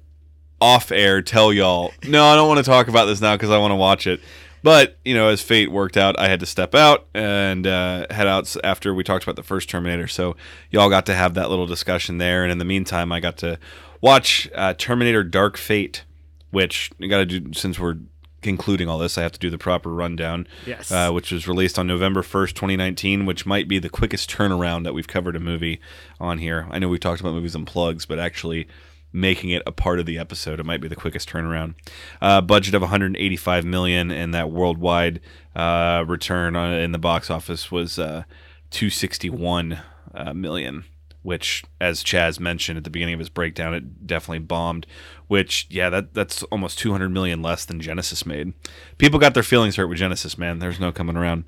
off 0.60 0.92
air 0.92 1.22
tell 1.22 1.52
y'all, 1.52 1.92
no, 2.06 2.24
I 2.24 2.36
don't 2.36 2.48
want 2.48 2.58
to 2.58 2.64
talk 2.64 2.88
about 2.88 3.06
this 3.06 3.20
now 3.20 3.34
because 3.34 3.50
I 3.50 3.58
want 3.58 3.72
to 3.72 3.76
watch 3.76 4.06
it. 4.06 4.20
But 4.62 4.96
you 5.04 5.14
know, 5.14 5.28
as 5.28 5.42
fate 5.42 5.72
worked 5.72 5.96
out, 5.96 6.18
I 6.18 6.28
had 6.28 6.40
to 6.40 6.46
step 6.46 6.74
out 6.74 7.06
and 7.14 7.66
uh, 7.66 8.06
head 8.10 8.28
out 8.28 8.54
after 8.62 8.94
we 8.94 9.02
talked 9.02 9.24
about 9.24 9.36
the 9.36 9.42
first 9.42 9.68
Terminator. 9.68 10.06
So 10.06 10.36
y'all 10.70 10.88
got 10.88 11.06
to 11.06 11.14
have 11.14 11.34
that 11.34 11.50
little 11.50 11.66
discussion 11.66 12.18
there, 12.18 12.44
and 12.44 12.52
in 12.52 12.58
the 12.58 12.64
meantime, 12.64 13.10
I 13.10 13.18
got 13.18 13.36
to 13.38 13.58
watch 14.00 14.48
uh, 14.54 14.74
Terminator: 14.74 15.24
Dark 15.24 15.56
Fate, 15.56 16.04
which 16.52 16.92
you 16.98 17.08
got 17.08 17.18
to 17.18 17.26
do 17.26 17.52
since 17.54 17.78
we're 17.78 17.96
concluding 18.40 18.88
all 18.88 18.98
this. 18.98 19.18
I 19.18 19.22
have 19.22 19.32
to 19.32 19.38
do 19.40 19.50
the 19.50 19.58
proper 19.58 19.92
rundown. 19.92 20.46
Yes. 20.64 20.92
Uh, 20.92 21.10
which 21.10 21.32
was 21.32 21.48
released 21.48 21.76
on 21.76 21.88
November 21.88 22.22
first, 22.22 22.54
twenty 22.54 22.76
nineteen, 22.76 23.26
which 23.26 23.44
might 23.44 23.66
be 23.66 23.80
the 23.80 23.90
quickest 23.90 24.30
turnaround 24.30 24.84
that 24.84 24.94
we've 24.94 25.08
covered 25.08 25.34
a 25.34 25.40
movie 25.40 25.80
on 26.20 26.38
here. 26.38 26.68
I 26.70 26.78
know 26.78 26.88
we 26.88 27.00
talked 27.00 27.20
about 27.20 27.34
movies 27.34 27.56
and 27.56 27.66
plugs, 27.66 28.06
but 28.06 28.20
actually 28.20 28.68
making 29.12 29.50
it 29.50 29.62
a 29.66 29.72
part 29.72 29.98
of 30.00 30.06
the 30.06 30.18
episode. 30.18 30.58
It 30.58 30.64
might 30.66 30.80
be 30.80 30.88
the 30.88 30.96
quickest 30.96 31.28
turnaround. 31.28 31.74
Uh, 32.20 32.40
budget 32.40 32.74
of 32.74 32.80
185 32.82 33.64
million, 33.64 34.10
and 34.10 34.32
that 34.34 34.50
worldwide 34.50 35.20
uh, 35.54 36.04
return 36.06 36.56
on, 36.56 36.72
in 36.72 36.92
the 36.92 36.98
box 36.98 37.30
office 37.30 37.70
was 37.70 37.98
uh, 37.98 38.24
261 38.70 39.78
uh, 40.14 40.32
million. 40.34 40.84
Which, 41.22 41.62
as 41.80 42.02
Chas 42.02 42.40
mentioned 42.40 42.78
at 42.78 42.82
the 42.82 42.90
beginning 42.90 43.14
of 43.14 43.20
his 43.20 43.28
breakdown, 43.28 43.74
it 43.74 44.08
definitely 44.08 44.40
bombed. 44.40 44.88
Which, 45.28 45.68
yeah, 45.70 45.88
that 45.88 46.14
that's 46.14 46.42
almost 46.44 46.80
200 46.80 47.10
million 47.10 47.40
less 47.42 47.64
than 47.64 47.80
Genisys 47.80 48.26
made. 48.26 48.54
People 48.98 49.20
got 49.20 49.32
their 49.32 49.44
feelings 49.44 49.76
hurt 49.76 49.86
with 49.86 50.00
Genisys, 50.00 50.36
man. 50.36 50.58
There's 50.58 50.80
no 50.80 50.90
coming 50.90 51.16
around. 51.16 51.44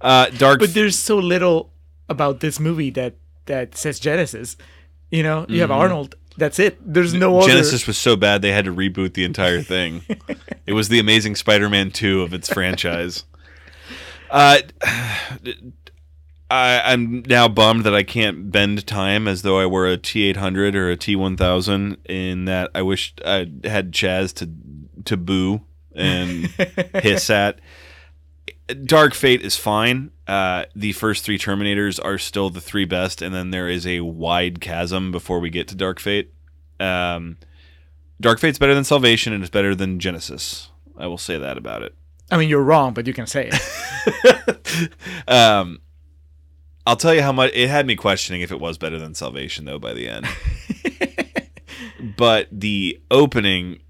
Uh, 0.00 0.26
Dark. 0.30 0.60
but 0.60 0.74
there's 0.74 0.96
so 0.96 1.16
little 1.18 1.72
about 2.08 2.38
this 2.38 2.60
movie 2.60 2.90
that 2.90 3.14
that 3.46 3.76
says 3.76 3.98
Genisys. 3.98 4.54
You 5.10 5.24
know, 5.24 5.44
you 5.48 5.60
have 5.62 5.70
Mhm. 5.70 5.74
Arnold. 5.76 6.14
That's 6.40 6.58
it. 6.58 6.78
There's 6.80 7.12
no 7.12 7.38
other 7.38 7.52
Genisys 7.52 7.74
other. 7.74 7.84
was 7.88 7.98
so 7.98 8.16
bad 8.16 8.40
they 8.40 8.50
had 8.50 8.64
to 8.64 8.74
reboot 8.74 9.12
the 9.12 9.24
entire 9.24 9.60
thing. 9.60 10.00
it 10.66 10.72
was 10.72 10.88
the 10.88 10.98
Amazing 10.98 11.36
Spider-Man 11.36 11.90
2 11.90 12.22
of 12.22 12.34
its 12.34 12.52
franchise. 12.52 13.24
Uh, 14.32 14.58
I, 16.48 16.92
I'm 16.92 17.24
now 17.26 17.48
bummed 17.48 17.82
that 17.82 17.96
I 17.96 18.04
can't 18.04 18.52
bend 18.52 18.86
time 18.86 19.26
as 19.26 19.42
though 19.42 19.58
I 19.58 19.66
were 19.66 19.88
a 19.88 19.98
T800 19.98 20.76
or 20.76 20.88
a 20.88 20.96
T1000. 20.96 21.96
In 22.08 22.44
that, 22.44 22.70
I 22.72 22.82
wish 22.82 23.12
I 23.24 23.50
had 23.64 23.92
Chas 23.92 24.32
to 24.34 24.48
to 25.06 25.16
boo 25.16 25.62
and 25.96 26.46
hiss 26.94 27.28
at. 27.28 27.58
Dark 28.74 29.14
Fate 29.14 29.42
is 29.42 29.56
fine. 29.56 30.10
Uh, 30.26 30.64
the 30.74 30.92
first 30.92 31.24
three 31.24 31.38
Terminators 31.38 31.98
are 32.04 32.18
still 32.18 32.50
the 32.50 32.60
three 32.60 32.84
best, 32.84 33.22
and 33.22 33.34
then 33.34 33.50
there 33.50 33.68
is 33.68 33.86
a 33.86 34.00
wide 34.00 34.60
chasm 34.60 35.12
before 35.12 35.40
we 35.40 35.50
get 35.50 35.68
to 35.68 35.74
Dark 35.74 36.00
Fate. 36.00 36.32
Um, 36.78 37.38
Dark 38.20 38.38
Fate's 38.38 38.58
better 38.58 38.74
than 38.74 38.84
Salvation, 38.84 39.32
and 39.32 39.42
it's 39.42 39.50
better 39.50 39.74
than 39.74 39.98
Genisys. 39.98 40.68
I 40.96 41.06
will 41.06 41.18
say 41.18 41.38
that 41.38 41.56
about 41.56 41.82
it. 41.82 41.94
I 42.30 42.36
mean, 42.36 42.48
you're 42.48 42.62
wrong, 42.62 42.94
but 42.94 43.06
you 43.06 43.12
can 43.12 43.26
say 43.26 43.50
it. 43.52 44.90
Um, 45.28 45.80
I'll 46.86 46.96
tell 46.96 47.14
you 47.14 47.22
how 47.22 47.32
much 47.32 47.52
it 47.54 47.68
had 47.68 47.86
me 47.86 47.96
questioning 47.96 48.40
if 48.40 48.50
it 48.50 48.58
was 48.60 48.78
better 48.78 48.98
than 48.98 49.14
Salvation, 49.14 49.64
though, 49.64 49.78
by 49.78 49.92
the 49.92 50.08
end. 50.08 50.26
but 52.16 52.48
the 52.50 53.00
opening 53.10 53.80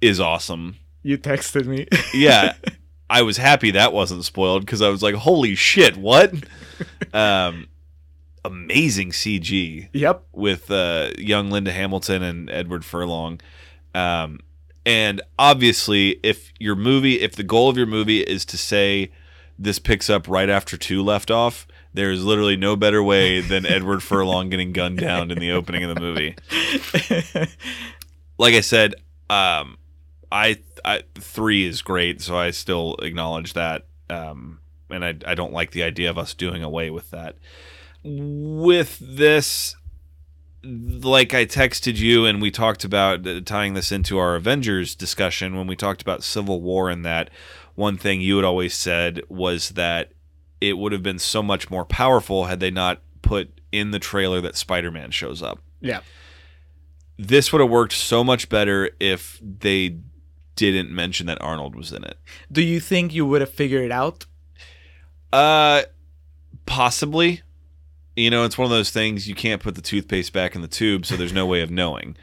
is 0.00 0.20
awesome. 0.20 0.76
You 1.02 1.16
texted 1.18 1.66
me. 1.66 1.86
Yeah, 2.12 2.54
I 3.08 3.22
was 3.22 3.36
happy 3.36 3.70
that 3.72 3.92
wasn't 3.92 4.24
spoiled 4.24 4.62
because 4.62 4.82
I 4.82 4.88
was 4.88 5.02
like, 5.02 5.14
"Holy 5.14 5.54
shit, 5.54 5.96
what?" 5.96 6.34
um, 7.12 7.68
amazing 8.44 9.10
CG. 9.10 9.88
Yep. 9.92 10.24
With 10.32 10.70
uh, 10.70 11.10
young 11.18 11.50
Linda 11.50 11.72
Hamilton 11.72 12.22
and 12.22 12.50
Edward 12.50 12.84
Furlong. 12.84 13.40
Um, 13.94 14.40
and 14.84 15.20
obviously, 15.38 16.20
if 16.22 16.52
your 16.58 16.76
movie, 16.76 17.20
if 17.20 17.34
the 17.34 17.42
goal 17.42 17.68
of 17.68 17.76
your 17.76 17.86
movie 17.86 18.20
is 18.20 18.44
to 18.46 18.56
say 18.56 19.10
this 19.58 19.78
picks 19.78 20.08
up 20.08 20.28
right 20.28 20.48
after 20.48 20.76
two 20.76 21.02
left 21.02 21.30
off, 21.30 21.66
there 21.92 22.10
is 22.10 22.24
literally 22.24 22.56
no 22.56 22.76
better 22.76 23.02
way 23.02 23.40
than 23.40 23.66
Edward 23.66 24.02
Furlong 24.02 24.48
getting 24.48 24.72
gunned 24.72 24.98
down 24.98 25.30
in 25.30 25.38
the 25.38 25.50
opening 25.50 25.82
of 25.82 25.94
the 25.94 26.00
movie. 26.00 26.36
like 28.38 28.54
I 28.54 28.60
said, 28.60 28.94
um, 29.28 29.78
I, 30.30 30.58
I 30.84 31.02
three 31.14 31.66
is 31.66 31.82
great, 31.82 32.20
so 32.20 32.36
I 32.36 32.50
still 32.50 32.96
acknowledge 32.96 33.52
that. 33.54 33.86
Um, 34.08 34.60
and 34.90 35.04
I, 35.04 35.14
I 35.26 35.34
don't 35.34 35.52
like 35.52 35.72
the 35.72 35.82
idea 35.82 36.10
of 36.10 36.18
us 36.18 36.34
doing 36.34 36.62
away 36.62 36.90
with 36.90 37.10
that. 37.10 37.36
With 38.04 38.98
this, 39.00 39.76
like 40.62 41.34
I 41.34 41.44
texted 41.44 41.96
you 41.96 42.24
and 42.24 42.40
we 42.40 42.50
talked 42.50 42.84
about 42.84 43.26
uh, 43.26 43.40
tying 43.40 43.74
this 43.74 43.90
into 43.90 44.18
our 44.18 44.36
Avengers 44.36 44.94
discussion 44.94 45.56
when 45.56 45.66
we 45.66 45.76
talked 45.76 46.02
about 46.02 46.22
Civil 46.22 46.60
War 46.60 46.88
and 46.88 47.04
that 47.04 47.30
one 47.74 47.96
thing 47.96 48.20
you 48.20 48.36
had 48.36 48.44
always 48.44 48.74
said 48.74 49.22
was 49.28 49.70
that 49.70 50.12
it 50.60 50.78
would 50.78 50.92
have 50.92 51.02
been 51.02 51.18
so 51.18 51.42
much 51.42 51.70
more 51.70 51.84
powerful 51.84 52.46
had 52.46 52.60
they 52.60 52.70
not 52.70 53.02
put 53.22 53.60
in 53.72 53.90
the 53.90 53.98
trailer 53.98 54.40
that 54.40 54.56
Spider-Man 54.56 55.10
shows 55.10 55.42
up. 55.42 55.60
Yeah. 55.80 56.00
This 57.18 57.52
would 57.52 57.60
have 57.60 57.70
worked 57.70 57.92
so 57.92 58.24
much 58.24 58.48
better 58.48 58.90
if 59.00 59.40
they 59.42 59.98
didn't 60.56 60.90
mention 60.90 61.26
that 61.26 61.40
Arnold 61.40 61.76
was 61.76 61.92
in 61.92 62.04
it. 62.04 62.18
Do 62.50 62.62
you 62.62 62.80
think 62.80 63.14
you 63.14 63.24
would 63.26 63.40
have 63.40 63.50
figured 63.50 63.84
it 63.84 63.92
out? 63.92 64.26
Uh 65.32 65.82
possibly. 66.66 67.42
You 68.16 68.30
know, 68.30 68.44
it's 68.44 68.56
one 68.56 68.64
of 68.64 68.70
those 68.70 68.90
things 68.90 69.28
you 69.28 69.34
can't 69.34 69.62
put 69.62 69.74
the 69.74 69.82
toothpaste 69.82 70.32
back 70.32 70.54
in 70.54 70.62
the 70.62 70.68
tube, 70.68 71.04
so 71.04 71.16
there's 71.16 71.34
no 71.34 71.44
way 71.44 71.60
of 71.60 71.70
knowing. 71.70 72.16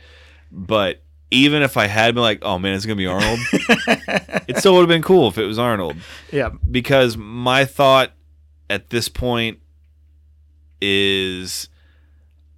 But 0.51 1.03
even 1.29 1.61
if 1.61 1.77
I 1.77 1.87
had 1.87 2.15
been 2.15 2.23
like, 2.23 2.39
oh 2.43 2.59
man, 2.59 2.75
it's 2.75 2.85
gonna 2.85 2.95
be 2.95 3.07
Arnold, 3.07 3.39
it 4.47 4.57
still 4.57 4.73
would 4.73 4.81
have 4.81 4.89
been 4.89 5.01
cool 5.03 5.27
if 5.27 5.37
it 5.37 5.45
was 5.45 5.59
Arnold. 5.59 5.97
Yeah. 6.31 6.49
Because 6.69 7.15
my 7.15 7.65
thought 7.65 8.11
at 8.69 8.89
this 8.89 9.07
point 9.07 9.59
is 10.81 11.69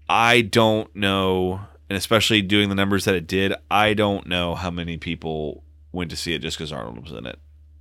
I 0.08 0.42
don't 0.42 0.94
know, 0.96 1.62
and 1.90 1.98
especially 1.98 2.42
doing 2.42 2.70
the 2.70 2.76
numbers 2.76 3.06
that 3.06 3.16
it 3.16 3.28
did, 3.28 3.54
I 3.70 3.94
don't 3.94 4.28
know 4.28 4.56
how 4.56 4.72
many 4.72 4.98
people 4.98 5.64
went 5.96 6.12
to 6.12 6.16
see 6.16 6.34
it 6.34 6.40
just 6.40 6.58
because 6.58 6.72
Arnold 6.72 7.02
was 7.02 7.12
in 7.12 7.26
it. 7.26 7.40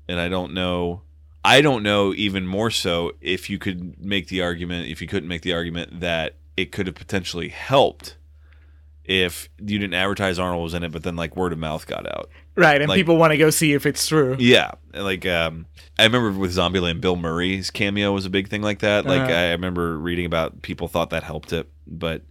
And 0.08 0.18
I 0.20 0.28
don't 0.28 0.54
know 0.54 1.02
I 1.44 1.60
don't 1.60 1.82
know 1.82 2.14
even 2.14 2.46
more 2.46 2.70
so 2.70 3.12
if 3.20 3.50
you 3.50 3.58
could 3.58 4.02
make 4.02 4.28
the 4.28 4.40
argument, 4.40 4.88
if 4.88 5.02
you 5.02 5.08
couldn't 5.08 5.28
make 5.28 5.42
the 5.42 5.52
argument 5.52 6.00
that 6.00 6.36
it 6.56 6.72
could 6.72 6.86
have 6.86 6.96
potentially 6.96 7.48
helped 7.50 8.16
if 9.04 9.50
you 9.58 9.78
didn't 9.78 9.92
advertise 9.92 10.38
Arnold 10.38 10.62
was 10.62 10.72
in 10.72 10.82
it, 10.82 10.90
but 10.90 11.02
then 11.02 11.16
like 11.16 11.36
word 11.36 11.52
of 11.52 11.58
mouth 11.58 11.86
got 11.86 12.06
out. 12.06 12.30
Right, 12.56 12.80
and 12.80 12.88
Like- 12.88 12.96
people 12.96 13.18
want 13.18 13.32
to 13.32 13.36
go 13.36 13.50
see 13.50 13.74
if 13.74 13.84
it's 13.84 14.06
true. 14.06 14.36
Yeah, 14.38 14.70
like 14.94 15.26
um, 15.26 15.66
I 15.98 16.04
remember 16.04 16.32
with 16.32 16.54
Zombieland, 16.56 17.02
Bill 17.02 17.16
Murray's 17.16 17.70
cameo 17.70 18.12
was 18.12 18.24
a 18.24 18.30
big 18.30 18.48
thing 18.48 18.62
like 18.62 18.78
that. 18.78 19.04
Like 19.04 19.22
Uh-huh. 19.22 19.32
I 19.32 19.50
remember 19.50 19.98
reading 19.98 20.24
about 20.24 20.62
people 20.62 20.88
thought 20.88 21.10
that 21.10 21.24
helped 21.24 21.52
it, 21.52 21.68
but 21.86 22.22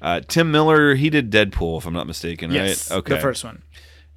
uh, 0.00 0.20
Tim 0.28 0.52
Miller 0.52 0.94
he 0.94 1.10
did 1.10 1.32
Deadpool 1.32 1.78
if 1.78 1.86
I'm 1.86 1.94
not 1.94 2.06
mistaken, 2.06 2.52
Yes, 2.52 2.88
right? 2.90 2.98
Okay, 2.98 3.14
the 3.14 3.20
first 3.20 3.42
one. 3.42 3.62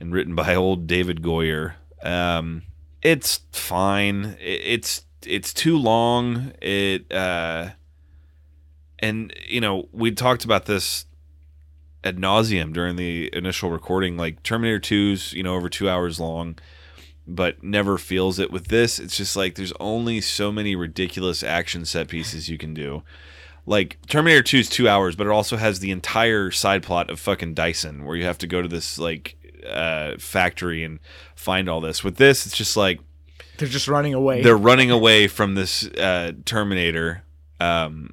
And 0.03 0.13
written 0.13 0.35
by 0.35 0.53
old 0.55 0.85
David 0.85 1.21
Goyer. 1.21 1.73
Um, 2.03 2.63
it's 3.01 3.41
fine. 3.51 4.37
It, 4.39 4.61
it's 4.63 5.05
it's 5.25 5.53
too 5.53 5.77
long. 5.77 6.51
It 6.61 7.11
uh, 7.11 7.69
and 8.99 9.33
you 9.47 9.61
know 9.61 9.87
we 9.91 10.11
talked 10.11 10.45
about 10.45 10.65
this 10.65 11.05
ad 12.03 12.17
nauseum 12.17 12.73
during 12.73 12.97
the 12.97 13.29
initial 13.33 13.71
recording. 13.71 14.17
Like 14.17 14.43
Terminator 14.43 14.79
2's, 14.79 15.33
you 15.33 15.41
know, 15.41 15.55
over 15.55 15.69
two 15.69 15.89
hours 15.89 16.19
long, 16.19 16.57
but 17.25 17.63
never 17.63 17.97
feels 17.97 18.39
it. 18.39 18.51
With 18.51 18.67
this, 18.67 18.99
it's 18.99 19.15
just 19.15 19.35
like 19.35 19.55
there's 19.55 19.73
only 19.79 20.19
so 20.19 20.51
many 20.51 20.75
ridiculous 20.75 21.43
action 21.43 21.85
set 21.85 22.09
pieces 22.09 22.49
you 22.49 22.57
can 22.57 22.73
do. 22.73 23.03
Like 23.65 23.97
Terminator 24.07 24.43
2 24.43 24.57
is 24.57 24.69
two 24.69 24.89
hours, 24.89 25.15
but 25.15 25.27
it 25.27 25.31
also 25.31 25.55
has 25.55 25.79
the 25.79 25.91
entire 25.91 26.51
side 26.51 26.83
plot 26.83 27.09
of 27.09 27.21
fucking 27.21 27.53
Dyson, 27.53 28.03
where 28.03 28.17
you 28.17 28.25
have 28.25 28.37
to 28.39 28.47
go 28.47 28.61
to 28.61 28.67
this 28.67 28.99
like 28.99 29.37
uh, 29.67 30.15
factory 30.17 30.83
and 30.83 30.99
find 31.35 31.69
all 31.69 31.81
this. 31.81 32.03
With 32.03 32.17
this, 32.17 32.45
it's 32.45 32.55
just 32.57 32.75
like 32.77 32.99
They're 33.57 33.67
just 33.67 33.87
running 33.87 34.13
away. 34.13 34.41
they're 34.41 34.57
running 34.57 34.91
away 34.91 35.27
from 35.27 35.55
this 35.55 35.85
uh, 35.87 36.33
Terminator, 36.45 37.23
um, 37.59 38.11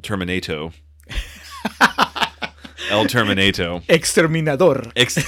Terminato, 0.00 0.72
El 2.90 3.06
Terminato. 3.06 3.82
Exterminador. 3.86 4.90
Ex- 4.96 5.18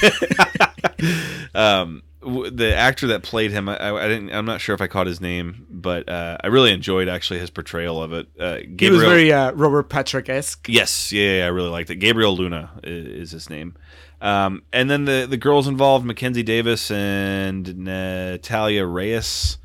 um, 1.55 2.03
the 2.25 2.75
actor 2.75 3.07
that 3.09 3.23
played 3.23 3.51
him, 3.51 3.69
I, 3.69 3.77
I 3.91 4.09
didn't. 4.09 4.31
I'm 4.33 4.45
not 4.47 4.61
sure 4.61 4.75
if 4.75 4.81
I 4.81 4.87
caught 4.87 5.07
his 5.07 5.21
name, 5.21 5.67
but 5.71 6.09
uh, 6.09 6.39
I 6.43 6.47
really 6.49 6.73
enjoyed 6.73 7.09
actually 7.09 7.41
his 7.41 7.51
portrayal 7.51 8.03
of 8.03 8.13
it. 8.13 8.29
Uh, 8.39 8.59
Gabriel, 8.77 8.77
he 8.77 8.91
was 8.91 9.03
very 9.03 9.33
uh, 9.33 9.53
Robert 9.53 9.89
Patrick 9.89 10.29
esque. 10.29 10.69
Yes, 10.69 11.13
yeah, 11.13 11.39
yeah, 11.39 11.45
I 11.45 11.49
really 11.49 11.69
liked 11.69 11.91
it. 11.91 11.97
Gabriel 11.97 12.37
Luna 12.37 12.71
i- 12.83 12.87
is, 12.87 13.31
his 13.33 13.49
name. 13.51 13.75
Um, 14.21 14.63
and 14.73 14.89
then 14.91 15.05
the 15.05 15.27
the 15.29 15.37
girls 15.37 15.69
involved, 15.69 16.05
Mackenzie 16.07 16.43
Davis 16.43 16.91
and 16.91 17.77
Natalia 17.79 18.87
Reyes, 18.87 19.59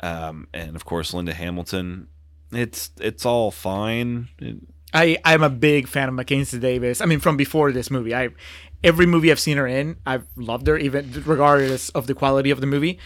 um, 0.00 0.46
and 0.54 0.76
of 0.76 0.84
course 0.84 1.12
Linda 1.12 1.34
Hamilton. 1.34 2.08
It's 2.52 2.90
it's 3.00 3.26
all 3.26 3.50
fine. 3.50 4.28
It- 4.38 4.56
I 4.94 5.18
I'm 5.22 5.42
a 5.42 5.50
big 5.50 5.86
fan 5.86 6.08
of 6.08 6.14
Mackenzie 6.14 6.58
Davis. 6.58 7.02
I 7.02 7.04
mean, 7.04 7.20
from 7.20 7.36
before 7.36 7.72
this 7.72 7.90
movie, 7.90 8.14
I 8.14 8.30
every 8.84 9.06
movie 9.06 9.30
I've 9.30 9.40
seen 9.40 9.56
her 9.56 9.66
in, 9.66 9.96
I've 10.06 10.26
loved 10.36 10.66
her, 10.66 10.76
even 10.78 11.22
regardless 11.26 11.88
of 11.90 12.06
the 12.06 12.14
quality 12.14 12.50
of 12.50 12.60
the 12.60 12.66
movie. 12.66 12.98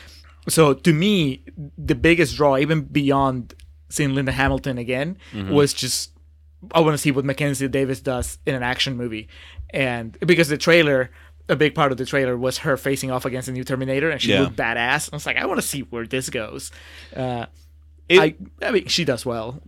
So 0.49 0.75
to 0.75 0.93
me, 0.93 1.45
the 1.79 1.95
biggest 1.95 2.37
draw, 2.37 2.57
even 2.59 2.83
beyond 2.83 3.55
seeing 3.89 4.15
Linda 4.15 4.33
Hamilton 4.33 4.79
again, 4.79 5.17
Mhm. 5.33 5.51
was 5.51 5.73
just 5.73 6.11
I 6.73 6.79
want 6.81 6.95
to 6.95 6.99
see 6.99 7.11
what 7.11 7.25
Mackenzie 7.25 7.67
Davis 7.67 8.01
does 8.01 8.39
in 8.47 8.55
an 8.55 8.63
action 8.63 8.97
movie, 8.97 9.29
and 9.71 10.17
because 10.27 10.49
the 10.49 10.57
trailer. 10.59 11.11
A 11.49 11.57
big 11.57 11.75
part 11.75 11.91
of 11.91 11.99
the 11.99 12.07
trailer 12.07 12.37
was 12.37 12.59
her 12.59 12.77
facing 12.77 13.11
off 13.11 13.25
against 13.25 13.49
a 13.49 13.53
new 13.53 13.65
Terminator, 13.65 14.11
and 14.11 14.23
she 14.23 14.31
Yeah. 14.31 14.43
looked 14.43 14.55
badass. 14.57 15.13
I 15.13 15.17
was 15.17 15.27
like, 15.27 15.37
I 15.37 15.45
want 15.45 15.61
to 15.61 15.67
see 15.67 15.81
where 15.81 16.07
this 16.07 16.31
goes. 16.31 16.71
Uh, 17.15 17.47
I, 18.09 18.37
I 18.63 18.71
mean, 18.71 18.87
she 18.87 19.05
does 19.05 19.27
well. 19.27 19.61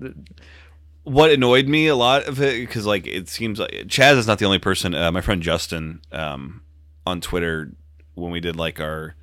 What 1.05 1.31
annoyed 1.31 1.69
me 1.69 1.87
a 1.87 1.95
lot 1.95 2.25
of 2.25 2.41
it 2.41 2.61
because 2.61 2.87
like 2.87 3.07
it 3.07 3.29
seems 3.29 3.59
like 3.59 3.87
Chas 3.89 4.17
is 4.17 4.27
not 4.27 4.39
the 4.39 4.47
only 4.47 4.59
person. 4.59 4.95
Uh, 4.95 5.13
my 5.13 5.21
friend 5.21 5.43
Justin 5.43 6.01
um, 6.13 6.63
on 7.07 7.21
Twitter 7.21 7.73
when 8.15 8.31
we 8.31 8.41
did 8.41 8.57
like 8.57 8.81
our 8.81 9.15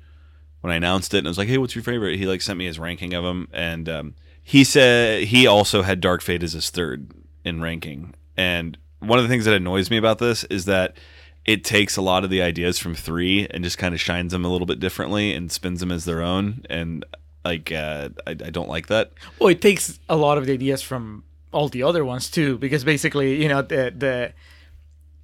when 0.60 0.72
I 0.72 0.76
announced 0.76 1.12
it 1.12 1.18
and 1.18 1.26
I 1.26 1.30
was 1.30 1.38
like, 1.38 1.48
hey, 1.48 1.58
what's 1.58 1.74
your 1.74 1.82
favorite? 1.82 2.18
He 2.18 2.26
like 2.26 2.40
sent 2.40 2.58
me 2.58 2.66
his 2.66 2.78
ranking 2.78 3.14
of 3.14 3.24
them 3.24 3.48
and 3.52 3.88
um, 3.88 4.14
he 4.42 4.64
said 4.64 5.24
he 5.24 5.46
also 5.46 5.82
had 5.82 6.00
Dark 6.00 6.22
Fate 6.22 6.42
as 6.42 6.52
his 6.52 6.70
third 6.70 7.10
in 7.44 7.60
ranking. 7.60 8.14
And 8.36 8.78
one 9.00 9.18
of 9.18 9.24
the 9.24 9.28
things 9.28 9.44
that 9.44 9.54
annoys 9.54 9.90
me 9.90 9.96
about 9.96 10.18
this 10.18 10.44
is 10.44 10.64
that 10.66 10.96
it 11.44 11.64
takes 11.64 11.96
a 11.96 12.02
lot 12.02 12.22
of 12.22 12.30
the 12.30 12.42
ideas 12.42 12.78
from 12.78 12.94
three 12.94 13.48
and 13.50 13.64
just 13.64 13.78
kind 13.78 13.94
of 13.94 14.00
shines 14.00 14.32
them 14.32 14.44
a 14.44 14.48
little 14.48 14.66
bit 14.66 14.78
differently 14.78 15.32
and 15.32 15.50
spins 15.50 15.80
them 15.80 15.90
as 15.90 16.04
their 16.04 16.22
own. 16.22 16.64
And 16.70 17.04
like 17.44 17.72
uh, 17.72 18.10
I, 18.26 18.30
I 18.30 18.34
don't 18.34 18.68
like 18.68 18.86
that. 18.86 19.12
Well, 19.38 19.48
it 19.48 19.60
takes 19.60 19.98
a 20.08 20.16
lot 20.16 20.38
of 20.38 20.46
the 20.46 20.52
ideas 20.52 20.82
from 20.82 21.24
all 21.52 21.68
the 21.68 21.82
other 21.82 22.04
ones 22.04 22.30
too, 22.30 22.58
because 22.58 22.84
basically, 22.84 23.40
you 23.42 23.48
know, 23.48 23.62
the 23.62 23.92
the 23.96 24.32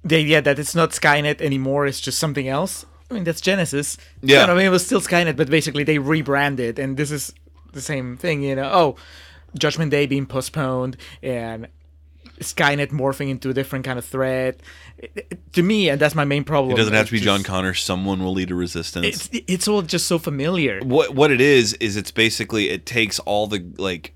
the 0.03 0.15
idea 0.15 0.41
that 0.41 0.57
it's 0.59 0.75
not 0.75 0.91
Skynet 0.91 1.41
anymore 1.41 1.85
is 1.85 1.99
just 1.99 2.19
something 2.19 2.47
else. 2.47 2.85
I 3.11 3.15
mean, 3.15 3.23
that's 3.23 3.41
Genisys. 3.41 3.97
Yeah. 4.21 4.41
You 4.41 4.47
know, 4.47 4.53
I 4.53 4.55
mean, 4.57 4.65
it 4.67 4.69
was 4.69 4.85
still 4.85 5.01
Skynet, 5.01 5.35
but 5.35 5.49
basically 5.49 5.83
they 5.83 5.97
rebranded, 5.97 6.79
and 6.79 6.95
this 6.95 7.11
is 7.11 7.33
the 7.73 7.81
same 7.81 8.17
thing. 8.17 8.43
You 8.43 8.55
know, 8.55 8.69
oh, 8.71 8.95
Judgment 9.57 9.91
Day 9.91 10.05
being 10.05 10.25
postponed, 10.27 10.95
and 11.23 11.67
Skynet 12.39 12.89
morphing 12.91 13.29
into 13.29 13.49
a 13.49 13.53
different 13.53 13.83
kind 13.83 13.99
of 13.99 14.05
threat. 14.05 14.59
To 15.53 15.63
me, 15.63 15.89
and 15.89 15.99
that's 15.99 16.15
my 16.15 16.25
main 16.25 16.43
problem. 16.43 16.73
It 16.73 16.77
doesn't 16.77 16.93
have 16.93 17.07
to 17.07 17.11
be 17.11 17.17
just- 17.17 17.25
John 17.25 17.43
Connor. 17.43 17.73
Someone 17.73 18.23
will 18.23 18.33
lead 18.33 18.51
a 18.51 18.55
resistance. 18.55 19.29
It's 19.33 19.45
it's 19.47 19.67
all 19.67 19.81
just 19.81 20.07
so 20.07 20.19
familiar. 20.19 20.79
what 20.83 21.15
what 21.15 21.31
it 21.31 21.41
is 21.41 21.73
is 21.75 21.97
it's 21.97 22.11
basically 22.11 22.69
it 22.69 22.85
takes 22.85 23.19
all 23.19 23.47
the 23.47 23.65
like 23.77 24.13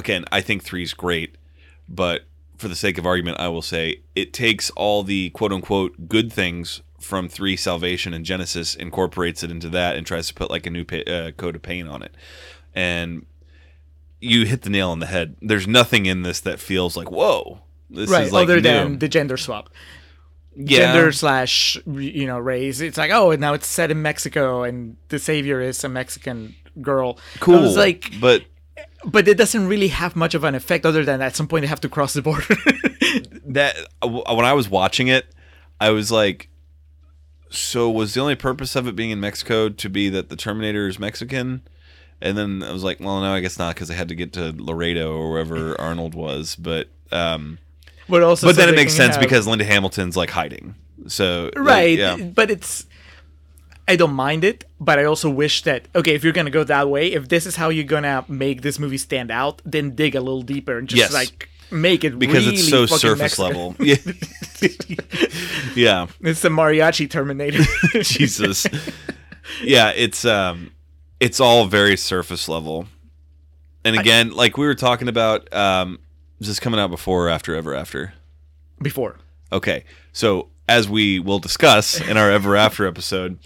again 0.00 0.24
i 0.32 0.40
think 0.40 0.62
three's 0.62 0.92
great 0.92 1.36
but 1.88 2.22
for 2.56 2.68
the 2.68 2.76
sake 2.76 2.98
of 2.98 3.06
argument 3.06 3.38
i 3.38 3.48
will 3.48 3.62
say 3.62 4.02
it 4.14 4.32
takes 4.32 4.70
all 4.70 5.02
the 5.02 5.30
quote 5.30 5.52
unquote 5.52 6.08
good 6.08 6.32
things 6.32 6.82
from 6.98 7.30
three 7.30 7.56
salvation 7.56 8.12
and 8.12 8.26
Genisys 8.26 8.76
incorporates 8.76 9.42
it 9.42 9.50
into 9.50 9.70
that 9.70 9.96
and 9.96 10.06
tries 10.06 10.28
to 10.28 10.34
put 10.34 10.50
like 10.50 10.66
a 10.66 10.70
new 10.70 10.84
pa- 10.84 11.10
uh, 11.10 11.30
coat 11.30 11.56
of 11.56 11.62
paint 11.62 11.88
on 11.88 12.02
it 12.02 12.14
and 12.74 13.24
you 14.20 14.44
hit 14.44 14.62
the 14.62 14.70
nail 14.70 14.90
on 14.90 14.98
the 14.98 15.06
head 15.06 15.34
there's 15.40 15.66
nothing 15.66 16.04
in 16.04 16.22
this 16.22 16.40
that 16.40 16.60
feels 16.60 16.98
like 16.98 17.10
whoa 17.10 17.62
this 17.90 18.08
right, 18.08 18.26
is 18.26 18.32
like 18.32 18.44
other 18.44 18.56
new. 18.56 18.62
than 18.62 18.98
the 18.98 19.08
gender 19.08 19.36
swap. 19.36 19.70
Yeah. 20.56 20.92
gender 20.92 21.12
slash 21.12 21.78
you 21.86 22.26
know 22.26 22.38
race. 22.38 22.80
It's 22.80 22.98
like 22.98 23.10
oh, 23.10 23.34
now 23.34 23.54
it's 23.54 23.66
set 23.66 23.90
in 23.90 24.02
Mexico, 24.02 24.62
and 24.62 24.96
the 25.08 25.18
savior 25.18 25.60
is 25.60 25.82
a 25.84 25.88
Mexican 25.88 26.54
girl. 26.80 27.18
Cool. 27.40 27.56
I 27.56 27.60
was 27.60 27.76
like, 27.76 28.12
but 28.20 28.44
but 29.04 29.26
it 29.28 29.36
doesn't 29.36 29.66
really 29.66 29.88
have 29.88 30.16
much 30.16 30.34
of 30.34 30.44
an 30.44 30.54
effect 30.54 30.84
other 30.84 31.04
than 31.04 31.20
at 31.22 31.36
some 31.36 31.46
point 31.48 31.62
they 31.62 31.68
have 31.68 31.80
to 31.80 31.88
cross 31.88 32.12
the 32.12 32.22
border. 32.22 32.46
that 33.46 33.76
uh, 34.02 34.08
when 34.08 34.44
I 34.44 34.52
was 34.52 34.68
watching 34.68 35.08
it, 35.08 35.26
I 35.80 35.90
was 35.90 36.10
like, 36.10 36.48
so 37.48 37.90
was 37.90 38.14
the 38.14 38.20
only 38.20 38.36
purpose 38.36 38.76
of 38.76 38.86
it 38.86 38.94
being 38.94 39.10
in 39.10 39.20
Mexico 39.20 39.68
to 39.68 39.88
be 39.88 40.08
that 40.10 40.28
the 40.28 40.36
Terminator 40.36 40.86
is 40.86 40.98
Mexican? 40.98 41.62
And 42.20 42.36
then 42.36 42.62
I 42.62 42.72
was 42.72 42.84
like, 42.84 43.00
well, 43.00 43.20
no, 43.20 43.32
I 43.32 43.40
guess 43.40 43.58
not 43.58 43.74
because 43.74 43.88
they 43.88 43.94
had 43.94 44.08
to 44.08 44.14
get 44.14 44.34
to 44.34 44.54
Laredo 44.56 45.16
or 45.16 45.30
wherever 45.30 45.80
Arnold 45.80 46.14
was. 46.14 46.54
But 46.54 46.88
um, 47.10 47.58
but 48.08 48.22
also, 48.22 48.46
but 48.46 48.56
so 48.56 48.60
then 48.60 48.68
it 48.68 48.76
makes 48.76 48.94
sense 48.94 49.16
have- 49.16 49.22
because 49.22 49.46
Linda 49.46 49.64
Hamilton's 49.64 50.16
like 50.16 50.30
hiding. 50.30 50.74
So 51.06 51.50
like, 51.56 51.58
right 51.58 51.98
yeah. 51.98 52.16
but 52.16 52.50
it's 52.50 52.84
i 53.88 53.96
don't 53.96 54.12
mind 54.12 54.44
it 54.44 54.64
but 54.80 54.98
i 54.98 55.04
also 55.04 55.28
wish 55.28 55.62
that 55.62 55.86
okay 55.94 56.14
if 56.14 56.22
you're 56.24 56.32
gonna 56.32 56.50
go 56.50 56.64
that 56.64 56.88
way 56.88 57.12
if 57.12 57.28
this 57.28 57.46
is 57.46 57.56
how 57.56 57.68
you're 57.68 57.84
gonna 57.84 58.24
make 58.28 58.62
this 58.62 58.78
movie 58.78 58.98
stand 58.98 59.30
out 59.30 59.60
then 59.64 59.94
dig 59.94 60.14
a 60.14 60.20
little 60.20 60.42
deeper 60.42 60.78
and 60.78 60.88
just 60.88 61.00
Yes. 61.00 61.12
like 61.12 61.48
make 61.72 62.02
it 62.04 62.18
because 62.18 62.44
really 62.46 62.56
it's 62.58 62.68
so 62.68 62.86
surface 62.86 63.38
Mexican. 63.38 63.46
level. 63.46 63.76
Yeah, 63.80 63.96
yeah. 65.74 66.06
it's 66.20 66.42
the 66.42 66.48
mariachi 66.48 67.08
terminator 67.10 67.62
Jesus. 68.02 68.66
Yeah, 69.62 69.90
it's 69.90 70.24
um 70.24 70.72
it's 71.18 71.40
all 71.40 71.66
very 71.66 71.96
surface 71.96 72.48
level. 72.48 72.86
And 73.84 73.98
again, 73.98 74.32
like 74.32 74.56
we 74.58 74.66
were 74.66 74.74
talking 74.74 75.08
about, 75.08 75.52
um 75.54 75.98
is 76.40 76.48
this 76.48 76.60
coming 76.60 76.80
out 76.80 76.90
before 76.90 77.26
or 77.26 77.28
after 77.28 77.54
Ever 77.54 77.74
After? 77.74 78.14
before 78.82 79.16
Okay. 79.52 79.84
So 80.12 80.48
as 80.68 80.88
we 80.88 81.18
will 81.18 81.38
discuss 81.38 82.00
in 82.00 82.16
our 82.16 82.30
Ever 82.30 82.56
After 82.56 82.86
episode, 82.86 83.38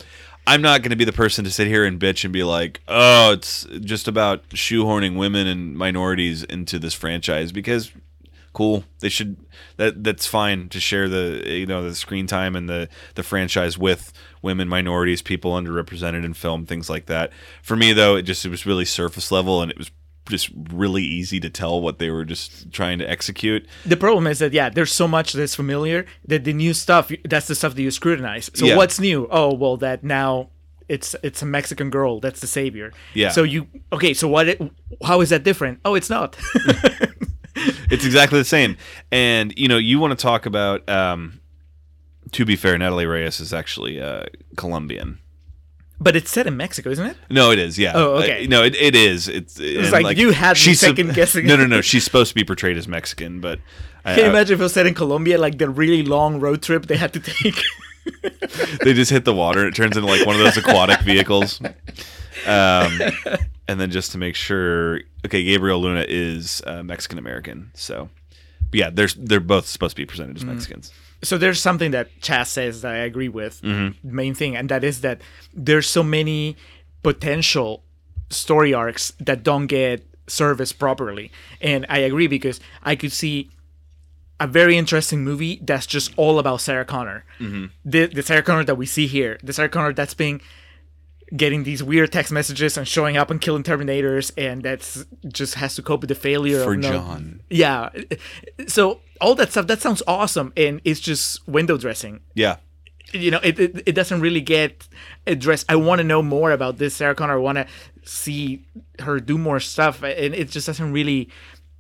I'm 0.47 0.63
not 0.63 0.83
going 0.83 0.91
to 0.91 0.97
be 0.97 1.05
the 1.05 1.13
person 1.13 1.45
to 1.45 1.51
sit 1.51 1.67
here 1.67 1.85
and 1.85 1.99
bitch 1.99 2.25
and 2.25 2.33
be 2.33 2.45
like, 2.45 2.81
"Oh, 2.87 3.33
it's 3.33 3.65
just 3.81 4.09
about 4.09 4.49
shoehorning 4.51 5.17
women 5.17 5.47
and 5.47 5.77
minorities 5.77 6.43
into 6.45 6.79
this 6.79 6.95
franchise 6.95 7.51
because 7.53 7.93
cool, 8.53 8.85
they 9.01 9.09
should 9.09 9.37
that 9.79 10.05
that's 10.05 10.27
fine 10.27 10.69
to 10.69 10.79
share 10.81 11.09
the 11.09 11.43
you 11.47 11.67
know 11.67 11.83
the 11.83 11.95
screen 11.95 12.27
time 12.27 12.55
and 12.57 12.69
the 12.69 12.89
the 13.15 13.23
franchise 13.23 13.79
with 13.79 14.13
women, 14.43 14.69
minorities, 14.69 15.23
people 15.23 15.53
underrepresented 15.53 16.25
in 16.25 16.35
film, 16.35 16.67
things 16.67 16.91
like 16.91 17.07
that." 17.07 17.33
For 17.63 17.77
me 17.77 17.93
though, 17.93 18.17
it 18.17 18.23
just 18.23 18.45
it 18.45 18.51
was 18.51 18.67
really 18.67 18.85
surface 18.85 19.33
level 19.33 19.63
and 19.63 19.71
it 19.71 19.79
was 19.79 19.91
just 20.29 20.51
really 20.73 21.03
easy 21.03 21.39
to 21.41 21.51
tell 21.51 21.81
what 21.81 21.99
they 21.99 22.11
were 22.11 22.25
just 22.25 22.71
trying 22.73 22.99
to 22.99 23.09
execute. 23.09 23.67
the 23.85 23.97
problem 23.97 24.27
is 24.27 24.39
that 24.39 24.53
yeah 24.53 24.69
there's 24.71 24.93
so 24.93 25.07
much 25.07 25.33
that's 25.35 25.55
familiar 25.55 26.07
that 26.27 26.45
the 26.45 26.53
new 26.53 26.73
stuff 26.75 27.11
that's 27.25 27.47
the 27.47 27.55
stuff 27.55 27.75
that 27.75 27.83
you 27.83 27.91
scrutinize 27.91 28.51
so 28.55 28.65
Yeah. 28.67 28.77
what's 28.77 28.99
new 28.99 29.29
oh 29.31 29.53
well 29.55 29.77
that 29.79 30.03
now 30.03 30.49
it's 30.89 31.15
it's 31.23 31.41
a 31.43 31.47
mexican 31.47 31.89
girl 31.91 32.21
that's 32.21 32.41
the 32.41 32.47
savior 32.47 32.93
Yeah. 33.15 33.31
so 33.31 33.43
you 33.43 33.67
okay 33.93 34.13
so 34.15 34.29
what 34.29 34.49
it, 34.49 34.61
how 35.03 35.21
is 35.21 35.29
that 35.31 35.43
different 35.45 35.81
oh 35.85 35.95
it's 35.95 36.11
not 36.11 36.37
it's 37.91 38.05
exactly 38.05 38.39
the 38.39 38.45
same. 38.45 38.77
And 39.13 39.53
you 39.57 39.69
know, 39.69 39.79
you 39.79 39.99
want 40.01 40.19
to 40.19 40.23
talk 40.23 40.47
about. 40.47 40.89
Um, 40.89 41.41
to 42.33 42.45
be 42.45 42.57
fair, 42.57 42.77
Natalie 42.77 43.07
Reyes 43.07 43.39
is 43.39 43.53
actually 43.53 44.01
uh, 44.01 44.25
Colombian. 44.57 45.21
But 46.01 46.17
it's 46.17 46.31
set 46.31 46.47
in 46.47 46.57
mexico 46.57 46.91
isn't 46.91 47.07
it 47.07 47.17
No, 47.31 47.51
it 47.51 47.59
is. 47.59 47.79
Yeah. 47.79 47.93
Oh, 47.95 48.15
okay. 48.23 48.45
Uh, 48.45 48.49
no, 48.49 48.63
it, 48.65 48.75
it 48.77 48.95
is. 48.97 49.29
It's, 49.29 49.59
it's 49.61 49.93
like 49.93 50.17
you 50.17 50.33
had 50.33 50.57
me 50.57 50.75
second-guessing 50.75 51.47
No, 51.51 51.57
no, 51.57 51.67
no. 51.67 51.81
She's 51.81 52.05
supposed 52.05 52.31
to 52.31 52.35
be 52.35 52.45
portrayed 52.45 52.77
as 52.77 52.87
Mexican, 52.89 53.41
but 53.41 53.59
I, 54.05 54.15
Can 54.15 54.19
you 54.21 54.27
I- 54.27 54.31
imagine 54.31 54.55
if 54.55 54.61
it 54.61 54.63
was 54.63 54.73
set 54.75 54.87
in 54.87 54.95
Colombia, 54.95 55.39
like 55.39 55.59
the 55.59 55.71
really 55.71 56.03
long 56.03 56.41
road 56.41 56.63
trip 56.63 56.87
they 56.87 56.97
had 56.97 57.13
to 57.15 57.21
take? 57.21 57.57
they 58.83 58.93
just 58.93 59.11
hit 59.11 59.25
the 59.25 59.33
water 59.35 59.61
and 59.61 59.69
it 59.69 59.75
turns 59.75 59.97
into 59.97 60.09
like 60.09 60.27
one 60.27 60.37
of 60.37 60.43
those 60.43 60.57
aquatic 60.57 61.01
vehicles. 61.01 61.61
Um, 62.47 63.01
and 63.69 63.81
then 63.81 63.91
just 63.91 64.13
to 64.13 64.19
make 64.19 64.35
sure, 64.37 65.01
okay, 65.25 65.43
Gabriel 65.45 65.81
Luna 65.81 66.05
is 66.07 66.61
uh, 66.67 66.83
Mexican 66.83 67.19
American. 67.19 67.71
So, 67.75 68.11
but 68.71 68.79
yeah, 68.81 68.91
they're 68.91 69.09
they're 69.17 69.41
both 69.41 69.67
supposed 69.67 69.97
to 69.97 70.03
be 70.03 70.07
presented 70.07 70.35
Mm. 70.37 70.41
as 70.41 70.45
Mexicans. 70.45 70.93
So 71.25 71.39
there's 71.39 71.61
something 71.61 71.91
that 71.91 72.09
Chas 72.21 72.51
says 72.51 72.83
that 72.83 72.93
I 72.93 72.99
agree 72.99 73.29
with. 73.29 73.61
Mm-hmm. 73.63 74.15
Main 74.15 74.35
thing, 74.35 74.57
and 74.57 74.69
that 74.69 74.85
is 74.85 75.01
that 75.01 75.21
there's 75.53 75.89
so 75.89 76.03
many 76.03 76.57
potential 77.03 77.83
story 78.31 78.73
arcs 78.73 79.13
that 79.19 79.43
don't 79.43 79.67
get 79.67 80.07
serviced 80.27 80.79
properly, 80.79 81.31
and 81.61 81.85
I 81.89 81.99
agree 81.99 82.27
because 82.27 82.61
I 82.83 82.97
could 82.97 83.13
see 83.13 83.51
a 84.41 84.47
very 84.47 84.77
interesting 84.77 85.25
movie 85.25 85.61
that's 85.63 85.87
just 85.87 86.13
all 86.17 86.39
about 86.39 86.61
Sarah 86.61 86.85
Connor. 86.85 87.25
Mm-hmm. 87.39 87.67
The 87.85 88.07
the 88.07 88.23
Sarah 88.23 88.43
Connor 88.43 88.65
that 88.65 88.77
we 88.77 88.87
see 88.87 89.07
here, 89.07 89.39
the 89.43 89.53
Sarah 89.53 89.69
Connor 89.69 89.93
that's 89.93 90.15
being 90.15 90.41
getting 91.37 91.65
these 91.65 91.83
weird 91.83 92.13
text 92.13 92.33
messages 92.33 92.77
and 92.77 92.87
showing 92.87 93.17
up 93.17 93.31
and 93.31 93.41
killing 93.41 93.63
Terminators, 93.63 94.33
and 94.37 94.63
that's 94.63 95.05
just 95.29 95.55
has 95.57 95.75
to 95.77 95.83
cope 95.83 96.01
with 96.03 96.09
the 96.09 96.15
failure 96.15 96.63
For 96.65 96.75
of 96.75 96.81
no- 96.81 96.91
John. 96.93 97.41
Yeah, 97.51 97.91
so 98.67 99.01
all 99.21 99.35
that 99.37 99.51
stuff 99.51 99.67
that 99.69 99.81
sounds 99.81 100.03
awesome, 100.07 100.53
and 100.57 100.81
it's 100.85 101.01
just 101.01 101.47
window 101.49 101.77
dressing. 101.77 102.21
Yeah. 102.35 102.57
You 103.13 103.31
know, 103.31 103.41
it 103.43 103.59
it, 103.61 103.83
it 103.87 103.93
doesn't 103.93 104.21
really 104.21 104.41
get 104.41 104.89
addressed. 105.27 105.67
I 105.69 105.77
want 105.77 106.01
to 106.01 106.05
know 106.05 106.21
more 106.23 106.51
about 106.51 106.79
this 106.79 106.97
Sarah 106.97 107.15
Connor. 107.15 107.35
I 107.35 107.37
want 107.37 107.59
to 107.59 107.67
see 108.03 108.67
her 109.01 109.21
do 109.21 109.39
more 109.39 109.61
stuff, 109.61 110.03
and 110.03 110.35
it 110.35 110.51
just 110.51 110.67
doesn't 110.67 110.93
really. 110.93 111.29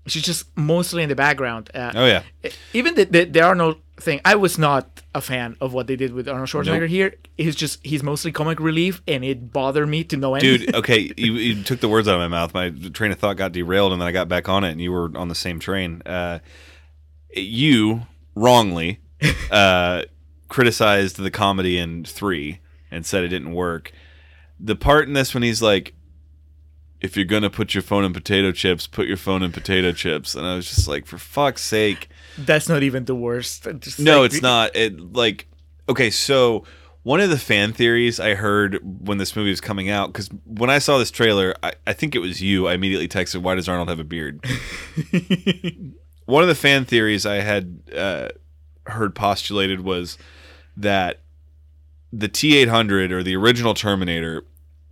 She's 0.07 0.23
just 0.23 0.47
mostly 0.57 1.03
in 1.03 1.09
the 1.09 1.15
background. 1.15 1.71
Uh, 1.75 1.93
Oh 1.95 2.07
yeah. 2.07 2.23
even 2.73 2.95
the, 2.95 3.05
the 3.07 3.25
the 3.25 3.41
Arnold 3.41 3.79
thing, 3.97 4.21
I 4.25 4.35
was 4.35 4.59
not 4.59 5.03
a 5.15 5.21
fan 5.21 5.57
of 5.61 5.73
what 5.73 5.87
they 5.87 5.97
did 5.97 6.13
with 6.13 6.29
Arnold 6.29 6.49
Schwarzenegger 6.49 6.81
Nope. 6.81 6.91
here. 6.91 7.15
He's 7.39 7.55
just 7.57 7.85
he's 7.87 8.03
mostly 8.03 8.31
comic 8.33 8.61
relief, 8.61 9.01
and 9.09 9.25
it 9.25 9.51
bothered 9.53 9.89
me 9.89 10.05
to 10.05 10.17
no 10.17 10.35
end. 10.35 10.43
Dude, 10.43 10.75
okay, 10.81 11.11
you, 11.17 11.33
you 11.35 11.63
took 11.63 11.81
the 11.81 11.89
words 11.89 12.07
out 12.07 12.15
of 12.15 12.21
my 12.21 12.29
mouth. 12.29 12.53
My 12.53 12.71
train 12.71 13.13
of 13.13 13.19
thought 13.19 13.37
got 13.37 13.53
derailed, 13.53 13.93
and 13.93 14.01
then 14.01 14.07
I 14.09 14.13
got 14.13 14.29
back 14.29 14.49
on 14.49 14.63
it, 14.65 14.73
and 14.73 14.81
you 14.81 14.93
were 14.93 15.11
on 15.17 15.29
the 15.29 15.35
same 15.35 15.59
train. 15.59 16.03
Uh, 16.05 16.41
you 17.35 18.03
wrongly 18.35 19.01
uh, 19.51 20.03
criticized 20.49 21.17
the 21.17 21.31
comedy 21.31 21.79
in 21.79 22.05
three 22.05 22.61
and 22.91 23.05
said 23.07 23.25
it 23.25 23.29
didn't 23.29 23.53
work. 23.55 23.93
The 24.61 24.77
part 24.77 25.09
in 25.09 25.15
this 25.15 25.35
when 25.35 25.43
he's 25.43 25.63
like, 25.63 25.95
"If 27.05 27.17
you're 27.17 27.25
gonna 27.27 27.51
put 27.51 27.75
your 27.75 27.83
phone 27.83 28.05
in 28.05 28.13
potato 28.13 28.51
chips, 28.53 28.87
put 28.87 29.07
your 29.07 29.17
phone 29.17 29.43
in 29.43 29.53
potato 29.53 29.93
chips," 29.93 30.35
and 30.35 30.47
I 30.47 30.57
was 30.57 30.69
just 30.69 30.89
like, 30.89 31.07
"For 31.07 31.19
fuck's 31.19 31.63
sake!" 31.63 32.09
That's 32.39 32.69
not 32.69 32.83
even 32.83 33.05
the 33.05 33.15
worst. 33.15 33.67
Just 33.81 34.01
No, 34.01 34.23
like- 34.23 34.33
it's 34.33 34.43
not. 34.43 34.75
It 34.75 35.13
like 35.13 35.47
okay, 35.89 36.11
so 36.11 36.65
one 37.03 37.21
of 37.21 37.29
the 37.29 37.39
fan 37.39 37.73
theories 37.75 38.19
I 38.19 38.35
heard 38.35 38.79
when 38.83 39.19
this 39.19 39.37
movie 39.37 39.51
was 39.51 39.61
coming 39.61 39.91
out, 39.91 40.13
because 40.13 40.31
when 40.45 40.71
I 40.71 40.79
saw 40.79 40.97
this 40.97 41.11
trailer, 41.11 41.55
I, 41.63 41.73
I 41.87 41.93
think 41.93 42.15
it 42.15 42.21
was 42.21 42.41
you. 42.41 42.67
I 42.67 42.73
immediately 42.75 43.09
texted, 43.09 43.43
"Why 43.43 43.55
does 43.55 43.69
Arnold 43.69 43.89
have 43.91 44.01
a 44.01 44.05
beard?" 44.05 44.43
one 46.25 46.43
of 46.43 46.49
the 46.49 46.55
fan 46.55 46.85
theories 46.87 47.27
I 47.27 47.37
had 47.37 47.81
uh, 47.95 48.29
heard 48.87 49.15
postulated 49.15 49.81
was 49.81 50.17
that 50.77 51.21
the 52.13 52.29
T 52.29 52.57
eight 52.57 52.69
hundred 52.69 53.13
or 53.13 53.23
the 53.23 53.37
original 53.37 53.75
Terminator 53.75 54.45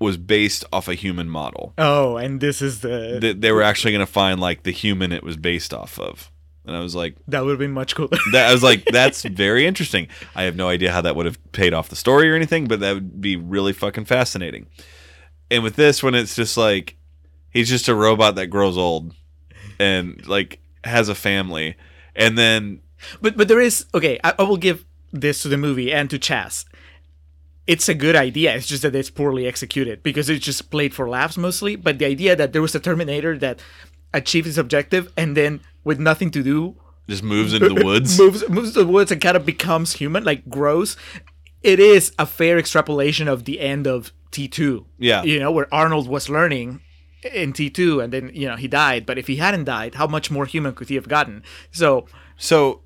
was 0.03 0.17
based 0.17 0.65
off 0.73 0.89
a 0.89 0.95
human 0.95 1.29
model. 1.29 1.73
Oh, 1.79 2.17
and 2.17 2.41
this 2.41 2.61
is 2.61 2.81
the 2.81 3.19
That 3.21 3.41
they 3.41 3.53
were 3.53 3.63
actually 3.63 3.93
going 3.93 4.07
to 4.07 4.13
find 4.13 4.41
like 4.41 4.65
the 4.65 4.73
human 4.73 5.13
it 5.13 5.23
was 5.25 5.37
based 5.37 5.73
off 5.73 5.99
of, 5.99 6.31
and 6.67 6.77
I 6.77 6.81
was 6.81 6.95
like, 6.95 7.17
that 7.29 7.43
would 7.45 7.51
have 7.51 7.59
been 7.59 7.73
much 7.73 7.95
cooler. 7.95 8.19
that 8.33 8.49
I 8.49 8.53
was 8.53 8.63
like, 8.63 8.85
that's 8.85 9.23
very 9.25 9.67
interesting. 9.67 10.09
I 10.35 10.43
have 10.43 10.57
no 10.57 10.69
idea 10.69 10.93
how 10.93 11.01
that 11.01 11.17
would 11.17 11.27
have 11.27 11.39
paid 11.53 11.73
off 11.73 11.89
the 11.89 11.97
story 11.97 12.31
or 12.31 12.35
anything, 12.35 12.67
but 12.69 12.81
that 12.81 12.95
would 12.95 13.21
be 13.21 13.37
really 13.37 13.73
fucking 13.73 14.05
fascinating. 14.05 14.67
And 15.51 15.63
with 15.63 15.77
this, 15.77 16.03
when 16.03 16.15
it's 16.15 16.37
just 16.37 16.57
like 16.57 16.97
he's 17.51 17.69
just 17.69 17.89
a 17.89 17.95
robot 17.95 18.35
that 18.37 18.47
grows 18.49 18.77
old 18.79 19.15
and 19.79 20.27
like 20.27 20.61
has 20.85 21.09
a 21.09 21.15
family, 21.15 21.77
and 22.15 22.37
then 22.37 22.81
But 23.21 23.37
but 23.37 23.49
there 23.49 23.61
is 23.61 23.87
okay. 23.95 24.19
I, 24.25 24.35
I 24.39 24.43
will 24.43 24.57
give 24.57 24.85
this 25.13 25.43
to 25.43 25.49
the 25.49 25.59
movie 25.59 25.93
and 25.93 26.09
to 26.11 26.19
Chas. 26.19 26.65
It's 27.67 27.89
a 27.89 27.95
good 27.95 28.17
idea. 28.17 28.55
It's 28.57 28.67
just 28.67 28.83
that 28.83 28.95
it's 28.95 29.11
poorly 29.11 29.47
executed 29.47 30.03
because 30.03 30.29
it's 30.29 30.45
just 30.45 30.71
played 30.71 30.93
for 30.95 31.09
laughs 31.09 31.37
mostly. 31.37 31.77
But 31.77 31.99
the 31.99 32.07
idea 32.07 32.35
that 32.37 32.53
there 32.53 32.63
was 32.63 32.75
a 32.75 32.81
Terminator 32.81 33.39
that 33.39 33.61
achieved 34.13 34.47
its 34.49 34.59
objective 34.59 35.13
and 35.17 35.37
then 35.37 35.61
with 35.85 35.99
nothing 35.99 36.31
to 36.33 36.43
do 36.43 36.77
just 37.09 37.23
moves 37.23 37.55
into 37.55 37.69
the 37.69 37.85
woods. 37.85 38.19
moves 38.19 38.49
moves 38.49 38.73
to 38.73 38.81
the 38.85 38.87
woods 38.87 39.11
and 39.13 39.21
kind 39.21 39.37
of 39.37 39.47
becomes 39.47 39.95
human, 39.95 40.25
like 40.25 40.49
grows. 40.49 40.97
It 41.63 41.79
is 41.79 42.13
a 42.19 42.27
fair 42.27 42.59
extrapolation 42.59 43.29
of 43.29 43.45
the 43.45 43.61
end 43.61 43.87
of 43.87 44.13
T 44.33 44.49
two. 44.49 44.87
Yeah. 44.99 45.23
you 45.23 45.39
know 45.39 45.53
where 45.53 45.73
Arnold 45.73 46.09
was 46.09 46.29
learning 46.29 46.81
in 47.33 47.53
T 47.53 47.71
two, 47.71 48.01
and 48.01 48.13
then 48.13 48.31
you 48.35 48.49
know 48.49 48.57
he 48.57 48.67
died. 48.69 49.07
But 49.07 49.19
if 49.19 49.27
he 49.29 49.37
hadn't 49.37 49.65
died, 49.65 49.95
how 49.95 50.07
much 50.09 50.31
more 50.31 50.47
human 50.47 50.75
could 50.75 50.89
he 50.89 50.97
have 50.97 51.09
gotten? 51.09 51.43
So 51.71 52.07
So 52.37 52.83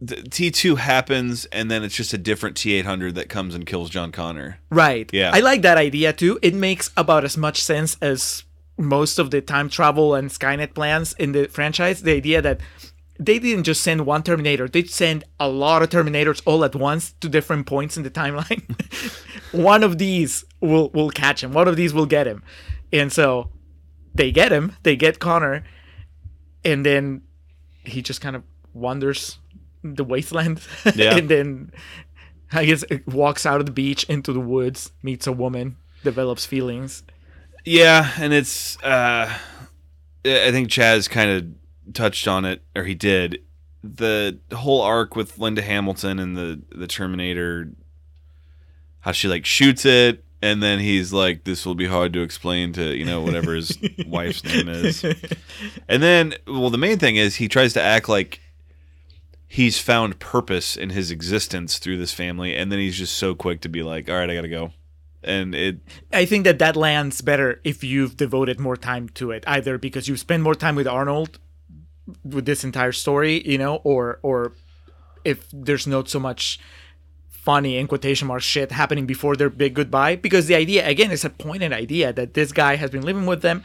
the 0.00 0.16
T2 0.16 0.78
happens, 0.78 1.46
and 1.46 1.70
then 1.70 1.82
it's 1.82 1.94
just 1.94 2.12
a 2.12 2.18
different 2.18 2.56
T800 2.56 3.14
that 3.14 3.28
comes 3.28 3.54
and 3.54 3.66
kills 3.66 3.88
John 3.88 4.12
Connor. 4.12 4.58
Right. 4.70 5.08
Yeah. 5.12 5.30
I 5.32 5.40
like 5.40 5.62
that 5.62 5.78
idea 5.78 6.12
too. 6.12 6.38
It 6.42 6.54
makes 6.54 6.90
about 6.96 7.24
as 7.24 7.36
much 7.36 7.62
sense 7.62 7.96
as 8.02 8.44
most 8.78 9.18
of 9.18 9.30
the 9.30 9.40
time 9.40 9.70
travel 9.70 10.14
and 10.14 10.30
Skynet 10.30 10.74
plans 10.74 11.14
in 11.14 11.32
the 11.32 11.46
franchise. 11.46 12.02
The 12.02 12.12
idea 12.12 12.42
that 12.42 12.60
they 13.18 13.38
didn't 13.38 13.64
just 13.64 13.82
send 13.82 14.04
one 14.04 14.22
Terminator; 14.22 14.68
they 14.68 14.84
send 14.84 15.24
a 15.40 15.48
lot 15.48 15.82
of 15.82 15.88
Terminators 15.88 16.42
all 16.44 16.64
at 16.64 16.74
once 16.74 17.12
to 17.20 17.28
different 17.28 17.66
points 17.66 17.96
in 17.96 18.02
the 18.02 18.10
timeline. 18.10 18.62
one 19.52 19.82
of 19.82 19.96
these 19.96 20.44
will 20.60 20.90
will 20.90 21.10
catch 21.10 21.42
him. 21.42 21.54
One 21.54 21.68
of 21.68 21.76
these 21.76 21.94
will 21.94 22.04
get 22.04 22.26
him, 22.26 22.42
and 22.92 23.10
so 23.10 23.50
they 24.14 24.30
get 24.30 24.52
him. 24.52 24.76
They 24.82 24.96
get 24.96 25.18
Connor, 25.18 25.64
and 26.62 26.84
then 26.84 27.22
he 27.84 28.02
just 28.02 28.20
kind 28.20 28.36
of 28.36 28.42
wanders 28.74 29.38
the 29.94 30.04
wasteland, 30.04 30.60
Yeah. 30.94 31.16
and 31.16 31.28
then 31.28 31.72
I 32.52 32.64
guess 32.64 32.82
it 32.90 33.06
walks 33.06 33.46
out 33.46 33.60
of 33.60 33.66
the 33.66 33.72
beach 33.72 34.04
into 34.04 34.32
the 34.32 34.40
woods, 34.40 34.92
meets 35.02 35.26
a 35.26 35.32
woman, 35.32 35.76
develops 36.04 36.44
feelings. 36.46 37.02
Yeah, 37.64 38.10
and 38.18 38.32
it's 38.32 38.80
uh 38.82 39.32
I 40.24 40.50
think 40.50 40.70
Chas 40.70 41.06
kind 41.08 41.30
of 41.30 41.94
touched 41.94 42.26
on 42.26 42.44
it 42.44 42.62
or 42.74 42.84
he 42.84 42.94
did. 42.94 43.42
The 43.84 44.38
whole 44.52 44.82
arc 44.82 45.14
with 45.14 45.38
Linda 45.38 45.62
Hamilton 45.62 46.18
and 46.18 46.36
the 46.36 46.60
the 46.74 46.86
Terminator 46.88 47.70
how 49.00 49.12
she 49.12 49.28
like 49.28 49.46
shoots 49.46 49.84
it 49.84 50.24
and 50.42 50.60
then 50.62 50.78
he's 50.80 51.12
like 51.12 51.44
this 51.44 51.64
will 51.64 51.74
be 51.76 51.86
hard 51.86 52.12
to 52.12 52.20
explain 52.22 52.72
to, 52.74 52.96
you 52.96 53.04
know, 53.04 53.20
whatever 53.22 53.54
his 53.54 53.76
wife's 54.06 54.42
name 54.44 54.68
is. 54.68 55.04
And 55.88 56.02
then 56.02 56.34
well 56.46 56.70
the 56.70 56.78
main 56.78 56.98
thing 56.98 57.16
is 57.16 57.36
he 57.36 57.48
tries 57.48 57.72
to 57.74 57.82
act 57.82 58.08
like 58.08 58.40
he's 59.48 59.78
found 59.78 60.18
purpose 60.18 60.76
in 60.76 60.90
his 60.90 61.10
existence 61.10 61.78
through 61.78 61.98
this 61.98 62.12
family 62.12 62.54
and 62.54 62.70
then 62.70 62.78
he's 62.78 62.98
just 62.98 63.16
so 63.16 63.34
quick 63.34 63.60
to 63.60 63.68
be 63.68 63.82
like, 63.82 64.08
"All 64.08 64.16
right, 64.16 64.30
I 64.30 64.34
got 64.34 64.42
to 64.42 64.48
go." 64.48 64.72
And 65.22 65.54
it 65.54 65.78
I 66.12 66.24
think 66.24 66.44
that 66.44 66.58
that 66.58 66.76
lands 66.76 67.20
better 67.20 67.60
if 67.64 67.82
you've 67.82 68.16
devoted 68.16 68.60
more 68.60 68.76
time 68.76 69.08
to 69.10 69.30
it, 69.30 69.44
either 69.46 69.78
because 69.78 70.08
you 70.08 70.16
spend 70.16 70.42
more 70.42 70.54
time 70.54 70.76
with 70.76 70.86
Arnold 70.86 71.38
with 72.24 72.46
this 72.46 72.64
entire 72.64 72.92
story, 72.92 73.46
you 73.48 73.58
know, 73.58 73.76
or 73.76 74.20
or 74.22 74.52
if 75.24 75.46
there's 75.52 75.86
not 75.86 76.08
so 76.08 76.20
much 76.20 76.60
funny 77.28 77.76
in 77.76 77.86
quotation 77.86 78.28
mark 78.28 78.42
shit 78.42 78.72
happening 78.72 79.06
before 79.06 79.36
their 79.36 79.50
big 79.50 79.74
goodbye. 79.74 80.16
Because 80.16 80.46
the 80.46 80.54
idea 80.54 80.86
again 80.86 81.10
is 81.10 81.24
a 81.24 81.30
pointed 81.30 81.72
idea 81.72 82.12
that 82.12 82.34
this 82.34 82.52
guy 82.52 82.76
has 82.76 82.90
been 82.90 83.02
living 83.02 83.26
with 83.26 83.42
them 83.42 83.64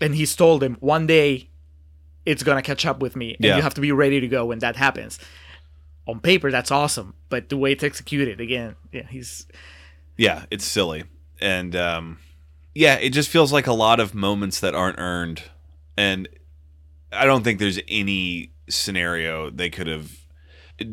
and 0.00 0.14
he's 0.14 0.34
told 0.36 0.62
him 0.62 0.76
one 0.80 1.06
day 1.06 1.48
it's 2.30 2.42
gonna 2.42 2.62
catch 2.62 2.84
up 2.86 3.00
with 3.00 3.16
me 3.16 3.34
and 3.34 3.44
Yeah. 3.44 3.56
you 3.56 3.62
have 3.62 3.74
to 3.74 3.80
be 3.80 3.92
ready 3.92 4.20
to 4.20 4.28
go 4.28 4.46
when 4.46 4.58
that 4.60 4.76
happens. 4.76 5.18
On 6.06 6.20
paper 6.20 6.50
that's 6.50 6.70
awesome, 6.70 7.14
but 7.28 7.48
the 7.48 7.56
way 7.56 7.72
it's 7.72 7.84
executed, 7.84 8.40
again, 8.40 8.76
yeah, 8.92 9.06
he's 9.08 9.46
yeah, 10.16 10.44
it's 10.50 10.64
silly. 10.64 11.04
And 11.40 11.74
um 11.76 12.18
yeah, 12.74 12.94
it 12.96 13.10
just 13.10 13.28
feels 13.28 13.52
like 13.52 13.66
a 13.66 13.72
lot 13.72 13.98
of 14.00 14.14
moments 14.14 14.60
that 14.60 14.74
aren't 14.74 14.98
earned. 14.98 15.42
And 15.96 16.28
I 17.12 17.24
don't 17.24 17.42
think 17.42 17.58
there's 17.58 17.80
any 17.88 18.52
scenario 18.68 19.50
they 19.50 19.70
could 19.70 19.86
have 19.86 20.10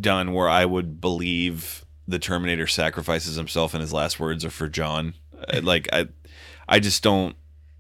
done 0.02 0.34
where 0.34 0.50
I 0.50 0.66
would 0.66 1.00
believe 1.02 1.86
the 2.08 2.18
Terminator 2.20 2.68
sacrifices 2.68 3.36
himself 3.36 3.74
and 3.74 3.82
his 3.82 3.94
last 3.94 4.20
words 4.20 4.44
are 4.46 4.50
for 4.50 4.68
John. 4.68 5.14
Uh, 5.54 5.62
Like 5.64 5.88
I 5.94 6.08
I 6.68 6.80
just 6.80 7.04
don't 7.04 7.36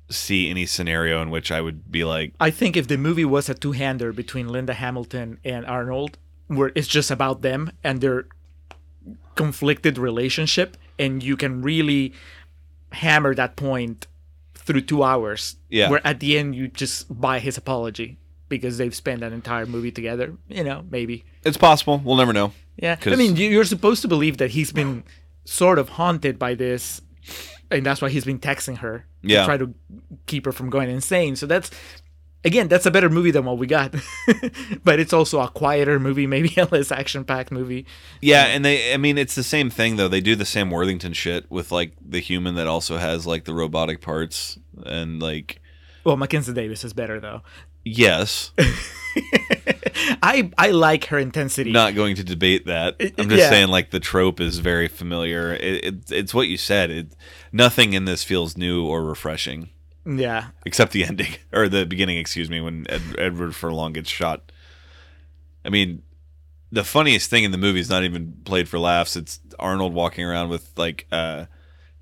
see 0.10 0.50
any 0.50 0.66
scenario 0.66 1.22
in 1.22 1.30
which 1.32 1.52
I 1.52 1.62
would 1.62 1.92
be 1.92 2.04
like 2.04 2.34
I 2.40 2.52
think 2.52 2.78
if 2.78 2.88
the 2.88 2.98
movie 2.98 3.26
was 3.26 3.50
a 3.50 3.54
two-hander 3.56 4.14
between 4.14 4.48
Linda 4.50 4.74
Hamilton 4.74 5.40
and 5.44 5.66
Arnold, 5.66 6.18
where 6.48 6.72
it's 6.76 6.88
just 6.88 7.10
about 7.12 7.42
them 7.42 7.72
and 7.84 8.02
their 8.02 8.26
conflicted 9.36 9.98
relationship, 9.98 10.78
and 11.00 11.22
you 11.24 11.36
can 11.36 11.62
really 11.62 12.14
hammer 12.92 13.34
that 13.36 13.56
point 13.56 14.08
through 14.54 14.82
two 14.82 15.04
hours, 15.04 15.58
Yeah. 15.70 15.90
where 15.90 16.06
at 16.06 16.20
the 16.20 16.38
end 16.38 16.56
you 16.56 16.68
just 16.68 17.20
buy 17.22 17.40
his 17.40 17.58
apology 17.58 18.18
because 18.48 18.78
they've 18.78 18.96
spent 18.96 19.24
an 19.24 19.34
entire 19.34 19.66
movie 19.66 19.92
together. 19.92 20.34
You 20.48 20.64
know, 20.64 20.86
maybe. 20.90 21.26
it's 21.44 21.58
possible. 21.58 22.02
We'll 22.04 22.16
never 22.16 22.34
know. 22.34 22.54
Yeah, 22.78 22.98
I 23.06 23.16
mean, 23.16 23.36
you're 23.38 23.64
supposed 23.64 24.02
to 24.02 24.08
believe 24.08 24.38
that 24.38 24.52
he's 24.52 24.72
been 24.74 25.04
sort 25.46 25.80
of 25.80 25.90
haunted 25.90 26.38
by 26.38 26.54
this, 26.56 27.02
and 27.72 27.86
that's 27.86 28.02
why 28.02 28.10
he's 28.10 28.26
been 28.26 28.40
texting 28.40 28.78
her 28.78 29.06
Yeah. 29.24 29.42
to 29.42 29.46
try 29.46 29.58
to 29.58 29.74
keep 30.28 30.46
her 30.46 30.52
from 30.52 30.70
going 30.70 30.90
insane. 30.90 31.36
So 31.36 31.46
that's 31.46 31.72
again, 32.44 32.68
that's 32.68 32.86
a 32.86 32.92
better 32.92 33.10
movie 33.10 33.32
than 33.32 33.44
what 33.46 33.58
we 33.58 33.66
got, 33.66 33.96
but 34.84 35.00
it's 35.00 35.14
also 35.14 35.40
a 35.42 35.48
quieter 35.48 36.00
movie, 36.00 36.28
maybe 36.28 36.54
a 36.58 36.66
less 36.66 36.92
action-packed 36.92 37.52
movie. 37.52 37.86
Yeah, 38.22 38.46
and 38.46 38.64
they 38.64 38.94
I 38.94 38.98
mean 38.98 39.18
it's 39.18 39.36
the 39.36 39.44
same 39.44 39.70
thing 39.70 39.96
though. 39.96 40.08
They 40.08 40.22
do 40.22 40.36
the 40.36 40.46
Sam 40.46 40.70
Worthington 40.70 41.14
shit 41.14 41.50
with 41.50 41.72
like 41.72 41.94
the 42.08 42.20
human 42.20 42.56
that 42.56 42.68
also 42.68 42.98
has 42.98 43.26
like 43.26 43.46
the 43.46 43.54
robotic 43.54 44.02
parts 44.02 44.60
and 44.86 45.22
like 45.22 45.60
Well, 46.04 46.18
Mackenzie 46.18 46.54
Davis 46.54 46.84
is 46.84 46.94
better 46.94 47.20
though. 47.20 47.42
Yes. 47.86 48.52
I 50.22 50.52
I 50.58 50.72
like 50.72 51.06
her 51.06 51.18
intensity. 51.18 51.72
not 51.72 51.96
going 51.96 52.16
to 52.18 52.24
debate 52.24 52.66
that. 52.66 52.96
I'm 53.00 53.30
just 53.30 53.44
yeah. 53.44 53.50
saying, 53.50 53.70
like 53.70 53.92
the 53.92 54.00
trope 54.00 54.40
is 54.42 54.60
very 54.60 54.88
familiar. 54.88 55.54
It, 55.54 55.86
it, 55.86 56.12
it's 56.12 56.34
what 56.34 56.48
you 56.48 56.58
said. 56.58 56.92
It, 56.92 57.08
nothing 57.52 57.94
in 57.94 58.06
this 58.06 58.24
feels 58.24 58.58
new 58.58 58.86
or 58.86 59.04
refreshing, 59.06 59.70
Yeah, 60.06 60.48
except 60.66 60.92
the 60.92 61.06
ending 61.06 61.36
or 61.54 61.70
the 61.70 61.86
beginning. 61.86 62.18
Excuse 62.18 62.50
me, 62.50 62.60
when 62.60 62.86
Ed, 62.90 63.02
Edward 63.18 63.56
Furlong 63.56 63.94
gets 63.94 64.10
shot. 64.10 64.52
I 65.64 65.70
mean, 65.70 66.04
the 66.72 66.84
funniest 66.84 67.30
thing 67.30 67.44
in 67.44 67.52
the 67.52 67.58
movie 67.58 67.80
is 67.80 67.90
not 67.90 68.04
even 68.04 68.34
played 68.44 68.68
for 68.68 68.78
laughs. 68.78 69.16
It's 69.16 69.40
Arnold 69.58 69.94
walking 69.94 70.26
around 70.26 70.50
with 70.50 70.72
like 70.78 71.08
uh, 71.12 71.46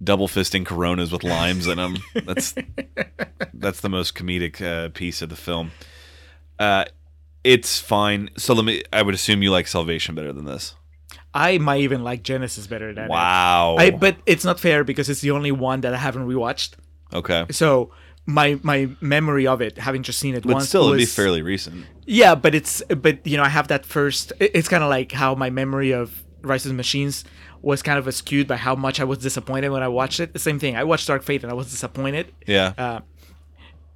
double 0.04 0.28
fisting 0.28 0.66
Coronas 0.66 1.12
with 1.12 1.24
limes 1.24 1.68
in 1.68 1.78
them. 1.78 1.98
That's 2.26 2.56
that's 3.54 3.82
the 3.82 3.90
most 3.90 4.16
comedic 4.16 4.62
uh, 4.62 4.90
piece 4.90 5.22
of 5.22 5.30
the 5.30 5.36
film. 5.36 5.72
Uh, 6.60 6.86
it's 7.44 7.80
fine. 7.80 8.30
So 8.38 8.54
let 8.54 8.66
me. 8.66 8.84
I 8.92 9.02
would 9.02 9.16
assume 9.16 9.42
you 9.42 9.52
like 9.52 9.68
Salvation 9.68 10.16
better 10.16 10.34
than 10.34 10.46
this. 10.46 10.76
I 11.34 11.58
might 11.58 11.82
even 11.82 12.04
like 12.04 12.24
Genisys 12.24 12.70
better 12.70 12.94
than 12.94 13.06
it. 13.06 13.10
Wow. 13.10 13.76
I 13.78 13.92
but 13.92 14.18
it's 14.26 14.46
not 14.46 14.60
fair 14.60 14.84
because 14.84 15.10
it's 15.10 15.22
the 15.22 15.32
only 15.32 15.52
one 15.52 15.82
that 15.82 15.94
I 15.94 15.98
haven't 15.98 16.28
rewatched. 16.28 16.74
Okay. 17.14 17.46
So 17.52 17.92
my 18.26 18.60
my 18.64 18.90
memory 19.02 19.48
of 19.48 19.62
it, 19.62 19.78
having 19.78 20.04
just 20.04 20.20
seen 20.20 20.36
it 20.36 20.44
But 20.44 20.54
once, 20.54 20.70
still, 20.70 20.88
it'd 20.88 20.98
be 20.98 21.06
fairly 21.06 21.42
recent. 21.42 21.86
Yeah, 22.06 22.36
but 22.36 22.54
it's 22.56 22.82
but 22.84 23.26
you 23.26 23.38
know 23.38 23.44
I 23.44 23.50
have 23.50 23.68
that 23.70 23.86
first. 23.86 24.34
It's 24.40 24.68
kind 24.68 24.84
of 24.84 24.90
like 24.90 25.12
how 25.12 25.36
my 25.36 25.50
memory 25.50 25.92
of 25.92 26.24
Rise 26.42 26.66
of 26.66 26.70
the 26.70 26.76
Machines 26.76 27.24
was 27.64 27.82
kind 27.82 27.98
of 27.98 28.14
skewed 28.14 28.46
by 28.46 28.58
how 28.58 28.76
much 28.76 29.00
I 29.00 29.06
was 29.06 29.18
disappointed 29.20 29.70
when 29.70 29.82
I 29.82 29.88
watched 29.88 30.20
it. 30.20 30.34
The 30.34 30.40
same 30.40 30.60
thing. 30.60 30.76
I 30.76 30.84
watched 30.84 31.08
Dark 31.08 31.24
Fate 31.24 31.44
and 31.44 31.52
I 31.52 31.56
was 31.56 31.72
disappointed. 31.72 32.32
Yeah. 32.46 32.74
Uh, 32.78 33.00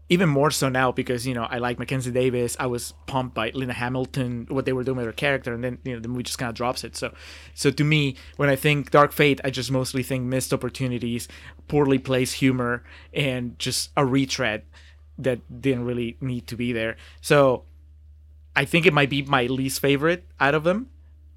even 0.09 0.29
more 0.29 0.49
so 0.49 0.69
now 0.69 0.89
because 0.93 1.27
you 1.27 1.33
know 1.33 1.43
I 1.43 1.57
like 1.57 1.77
Mackenzie 1.77 2.11
Davis. 2.11 2.55
I 2.61 2.67
was 2.67 2.93
pumped 3.07 3.35
by 3.35 3.51
Linda 3.53 3.73
Hamilton, 3.73 4.47
what 4.49 4.63
they 4.63 4.71
were 4.71 4.85
doing 4.85 4.95
with 4.95 5.05
her 5.05 5.11
character, 5.11 5.53
and 5.53 5.61
then 5.61 5.79
you 5.83 5.93
know 5.93 5.99
the 5.99 6.07
movie 6.07 6.23
just 6.23 6.37
kind 6.37 6.47
of 6.49 6.55
drops 6.55 6.85
it. 6.85 6.95
So, 6.95 7.13
so 7.53 7.69
to 7.71 7.83
me, 7.83 8.15
when 8.37 8.47
I 8.47 8.55
think 8.55 8.91
Dark 8.91 9.11
Fate, 9.11 9.41
I 9.43 9.49
just 9.49 9.69
mostly 9.69 10.03
think 10.03 10.23
missed 10.23 10.53
opportunities, 10.53 11.27
poorly 11.67 11.99
placed 11.99 12.35
humor, 12.35 12.85
and 13.13 13.59
just 13.59 13.91
a 13.97 14.05
retread 14.05 14.63
that 15.17 15.61
didn't 15.61 15.83
really 15.83 16.15
need 16.21 16.47
to 16.47 16.55
be 16.55 16.71
there. 16.71 16.95
So, 17.19 17.63
I 18.55 18.63
think 18.63 18.85
it 18.85 18.93
might 18.93 19.09
be 19.09 19.23
my 19.23 19.47
least 19.47 19.81
favorite 19.81 20.23
out 20.39 20.55
of 20.55 20.63
them, 20.63 20.89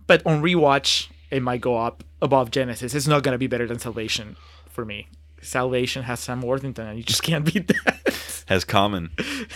but 0.06 0.24
on 0.24 0.42
rewatch, 0.42 1.08
it 1.30 1.42
might 1.42 1.60
go 1.60 1.76
up 1.76 2.04
above 2.20 2.50
Genisys. 2.50 2.94
It's 2.94 3.06
not 3.06 3.22
gonna 3.22 3.38
be 3.38 3.46
better 3.46 3.66
than 3.66 3.78
Salvation 3.78 4.36
for 4.68 4.84
me. 4.84 5.08
Salvation 5.42 6.02
has 6.02 6.20
Sam 6.20 6.42
Worthington, 6.42 6.86
and 6.86 6.98
you 6.98 7.04
just 7.04 7.22
can't 7.22 7.44
beat 7.44 7.68
that. 7.68 8.42
Has 8.46 8.64
Common, 8.64 9.10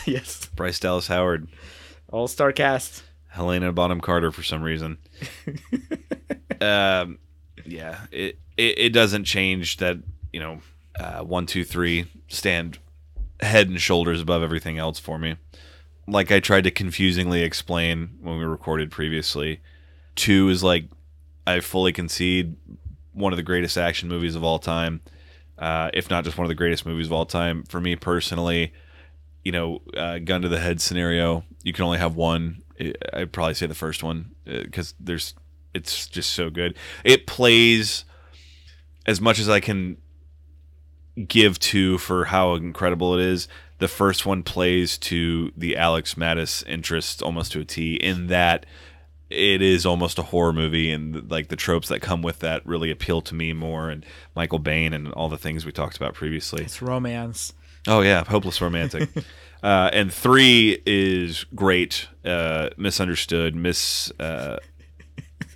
yes. 0.06 0.46
Bryce 0.54 0.78
Dallas 0.78 1.08
Howard, 1.08 1.48
All 2.10 2.28
star 2.28 2.52
cast. 2.52 3.02
Helena 3.28 3.72
Bonham 3.72 4.00
Carter 4.00 4.30
for 4.30 4.44
some 4.44 4.62
reason. 4.62 4.98
um, 6.60 7.18
yeah, 7.66 8.06
it, 8.12 8.38
it 8.56 8.78
it 8.78 8.92
doesn't 8.92 9.24
change 9.24 9.78
that 9.78 9.98
you 10.32 10.38
know 10.40 10.60
uh, 10.98 11.20
one 11.20 11.44
two 11.44 11.64
three 11.64 12.06
stand 12.28 12.78
head 13.40 13.68
and 13.68 13.80
shoulders 13.80 14.20
above 14.20 14.42
everything 14.42 14.78
else 14.78 15.00
for 15.00 15.18
me. 15.18 15.36
Like 16.06 16.30
I 16.30 16.38
tried 16.38 16.64
to 16.64 16.70
confusingly 16.70 17.42
explain 17.42 18.18
when 18.20 18.38
we 18.38 18.44
recorded 18.44 18.92
previously, 18.92 19.60
two 20.14 20.48
is 20.48 20.62
like 20.62 20.84
I 21.46 21.60
fully 21.60 21.92
concede 21.92 22.56
one 23.12 23.32
of 23.32 23.36
the 23.36 23.42
greatest 23.42 23.78
action 23.78 24.08
movies 24.08 24.34
of 24.34 24.44
all 24.44 24.58
time, 24.58 25.00
uh, 25.58 25.90
if 25.94 26.10
not 26.10 26.24
just 26.24 26.36
one 26.36 26.44
of 26.44 26.48
the 26.48 26.54
greatest 26.54 26.84
movies 26.84 27.06
of 27.06 27.12
all 27.12 27.26
time. 27.26 27.64
For 27.64 27.80
me 27.80 27.96
personally, 27.96 28.72
you 29.44 29.52
know, 29.52 29.82
uh, 29.96 30.18
gun 30.18 30.42
to 30.42 30.48
the 30.48 30.60
head 30.60 30.80
scenario, 30.80 31.44
you 31.62 31.72
can 31.72 31.84
only 31.84 31.98
have 31.98 32.16
one. 32.16 32.62
I'd 33.12 33.32
probably 33.32 33.54
say 33.54 33.66
the 33.66 33.74
first 33.74 34.02
one 34.02 34.34
because 34.44 34.94
there's, 34.98 35.34
it's 35.74 36.06
just 36.08 36.30
so 36.30 36.50
good. 36.50 36.76
It 37.04 37.26
plays 37.26 38.04
as 39.06 39.20
much 39.20 39.38
as 39.38 39.48
I 39.48 39.60
can 39.60 39.98
give 41.28 41.58
to 41.60 41.98
for 41.98 42.24
how 42.26 42.54
incredible 42.54 43.14
it 43.18 43.24
is. 43.24 43.48
The 43.78 43.88
first 43.88 44.24
one 44.24 44.42
plays 44.42 44.98
to 44.98 45.52
the 45.56 45.76
Alex 45.76 46.14
Mattis 46.14 46.66
interest 46.66 47.22
almost 47.22 47.52
to 47.52 47.60
a 47.60 47.64
T 47.64 47.94
in 47.94 48.28
that 48.28 48.66
it 49.30 49.62
is 49.62 49.86
almost 49.86 50.18
a 50.18 50.22
horror 50.22 50.52
movie 50.52 50.90
and 50.92 51.30
like 51.30 51.48
the 51.48 51.56
tropes 51.56 51.88
that 51.88 52.00
come 52.00 52.22
with 52.22 52.40
that 52.40 52.64
really 52.66 52.90
appeal 52.90 53.20
to 53.22 53.34
me 53.34 53.52
more 53.52 53.90
and 53.90 54.04
Michael 54.36 54.60
Biehn 54.60 54.94
and 54.94 55.12
all 55.12 55.28
the 55.28 55.38
things 55.38 55.64
we 55.64 55.72
talked 55.72 55.96
about 55.96 56.14
previously. 56.14 56.64
It's 56.64 56.82
romance. 56.82 57.52
Oh 57.86 58.00
yeah, 58.00 58.24
hopeless 58.24 58.60
romantic. 58.60 59.08
Uh, 59.62 59.88
and 59.94 60.12
three 60.12 60.82
is 60.84 61.46
great, 61.54 62.06
uh, 62.22 62.68
misunderstood, 62.76 63.56
mis 63.56 64.12
uh, 64.20 64.58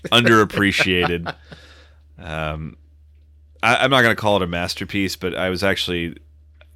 underappreciated. 0.07 1.35
Um, 2.21 2.77
I, 3.63 3.77
I'm 3.77 3.93
not 3.93 4.03
going 4.03 4.17
to 4.17 4.21
call 4.21 4.35
it 4.37 4.43
a 4.43 4.49
masterpiece, 4.49 5.15
but 5.15 5.37
I 5.37 5.51
was 5.51 5.63
actually 5.63 6.17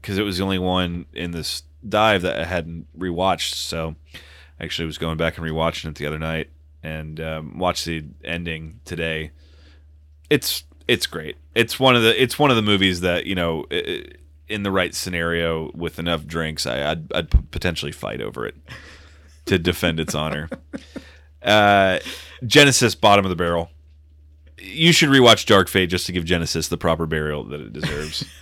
because 0.00 0.16
it 0.16 0.22
was 0.22 0.38
the 0.38 0.44
only 0.44 0.60
one 0.60 1.06
in 1.12 1.32
this 1.32 1.64
dive 1.88 2.22
that 2.22 2.38
I 2.38 2.44
hadn't 2.44 2.86
rewatched. 2.96 3.54
So 3.54 3.96
I 4.60 4.64
actually 4.64 4.86
was 4.86 4.98
going 4.98 5.16
back 5.16 5.36
and 5.36 5.44
rewatching 5.44 5.90
it 5.90 5.96
the 5.96 6.06
other 6.06 6.20
night 6.20 6.50
and 6.82 7.20
um, 7.20 7.58
watched 7.58 7.84
the 7.84 8.04
ending 8.24 8.80
today. 8.84 9.30
It's 10.30 10.64
it's 10.88 11.06
great. 11.06 11.36
It's 11.54 11.78
one 11.78 11.96
of 11.96 12.02
the 12.02 12.20
it's 12.20 12.38
one 12.38 12.50
of 12.50 12.56
the 12.56 12.62
movies 12.62 13.00
that 13.00 13.26
you 13.26 13.34
know 13.34 13.66
in 14.48 14.62
the 14.62 14.70
right 14.70 14.94
scenario 14.94 15.70
with 15.74 15.98
enough 15.98 16.26
drinks, 16.26 16.66
I, 16.66 16.90
I'd 16.90 17.12
I'd 17.12 17.50
potentially 17.50 17.92
fight 17.92 18.20
over 18.20 18.46
it 18.46 18.56
to 19.46 19.58
defend 19.58 20.00
its 20.00 20.14
honor. 20.14 20.48
Uh, 21.42 21.98
Genisys, 22.44 23.00
bottom 23.00 23.24
of 23.24 23.28
the 23.28 23.34
barrel. 23.34 23.68
You 24.60 24.92
should 24.92 25.08
rewatch 25.08 25.44
Dark 25.44 25.68
Fate 25.68 25.90
just 25.90 26.06
to 26.06 26.12
give 26.12 26.22
Genisys 26.24 26.68
the 26.68 26.78
proper 26.78 27.04
burial 27.04 27.42
that 27.42 27.60
it 27.60 27.72
deserves. 27.72 28.24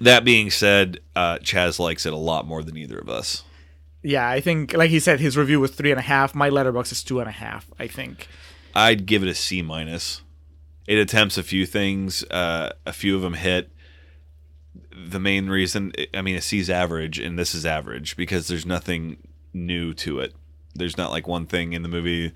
that 0.00 0.24
being 0.24 0.50
said, 0.50 1.00
uh, 1.14 1.36
Chas 1.40 1.78
likes 1.78 2.06
it 2.06 2.14
a 2.14 2.16
lot 2.16 2.46
more 2.46 2.62
than 2.62 2.78
either 2.78 2.98
of 2.98 3.10
us. 3.10 3.42
Yeah, 4.02 4.28
I 4.28 4.40
think, 4.40 4.72
like 4.72 4.90
he 4.90 5.00
said, 5.00 5.20
his 5.20 5.36
review 5.36 5.60
was 5.60 5.72
three 5.72 5.90
and 5.90 5.98
a 5.98 6.02
half. 6.02 6.34
My 6.34 6.48
Letterboxd 6.48 6.92
is 6.92 7.04
two 7.04 7.20
and 7.20 7.28
a 7.28 7.32
half. 7.32 7.70
I 7.78 7.86
think. 7.86 8.28
I'd 8.74 9.06
give 9.06 9.22
it 9.22 9.28
a 9.28 9.34
C 9.34 9.62
minus. 9.62 10.22
It 10.86 10.98
attempts 10.98 11.36
a 11.36 11.42
few 11.42 11.66
things. 11.66 12.24
Uh, 12.24 12.72
a 12.86 12.92
few 12.92 13.14
of 13.16 13.22
them 13.22 13.34
hit. 13.34 13.70
The 14.92 15.20
main 15.20 15.48
reason, 15.48 15.92
I 16.14 16.22
mean, 16.22 16.36
a 16.36 16.40
C's 16.40 16.70
average, 16.70 17.18
and 17.18 17.38
this 17.38 17.54
is 17.54 17.66
average 17.66 18.16
because 18.16 18.48
there's 18.48 18.66
nothing 18.66 19.18
new 19.52 19.92
to 19.94 20.20
it. 20.20 20.34
There's 20.74 20.96
not 20.96 21.10
like 21.10 21.26
one 21.26 21.46
thing 21.46 21.72
in 21.72 21.82
the 21.82 21.88
movie 21.88 22.32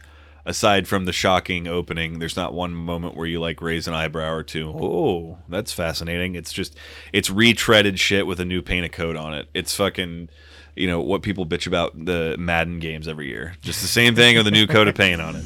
aside 0.46 0.86
from 0.86 1.04
the 1.04 1.12
shocking 1.12 1.66
opening. 1.66 2.18
There's 2.18 2.36
not 2.36 2.52
one 2.52 2.74
moment 2.74 3.16
where 3.16 3.26
you 3.26 3.40
like 3.40 3.62
raise 3.62 3.88
an 3.88 3.94
eyebrow 3.94 4.32
or 4.32 4.42
two. 4.42 4.70
Oh, 4.70 5.38
that's 5.48 5.72
fascinating. 5.72 6.34
It's 6.34 6.52
just 6.52 6.76
it's 7.12 7.30
retreaded 7.30 7.98
shit 7.98 8.26
with 8.26 8.40
a 8.40 8.44
new 8.44 8.62
paint 8.62 8.84
of 8.84 8.92
coat 8.92 9.16
on 9.16 9.34
it. 9.34 9.48
It's 9.54 9.74
fucking. 9.74 10.28
You 10.76 10.88
know 10.88 11.00
what 11.00 11.22
people 11.22 11.46
bitch 11.46 11.66
about 11.68 12.04
the 12.04 12.34
Madden 12.38 12.80
games 12.80 13.06
every 13.06 13.28
year. 13.28 13.54
Just 13.60 13.80
the 13.80 13.86
same 13.86 14.16
thing 14.16 14.36
with 14.36 14.46
a 14.48 14.50
new 14.50 14.66
coat 14.66 14.88
of 14.88 14.96
paint 14.96 15.20
on 15.20 15.36
it. 15.36 15.44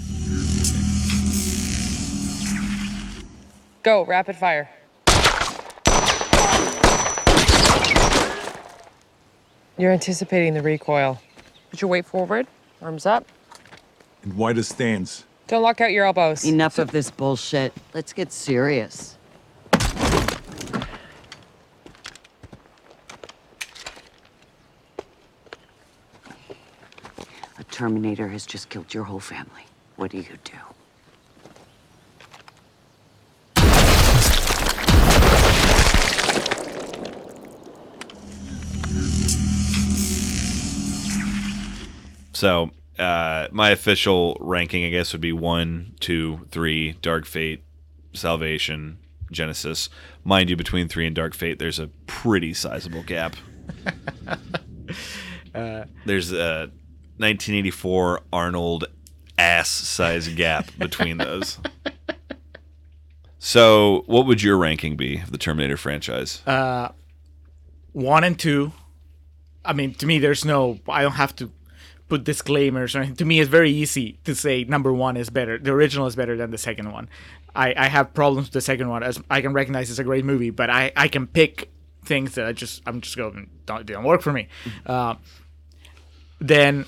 Go, 3.82 4.04
rapid 4.06 4.36
fire. 4.36 4.70
You're 9.76 9.92
anticipating 9.92 10.54
the 10.54 10.62
recoil. 10.62 11.20
Put 11.70 11.82
your 11.82 11.90
weight 11.90 12.06
forward, 12.06 12.46
arms 12.80 13.04
up. 13.04 13.26
In 14.24 14.34
wider 14.36 14.62
stance. 14.62 15.24
Don't 15.46 15.62
lock 15.62 15.80
out 15.80 15.92
your 15.92 16.06
elbows. 16.06 16.44
Enough 16.44 16.78
of 16.78 16.90
this 16.90 17.10
bullshit. 17.10 17.74
Let's 17.92 18.12
get 18.14 18.32
serious. 18.32 19.17
Terminator 27.78 28.26
has 28.26 28.44
just 28.44 28.70
killed 28.70 28.92
your 28.92 29.04
whole 29.04 29.20
family. 29.20 29.62
What 29.94 30.10
do 30.10 30.16
you 30.16 30.24
do? 30.42 30.52
So 42.32 42.72
uh, 42.98 43.46
my 43.52 43.70
official 43.70 44.36
ranking, 44.40 44.84
I 44.84 44.90
guess, 44.90 45.12
would 45.12 45.20
be 45.20 45.32
one, 45.32 45.94
two, 46.00 46.48
three, 46.50 46.94
Dark 47.00 47.26
Fate, 47.26 47.62
Salvation, 48.12 48.98
Genisys. 49.32 49.88
Mind 50.24 50.50
you, 50.50 50.56
between 50.56 50.88
three 50.88 51.06
and 51.06 51.14
Dark 51.14 51.32
Fate, 51.32 51.60
there's 51.60 51.78
a 51.78 51.86
pretty 52.08 52.54
sizable 52.54 53.04
gap. 53.04 53.36
Uh, 55.54 55.84
There's 56.04 56.32
a 56.32 56.72
1984 57.18 58.22
Arnold 58.32 58.84
ass 59.36 59.68
size 59.68 60.28
gap 60.28 60.70
between 60.78 61.18
those. 61.18 61.58
So, 63.38 64.02
what 64.06 64.26
would 64.26 64.42
your 64.42 64.58
ranking 64.58 64.96
be 64.96 65.18
of 65.18 65.30
the 65.30 65.38
Terminator 65.38 65.76
franchise? 65.76 66.42
Uh, 66.46 66.88
one 67.92 68.24
and 68.24 68.38
two. 68.38 68.72
I 69.64 69.72
mean, 69.72 69.94
to 69.94 70.06
me, 70.06 70.18
there's 70.18 70.44
no. 70.44 70.80
I 70.88 71.02
don't 71.02 71.12
have 71.12 71.36
to 71.36 71.50
put 72.08 72.24
disclaimers 72.24 72.94
or 72.94 72.98
anything. 72.98 73.16
To 73.16 73.24
me, 73.24 73.38
it's 73.38 73.48
very 73.48 73.70
easy 73.70 74.18
to 74.24 74.34
say 74.34 74.64
number 74.64 74.92
one 74.92 75.16
is 75.16 75.30
better. 75.30 75.58
The 75.58 75.70
original 75.72 76.06
is 76.06 76.16
better 76.16 76.36
than 76.36 76.50
the 76.50 76.58
second 76.58 76.90
one. 76.90 77.08
I, 77.54 77.74
I 77.76 77.88
have 77.88 78.12
problems 78.12 78.48
with 78.48 78.54
the 78.54 78.60
second 78.60 78.88
one 78.88 79.02
as 79.02 79.20
I 79.30 79.40
can 79.40 79.52
recognize 79.52 79.90
it's 79.90 79.98
a 79.98 80.04
great 80.04 80.24
movie, 80.24 80.50
but 80.50 80.70
I, 80.70 80.92
I 80.96 81.08
can 81.08 81.26
pick 81.26 81.70
things 82.04 82.34
that 82.34 82.46
I 82.46 82.52
just 82.52 82.82
I'm 82.86 83.00
just 83.00 83.16
going 83.16 83.50
don't 83.66 83.86
they 83.86 83.92
don't 83.92 84.04
work 84.04 84.22
for 84.22 84.32
me. 84.32 84.48
Uh, 84.86 85.14
then 86.40 86.86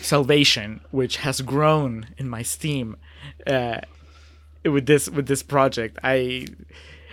Salvation, 0.00 0.80
which 0.90 1.18
has 1.18 1.40
grown 1.40 2.06
in 2.18 2.28
my 2.28 2.42
steam 2.42 2.96
uh, 3.46 3.80
with 4.64 4.86
this 4.86 5.08
with 5.08 5.26
this 5.26 5.42
project. 5.42 5.98
I 6.04 6.46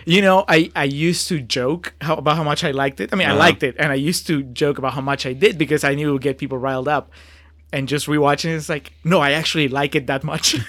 you 0.06 0.20
know, 0.20 0.44
I, 0.48 0.70
I 0.76 0.84
used 0.84 1.28
to 1.28 1.40
joke 1.40 1.94
how, 2.02 2.16
about 2.16 2.36
how 2.36 2.44
much 2.44 2.62
I 2.62 2.72
liked 2.72 3.00
it. 3.00 3.10
I 3.12 3.16
mean, 3.16 3.26
I 3.26 3.30
Uh-huh. 3.30 3.38
liked 3.38 3.62
it, 3.62 3.74
and 3.78 3.90
I 3.90 3.94
used 3.94 4.26
to 4.26 4.42
joke 4.42 4.76
about 4.76 4.92
how 4.92 5.00
much 5.00 5.24
I 5.24 5.32
did 5.32 5.56
because 5.56 5.82
I 5.82 5.94
knew 5.94 6.10
it 6.10 6.12
would 6.12 6.20
get 6.22 6.36
people 6.36 6.58
riled 6.58 6.88
up. 6.88 7.10
And 7.72 7.88
just 7.88 8.06
rewatching 8.06 8.50
it, 8.52 8.56
it's 8.56 8.68
like, 8.68 8.92
no, 9.02 9.18
I 9.20 9.32
actually 9.32 9.66
like 9.68 9.94
it 9.96 10.06
that 10.06 10.22
much. 10.22 10.56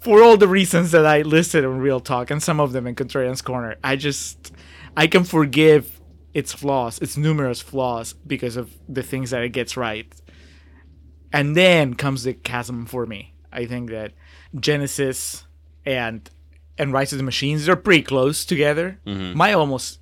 For 0.00 0.22
all 0.22 0.38
the 0.38 0.48
reasons 0.48 0.92
that 0.92 1.04
I 1.04 1.20
listed 1.22 1.62
in 1.64 1.78
Real 1.80 2.00
Talk, 2.00 2.30
and 2.30 2.42
some 2.42 2.58
of 2.60 2.72
them 2.72 2.86
in 2.86 2.94
Contrarian's 2.94 3.42
Corner, 3.42 3.76
I 3.84 3.96
just, 3.96 4.52
I 4.96 5.06
can 5.06 5.24
forgive 5.24 5.99
its 6.34 6.52
flaws, 6.52 6.98
its 7.00 7.16
numerous 7.16 7.60
flaws, 7.60 8.12
because 8.26 8.56
of 8.56 8.70
the 8.88 9.02
things 9.02 9.30
that 9.30 9.42
it 9.42 9.50
gets 9.50 9.76
right. 9.76 10.06
And 11.32 11.56
then 11.56 11.94
comes 11.94 12.24
the 12.24 12.34
chasm 12.34 12.86
for 12.86 13.06
me. 13.06 13.34
I 13.52 13.66
think 13.66 13.90
that 13.90 14.12
Genisys 14.56 15.44
and 15.86 16.28
and 16.78 16.92
Rise 16.92 17.12
of 17.12 17.18
the 17.18 17.24
Machines 17.24 17.68
are 17.68 17.76
pretty 17.76 18.02
close 18.02 18.44
together. 18.44 18.98
Mhm. 19.06 19.34
Might 19.34 19.52
almost 19.54 20.00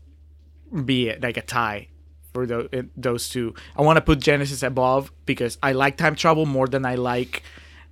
be 0.85 1.13
like 1.21 1.37
a 1.37 1.43
tie 1.43 1.89
for 2.33 2.47
those 2.47 2.69
those 2.97 3.29
two. 3.29 3.55
I 3.77 3.83
want 3.83 3.97
to 3.97 4.01
put 4.03 4.21
Genisys 4.21 4.63
above 4.67 5.13
because 5.27 5.59
I 5.63 5.73
like 5.73 5.97
time 5.97 6.15
travel 6.15 6.47
more 6.47 6.67
than 6.67 6.85
I 6.85 6.95
like 6.95 7.43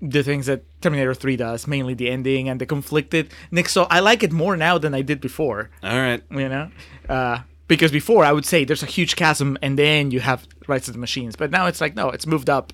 the 0.03 0.23
things 0.23 0.45
that 0.47 0.63
Terminator 0.83 1.15
3 1.15 1.37
does, 1.37 1.67
mainly 1.67 1.95
the 1.95 2.11
ending 2.11 2.51
and 2.51 2.61
the 2.61 2.67
conflicted. 2.67 3.33
Nick, 3.51 3.67
so 3.69 3.85
I 3.85 4.01
like 4.01 4.23
it 4.23 4.31
more 4.31 4.55
now 4.55 4.77
than 4.77 4.95
I 4.95 5.01
did 5.01 5.23
before. 5.23 5.71
All 5.83 5.99
right. 5.99 6.23
You 6.31 6.49
know, 6.51 6.71
uh, 7.09 7.39
because 7.69 7.91
before 7.93 8.25
I 8.25 8.33
would 8.33 8.45
say 8.45 8.65
there's 8.65 8.83
a 8.83 8.87
huge 8.87 9.17
chasm 9.17 9.57
and 9.63 9.79
then 9.79 10.11
you 10.11 10.21
have 10.21 10.47
Rise 10.69 10.89
of 10.89 10.95
the 10.95 11.01
Machines, 11.01 11.37
but 11.37 11.51
now 11.51 11.67
it's 11.67 11.81
like 11.81 11.95
no, 11.95 12.11
it's 12.11 12.27
moved 12.27 12.49
up, 12.51 12.73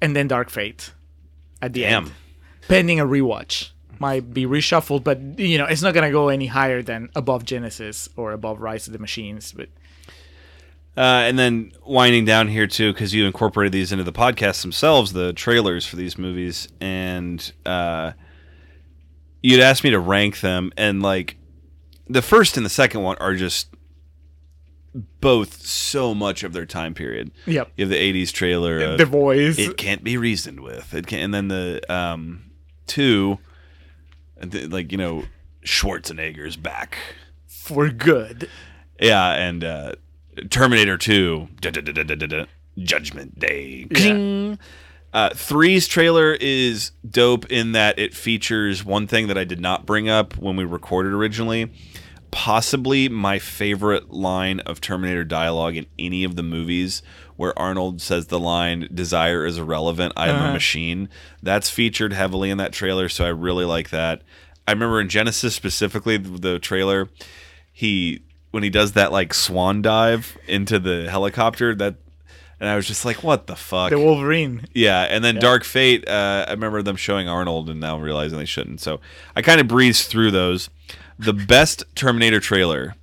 and 0.00 0.14
then 0.16 0.28
Dark 0.28 0.50
Fate 0.50 0.92
at 1.60 1.72
the 1.72 1.82
Damn. 1.82 2.04
end, 2.06 2.12
pending 2.68 3.00
a 3.00 3.04
rewatch. 3.06 3.70
Might 3.98 4.34
be 4.34 4.46
reshuffled, 4.46 5.04
but 5.04 5.20
you 5.38 5.58
know 5.58 5.66
it's 5.66 5.82
not 5.82 5.94
gonna 5.94 6.10
go 6.10 6.28
any 6.28 6.46
higher 6.46 6.82
than 6.82 7.08
above 7.14 7.44
Genisys 7.44 8.08
or 8.16 8.32
above 8.32 8.60
Rise 8.60 8.86
of 8.86 8.92
the 8.92 8.98
Machines. 8.98 9.52
But 9.52 9.68
Uh, 10.96 11.24
and 11.24 11.38
then 11.38 11.72
winding 11.86 12.24
down 12.26 12.48
here 12.48 12.66
too, 12.66 12.92
because 12.92 13.14
you 13.14 13.26
incorporated 13.26 13.72
these 13.72 13.92
into 13.92 14.04
the 14.04 14.12
podcast 14.12 14.60
themselves, 14.62 15.12
the 15.14 15.32
trailers 15.32 15.86
for 15.86 15.96
these 15.96 16.18
movies, 16.18 16.68
and 16.80 17.52
uh, 17.64 18.12
you'd 19.42 19.60
asked 19.60 19.84
me 19.84 19.90
to 19.90 19.98
rank 20.00 20.40
them, 20.40 20.70
and 20.76 21.00
like 21.02 21.36
the 22.08 22.20
first 22.22 22.56
and 22.58 22.66
the 22.66 22.70
second 22.70 23.02
one 23.02 23.16
are 23.20 23.34
just 23.34 23.68
both 24.94 25.62
so 25.62 26.14
much 26.14 26.44
of 26.44 26.52
their 26.52 26.66
time 26.66 26.94
period. 26.94 27.30
Yep. 27.46 27.72
You 27.76 27.84
have 27.84 27.90
the 27.90 28.12
'80s 28.12 28.32
trailer, 28.32 28.80
of, 28.80 28.98
The 28.98 29.06
Voice. 29.06 29.58
It 29.58 29.76
can't 29.76 30.04
be 30.04 30.16
reasoned 30.16 30.60
with. 30.60 30.94
It 30.94 31.06
can, 31.06 31.20
and 31.20 31.34
then 31.34 31.48
the 31.48 31.92
um, 31.92 32.50
two, 32.86 33.38
and 34.36 34.72
like 34.72 34.92
you 34.92 34.98
know, 34.98 35.24
Schwarzenegger's 35.64 36.56
back. 36.56 36.98
for 37.46 37.88
good. 37.88 38.48
Yeah, 39.00 39.32
and 39.32 39.64
uh, 39.64 39.92
Terminator 40.50 40.96
2, 40.96 41.48
da, 41.60 41.70
da, 41.70 41.80
da, 41.80 42.46
Judgment 42.78 43.38
Day. 43.38 43.86
Cling. 43.92 44.58
Uh, 45.12 45.30
three's 45.34 45.86
trailer 45.86 46.32
is 46.40 46.92
dope 47.08 47.50
in 47.50 47.72
that 47.72 47.98
it 47.98 48.14
features 48.14 48.82
one 48.82 49.06
thing 49.06 49.28
that 49.28 49.36
I 49.36 49.44
did 49.44 49.60
not 49.60 49.84
bring 49.84 50.08
up 50.08 50.38
when 50.38 50.56
we 50.56 50.64
recorded 50.64 51.12
originally. 51.12 51.70
Possibly 52.32 53.08
my 53.10 53.38
favorite 53.38 54.10
line 54.10 54.60
of 54.60 54.80
Terminator 54.80 55.22
dialogue 55.22 55.76
in 55.76 55.86
any 55.98 56.24
of 56.24 56.34
the 56.34 56.42
movies, 56.42 57.02
where 57.36 57.56
Arnold 57.58 58.00
says 58.00 58.26
the 58.28 58.40
line 58.40 58.88
"Desire 58.92 59.44
is 59.44 59.58
irrelevant. 59.58 60.14
I 60.16 60.28
am 60.28 60.36
a 60.36 60.38
Uh-huh. 60.38 60.52
machine." 60.54 61.08
That's 61.42 61.68
featured 61.68 62.14
heavily 62.14 62.48
in 62.48 62.56
that 62.56 62.72
trailer, 62.72 63.10
so 63.10 63.26
I 63.26 63.28
really 63.28 63.66
like 63.66 63.90
that. 63.90 64.22
I 64.66 64.72
remember 64.72 64.98
in 65.00 65.08
Genisys 65.08 65.52
specifically, 65.52 66.16
the, 66.16 66.38
the 66.38 66.58
trailer, 66.58 67.10
he 67.70 68.22
when 68.50 68.62
he 68.62 68.70
does 68.70 68.92
that 68.92 69.12
like 69.12 69.34
swan 69.34 69.82
dive 69.82 70.36
into 70.48 70.78
the 70.78 71.10
helicopter 71.10 71.74
that 71.74 71.96
and 72.60 72.68
I 72.68 72.76
was 72.76 72.86
just 72.86 73.04
like 73.04 73.22
what 73.22 73.46
the 73.46 73.56
fuck 73.56 73.90
The 73.90 73.98
Wolverine. 73.98 74.66
yeah 74.74 75.02
and 75.02 75.24
then 75.24 75.34
Yeah. 75.36 75.40
Dark 75.40 75.64
Fate 75.64 76.06
uh, 76.08 76.44
I 76.46 76.50
remember 76.50 76.82
them 76.82 76.96
showing 76.96 77.28
Arnold 77.28 77.70
and 77.70 77.80
now 77.80 77.98
realizing 77.98 78.38
they 78.38 78.44
shouldn't 78.44 78.80
so 78.82 79.00
I 79.34 79.40
kind 79.42 79.58
of 79.60 79.68
breezed 79.68 80.08
through 80.08 80.32
those 80.32 80.68
the 81.24 81.32
best 81.32 81.84
Terminator 81.94 82.40
trailer 82.40 82.94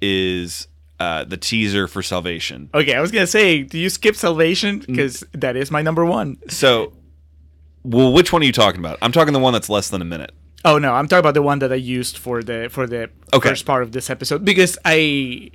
is 0.00 0.68
uh, 1.00 1.24
the 1.24 1.36
teaser 1.36 1.86
for 1.88 2.02
Salvation 2.02 2.70
Okay, 2.74 2.94
I 2.94 3.00
was 3.00 3.10
gonna 3.10 3.26
say, 3.26 3.62
do 3.62 3.78
you 3.78 3.88
skip 3.90 4.16
Salvation? 4.16 4.80
Mm. 4.80 4.86
Because 4.86 5.24
that 5.32 5.56
is 5.56 5.70
my 5.70 5.82
number 5.82 6.04
one. 6.04 6.36
so 6.48 6.92
well 7.82 8.12
which 8.12 8.32
one 8.32 8.42
are 8.42 8.44
you 8.46 8.52
talking 8.52 8.80
about 8.80 8.98
I'm 9.02 9.12
talking 9.12 9.32
the 9.32 9.38
one 9.40 9.52
that's 9.52 9.68
less 9.68 9.88
than 9.90 10.02
a 10.02 10.04
minute 10.06 10.32
Oh 10.64 10.78
no, 10.78 10.94
I'm 10.94 11.06
talking 11.06 11.20
about 11.20 11.34
the 11.34 11.42
one 11.42 11.60
that 11.60 11.70
I 11.72 11.76
used 11.76 12.18
for 12.18 12.42
the 12.42 12.68
for 12.70 12.86
the 12.88 13.08
Okay. 13.32 13.50
first 13.50 13.66
part 13.66 13.82
of 13.84 13.92
this 13.92 14.10
episode 14.10 14.44
because 14.44 14.76
I, 14.84 15.52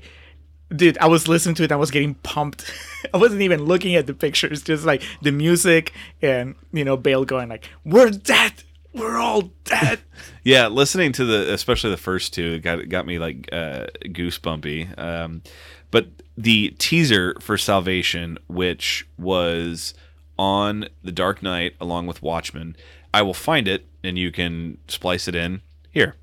dude, 0.73 0.97
I 0.99 1.07
was 1.07 1.27
listening 1.27 1.55
to 1.55 1.63
it. 1.63 1.65
and 1.65 1.73
I 1.73 1.75
was 1.75 1.91
getting 1.91 2.13
pumped. 2.15 2.71
I 3.13 3.17
wasn't 3.17 3.41
even 3.41 3.65
looking 3.65 3.95
at 3.95 4.07
the 4.07 4.13
pictures, 4.13 4.61
just 4.61 4.85
like 4.85 5.03
the 5.21 5.31
music 5.33 5.91
and 6.21 6.55
you 6.71 6.85
know 6.85 6.95
Bale 6.95 7.25
going 7.25 7.49
like, 7.49 7.67
"We're 7.83 8.09
dead. 8.11 8.53
We're 8.93 9.17
all 9.17 9.51
dead." 9.63 9.99
Yeah, 10.43 10.69
listening 10.69 11.11
to 11.13 11.25
the 11.25 11.53
especially 11.53 11.91
the 11.91 11.97
first 11.97 12.33
two 12.33 12.57
got 12.57 12.89
got 12.89 13.05
me 13.05 13.19
like 13.19 13.47
uh, 13.51 13.85
goosebumpy. 14.05 14.97
Um, 14.97 15.43
but 15.91 16.07
the 16.35 16.69
teaser 16.79 17.35
for 17.39 17.59
Salvation, 17.59 18.39
which 18.47 19.07
was 19.19 19.93
on 20.39 20.87
The 21.03 21.11
Dark 21.11 21.43
Knight 21.43 21.75
along 21.79 22.07
with 22.07 22.23
Watchmen, 22.23 22.75
I 23.13 23.21
will 23.21 23.35
find 23.35 23.67
it 23.67 23.85
and 24.03 24.17
you 24.17 24.31
can 24.31 24.79
splice 24.87 25.27
it 25.27 25.35
in 25.35 25.61
here. 25.91 26.15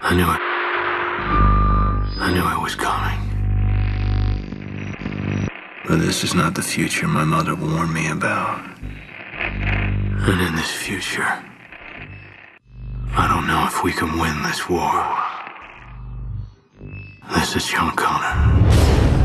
I 0.00 0.14
knew 0.14 0.30
it. 0.30 0.40
I 2.22 2.32
knew 2.32 2.48
it 2.48 2.62
was 2.62 2.74
coming. 2.76 3.25
But 5.88 6.00
this 6.00 6.24
is 6.24 6.34
not 6.34 6.56
the 6.56 6.62
future 6.62 7.06
my 7.06 7.22
mother 7.22 7.54
warned 7.54 7.94
me 7.94 8.10
about. 8.10 8.58
And 9.38 10.40
in 10.40 10.56
this 10.56 10.72
future, 10.72 11.22
I 13.12 13.28
don't 13.28 13.46
know 13.46 13.64
if 13.68 13.84
we 13.84 13.92
can 13.92 14.18
win 14.18 14.42
this 14.42 14.68
war. 14.68 15.16
This 17.34 17.54
is 17.54 17.68
John 17.68 17.94
Connor. 17.94 19.15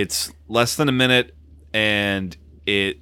It's 0.00 0.32
less 0.48 0.74
than 0.74 0.88
a 0.88 0.92
minute, 0.92 1.36
and 1.72 2.36
it 2.66 2.98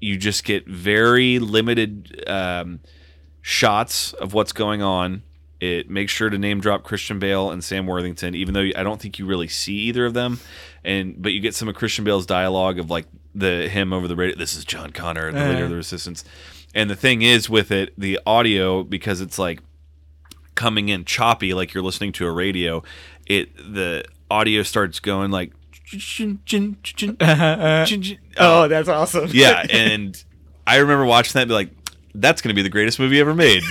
you 0.00 0.16
just 0.16 0.44
get 0.44 0.66
very 0.66 1.38
limited 1.38 2.22
um, 2.28 2.80
shots 3.40 4.12
of 4.12 4.32
what's 4.32 4.52
going 4.52 4.80
on. 4.82 5.22
It 5.60 5.88
makes 5.90 6.12
sure 6.12 6.30
to 6.30 6.38
name 6.38 6.60
drop 6.60 6.84
Christian 6.84 7.18
Bale 7.18 7.50
and 7.50 7.64
Sam 7.64 7.86
Worthington, 7.86 8.34
even 8.34 8.54
though 8.54 8.68
I 8.76 8.82
don't 8.82 9.00
think 9.00 9.18
you 9.18 9.26
really 9.26 9.48
see 9.48 9.74
either 9.74 10.06
of 10.06 10.14
them. 10.14 10.38
And 10.84 11.20
but 11.20 11.32
you 11.32 11.40
get 11.40 11.54
some 11.54 11.68
of 11.68 11.74
Christian 11.74 12.04
Bale's 12.04 12.26
dialogue 12.26 12.78
of 12.78 12.90
like 12.90 13.06
the 13.34 13.68
him 13.68 13.92
over 13.92 14.06
the 14.06 14.14
radio. 14.14 14.36
This 14.36 14.54
is 14.56 14.64
John 14.64 14.90
Connor, 14.90 15.32
the 15.32 15.48
leader 15.48 15.64
of 15.64 15.70
the 15.70 15.76
Resistance. 15.76 16.22
And 16.76 16.88
the 16.88 16.96
thing 16.96 17.22
is 17.22 17.50
with 17.50 17.72
it, 17.72 17.92
the 17.98 18.20
audio 18.24 18.84
because 18.84 19.20
it's 19.20 19.38
like 19.38 19.60
coming 20.54 20.90
in 20.90 21.04
choppy, 21.04 21.54
like 21.54 21.74
you're 21.74 21.82
listening 21.82 22.12
to 22.12 22.26
a 22.26 22.30
radio. 22.30 22.84
It 23.26 23.56
the 23.56 24.04
audio 24.30 24.62
starts 24.62 25.00
going 25.00 25.32
like. 25.32 25.52
Oh, 28.38 28.68
that's 28.68 28.88
awesome. 28.88 29.28
yeah, 29.32 29.66
and 29.70 30.22
I 30.66 30.76
remember 30.78 31.04
watching 31.04 31.32
that 31.34 31.42
and 31.42 31.48
be 31.48 31.54
like, 31.54 31.70
that's 32.14 32.42
going 32.42 32.50
to 32.50 32.54
be 32.54 32.62
the 32.62 32.70
greatest 32.70 32.98
movie 32.98 33.20
ever 33.20 33.34
made. 33.34 33.62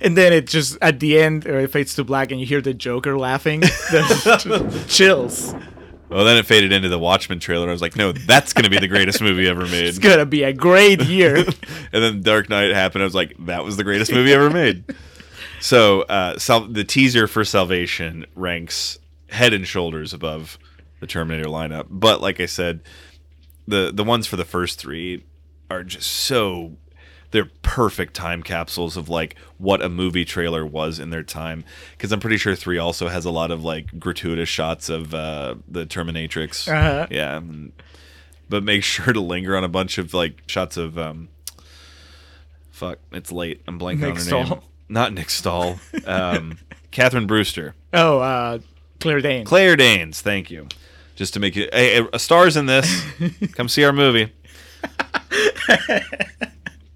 and 0.00 0.16
then 0.16 0.32
it 0.32 0.46
just 0.46 0.78
at 0.80 1.00
the 1.00 1.18
end, 1.20 1.46
or 1.46 1.58
it 1.60 1.70
fades 1.70 1.94
to 1.96 2.04
black, 2.04 2.30
and 2.30 2.40
you 2.40 2.46
hear 2.46 2.60
the 2.60 2.72
Joker 2.74 3.18
laughing. 3.18 3.62
Chills. 4.88 5.54
well, 6.08 6.24
then 6.24 6.36
it 6.36 6.46
faded 6.46 6.72
into 6.72 6.88
the 6.88 6.98
Watchmen 6.98 7.40
trailer. 7.40 7.68
I 7.68 7.72
was 7.72 7.82
like, 7.82 7.96
no, 7.96 8.12
that's 8.12 8.52
going 8.52 8.64
to 8.64 8.70
be 8.70 8.78
the 8.78 8.88
greatest 8.88 9.20
movie 9.20 9.48
ever 9.48 9.62
made. 9.66 9.86
It's 9.86 9.98
gonna 9.98 10.26
be 10.26 10.42
a 10.44 10.52
great 10.52 11.02
year. 11.02 11.36
and 11.36 11.46
then 11.92 12.22
Dark 12.22 12.48
Knight 12.48 12.70
happened. 12.72 13.02
I 13.02 13.04
was 13.06 13.14
like, 13.14 13.34
that 13.46 13.64
was 13.64 13.76
the 13.76 13.84
greatest 13.84 14.12
movie 14.12 14.32
ever 14.32 14.50
made. 14.50 14.84
So, 15.60 16.02
uh, 16.02 16.38
Sal- 16.38 16.68
the 16.68 16.84
teaser 16.84 17.26
for 17.26 17.44
Salvation 17.44 18.24
ranks 18.34 18.98
head 19.28 19.52
and 19.52 19.66
shoulders 19.66 20.12
above 20.14 20.58
the 21.00 21.06
Terminator 21.06 21.48
lineup. 21.48 21.86
But 21.90 22.20
like 22.20 22.40
I 22.40 22.46
said, 22.46 22.80
the 23.66 23.90
the 23.92 24.04
ones 24.04 24.26
for 24.26 24.36
the 24.36 24.44
first 24.44 24.78
three 24.78 25.24
are 25.70 25.82
just 25.82 26.10
so 26.10 26.76
they're 27.30 27.50
perfect 27.62 28.14
time 28.14 28.42
capsules 28.42 28.96
of 28.96 29.08
like 29.08 29.36
what 29.58 29.80
a 29.82 29.88
movie 29.88 30.24
trailer 30.24 30.66
was 30.66 30.98
in 30.98 31.10
their 31.10 31.22
time. 31.22 31.64
Because 31.92 32.12
I'm 32.12 32.20
pretty 32.20 32.36
sure 32.36 32.54
three 32.54 32.78
also 32.78 33.08
has 33.08 33.24
a 33.24 33.30
lot 33.30 33.50
of 33.50 33.62
like 33.64 33.98
gratuitous 33.98 34.48
shots 34.48 34.88
of 34.88 35.14
uh, 35.14 35.56
the 35.68 35.86
Terminatrix. 35.86 36.68
Uh-huh. 36.68 37.06
Yeah, 37.10 37.40
but 38.48 38.64
make 38.64 38.82
sure 38.84 39.12
to 39.12 39.20
linger 39.20 39.56
on 39.56 39.64
a 39.64 39.68
bunch 39.68 39.98
of 39.98 40.12
like 40.12 40.42
shots 40.46 40.76
of 40.76 40.98
um, 40.98 41.28
fuck. 42.70 42.98
It's 43.12 43.30
late. 43.32 43.62
I'm 43.66 43.78
blanking 43.78 44.00
Nick 44.00 44.10
on 44.10 44.16
her 44.16 44.22
Stahl. 44.22 44.44
name. 44.44 44.60
Not 44.88 45.12
Nick 45.12 45.30
Stahl. 45.30 45.78
Um, 46.04 46.58
Catherine 46.90 47.28
Brewster. 47.28 47.76
oh, 47.92 48.18
uh, 48.18 48.58
Claire 48.98 49.20
Danes. 49.20 49.48
Claire 49.48 49.76
Danes. 49.76 50.20
Thank 50.20 50.50
you. 50.50 50.66
Just 51.20 51.34
to 51.34 51.40
make 51.40 51.54
you 51.54 51.68
hey, 51.70 52.02
a 52.14 52.18
stars 52.18 52.56
in 52.56 52.64
this. 52.64 53.04
Come 53.52 53.68
see 53.68 53.84
our 53.84 53.92
movie. 53.92 54.32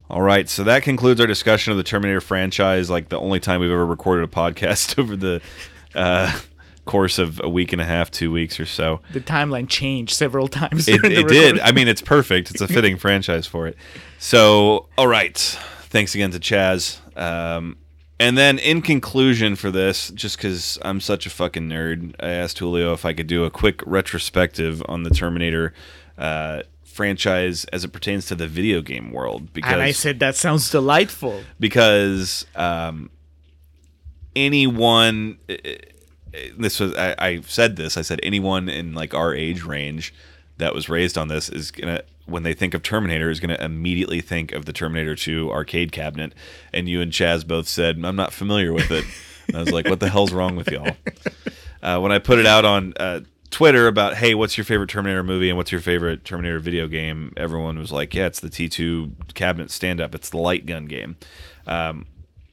All 0.09 0.23
right, 0.23 0.49
so 0.49 0.65
that 0.65 0.83
concludes 0.83 1.21
our 1.21 1.27
discussion 1.27 1.73
of 1.73 1.77
the 1.77 1.83
Terminator 1.83 2.23
franchise. 2.23 2.89
Like 2.89 3.11
the 3.11 3.21
only 3.21 3.39
time 3.39 3.61
we've 3.61 3.71
ever 3.71 3.85
recorded 3.85 4.25
a 4.25 4.27
podcast 4.27 4.99
over 5.03 5.15
the 5.15 5.43
uh, 5.95 6.41
course 6.87 7.19
of 7.19 7.39
a 7.45 7.51
week 7.51 7.75
and 7.75 7.83
a 7.83 7.85
half, 7.85 8.11
two 8.11 8.33
weeks 8.33 8.59
or 8.59 8.65
so. 8.65 9.03
the 9.13 9.21
timeline 9.21 9.69
changed 9.69 10.15
several 10.15 10.49
times. 10.49 10.89
It, 10.89 11.05
it 11.05 11.29
did. 11.29 11.61
I 11.61 11.73
mean, 11.73 11.87
it's 11.87 12.01
perfect. 12.01 12.51
It's 12.51 12.63
a 12.63 12.67
fitting 12.67 12.97
franchise 12.99 13.47
for 13.47 13.67
it. 13.67 13.77
So, 14.19 14.89
all 14.97 15.07
right. 15.07 15.37
Thanks 15.37 16.15
again 16.15 16.31
to 16.31 16.39
Chas. 16.39 16.99
Um, 17.15 17.77
and 18.20 18.39
then, 18.39 18.59
in 18.59 18.82
conclusion 18.82 19.57
for 19.57 19.70
this, 19.70 20.11
just 20.11 20.36
because 20.36 20.78
I'm 20.82 21.01
such 21.01 21.27
a 21.27 21.31
fucking 21.31 21.69
nerd, 21.69 22.15
I 22.20 22.28
asked 22.31 22.59
Julio 22.59 22.93
if 22.93 23.05
I 23.05 23.12
could 23.12 23.27
do 23.27 23.45
a 23.45 23.51
quick 23.51 23.81
retrospective 23.86 24.82
on 24.86 25.03
the 25.03 25.11
Terminator 25.11 25.74
uh, 26.16 26.62
franchise 26.85 27.65
as 27.66 27.85
it 27.85 27.89
pertains 27.89 28.27
to 28.27 28.35
the 28.35 28.47
video 28.47 28.81
game 28.81 29.11
world. 29.11 29.53
Because 29.53 29.73
and 29.73 29.82
I 29.82 29.91
said 29.91 30.20
that 30.20 30.36
sounds 30.36 30.70
delightful. 30.70 31.43
because 31.59 32.47
um, 32.55 33.11
anyone 34.36 35.39
this 36.57 36.81
was 36.81 36.95
I, 36.95 37.15
I 37.19 37.41
said 37.43 37.77
this 37.77 37.97
I 37.97 38.03
said 38.03 38.20
anyone 38.23 38.69
in 38.69 38.95
like 38.95 39.15
our 39.15 39.35
age 39.35 39.65
range 39.65 40.15
that 40.59 40.74
was 40.74 40.89
raised 40.89 41.19
on 41.19 41.28
this 41.28 41.49
is 41.49 41.70
gonna 41.70 42.03
when 42.27 42.43
they 42.43 42.55
think 42.55 42.75
of 42.75 42.83
Terminator 42.83 43.31
is 43.31 43.41
gonna 43.41 43.59
immediately 43.61 44.21
think 44.21 44.53
of 44.53 44.65
the 44.65 44.73
Terminator 44.73 45.15
2 45.15 45.51
arcade 45.51 45.93
cabinet. 45.93 46.35
And 46.73 46.89
you 46.89 47.01
and 47.01 47.13
Chas 47.13 47.45
both 47.45 47.69
said 47.69 48.03
I'm 48.05 48.17
not 48.17 48.33
familiar 48.33 48.73
with 48.73 48.91
it. 48.91 49.05
I 49.55 49.61
was 49.61 49.73
like 49.73 49.89
what 49.89 50.01
the 50.01 50.09
hell's 50.09 50.33
wrong 50.33 50.57
with 50.57 50.71
y'all? 50.71 50.97
Uh, 51.83 52.01
when 52.01 52.13
I 52.13 52.19
put 52.19 52.39
it 52.39 52.47
out 52.47 52.65
on 52.65 52.95
uh, 52.97 53.21
Twitter 53.51 53.87
about 53.87 54.15
hey 54.15 54.35
what's 54.35 54.57
your 54.57 54.65
favorite 54.65 54.89
Terminator 54.89 55.23
movie 55.23 55.51
and 55.51 55.59
what's 55.59 55.71
your 55.71 55.83
favorite 55.83 56.25
Terminator 56.25 56.59
video 56.59 56.89
game? 56.89 57.33
Everyone 57.37 57.79
was 57.79 57.93
like 57.93 58.15
yeah 58.15 58.27
it's 58.27 58.41
the 58.41 58.49
T2 58.49 59.35
cabinet 59.35 59.71
stand 59.71 60.01
up 60.01 60.15
it's 60.15 60.31
the 60.31 60.39
light 60.39 60.65
gun 60.65 60.87
game 60.87 61.17
um, 61.67 62.07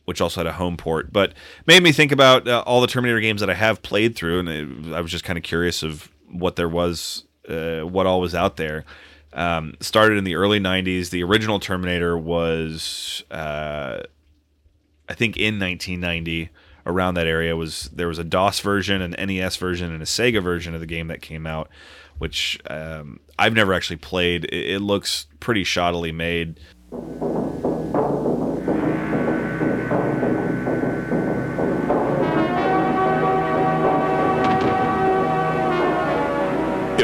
which 0.06 0.22
also 0.22 0.42
had 0.42 0.48
a 0.48 0.54
home 0.54 0.78
port, 0.78 1.14
but 1.14 1.34
made 1.68 1.84
me 1.84 1.92
think 1.92 2.12
about 2.12 2.48
uh, 2.48 2.64
all 2.66 2.82
the 2.82 2.88
Terminator 2.88 3.20
games 3.20 3.40
that 3.42 3.50
I 3.50 3.54
have 3.54 3.82
played 3.82 4.16
through, 4.16 4.40
and 4.40 4.50
it, 4.50 4.94
I 4.94 5.02
was 5.02 5.12
just 5.12 5.24
kind 5.24 5.38
of 5.38 5.44
curious 5.44 5.84
of 5.84 6.12
what 6.30 6.56
there 6.56 6.70
was, 6.70 7.26
uh, 7.48 7.82
what 7.82 8.06
all 8.06 8.20
was 8.20 8.36
out 8.36 8.58
there. 8.58 8.86
Um, 9.34 9.76
started 9.80 10.18
in 10.18 10.24
the 10.24 10.36
early 10.36 10.60
'90s. 10.60 11.10
The 11.10 11.24
original 11.24 11.60
Terminator 11.60 12.18
was, 12.18 13.24
uh, 13.32 14.02
I 15.08 15.14
think, 15.14 15.38
in 15.38 15.60
1990. 15.60 16.50
Around 16.84 17.14
that 17.14 17.28
area 17.28 17.56
was 17.56 17.92
there 17.94 18.08
was 18.08 18.18
a 18.18 18.24
DOS 18.24 18.60
version, 18.60 19.04
an 19.04 19.12
NES 19.12 19.56
version, 19.58 19.92
and 19.92 20.02
a 20.02 20.06
Sega 20.06 20.42
version 20.42 20.74
of 20.74 20.80
the 20.80 20.88
game 20.88 21.08
that 21.10 21.22
came 21.22 21.46
out, 21.46 21.70
which 22.18 22.60
um, 22.72 23.20
I've 23.38 23.54
never 23.54 23.74
actually 23.74 23.98
played. 23.98 24.46
It, 24.46 24.76
it 24.76 24.80
looks 24.80 25.28
pretty 25.40 25.64
shoddily 25.64 26.14
made. 26.14 26.60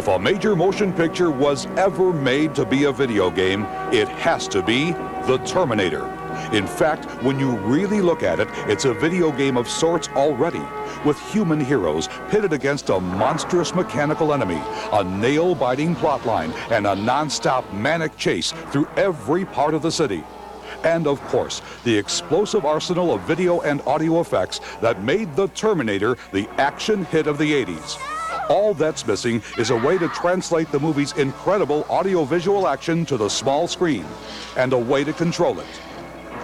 If 0.07 0.13
a 0.13 0.19
major 0.19 0.55
motion 0.55 0.93
picture 0.93 1.29
was 1.29 1.65
ever 1.75 2.13
made 2.13 2.55
to 2.55 2.65
be 2.65 2.85
a 2.85 2.93
video 2.93 3.29
game, 3.29 3.63
it 3.91 4.07
has 4.07 4.47
to 4.47 4.63
be 4.63 4.93
The 5.27 5.37
Terminator. 5.45 6.05
In 6.53 6.65
fact, 6.65 7.03
when 7.23 7.37
you 7.37 7.57
really 7.57 7.99
look 7.99 8.23
at 8.23 8.39
it, 8.39 8.47
it's 8.69 8.85
a 8.85 8.93
video 8.93 9.33
game 9.33 9.57
of 9.57 9.67
sorts 9.67 10.07
already, 10.15 10.63
with 11.03 11.19
human 11.29 11.59
heroes 11.59 12.07
pitted 12.29 12.53
against 12.53 12.87
a 12.87 13.01
monstrous 13.01 13.75
mechanical 13.75 14.33
enemy, 14.33 14.61
a 14.93 15.03
nail 15.03 15.53
biting 15.53 15.93
plotline, 15.93 16.53
and 16.71 16.87
a 16.87 16.95
non 16.95 17.29
stop 17.29 17.69
manic 17.73 18.15
chase 18.15 18.53
through 18.71 18.87
every 18.95 19.43
part 19.43 19.73
of 19.73 19.81
the 19.81 19.91
city. 19.91 20.23
And 20.85 21.05
of 21.05 21.21
course, 21.23 21.61
the 21.83 21.97
explosive 21.97 22.63
arsenal 22.63 23.13
of 23.13 23.19
video 23.23 23.59
and 23.59 23.81
audio 23.81 24.21
effects 24.21 24.61
that 24.79 25.03
made 25.03 25.35
The 25.35 25.49
Terminator 25.49 26.17
the 26.31 26.47
action 26.51 27.03
hit 27.03 27.27
of 27.27 27.37
the 27.37 27.51
80s. 27.51 28.16
All 28.49 28.73
that's 28.73 29.05
missing 29.05 29.41
is 29.57 29.69
a 29.69 29.75
way 29.75 29.97
to 29.97 30.07
translate 30.09 30.71
the 30.71 30.79
movie's 30.79 31.13
incredible 31.13 31.85
audiovisual 31.89 32.67
action 32.67 33.05
to 33.07 33.17
the 33.17 33.29
small 33.29 33.67
screen, 33.67 34.05
and 34.55 34.73
a 34.73 34.77
way 34.77 35.03
to 35.03 35.13
control 35.13 35.59
it 35.59 35.67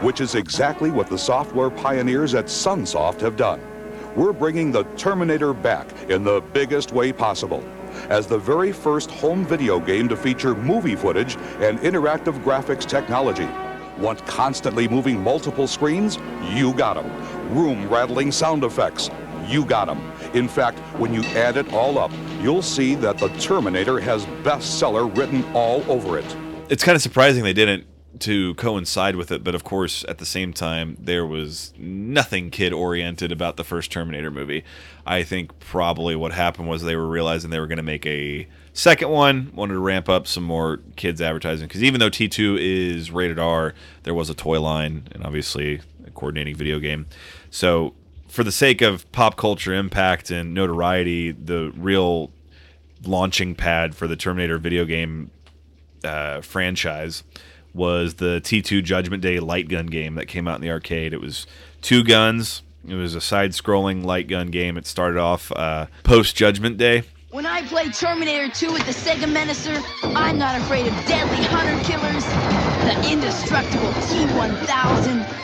which 0.03 0.19
is 0.19 0.35
exactly 0.35 0.91
what 0.91 1.07
the 1.07 1.17
software 1.17 1.69
pioneers 1.69 2.35
at 2.35 2.45
Sunsoft 2.45 3.21
have 3.21 3.37
done. 3.37 3.61
We're 4.17 4.33
bringing 4.33 4.69
the 4.69 4.83
Terminator 4.97 5.53
back 5.53 5.87
in 6.09 6.25
the 6.25 6.41
biggest 6.51 6.91
way 6.91 7.13
possible 7.13 7.63
as 8.09 8.27
the 8.27 8.37
very 8.37 8.73
first 8.73 9.09
home 9.09 9.45
video 9.45 9.79
game 9.79 10.09
to 10.09 10.17
feature 10.17 10.55
movie 10.55 10.95
footage 10.95 11.35
and 11.61 11.79
interactive 11.79 12.43
graphics 12.43 12.85
technology. 12.85 13.47
Want 13.97 14.25
constantly 14.27 14.89
moving 14.89 15.21
multiple 15.21 15.67
screens? 15.67 16.17
You 16.49 16.73
got 16.73 16.95
them. 16.95 17.09
Room 17.55 17.87
rattling 17.87 18.31
sound 18.31 18.63
effects? 18.65 19.09
You 19.47 19.63
got 19.63 19.85
them. 19.85 20.12
In 20.33 20.47
fact, 20.47 20.79
when 20.97 21.13
you 21.13 21.21
add 21.35 21.57
it 21.57 21.71
all 21.73 21.99
up, 21.99 22.11
you'll 22.41 22.63
see 22.63 22.95
that 22.95 23.19
the 23.19 23.27
Terminator 23.39 23.99
has 23.99 24.25
bestseller 24.43 25.15
written 25.15 25.43
all 25.53 25.83
over 25.89 26.17
it. 26.17 26.35
It's 26.69 26.83
kind 26.83 26.95
of 26.95 27.01
surprising 27.01 27.43
they 27.43 27.53
didn't 27.53 27.85
to 28.19 28.53
coincide 28.55 29.15
with 29.15 29.31
it, 29.31 29.43
but 29.43 29.53
of 29.53 29.63
course, 29.63 30.05
at 30.07 30.17
the 30.17 30.25
same 30.25 30.53
time, 30.53 30.97
there 30.99 31.25
was 31.25 31.73
nothing 31.77 32.49
kid 32.49 32.73
oriented 32.73 33.31
about 33.31 33.57
the 33.57 33.63
first 33.63 33.91
Terminator 33.91 34.31
movie. 34.31 34.63
I 35.05 35.23
think 35.23 35.59
probably 35.59 36.15
what 36.15 36.31
happened 36.31 36.67
was 36.67 36.83
they 36.83 36.95
were 36.95 37.07
realizing 37.07 37.49
they 37.49 37.59
were 37.59 37.67
going 37.67 37.77
to 37.77 37.83
make 37.83 38.05
a 38.05 38.47
second 38.73 39.09
one, 39.09 39.51
wanted 39.53 39.73
to 39.73 39.79
ramp 39.79 40.09
up 40.09 40.25
some 40.27 40.43
more 40.43 40.79
kids 40.95 41.21
advertising 41.21 41.67
because 41.67 41.83
even 41.83 41.99
though 41.99 42.09
T2 42.09 42.57
is 42.59 43.11
rated 43.11 43.39
R, 43.39 43.73
there 44.03 44.13
was 44.13 44.29
a 44.29 44.35
toy 44.35 44.59
line 44.59 45.07
and 45.11 45.23
obviously 45.23 45.81
a 46.05 46.11
coordinating 46.11 46.55
video 46.55 46.79
game. 46.79 47.07
So, 47.49 47.93
for 48.33 48.43
the 48.43 48.51
sake 48.51 48.81
of 48.81 49.09
pop 49.11 49.37
culture 49.37 49.75
impact 49.75 50.31
and 50.31 50.55
notoriety, 50.55 51.31
the 51.31 51.71
real 51.77 52.31
launching 53.05 53.53
pad 53.53 53.93
for 53.93 54.07
the 54.07 54.15
Terminator 54.15 54.57
video 54.57 54.85
game 54.85 55.29
uh, 56.03 56.41
franchise 56.41 57.23
was 57.75 58.15
the 58.15 58.41
T2 58.43 58.83
Judgment 58.83 59.21
Day 59.21 59.39
light 59.39 59.69
gun 59.69 59.85
game 59.85 60.15
that 60.15 60.25
came 60.25 60.47
out 60.47 60.55
in 60.55 60.61
the 60.61 60.71
arcade. 60.71 61.13
It 61.13 61.21
was 61.21 61.45
two 61.83 62.03
guns. 62.03 62.63
It 62.87 62.95
was 62.95 63.13
a 63.13 63.21
side-scrolling 63.21 64.03
light 64.03 64.27
gun 64.27 64.47
game. 64.47 64.77
It 64.77 64.87
started 64.87 65.19
off 65.19 65.51
uh, 65.51 65.85
post 66.01 66.35
Judgment 66.35 66.77
Day. 66.77 67.03
When 67.29 67.45
I 67.45 67.61
play 67.67 67.89
Terminator 67.89 68.51
2 68.51 68.73
with 68.73 68.85
the 68.87 68.93
Sega 68.93 69.31
Menacer, 69.31 69.79
I'm 70.15 70.39
not 70.39 70.59
afraid 70.59 70.87
of 70.87 70.93
deadly 71.05 71.43
hunter 71.45 71.77
killers, 71.83 72.25
the 72.25 73.11
indestructible 73.11 73.93
T-1000, 73.93 75.43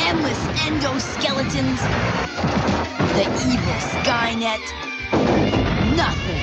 endless 0.00 0.38
endoskeletons, 0.66 1.80
the 3.14 3.24
evil 3.50 3.78
Skynet. 4.02 4.64
Nothing. 5.96 6.42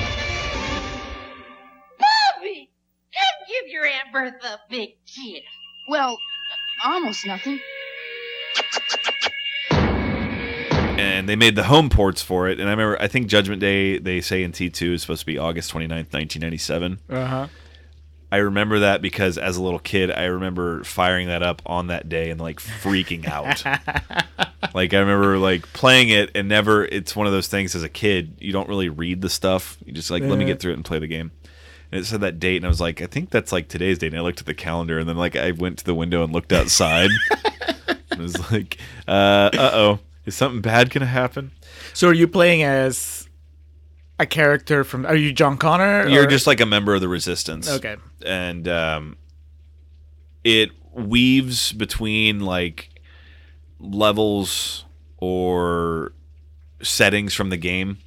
Bobby! 1.98 2.70
Come 3.12 3.46
give 3.48 3.72
your 3.72 3.86
Aunt 3.86 4.12
Bertha 4.12 4.54
a 4.54 4.58
big 4.70 4.90
kiss. 5.06 5.42
Well, 5.88 6.16
almost 6.84 7.26
nothing. 7.26 7.60
and 10.98 11.28
they 11.28 11.36
made 11.36 11.54
the 11.56 11.64
home 11.64 11.88
ports 11.90 12.22
for 12.22 12.48
it. 12.48 12.58
And 12.58 12.68
I 12.68 12.72
remember, 12.72 13.00
I 13.00 13.08
think 13.08 13.26
Judgment 13.28 13.60
Day, 13.60 13.98
they 13.98 14.20
say 14.20 14.42
in 14.42 14.52
T2 14.52 14.94
is 14.94 15.02
supposed 15.02 15.20
to 15.20 15.26
be 15.26 15.38
August 15.38 15.72
29th, 15.72 16.12
1997. 16.12 16.98
Uh-huh. 17.08 17.46
I 18.30 18.38
remember 18.38 18.80
that 18.80 19.02
because 19.02 19.38
as 19.38 19.56
a 19.56 19.62
little 19.62 19.78
kid, 19.78 20.10
I 20.10 20.24
remember 20.24 20.82
firing 20.82 21.28
that 21.28 21.42
up 21.42 21.62
on 21.64 21.86
that 21.88 22.08
day 22.08 22.30
and 22.30 22.40
like 22.40 22.58
freaking 22.58 23.26
out. 23.26 23.64
like 24.74 24.92
I 24.92 24.98
remember 24.98 25.38
like 25.38 25.72
playing 25.72 26.08
it 26.08 26.30
and 26.34 26.48
never. 26.48 26.84
It's 26.84 27.14
one 27.14 27.26
of 27.26 27.32
those 27.32 27.46
things 27.46 27.74
as 27.76 27.84
a 27.84 27.88
kid 27.88 28.36
you 28.40 28.52
don't 28.52 28.68
really 28.68 28.88
read 28.88 29.20
the 29.20 29.30
stuff. 29.30 29.78
You 29.84 29.92
just 29.92 30.10
like 30.10 30.22
let 30.22 30.38
me 30.38 30.44
get 30.44 30.58
through 30.58 30.72
it 30.72 30.76
and 30.76 30.84
play 30.84 30.98
the 30.98 31.06
game. 31.06 31.30
And 31.92 32.00
it 32.00 32.04
said 32.04 32.20
that 32.22 32.40
date, 32.40 32.56
and 32.56 32.64
I 32.64 32.68
was 32.68 32.80
like, 32.80 33.00
I 33.00 33.06
think 33.06 33.30
that's 33.30 33.52
like 33.52 33.68
today's 33.68 33.98
date. 33.98 34.08
And 34.08 34.18
I 34.18 34.22
looked 34.22 34.40
at 34.40 34.46
the 34.46 34.54
calendar, 34.54 34.98
and 34.98 35.08
then 35.08 35.16
like 35.16 35.36
I 35.36 35.52
went 35.52 35.78
to 35.78 35.84
the 35.84 35.94
window 35.94 36.24
and 36.24 36.32
looked 36.32 36.52
outside. 36.52 37.10
and 38.10 38.20
was 38.20 38.50
like, 38.50 38.78
uh 39.06 39.50
oh, 39.54 40.00
is 40.24 40.34
something 40.34 40.60
bad 40.60 40.90
gonna 40.90 41.06
happen? 41.06 41.52
So 41.94 42.08
are 42.08 42.14
you 42.14 42.26
playing 42.26 42.64
as 42.64 43.25
a 44.18 44.26
character 44.26 44.84
from? 44.84 45.06
Are 45.06 45.16
you 45.16 45.32
John 45.32 45.56
Connor? 45.56 46.08
You're 46.08 46.24
or- 46.24 46.26
just 46.26 46.46
like 46.46 46.60
a 46.60 46.66
member 46.66 46.94
of 46.94 47.00
the 47.00 47.08
resistance. 47.08 47.68
Okay. 47.68 47.96
And 48.24 48.66
um, 48.68 49.16
it 50.44 50.70
weaves 50.92 51.72
between 51.72 52.40
like 52.40 53.00
levels 53.78 54.84
or 55.18 56.12
settings 56.82 57.34
from 57.34 57.50
the 57.50 57.56
game. 57.56 57.98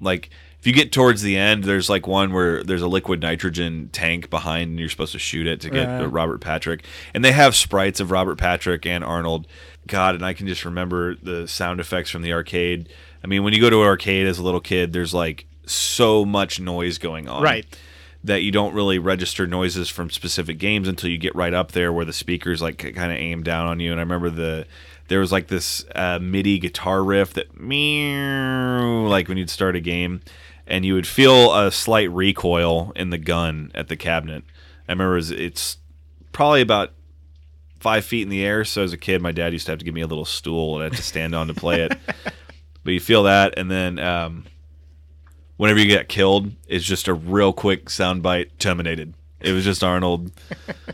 Like 0.00 0.30
if 0.64 0.66
you 0.66 0.72
get 0.72 0.92
towards 0.92 1.20
the 1.20 1.36
end, 1.36 1.64
there's 1.64 1.90
like 1.90 2.06
one 2.06 2.32
where 2.32 2.64
there's 2.64 2.80
a 2.80 2.88
liquid 2.88 3.20
nitrogen 3.20 3.90
tank 3.92 4.30
behind, 4.30 4.70
and 4.70 4.78
you're 4.78 4.88
supposed 4.88 5.12
to 5.12 5.18
shoot 5.18 5.46
it 5.46 5.60
to 5.60 5.68
get 5.68 5.86
uh, 5.86 6.06
Robert 6.06 6.40
Patrick. 6.40 6.84
And 7.12 7.22
they 7.22 7.32
have 7.32 7.54
sprites 7.54 8.00
of 8.00 8.10
Robert 8.10 8.38
Patrick 8.38 8.86
and 8.86 9.04
Arnold. 9.04 9.46
God, 9.86 10.14
and 10.14 10.24
I 10.24 10.32
can 10.32 10.46
just 10.46 10.64
remember 10.64 11.16
the 11.16 11.46
sound 11.46 11.80
effects 11.80 12.08
from 12.08 12.22
the 12.22 12.32
arcade. 12.32 12.88
I 13.24 13.26
mean, 13.26 13.42
when 13.42 13.54
you 13.54 13.60
go 13.60 13.70
to 13.70 13.80
an 13.80 13.86
arcade 13.88 14.26
as 14.26 14.38
a 14.38 14.42
little 14.42 14.60
kid, 14.60 14.92
there's 14.92 15.14
like 15.14 15.46
so 15.66 16.24
much 16.26 16.60
noise 16.60 16.98
going 16.98 17.26
on 17.26 17.42
Right. 17.42 17.64
that 18.22 18.42
you 18.42 18.50
don't 18.52 18.74
really 18.74 18.98
register 18.98 19.46
noises 19.46 19.88
from 19.88 20.10
specific 20.10 20.58
games 20.58 20.86
until 20.88 21.08
you 21.10 21.16
get 21.16 21.34
right 21.34 21.54
up 21.54 21.72
there 21.72 21.90
where 21.92 22.04
the 22.04 22.12
speakers 22.12 22.60
like 22.60 22.76
kind 22.78 23.10
of 23.10 23.18
aim 23.18 23.42
down 23.42 23.66
on 23.66 23.80
you. 23.80 23.90
And 23.90 23.98
I 23.98 24.02
remember 24.02 24.28
the 24.30 24.66
there 25.08 25.20
was 25.20 25.32
like 25.32 25.48
this 25.48 25.84
uh, 25.94 26.18
MIDI 26.20 26.58
guitar 26.58 27.02
riff 27.02 27.32
that 27.34 27.58
meow 27.58 29.06
like 29.06 29.28
when 29.28 29.38
you'd 29.38 29.50
start 29.50 29.74
a 29.76 29.80
game, 29.80 30.20
and 30.66 30.84
you 30.84 30.94
would 30.94 31.06
feel 31.06 31.54
a 31.54 31.70
slight 31.70 32.10
recoil 32.10 32.92
in 32.96 33.10
the 33.10 33.18
gun 33.18 33.70
at 33.74 33.88
the 33.88 33.96
cabinet. 33.96 34.44
I 34.88 34.92
remember 34.92 35.12
it 35.14 35.16
was- 35.16 35.30
it's 35.30 35.78
probably 36.32 36.60
about 36.62 36.92
five 37.80 38.04
feet 38.04 38.22
in 38.22 38.28
the 38.30 38.42
air. 38.44 38.64
So 38.64 38.82
as 38.82 38.92
a 38.94 38.96
kid, 38.96 39.20
my 39.20 39.30
dad 39.32 39.52
used 39.52 39.66
to 39.66 39.72
have 39.72 39.78
to 39.78 39.84
give 39.84 39.94
me 39.94 40.00
a 40.00 40.06
little 40.06 40.24
stool 40.24 40.74
and 40.76 40.82
I 40.82 40.84
had 40.86 40.96
to 40.96 41.02
stand 41.02 41.34
on 41.34 41.48
to 41.48 41.54
play 41.54 41.82
it. 41.82 41.92
but 42.84 42.92
you 42.92 43.00
feel 43.00 43.24
that, 43.24 43.58
and 43.58 43.70
then 43.70 43.98
um, 43.98 44.44
whenever 45.56 45.80
you 45.80 45.86
get 45.86 46.08
killed, 46.08 46.52
it's 46.68 46.84
just 46.84 47.08
a 47.08 47.14
real 47.14 47.52
quick 47.52 47.86
soundbite. 47.86 48.50
Terminated. 48.58 49.14
It 49.40 49.52
was 49.52 49.64
just 49.64 49.82
Arnold, 49.82 50.30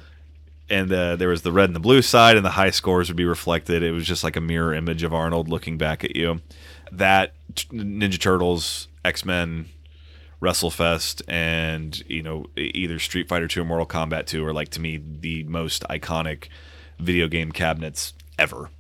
and 0.70 0.92
uh, 0.92 1.16
there 1.16 1.28
was 1.28 1.42
the 1.42 1.52
red 1.52 1.68
and 1.68 1.76
the 1.76 1.80
blue 1.80 2.02
side, 2.02 2.36
and 2.36 2.44
the 2.44 2.50
high 2.50 2.70
scores 2.70 3.08
would 3.08 3.16
be 3.16 3.24
reflected. 3.24 3.82
It 3.82 3.92
was 3.92 4.06
just 4.06 4.24
like 4.24 4.36
a 4.36 4.40
mirror 4.40 4.74
image 4.74 5.02
of 5.02 5.12
Arnold 5.12 5.48
looking 5.48 5.78
back 5.78 6.04
at 6.04 6.16
you. 6.16 6.40
That 6.92 7.34
Ninja 7.54 8.20
Turtles, 8.20 8.88
X 9.04 9.24
Men, 9.24 9.66
WrestleFest, 10.40 11.22
and 11.28 12.02
you 12.08 12.22
know 12.22 12.46
either 12.56 12.98
Street 12.98 13.28
Fighter 13.28 13.48
Two 13.48 13.62
or 13.62 13.64
Mortal 13.64 13.86
Kombat 13.86 14.26
Two 14.26 14.44
are 14.46 14.52
like 14.52 14.70
to 14.70 14.80
me 14.80 15.00
the 15.20 15.44
most 15.44 15.84
iconic 15.88 16.48
video 16.98 17.28
game 17.28 17.52
cabinets 17.52 18.14
ever. 18.38 18.70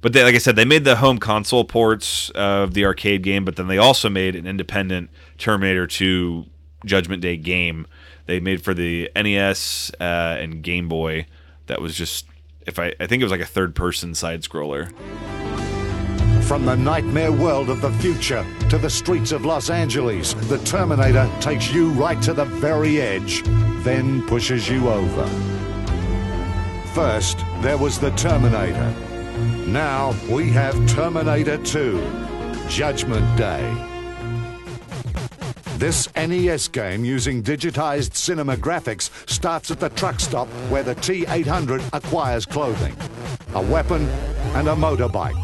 But 0.00 0.12
they, 0.12 0.22
like 0.22 0.34
I 0.34 0.38
said, 0.38 0.54
they 0.54 0.64
made 0.64 0.84
the 0.84 0.96
home 0.96 1.18
console 1.18 1.64
ports 1.64 2.30
of 2.30 2.74
the 2.74 2.84
arcade 2.84 3.22
game, 3.22 3.44
but 3.44 3.56
then 3.56 3.66
they 3.66 3.78
also 3.78 4.08
made 4.08 4.36
an 4.36 4.46
independent 4.46 5.10
Terminator 5.38 5.86
2 5.86 6.46
Judgment 6.84 7.20
Day 7.20 7.36
game. 7.36 7.86
They 8.26 8.38
made 8.38 8.62
for 8.62 8.74
the 8.74 9.10
NES 9.16 9.90
uh, 10.00 10.36
and 10.38 10.62
Game 10.62 10.88
Boy. 10.88 11.26
That 11.66 11.80
was 11.80 11.96
just, 11.96 12.26
if 12.66 12.78
I, 12.78 12.94
I 13.00 13.06
think 13.06 13.20
it 13.20 13.24
was 13.24 13.32
like 13.32 13.40
a 13.40 13.46
third-person 13.46 14.14
side 14.14 14.42
scroller. 14.42 14.92
From 16.44 16.64
the 16.64 16.76
nightmare 16.76 17.32
world 17.32 17.68
of 17.68 17.80
the 17.80 17.90
future 17.92 18.46
to 18.70 18.78
the 18.78 18.88
streets 18.88 19.32
of 19.32 19.44
Los 19.44 19.68
Angeles, 19.68 20.32
the 20.32 20.58
Terminator 20.58 21.28
takes 21.40 21.72
you 21.72 21.90
right 21.90 22.20
to 22.22 22.32
the 22.32 22.44
very 22.44 23.00
edge, 23.00 23.42
then 23.82 24.26
pushes 24.28 24.68
you 24.68 24.88
over. 24.88 25.26
First, 26.94 27.44
there 27.60 27.76
was 27.76 27.98
the 27.98 28.10
Terminator. 28.12 28.94
Now 29.72 30.14
we 30.30 30.48
have 30.52 30.74
Terminator 30.88 31.58
2 31.58 32.00
Judgment 32.70 33.36
Day. 33.36 33.76
This 35.76 36.08
NES 36.14 36.68
game 36.68 37.04
using 37.04 37.42
digitized 37.42 38.14
cinema 38.14 38.56
graphics 38.56 39.10
starts 39.28 39.70
at 39.70 39.78
the 39.78 39.90
truck 39.90 40.20
stop 40.20 40.48
where 40.70 40.82
the 40.82 40.94
T 40.94 41.26
800 41.28 41.82
acquires 41.92 42.46
clothing, 42.46 42.96
a 43.54 43.60
weapon, 43.60 44.08
and 44.54 44.68
a 44.68 44.74
motorbike. 44.74 45.36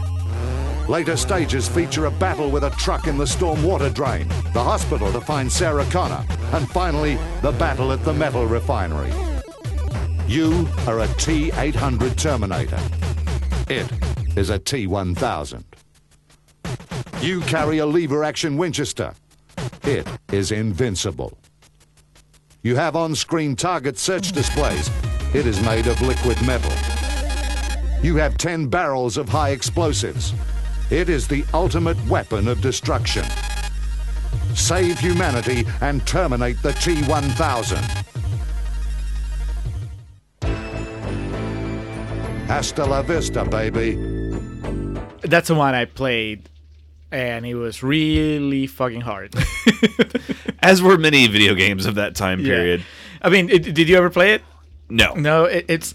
Later 0.88 1.18
stages 1.18 1.68
feature 1.68 2.06
a 2.06 2.10
battle 2.10 2.50
with 2.50 2.64
a 2.64 2.70
truck 2.70 3.06
in 3.06 3.18
the 3.18 3.26
storm 3.26 3.62
water 3.62 3.90
drain, 3.90 4.26
the 4.54 4.64
hospital 4.64 5.12
to 5.12 5.20
find 5.20 5.52
Sarah 5.52 5.84
Connor, 5.90 6.24
and 6.54 6.66
finally, 6.70 7.18
the 7.42 7.52
battle 7.52 7.92
at 7.92 8.02
the 8.06 8.14
metal 8.14 8.46
refinery. 8.46 9.12
You 10.26 10.66
are 10.86 11.00
a 11.00 11.08
T 11.18 11.52
800 11.52 12.16
Terminator. 12.16 12.80
It 13.68 13.90
is 14.36 14.50
a 14.50 14.58
T1000. 14.58 15.64
You 17.22 17.40
carry 17.42 17.78
a 17.78 17.86
lever-action 17.86 18.58
Winchester. 18.58 19.14
It 19.84 20.06
is 20.32 20.52
invincible. 20.52 21.38
You 22.62 22.76
have 22.76 22.94
on-screen 22.94 23.56
target 23.56 23.98
search 23.98 24.32
displays. 24.32 24.90
It 25.32 25.46
is 25.46 25.62
made 25.64 25.86
of 25.86 26.00
liquid 26.02 26.36
metal. 26.46 26.72
You 28.02 28.16
have 28.16 28.36
10 28.36 28.68
barrels 28.68 29.16
of 29.16 29.30
high 29.30 29.50
explosives. 29.50 30.34
It 30.90 31.08
is 31.08 31.26
the 31.26 31.44
ultimate 31.54 31.96
weapon 32.06 32.48
of 32.48 32.60
destruction. 32.60 33.24
Save 34.54 34.98
humanity 34.98 35.64
and 35.80 36.06
terminate 36.06 36.60
the 36.62 36.72
T-1000. 36.74 38.13
Hasta 42.48 42.84
la 42.84 43.02
vista, 43.02 43.44
baby. 43.44 43.94
That's 45.22 45.48
the 45.48 45.54
one 45.54 45.74
I 45.74 45.86
played, 45.86 46.48
and 47.10 47.46
it 47.46 47.54
was 47.54 47.82
really 47.82 48.66
fucking 48.66 49.00
hard. 49.00 49.34
As 50.62 50.82
were 50.82 50.98
many 50.98 51.26
video 51.26 51.54
games 51.54 51.86
of 51.86 51.94
that 51.96 52.14
time 52.14 52.40
Yeah. 52.40 52.46
period. 52.54 52.84
I 53.22 53.30
mean, 53.30 53.48
it, 53.48 53.74
did 53.74 53.88
you 53.88 53.96
ever 53.96 54.10
play 54.10 54.34
it? 54.34 54.42
No. 54.88 55.14
No, 55.14 55.44
it, 55.44 55.64
it's. 55.68 55.94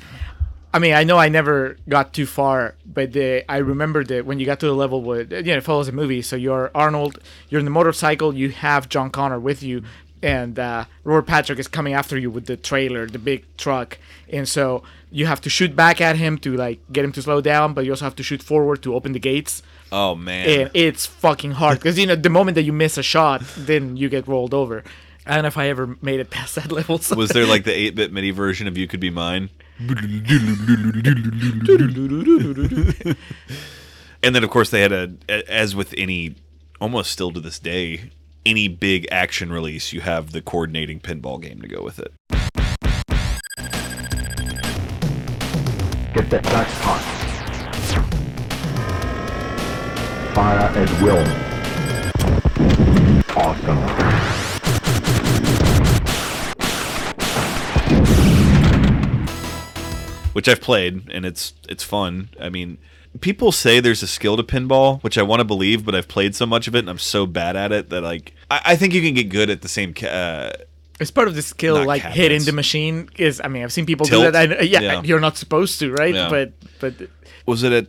I 0.74 0.80
mean, 0.80 0.94
I 0.94 1.04
know 1.04 1.18
I 1.18 1.30
never 1.30 1.78
got 1.88 2.14
too 2.14 2.26
far, 2.28 2.76
but 2.86 3.14
the, 3.14 3.44
I 3.52 3.58
remember 3.58 4.04
that 4.04 4.26
when 4.26 4.40
you 4.40 4.46
got 4.46 4.60
to 4.60 4.68
the 4.68 4.74
level 4.76 5.02
where 5.02 5.22
you 5.22 5.42
know, 5.44 5.58
it 5.58 5.64
follows 5.64 5.88
a 5.88 5.92
movie. 5.92 6.22
So 6.22 6.36
you're 6.36 6.70
Arnold, 6.76 7.20
you're 7.50 7.60
in 7.60 7.66
the 7.66 7.72
motorcycle, 7.72 8.36
you 8.36 8.50
have 8.50 8.88
John 8.90 9.10
Connor 9.10 9.40
with 9.40 9.64
you, 9.64 9.84
and 10.22 10.58
uh, 10.60 10.86
Robert 11.04 11.28
Patrick 11.28 11.58
is 11.60 11.68
coming 11.68 11.94
after 11.94 12.18
you 12.20 12.30
with 12.30 12.46
the 12.46 12.58
trailer, 12.58 13.08
the 13.08 13.18
big 13.20 13.46
truck, 13.58 13.98
and 14.32 14.48
so 14.48 14.84
you 15.12 15.26
have 15.26 15.42
to 15.42 15.50
shoot 15.50 15.76
back 15.76 16.00
at 16.02 16.16
him 16.18 16.38
to 16.40 16.56
like 16.56 16.80
get 16.92 17.04
him 17.06 17.12
to 17.14 17.22
slow 17.22 17.42
down, 17.42 17.74
but 17.74 17.86
you 17.86 17.92
also 17.92 18.06
have 18.06 18.16
to 18.16 18.24
shoot 18.24 18.44
forward 18.44 18.82
to 18.84 18.94
open 18.96 19.12
the 19.14 19.20
gates. 19.20 19.62
Oh 19.92 20.16
man. 20.16 20.48
And 20.50 20.72
it's 20.74 21.06
fucking 21.06 21.52
hard 21.52 21.80
because 21.80 21.98
you 21.98 22.06
know 22.06 22.16
the 22.16 22.30
moment 22.30 22.56
that 22.56 22.64
you 22.64 22.74
miss 22.74 22.98
a 22.98 23.04
shot, 23.04 23.42
then 23.58 23.98
you 23.98 24.08
get 24.10 24.28
rolled 24.28 24.54
over. 24.54 24.84
I 25.26 25.34
don't 25.36 25.44
know 25.44 25.48
if 25.50 25.58
I 25.58 25.68
ever 25.70 25.96
made 26.02 26.20
it 26.20 26.30
past 26.32 26.56
that 26.56 26.72
level. 26.72 26.98
so- 26.98 27.16
Was 27.16 27.30
there 27.30 27.46
like 27.46 27.64
the 27.64 27.74
8 27.74 27.96
bit 27.96 28.12
MIDI 28.12 28.32
version 28.32 28.68
of 28.68 28.78
You 28.78 28.88
Could 28.88 29.00
Be 29.00 29.10
Mine? 29.12 29.50
and 34.24 34.36
then, 34.36 34.44
of 34.44 34.50
course, 34.50 34.70
they 34.70 34.82
had 34.82 34.92
a, 34.92 35.14
a- 35.28 35.52
as 35.52 35.76
with 35.76 35.94
any, 35.98 36.36
almost 36.82 37.12
still 37.12 37.32
to 37.32 37.40
this 37.40 37.60
day, 37.60 38.10
any 38.46 38.68
big 38.68 39.08
action 39.12 39.52
release, 39.52 39.94
you 39.94 40.02
have 40.02 40.32
the 40.32 40.42
coordinating 40.42 41.00
pinball 41.00 41.42
game 41.42 41.62
to 41.62 41.68
go 41.68 41.82
with 41.84 42.00
it. 42.00 42.12
Get 46.14 46.30
that 46.32 46.44
ducks 46.44 46.74
hot. 46.82 47.02
Fire 50.34 50.60
at 50.60 51.02
will. 51.02 51.26
Awesome. 53.38 54.20
which 60.34 60.48
I've 60.48 60.62
played 60.62 61.10
and 61.12 61.26
it's 61.26 61.54
it's 61.68 61.84
fun. 61.84 62.30
I 62.40 62.48
mean, 62.48 62.78
people 63.20 63.52
say 63.52 63.80
there's 63.80 64.02
a 64.02 64.08
skill 64.08 64.38
to 64.38 64.44
pinball, 64.44 65.04
which 65.04 65.18
I 65.18 65.22
want 65.22 65.42
to 65.42 65.44
believe, 65.44 65.84
but 65.84 65.96
I've 65.96 66.08
played 66.08 66.34
so 66.34 66.46
much 66.46 66.68
of 66.68 66.76
it 66.76 66.80
and 66.80 66.90
I'm 66.90 66.98
so 66.98 67.26
bad 67.26 67.58
at 67.58 67.72
it 67.72 67.90
that 67.90 68.02
like 68.02 68.34
I, 68.50 68.62
I 68.68 68.76
think 68.76 68.94
you 68.94 69.02
can 69.02 69.14
get 69.14 69.30
good 69.30 69.50
at 69.50 69.62
the 69.62 69.68
same. 69.68 69.94
Uh, 70.02 70.52
It's 71.00 71.12
part 71.12 71.28
of 71.28 71.36
the 71.36 71.42
skill, 71.42 71.78
Not 71.78 71.88
like 71.88 72.02
cabinets. 72.02 72.18
hitting 72.22 72.44
the 72.44 72.52
machine. 72.52 73.10
Is 73.18 73.40
I 73.44 73.48
mean, 73.48 73.64
I've 73.64 73.72
seen 73.74 73.86
people 73.86 74.06
Tilt? 74.06 74.26
do 74.26 74.32
that. 74.32 74.60
I, 74.60 74.62
yeah, 74.64 74.80
Yeah. 74.82 75.02
you're 75.04 75.20
not 75.20 75.38
supposed 75.38 75.80
to, 75.80 75.92
right? 75.94 76.14
Yeah. 76.14 76.30
But 76.30 76.54
but 76.80 76.94
was 77.46 77.64
it 77.64 77.72
at 77.72 77.88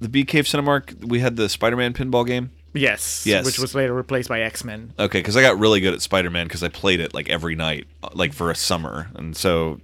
the 0.00 0.08
Bee 0.08 0.24
Cave 0.24 0.44
Cinemark? 0.44 1.04
We 1.04 1.20
had 1.20 1.36
the 1.36 1.48
Spider-Man 1.48 1.92
pinball 1.94 2.26
game. 2.26 2.50
yes, 2.74 3.24
Yes. 3.26 3.44
which 3.44 3.58
was 3.58 3.74
later 3.74 3.94
replaced 3.94 4.28
by 4.28 4.40
X 4.42 4.64
Men. 4.64 4.92
Okay, 4.98 5.18
because 5.20 5.36
I 5.36 5.42
got 5.42 5.58
really 5.58 5.80
good 5.80 5.94
at 5.94 6.02
Spider-Man 6.02 6.46
because 6.46 6.62
I 6.62 6.68
played 6.68 7.00
it 7.00 7.14
like 7.14 7.28
every 7.28 7.54
night, 7.54 7.86
like 8.12 8.32
for 8.32 8.50
a 8.50 8.54
summer, 8.54 9.08
and 9.14 9.36
so 9.36 9.80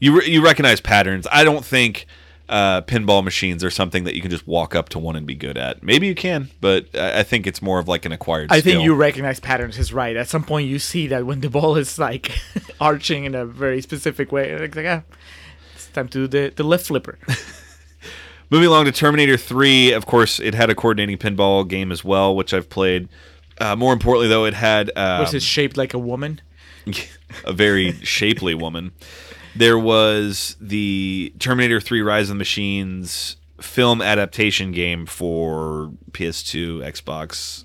you 0.00 0.18
re- 0.20 0.26
you 0.28 0.42
recognize 0.42 0.80
patterns. 0.80 1.26
I 1.30 1.44
don't 1.44 1.64
think 1.64 2.06
uh, 2.48 2.82
pinball 2.82 3.22
machines 3.22 3.62
are 3.62 3.70
something 3.70 4.04
that 4.04 4.14
you 4.14 4.22
can 4.22 4.30
just 4.30 4.46
walk 4.46 4.74
up 4.74 4.88
to 4.90 4.98
one 4.98 5.16
and 5.16 5.26
be 5.26 5.34
good 5.34 5.58
at. 5.58 5.82
Maybe 5.82 6.06
you 6.06 6.14
can, 6.14 6.50
but 6.60 6.86
I, 6.94 7.20
I 7.20 7.22
think 7.22 7.46
it's 7.46 7.60
more 7.60 7.78
of 7.78 7.88
like 7.88 8.04
an 8.04 8.12
acquired. 8.12 8.50
I 8.50 8.60
think 8.60 8.82
you 8.82 8.94
recognize 8.94 9.40
patterns 9.40 9.78
is 9.78 9.92
right. 9.92 10.16
At 10.16 10.28
some 10.28 10.44
point, 10.44 10.68
you 10.68 10.78
see 10.78 11.06
that 11.08 11.26
when 11.26 11.40
the 11.40 11.50
ball 11.58 11.76
is 11.76 11.98
like 11.98 12.32
arching 12.80 13.24
in 13.24 13.34
a 13.34 13.44
very 13.44 13.80
specific 13.80 14.32
way, 14.32 14.50
it's 14.50 14.76
like 14.76 14.86
ah, 14.86 15.02
it's 15.74 15.88
time 15.88 16.08
to 16.08 16.26
do 16.26 16.28
the 16.28 16.54
the 16.54 16.64
left 16.64 16.86
flipper. 16.86 17.18
Moving 18.50 18.68
along 18.68 18.86
to 18.86 18.92
Terminator 18.92 19.36
3, 19.36 19.92
of 19.92 20.06
course, 20.06 20.40
it 20.40 20.54
had 20.54 20.70
a 20.70 20.74
coordinating 20.74 21.18
pinball 21.18 21.68
game 21.68 21.92
as 21.92 22.02
well, 22.02 22.34
which 22.34 22.54
I've 22.54 22.70
played. 22.70 23.10
Uh, 23.58 23.76
more 23.76 23.92
importantly, 23.92 24.28
though, 24.28 24.46
it 24.46 24.54
had 24.54 24.90
um, 24.96 25.20
Was 25.20 25.34
it 25.34 25.42
shaped 25.42 25.76
like 25.76 25.92
a 25.92 25.98
woman? 25.98 26.40
a 27.44 27.52
very 27.52 27.92
shapely 28.04 28.54
woman. 28.54 28.92
There 29.56 29.78
was 29.78 30.56
the 30.60 31.32
Terminator 31.38 31.80
3 31.80 32.02
Rise 32.02 32.24
of 32.24 32.28
the 32.28 32.34
Machines 32.36 33.36
film 33.60 34.00
adaptation 34.00 34.72
game 34.72 35.06
for 35.06 35.92
PS2, 36.12 36.78
Xbox. 36.80 37.64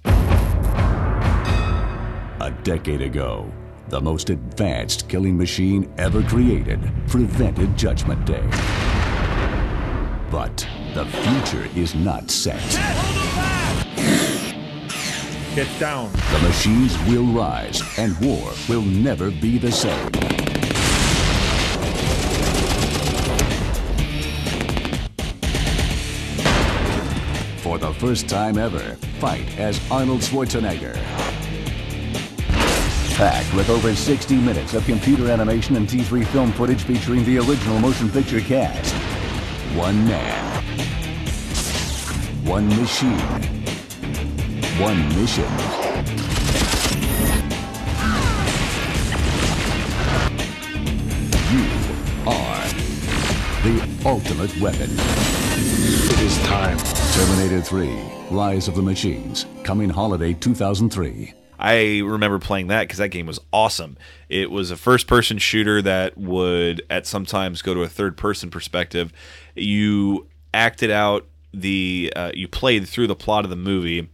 A 2.42 2.52
decade 2.64 3.02
ago, 3.02 3.52
the 3.90 4.02
most 4.02 4.30
advanced 4.30 5.08
killing 5.08 5.38
machine 5.38 5.92
ever 5.98 6.24
created 6.24 6.80
prevented 7.08 7.78
Judgment 7.78 8.26
Day. 8.26 8.44
But 10.32 10.68
the 10.94 11.06
future 11.06 11.70
is 11.80 11.94
not 11.94 12.32
set. 12.32 12.60
Get 15.54 15.68
down. 15.80 16.12
The 16.12 16.40
machines 16.42 16.98
will 17.08 17.26
rise, 17.28 17.84
and 18.00 18.18
war 18.20 18.52
will 18.68 18.82
never 18.82 19.30
be 19.30 19.60
the 19.60 19.72
same. 19.72 20.63
For 27.74 27.80
the 27.80 27.94
first 27.96 28.30
time 28.30 28.60
ever, 28.60 28.98
fight 29.20 29.58
as 29.58 29.82
Arnold 29.90 30.22
Schwarzenegger. 30.22 30.94
Packed 33.16 33.52
with 33.56 33.68
over 33.68 33.96
60 33.96 34.36
minutes 34.36 34.76
of 34.76 34.86
computer 34.86 35.32
animation 35.32 35.76
and 35.76 35.88
T3 35.88 36.24
film 36.28 36.52
footage 36.52 36.84
featuring 36.84 37.26
the 37.26 37.40
original 37.40 37.80
motion 37.80 38.12
picture 38.12 38.42
cast. 38.42 38.94
One 39.76 40.08
man. 40.08 40.64
One 42.46 42.68
machine. 42.68 43.18
One 44.80 45.10
mission. 45.20 45.50
You 51.50 51.66
are 52.30 52.68
the 53.64 54.08
ultimate 54.08 54.62
weapon. 54.62 55.43
It 55.66 56.20
is 56.20 56.38
time. 56.40 56.78
Terminator 57.14 57.62
3 57.62 57.98
Rise 58.32 58.68
of 58.68 58.76
the 58.76 58.82
Machines. 58.82 59.46
Coming 59.64 59.90
holiday 59.90 60.34
2003. 60.34 61.34
I 61.58 62.00
remember 62.00 62.38
playing 62.38 62.68
that 62.68 62.82
because 62.82 62.98
that 62.98 63.10
game 63.10 63.28
was 63.28 63.40
awesome. 63.54 63.98
It 64.28 64.52
was 64.52 64.72
a 64.72 64.76
first 64.76 65.08
person 65.08 65.38
shooter 65.38 65.82
that 65.82 66.18
would, 66.18 66.82
at 66.90 67.08
sometimes, 67.08 67.62
go 67.62 67.74
to 67.74 67.82
a 67.82 67.88
third 67.88 68.18
person 68.18 68.50
perspective. 68.52 69.14
You 69.56 70.28
acted 70.54 70.92
out 70.92 71.28
the, 71.54 72.12
uh, 72.14 72.32
you 72.34 72.50
played 72.50 72.86
through 72.86 73.08
the 73.08 73.16
plot 73.16 73.46
of 73.46 73.50
the 73.50 73.56
movie, 73.56 74.10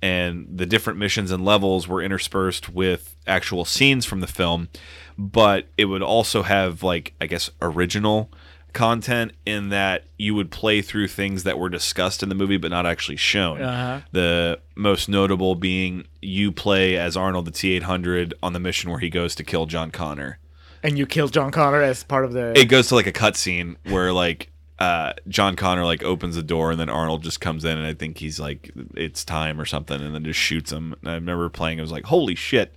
and 0.00 0.46
the 0.50 0.64
different 0.64 0.98
missions 0.98 1.30
and 1.30 1.44
levels 1.44 1.86
were 1.86 2.00
interspersed 2.00 2.70
with 2.70 3.14
actual 3.26 3.66
scenes 3.66 4.06
from 4.06 4.20
the 4.20 4.26
film, 4.26 4.70
but 5.18 5.66
it 5.76 5.86
would 5.86 6.02
also 6.02 6.42
have, 6.42 6.82
like, 6.82 7.12
I 7.20 7.26
guess, 7.26 7.50
original 7.60 8.30
content 8.76 9.32
in 9.46 9.70
that 9.70 10.04
you 10.18 10.34
would 10.34 10.50
play 10.50 10.82
through 10.82 11.08
things 11.08 11.44
that 11.44 11.58
were 11.58 11.70
discussed 11.70 12.22
in 12.22 12.28
the 12.28 12.34
movie 12.34 12.58
but 12.58 12.70
not 12.70 12.84
actually 12.84 13.16
shown. 13.16 13.62
Uh-huh. 13.62 14.02
The 14.12 14.60
most 14.74 15.08
notable 15.08 15.54
being 15.54 16.06
you 16.20 16.52
play 16.52 16.96
as 16.96 17.16
Arnold 17.16 17.46
the 17.46 17.50
T 17.50 17.72
eight 17.72 17.84
hundred 17.84 18.34
on 18.42 18.52
the 18.52 18.60
mission 18.60 18.90
where 18.90 19.00
he 19.00 19.08
goes 19.08 19.34
to 19.36 19.44
kill 19.44 19.64
John 19.64 19.90
Connor. 19.90 20.38
And 20.82 20.98
you 20.98 21.06
kill 21.06 21.28
John 21.28 21.50
Connor 21.50 21.80
as 21.80 22.04
part 22.04 22.26
of 22.26 22.34
the. 22.34 22.52
It 22.56 22.66
goes 22.66 22.88
to 22.88 22.94
like 22.94 23.06
a 23.06 23.12
cutscene 23.12 23.76
where 23.84 24.12
like 24.12 24.50
uh, 24.78 25.14
John 25.26 25.56
Connor 25.56 25.86
like 25.86 26.02
opens 26.02 26.36
the 26.36 26.42
door 26.42 26.70
and 26.70 26.78
then 26.78 26.90
Arnold 26.90 27.22
just 27.22 27.40
comes 27.40 27.64
in 27.64 27.78
and 27.78 27.86
I 27.86 27.94
think 27.94 28.18
he's 28.18 28.38
like 28.38 28.70
it's 28.94 29.24
time 29.24 29.58
or 29.58 29.64
something 29.64 30.00
and 30.00 30.14
then 30.14 30.22
just 30.22 30.38
shoots 30.38 30.70
him. 30.70 30.94
And 31.00 31.10
I 31.10 31.14
remember 31.14 31.48
playing. 31.48 31.78
I 31.78 31.82
was 31.82 31.92
like, 31.92 32.04
holy 32.04 32.34
shit. 32.34 32.74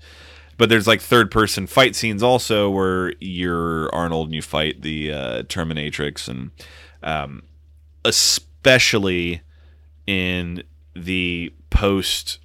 But 0.60 0.68
there's 0.68 0.88
like 0.88 1.00
third 1.00 1.32
person 1.32 1.68
fight 1.68 1.96
scenes 1.96 2.22
also 2.22 2.70
where 2.70 3.14
you're 3.22 3.90
Arnold 3.96 4.28
and 4.28 4.36
you 4.36 4.42
fight 4.42 4.82
the 4.82 5.14
uh, 5.14 5.44
Terminatrix 5.44 6.28
and 6.28 6.52
um, 7.02 7.44
especially 8.04 9.42
in 10.06 10.64
the 10.94 11.54
post. 11.70 12.40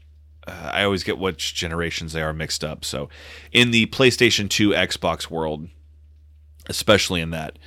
Uh, 0.46 0.70
I 0.72 0.84
always 0.84 1.02
get 1.02 1.18
which 1.18 1.56
generations 1.56 2.12
they 2.12 2.22
are 2.22 2.32
mixed 2.32 2.62
up. 2.62 2.84
So, 2.84 3.08
in 3.50 3.72
the 3.72 3.86
PlayStation 3.86 4.48
2 4.48 4.70
Xbox 4.70 5.28
world, 5.28 5.68
especially 6.68 7.20
in 7.20 7.30
that, 7.30 7.58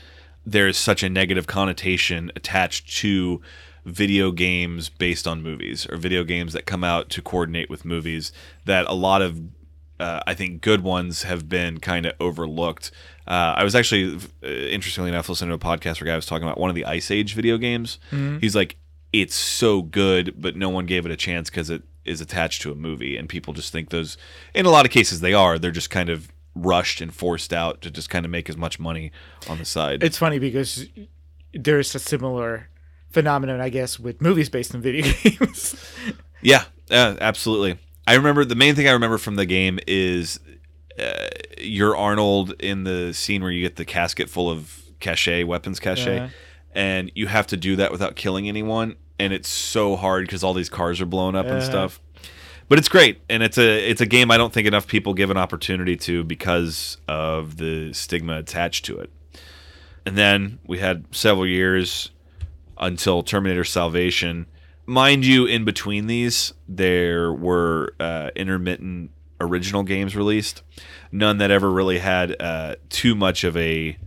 there's 0.46 0.78
such 0.78 1.04
a 1.04 1.10
negative 1.10 1.46
connotation 1.46 2.32
attached 2.38 2.98
to 3.00 3.42
video 3.84 4.32
games 4.32 4.88
based 4.88 5.28
on 5.28 5.44
movies 5.44 5.86
or 5.90 5.98
video 5.98 6.24
games 6.24 6.54
that 6.54 6.66
come 6.66 6.86
out 6.86 7.10
to 7.10 7.22
coordinate 7.22 7.70
with 7.70 7.84
movies 7.84 8.32
that 8.64 8.86
a 8.88 8.94
lot 8.94 9.22
of 9.22 9.42
uh, 10.00 10.22
I 10.28 10.34
think 10.34 10.62
good 10.62 10.82
ones 10.82 11.24
have 11.24 11.48
been 11.50 11.80
kind 11.80 12.06
of 12.06 12.14
overlooked. 12.20 12.92
Uh, 13.28 13.54
I 13.58 13.64
was 13.64 13.76
actually, 13.76 14.16
uh, 14.44 14.48
interestingly 14.48 15.10
enough, 15.10 15.28
listening 15.30 15.50
to 15.50 15.56
a 15.56 15.60
podcast 15.60 16.00
where 16.02 16.08
a 16.10 16.12
guy 16.14 16.16
was 16.16 16.26
talking 16.26 16.48
about 16.48 16.60
one 16.60 16.70
of 16.70 16.76
the 16.76 16.86
Ice 16.86 17.12
Age 17.12 17.34
video 17.34 17.58
games. 17.58 18.00
Mhm. 18.12 18.40
He's 18.42 18.56
like, 18.56 18.78
it's 19.14 19.36
so 19.36 19.82
good, 19.82 20.36
but 20.40 20.56
no 20.56 20.70
one 20.70 20.86
gave 20.86 21.06
it 21.06 21.12
a 21.12 21.16
chance 21.16 21.50
because 21.50 21.70
it 21.70 21.82
is 22.06 22.22
attached 22.22 22.62
to 22.62 22.72
a 22.72 22.76
movie, 22.76 23.18
and 23.18 23.28
people 23.28 23.54
just 23.54 23.72
think 23.72 23.90
those. 23.90 24.18
In 24.54 24.66
a 24.66 24.70
lot 24.70 24.86
of 24.86 24.92
cases, 24.92 25.20
they 25.22 25.34
are. 25.34 25.58
They're 25.60 25.72
just 25.72 25.90
kind 25.90 26.10
of 26.10 26.30
rushed 26.56 27.02
and 27.02 27.14
forced 27.14 27.54
out 27.54 27.82
to 27.82 27.92
just 27.92 28.10
kind 28.10 28.26
of 28.26 28.32
make 28.32 28.50
as 28.50 28.58
much 28.58 28.80
money 28.80 29.12
on 29.50 29.58
the 29.60 29.66
side. 29.66 30.04
It's 30.04 30.18
funny 30.18 30.40
because 30.40 30.88
there's 31.54 31.94
a 31.96 32.00
similar 32.00 32.70
phenomenon, 33.10 33.62
I 33.62 33.70
guess, 33.70 34.00
with 34.00 34.22
movies 34.22 34.50
based 34.50 34.74
on 34.76 34.82
video 34.82 35.06
games. 35.24 35.76
Yeah, 36.42 36.64
uh, 36.92 37.16
absolutely. 37.20 37.78
I 38.08 38.16
remember 38.16 38.46
the 38.46 38.56
main 38.56 38.74
thing 38.74 38.88
I 38.88 38.92
remember 38.94 39.18
from 39.18 39.36
the 39.36 39.46
game 39.46 39.80
is 39.86 40.40
uh, 40.98 41.28
you're 41.60 41.96
Arnold 41.96 42.54
in 42.60 42.84
the 42.86 43.14
scene 43.14 43.42
where 43.44 43.52
you 43.52 43.62
get 43.62 43.76
the 43.76 43.86
casket 43.86 44.30
full 44.30 44.50
of 44.50 44.82
cachet 45.00 45.44
weapons 45.44 45.80
cachet, 45.80 46.16
Yeah. 46.16 46.30
and 46.74 47.12
you 47.14 47.28
have 47.28 47.46
to 47.48 47.58
do 47.58 47.76
that 47.76 47.92
without 47.92 48.16
killing 48.16 48.48
anyone, 48.48 48.96
and 49.20 49.34
it's 49.34 49.50
so 49.50 49.96
hard 49.96 50.26
because 50.26 50.44
all 50.44 50.54
these 50.54 50.70
cars 50.70 51.02
are 51.02 51.06
blown 51.06 51.36
up 51.36 51.46
and 51.48 51.62
stuff. 51.62 52.00
But 52.70 52.80
it's 52.80 52.90
great, 52.90 53.22
and 53.30 53.44
it's 53.44 53.58
a 53.58 53.90
it's 53.90 54.02
a 54.02 54.06
game 54.06 54.32
I 54.32 54.38
don't 54.38 54.52
think 54.54 54.68
enough 54.68 54.88
people 54.88 55.14
give 55.14 55.30
an 55.30 55.38
opportunity 55.38 55.96
to 55.98 56.24
because 56.24 56.98
of 57.08 57.58
the 57.58 57.94
stigma 57.94 58.38
attached 58.40 58.86
to 58.86 58.98
it. 59.00 59.12
And 60.06 60.18
then 60.18 60.60
we 60.66 60.80
had 60.80 61.06
several 61.16 61.46
years 61.46 62.12
until 62.78 63.22
Terminator 63.24 63.64
Salvation. 63.66 64.48
Mind 64.90 65.26
you, 65.26 65.46
in 65.46 65.66
between 65.66 66.08
these, 66.08 66.54
there 66.68 67.32
were 67.34 67.94
uh, 68.00 68.30
intermittent 68.36 69.12
original 69.42 69.84
games 69.84 70.16
released. 70.16 70.64
None 71.12 71.38
that 71.40 71.52
ever 71.52 71.70
really 71.70 72.00
had 72.00 72.36
uh, 72.42 72.76
too 72.90 73.14
much 73.14 73.44
of 73.44 73.58
a 73.58 73.98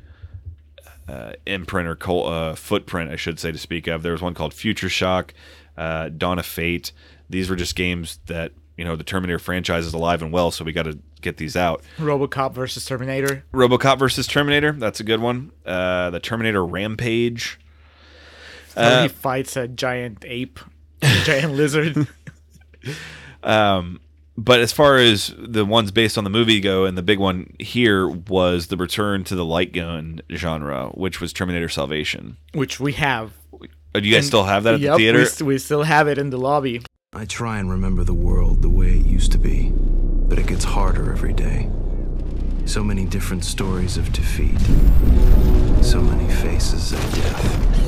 uh, 1.07 1.33
imprint 1.47 1.87
or 1.87 1.95
col- 1.97 2.27
uh, 2.29 2.55
footprint, 2.55 3.11
I 3.11 3.17
should 3.17 3.39
say, 3.39 3.53
to 3.53 3.59
speak 3.59 3.87
of. 3.89 4.03
There 4.03 4.13
was 4.13 4.23
one 4.23 4.33
called 4.35 4.55
Future 4.55 4.89
Shock, 4.89 5.35
uh, 5.77 6.09
Dawn 6.09 6.39
of 6.39 6.47
Fate. 6.47 6.93
These 7.29 7.51
were 7.51 7.57
just 7.57 7.77
games 7.77 8.19
that 8.27 8.53
you 8.79 8.85
know 8.85 8.97
the 8.97 9.05
Terminator 9.05 9.39
franchise 9.39 9.85
is 9.87 9.93
alive 9.93 10.23
and 10.23 10.33
well, 10.33 10.51
so 10.51 10.65
we 10.65 10.73
got 10.73 10.85
to 10.85 10.99
get 11.21 11.37
these 11.37 11.57
out. 11.57 11.83
RoboCop 11.99 12.55
versus 12.55 12.87
Terminator. 12.87 13.45
RoboCop 13.53 13.99
versus 13.99 14.27
Terminator. 14.27 14.73
That's 14.73 15.01
a 15.01 15.05
good 15.05 15.21
one. 15.21 15.53
Uh, 15.67 16.09
the 16.11 16.21
Terminator 16.21 16.65
Rampage. 16.65 17.61
Where 18.75 19.01
Uh, 19.01 19.03
he 19.03 19.09
fights 19.09 19.57
a 19.57 19.67
giant 19.69 20.25
ape, 20.27 20.61
giant 21.25 21.55
lizard. 21.55 22.07
Um, 23.43 24.01
but 24.37 24.61
as 24.61 24.73
far 24.73 24.97
as 24.99 25.35
the 25.39 25.65
ones 25.65 25.91
based 25.91 26.17
on 26.19 26.25
the 26.25 26.31
movie 26.31 26.61
go, 26.61 26.85
and 26.85 26.97
the 26.97 27.03
big 27.03 27.19
one 27.19 27.55
here 27.59 28.07
was 28.09 28.67
the 28.69 28.77
return 28.77 29.25
to 29.25 29.35
the 29.35 29.45
light 29.45 29.73
gun 29.73 30.21
genre, 30.35 30.89
which 30.95 31.21
was 31.21 31.33
Terminator 31.33 31.69
Salvation. 31.69 32.37
which 32.55 32.79
we 32.81 32.93
have. 32.95 33.33
Uh, 33.95 34.01
Do 34.01 34.07
you 34.07 34.13
guys 34.15 34.25
And- 34.25 34.27
still 34.27 34.45
have 34.45 34.65
that 34.65 34.75
at 34.75 34.81
Yep, 34.81 34.93
the 34.93 34.97
theater? 34.99 35.19
We, 35.21 35.25
st- 35.25 35.47
we 35.49 35.59
still 35.59 35.83
have 35.85 36.07
it 36.09 36.19
in 36.19 36.31
the 36.31 36.39
lobby. 36.39 36.83
I 37.15 37.25
try 37.25 37.59
and 37.59 37.71
remember 37.71 38.05
the 38.05 38.15
world 38.15 38.63
the 38.63 38.69
way 38.71 38.89
it 38.99 39.07
used 39.07 39.33
to 39.33 39.39
be, 39.39 39.73
but 39.75 40.39
it 40.39 40.47
gets 40.47 40.65
harder 40.65 41.11
every 41.11 41.33
day. 41.33 41.69
So 42.67 42.85
many 42.85 43.05
different 43.05 43.45
stories 43.45 43.97
of 43.97 44.13
defeat, 44.13 44.61
so 45.83 46.01
many 46.01 46.31
faces 46.33 46.93
of 46.93 47.01
death. 47.15 47.80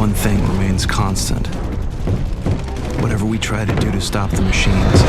One 0.00 0.14
thing 0.14 0.40
remains 0.48 0.86
constant. 0.86 1.46
Whatever 3.02 3.26
we 3.26 3.36
try 3.36 3.66
to 3.66 3.74
do 3.76 3.92
to 3.92 4.00
stop 4.00 4.30
the 4.30 4.40
machines, 4.40 5.02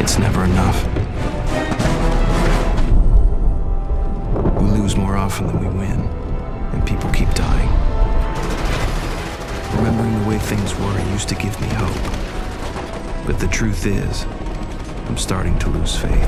it's 0.00 0.18
never 0.18 0.42
enough. 0.42 0.84
We 4.60 4.68
lose 4.80 4.96
more 4.96 5.14
often 5.16 5.46
than 5.46 5.60
we 5.60 5.68
win, 5.68 6.00
and 6.72 6.84
people 6.84 7.08
keep 7.12 7.32
dying. 7.34 7.68
Remembering 9.76 10.20
the 10.20 10.28
way 10.28 10.38
things 10.38 10.74
were 10.74 10.98
used 11.12 11.28
to 11.28 11.36
give 11.36 11.58
me 11.60 11.68
hope. 11.68 13.26
But 13.28 13.38
the 13.38 13.46
truth 13.46 13.86
is, 13.86 14.24
I'm 15.06 15.18
starting 15.18 15.56
to 15.60 15.68
lose 15.68 15.94
faith. 15.96 16.26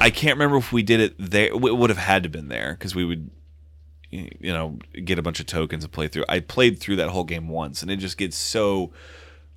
I 0.00 0.08
can't 0.08 0.38
remember 0.38 0.56
if 0.56 0.72
we 0.72 0.82
did 0.82 1.00
it 1.00 1.14
there. 1.18 1.48
It 1.48 1.60
would 1.60 1.90
have 1.90 1.98
had 1.98 2.22
to 2.22 2.30
been 2.30 2.48
there 2.48 2.72
because 2.72 2.94
we 2.94 3.04
would, 3.04 3.30
you 4.14 4.52
know, 4.52 4.78
get 5.04 5.18
a 5.18 5.22
bunch 5.22 5.40
of 5.40 5.46
tokens 5.46 5.84
and 5.84 5.92
play 5.92 6.08
through. 6.08 6.24
I 6.28 6.40
played 6.40 6.78
through 6.78 6.96
that 6.96 7.08
whole 7.10 7.24
game 7.24 7.48
once, 7.48 7.82
and 7.82 7.90
it 7.90 7.96
just 7.96 8.16
gets 8.16 8.36
so 8.36 8.92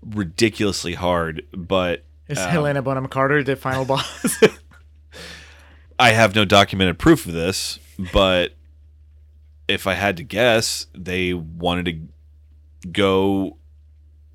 ridiculously 0.02 0.94
hard. 0.94 1.44
But 1.52 2.04
Is 2.28 2.40
um, 2.40 2.50
Helena 2.50 2.82
Bonham 2.82 3.08
Carter 3.08 3.44
the 3.44 3.56
final 3.56 3.86
boss? 3.86 4.38
I 6.00 6.12
have 6.12 6.36
no 6.36 6.46
documented 6.46 7.00
proof 7.00 7.26
of 7.26 7.34
this, 7.34 7.80
but 8.14 8.54
if 9.68 9.88
I 9.88 9.94
had 9.94 10.18
to 10.18 10.24
guess, 10.24 10.88
they 10.94 11.34
wanted 11.34 11.86
to 11.86 12.90
go. 12.92 13.58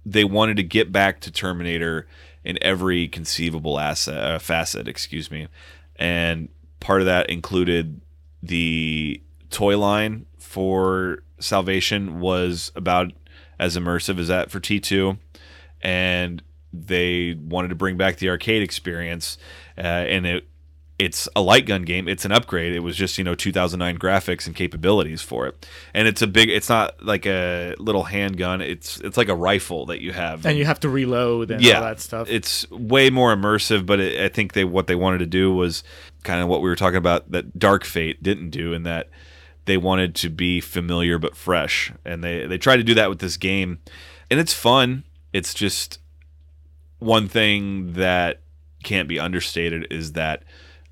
They 0.05 0.25
wanted 0.25 0.57
to 0.57 0.65
get 0.65 0.91
back 0.91 1.21
to 1.21 1.31
Terminator 1.31 2.09
in 2.45 2.59
every 2.61 3.07
conceivable 3.07 3.79
asset, 3.79 4.17
uh, 4.17 4.39
facet. 4.39 4.89
Excuse 4.89 5.31
me, 5.31 5.49
and 5.97 6.49
part 6.81 7.01
of 7.01 7.07
that 7.07 7.31
included 7.31 8.01
the 8.43 9.23
toy 9.53 9.79
line 9.79 10.27
for 10.39 11.23
Salvation 11.39 12.21
was 12.21 12.73
about 12.75 13.13
as 13.59 13.77
immersive 13.77 14.19
as 14.19 14.29
that 14.29 14.51
for 14.51 14.61
T 14.61 14.81
two, 14.81 15.19
and 15.83 16.43
they 16.73 17.35
wanted 17.35 17.69
to 17.69 17.75
bring 17.75 17.97
back 17.97 18.17
the 18.17 18.29
arcade 18.29 18.63
experience, 18.63 19.39
uh, 19.77 19.81
and 19.81 20.27
it 20.27 20.49
it's 20.99 21.29
a 21.35 21.43
light 21.43 21.67
gun 21.67 21.83
game. 21.83 22.07
It's 22.07 22.25
an 22.25 22.31
upgrade. 22.31 22.75
It 22.75 22.81
was 22.81 22.97
just 22.97 23.19
you 23.19 23.25
know 23.25 23.35
2009 23.35 23.99
graphics 23.99 24.47
and 24.47 24.55
capabilities 24.55 25.21
for 25.21 25.47
it, 25.47 25.67
and 25.95 26.07
it's 26.07 26.23
a 26.23 26.27
big. 26.27 26.49
It's 26.49 26.69
not 26.69 27.03
like 27.05 27.27
a 27.27 27.75
little 27.79 28.05
handgun. 28.05 28.61
It's 28.61 29.01
it's 29.01 29.17
like 29.17 29.29
a 29.29 29.35
rifle 29.35 29.87
that 29.87 30.01
you 30.01 30.13
have, 30.13 30.47
and 30.47 30.57
you 30.57 30.65
have 30.65 30.81
to 30.81 30.89
reload 30.89 31.51
and 31.51 31.63
yeah, 31.63 31.77
all 31.77 31.83
that 31.83 32.01
stuff. 32.01 32.31
It's 32.31 32.71
way 32.71 33.11
more 33.11 33.35
immersive, 33.35 33.85
but 33.85 34.01
it, 34.01 34.21
I 34.21 34.29
think 34.29 34.53
they 34.53 34.65
what 34.65 34.87
they 34.87 34.95
wanted 34.95 35.19
to 35.19 35.27
do 35.27 35.53
was 35.53 35.83
kind 36.23 36.41
of 36.41 36.49
what 36.49 36.63
we 36.63 36.69
were 36.69 36.77
talking 36.77 36.99
about 36.99 37.31
that 37.33 37.59
Dark 37.59 37.85
Fate 37.85 38.23
didn't 38.23 38.51
do, 38.51 38.73
in 38.73 38.85
that 38.85 39.11
they 39.65 39.77
wanted 39.77 40.15
to 40.17 40.31
be 40.31 40.61
familiar 40.61 41.19
but 41.19 41.37
fresh, 41.37 41.93
and 42.05 42.23
they 42.23 42.47
they 42.47 42.59
tried 42.59 42.79
to 42.79 42.83
do 42.83 42.95
that 42.95 43.09
with 43.09 43.21
this 43.21 43.37
game, 43.37 43.79
and 44.31 44.41
it's 44.41 44.53
fun. 44.53 45.05
It's 45.33 45.55
just 45.55 45.99
one 46.99 47.29
thing 47.29 47.95
that 47.95 48.41
can't 48.83 49.09
be 49.09 49.19
understated 49.19 49.87
is 49.91 50.13
that 50.13 50.43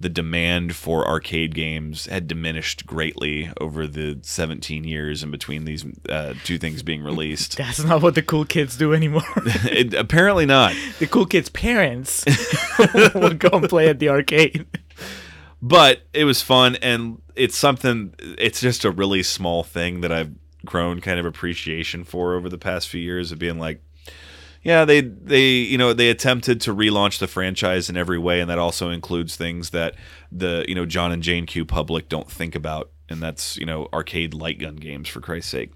the 0.01 0.09
demand 0.09 0.75
for 0.75 1.07
arcade 1.07 1.55
games 1.55 2.07
had 2.07 2.27
diminished 2.27 2.87
greatly 2.87 3.51
over 3.61 3.87
the 3.87 4.19
17 4.23 4.85
years 4.85 5.23
in 5.23 5.31
between 5.31 5.67
these 5.67 5.85
uh, 6.09 6.33
two 6.43 6.59
things 6.59 6.83
being 6.83 7.03
released. 7.03 7.57
That's 7.59 7.85
not 7.85 8.01
what 8.01 8.15
the 8.15 8.23
cool 8.23 8.47
kids 8.47 8.79
do 8.79 8.95
anymore. 8.95 9.23
it, 9.37 9.93
apparently 9.93 10.47
not. 10.47 10.75
the 10.99 11.07
cool 11.07 11.27
kids' 11.27 11.51
parents 11.51 12.25
will 13.15 13.35
go 13.35 13.51
and 13.53 13.69
play 13.69 13.89
at 13.89 13.99
the 13.99 14.09
arcade. 14.09 14.65
But 15.63 16.03
it 16.15 16.25
was 16.25 16.41
fun, 16.41 16.77
and 16.77 17.21
it's 17.35 17.57
something. 17.57 18.15
It's 18.39 18.61
just 18.61 18.85
a 18.85 18.91
really 18.91 19.23
small 19.23 19.63
thing 19.63 20.01
that 20.01 20.11
I've 20.11 20.33
grown 20.65 21.01
kind 21.01 21.19
of 21.19 21.27
appreciation 21.27 22.05
for 22.05 22.35
over 22.35 22.49
the 22.49 22.59
past 22.59 22.89
few 22.89 23.01
years 23.01 23.33
of 23.33 23.39
being 23.39 23.59
like, 23.59 23.83
yeah, 24.63 24.85
they 24.85 25.01
they 25.01 25.49
you 25.49 25.79
know 25.79 25.93
they 25.93 26.11
attempted 26.11 26.61
to 26.63 26.75
relaunch 26.75 27.19
the 27.19 27.27
franchise 27.27 27.89
in 27.91 27.97
every 27.97 28.19
way, 28.19 28.41
and 28.41 28.51
that 28.51 28.59
also 28.59 28.91
includes 28.91 29.37
things 29.37 29.71
that 29.71 29.95
the 30.31 30.65
you 30.69 30.75
know 30.75 30.87
John 30.87 31.13
and 31.13 31.23
Jane 31.23 31.47
Q 31.47 31.65
public 31.65 32.09
don't 32.09 32.31
think 32.31 32.55
about, 32.55 32.91
and 33.09 33.23
that's 33.23 33.57
you 33.57 33.67
know 33.67 33.89
arcade 33.93 34.35
light 34.35 34.59
gun 34.59 34.77
games 34.77 35.09
for 35.09 35.21
Christ's 35.21 35.51
sake. 35.51 35.73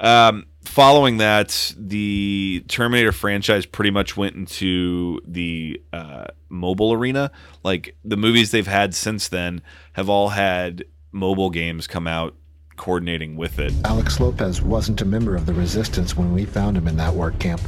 Um, 0.00 0.46
following 0.62 1.18
that, 1.18 1.74
the 1.76 2.64
Terminator 2.68 3.12
franchise 3.12 3.66
pretty 3.66 3.90
much 3.90 4.16
went 4.16 4.36
into 4.36 5.20
the 5.26 5.80
uh, 5.92 6.26
mobile 6.48 6.92
arena. 6.92 7.30
Like 7.62 7.96
the 8.04 8.16
movies 8.16 8.50
they've 8.50 8.66
had 8.66 8.94
since 8.94 9.28
then 9.28 9.62
have 9.94 10.08
all 10.08 10.30
had 10.30 10.84
mobile 11.12 11.50
games 11.50 11.86
come 11.86 12.06
out 12.06 12.34
coordinating 12.76 13.36
with 13.36 13.58
it. 13.58 13.74
Alex 13.84 14.20
Lopez 14.20 14.62
wasn't 14.62 15.02
a 15.02 15.04
member 15.04 15.36
of 15.36 15.44
the 15.44 15.52
resistance 15.52 16.16
when 16.16 16.32
we 16.32 16.46
found 16.46 16.76
him 16.76 16.88
in 16.88 16.96
that 16.96 17.12
work 17.12 17.38
camp. 17.38 17.60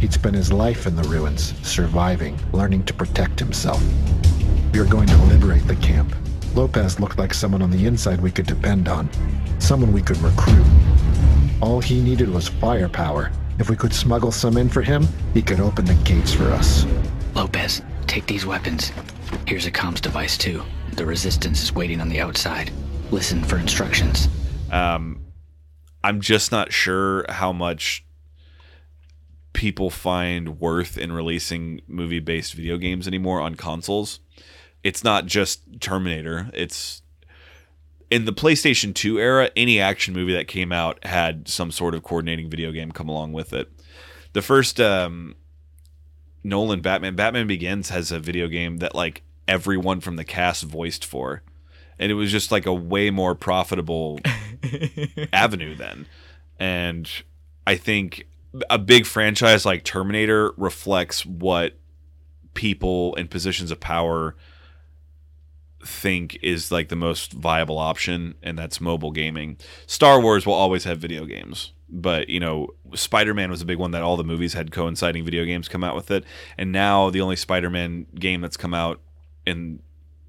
He'd 0.00 0.12
spent 0.12 0.34
his 0.34 0.52
life 0.52 0.86
in 0.86 0.96
the 0.96 1.02
ruins, 1.04 1.54
surviving, 1.66 2.38
learning 2.52 2.84
to 2.86 2.94
protect 2.94 3.38
himself. 3.38 3.82
We 4.72 4.80
are 4.80 4.84
going 4.84 5.06
to 5.06 5.16
liberate 5.24 5.66
the 5.66 5.76
camp. 5.76 6.14
Lopez 6.54 6.98
looked 6.98 7.18
like 7.18 7.34
someone 7.34 7.62
on 7.62 7.70
the 7.70 7.86
inside 7.86 8.20
we 8.20 8.30
could 8.30 8.46
depend 8.46 8.88
on, 8.88 9.08
someone 9.60 9.92
we 9.92 10.02
could 10.02 10.18
recruit. 10.18 10.66
All 11.60 11.80
he 11.80 12.00
needed 12.00 12.28
was 12.28 12.48
firepower. 12.48 13.32
If 13.58 13.68
we 13.68 13.76
could 13.76 13.92
smuggle 13.92 14.30
some 14.30 14.56
in 14.56 14.68
for 14.68 14.82
him, 14.82 15.08
he 15.34 15.42
could 15.42 15.58
open 15.58 15.84
the 15.84 15.94
gates 16.04 16.32
for 16.32 16.44
us. 16.52 16.86
Lopez, 17.34 17.82
take 18.06 18.26
these 18.26 18.46
weapons. 18.46 18.92
Here's 19.46 19.66
a 19.66 19.72
comms 19.72 20.00
device, 20.00 20.38
too. 20.38 20.62
The 20.92 21.04
resistance 21.04 21.62
is 21.62 21.74
waiting 21.74 22.00
on 22.00 22.08
the 22.08 22.20
outside. 22.20 22.70
Listen 23.10 23.42
for 23.42 23.58
instructions. 23.58 24.28
Um, 24.70 25.24
I'm 26.04 26.20
just 26.20 26.52
not 26.52 26.72
sure 26.72 27.24
how 27.28 27.52
much 27.52 28.04
people 29.52 29.90
find 29.90 30.60
worth 30.60 30.96
in 30.96 31.10
releasing 31.10 31.80
movie 31.88 32.20
based 32.20 32.54
video 32.54 32.76
games 32.76 33.08
anymore 33.08 33.40
on 33.40 33.56
consoles. 33.56 34.20
It's 34.84 35.02
not 35.02 35.26
just 35.26 35.80
Terminator. 35.80 36.50
It's 36.54 37.02
in 38.10 38.24
the 38.24 38.32
PlayStation 38.32 38.94
2 38.94 39.18
era, 39.18 39.50
any 39.56 39.80
action 39.80 40.14
movie 40.14 40.32
that 40.32 40.48
came 40.48 40.72
out 40.72 41.04
had 41.04 41.48
some 41.48 41.70
sort 41.70 41.94
of 41.94 42.02
coordinating 42.02 42.48
video 42.48 42.72
game 42.72 42.90
come 42.92 43.08
along 43.08 43.32
with 43.32 43.52
it. 43.52 43.70
The 44.32 44.42
first 44.42 44.80
um, 44.80 45.36
Nolan 46.42 46.80
Batman, 46.80 47.16
Batman 47.16 47.46
Begins, 47.46 47.90
has 47.90 48.10
a 48.10 48.18
video 48.18 48.48
game 48.48 48.78
that 48.78 48.94
like 48.94 49.22
everyone 49.46 50.00
from 50.00 50.16
the 50.16 50.24
cast 50.24 50.64
voiced 50.64 51.04
for. 51.04 51.42
And 51.98 52.12
it 52.12 52.14
was 52.14 52.30
just 52.30 52.52
like 52.52 52.64
a 52.64 52.72
way 52.72 53.10
more 53.10 53.34
profitable 53.34 54.20
avenue 55.32 55.74
then. 55.74 56.06
And 56.58 57.10
I 57.66 57.76
think 57.76 58.28
a 58.70 58.78
big 58.78 59.04
franchise 59.04 59.66
like 59.66 59.84
Terminator 59.84 60.52
reflects 60.56 61.26
what 61.26 61.74
people 62.54 63.14
in 63.16 63.28
positions 63.28 63.70
of 63.70 63.80
power 63.80 64.36
think 65.88 66.38
is 66.42 66.70
like 66.70 66.88
the 66.88 66.96
most 66.96 67.32
viable 67.32 67.78
option 67.78 68.34
and 68.42 68.58
that's 68.58 68.80
mobile 68.80 69.10
gaming. 69.10 69.56
Star 69.86 70.20
Wars 70.20 70.46
will 70.46 70.54
always 70.54 70.84
have 70.84 70.98
video 70.98 71.24
games, 71.24 71.72
but 71.88 72.28
you 72.28 72.38
know, 72.38 72.68
Spider-Man 72.94 73.50
was 73.50 73.62
a 73.62 73.66
big 73.66 73.78
one 73.78 73.90
that 73.92 74.02
all 74.02 74.16
the 74.16 74.24
movies 74.24 74.52
had 74.52 74.70
coinciding 74.70 75.24
video 75.24 75.44
games 75.44 75.68
come 75.68 75.82
out 75.82 75.96
with 75.96 76.10
it. 76.10 76.24
And 76.56 76.70
now 76.70 77.10
the 77.10 77.20
only 77.20 77.36
Spider-Man 77.36 78.06
game 78.14 78.40
that's 78.40 78.56
come 78.56 78.74
out 78.74 79.00
in 79.46 79.80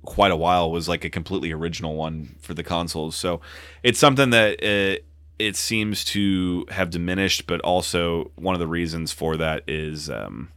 quite 0.06 0.32
a 0.32 0.36
while 0.36 0.72
was 0.72 0.88
like 0.88 1.04
a 1.04 1.10
completely 1.10 1.52
original 1.52 1.96
one 1.96 2.36
for 2.40 2.54
the 2.54 2.64
consoles. 2.64 3.16
So 3.16 3.42
it's 3.84 4.00
something 4.00 4.30
that 4.30 4.64
uh, 4.64 5.02
it 5.38 5.56
seems 5.56 6.06
to 6.06 6.66
have 6.70 6.90
diminished, 6.90 7.48
but 7.48 7.60
also 7.62 8.32
one 8.36 8.56
of 8.56 8.60
the 8.60 8.68
reasons 8.68 9.12
for 9.12 9.38
that 9.38 9.64
is 9.68 10.10
um, 10.10 10.52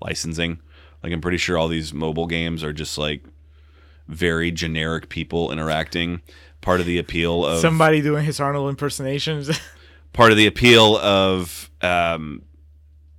licensing. 0.00 0.60
Like 1.02 1.12
I'm 1.12 1.20
pretty 1.20 1.38
sure 1.38 1.58
all 1.58 1.68
these 1.68 1.92
mobile 1.92 2.26
games 2.26 2.62
are 2.62 2.72
just 2.72 2.96
like 2.98 3.24
very 4.08 4.50
generic 4.50 5.08
people 5.08 5.52
interacting. 5.52 6.22
Part 6.60 6.80
of 6.80 6.86
the 6.86 6.98
appeal 6.98 7.44
of 7.44 7.60
Somebody 7.60 8.02
doing 8.02 8.24
his 8.24 8.40
Arnold 8.40 8.68
impersonations. 8.68 9.50
part 10.12 10.32
of 10.32 10.36
the 10.36 10.46
appeal 10.46 10.96
of 10.96 11.70
um, 11.82 12.42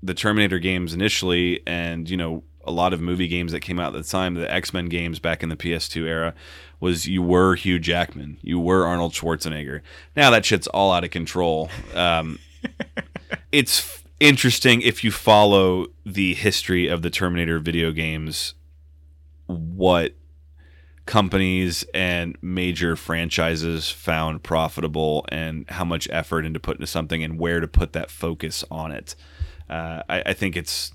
the 0.03 0.13
Terminator 0.13 0.59
games 0.59 0.93
initially, 0.93 1.61
and 1.65 2.09
you 2.09 2.17
know 2.17 2.43
a 2.63 2.71
lot 2.71 2.93
of 2.93 2.99
movie 2.99 3.27
games 3.27 3.53
that 3.53 3.61
came 3.61 3.79
out 3.79 3.95
at 3.95 4.03
the 4.03 4.09
time, 4.09 4.33
the 4.33 4.51
X 4.51 4.73
Men 4.73 4.87
games 4.87 5.19
back 5.19 5.41
in 5.41 5.49
the 5.49 5.55
PS2 5.55 6.05
era, 6.05 6.33
was 6.79 7.07
you 7.07 7.21
were 7.21 7.55
Hugh 7.55 7.79
Jackman, 7.79 8.37
you 8.41 8.59
were 8.59 8.85
Arnold 8.85 9.13
Schwarzenegger. 9.13 9.81
Now 10.15 10.29
that 10.31 10.45
shit's 10.45 10.67
all 10.67 10.91
out 10.91 11.03
of 11.03 11.11
control. 11.11 11.69
Um, 11.93 12.39
it's 13.51 13.79
f- 13.79 14.03
interesting 14.19 14.81
if 14.81 15.03
you 15.03 15.11
follow 15.11 15.87
the 16.05 16.33
history 16.33 16.87
of 16.87 17.01
the 17.01 17.09
Terminator 17.09 17.59
video 17.59 17.91
games, 17.91 18.53
what 19.45 20.13
companies 21.07 21.83
and 21.93 22.37
major 22.41 22.95
franchises 22.95 23.89
found 23.89 24.43
profitable 24.43 25.25
and 25.29 25.67
how 25.69 25.83
much 25.85 26.07
effort 26.11 26.45
into 26.45 26.59
put 26.59 26.77
into 26.77 26.87
something 26.87 27.23
and 27.23 27.39
where 27.39 27.59
to 27.59 27.67
put 27.67 27.93
that 27.93 28.11
focus 28.11 28.63
on 28.69 28.91
it. 28.91 29.15
Uh, 29.69 30.03
I, 30.07 30.21
I 30.27 30.33
think 30.33 30.55
it's 30.55 30.91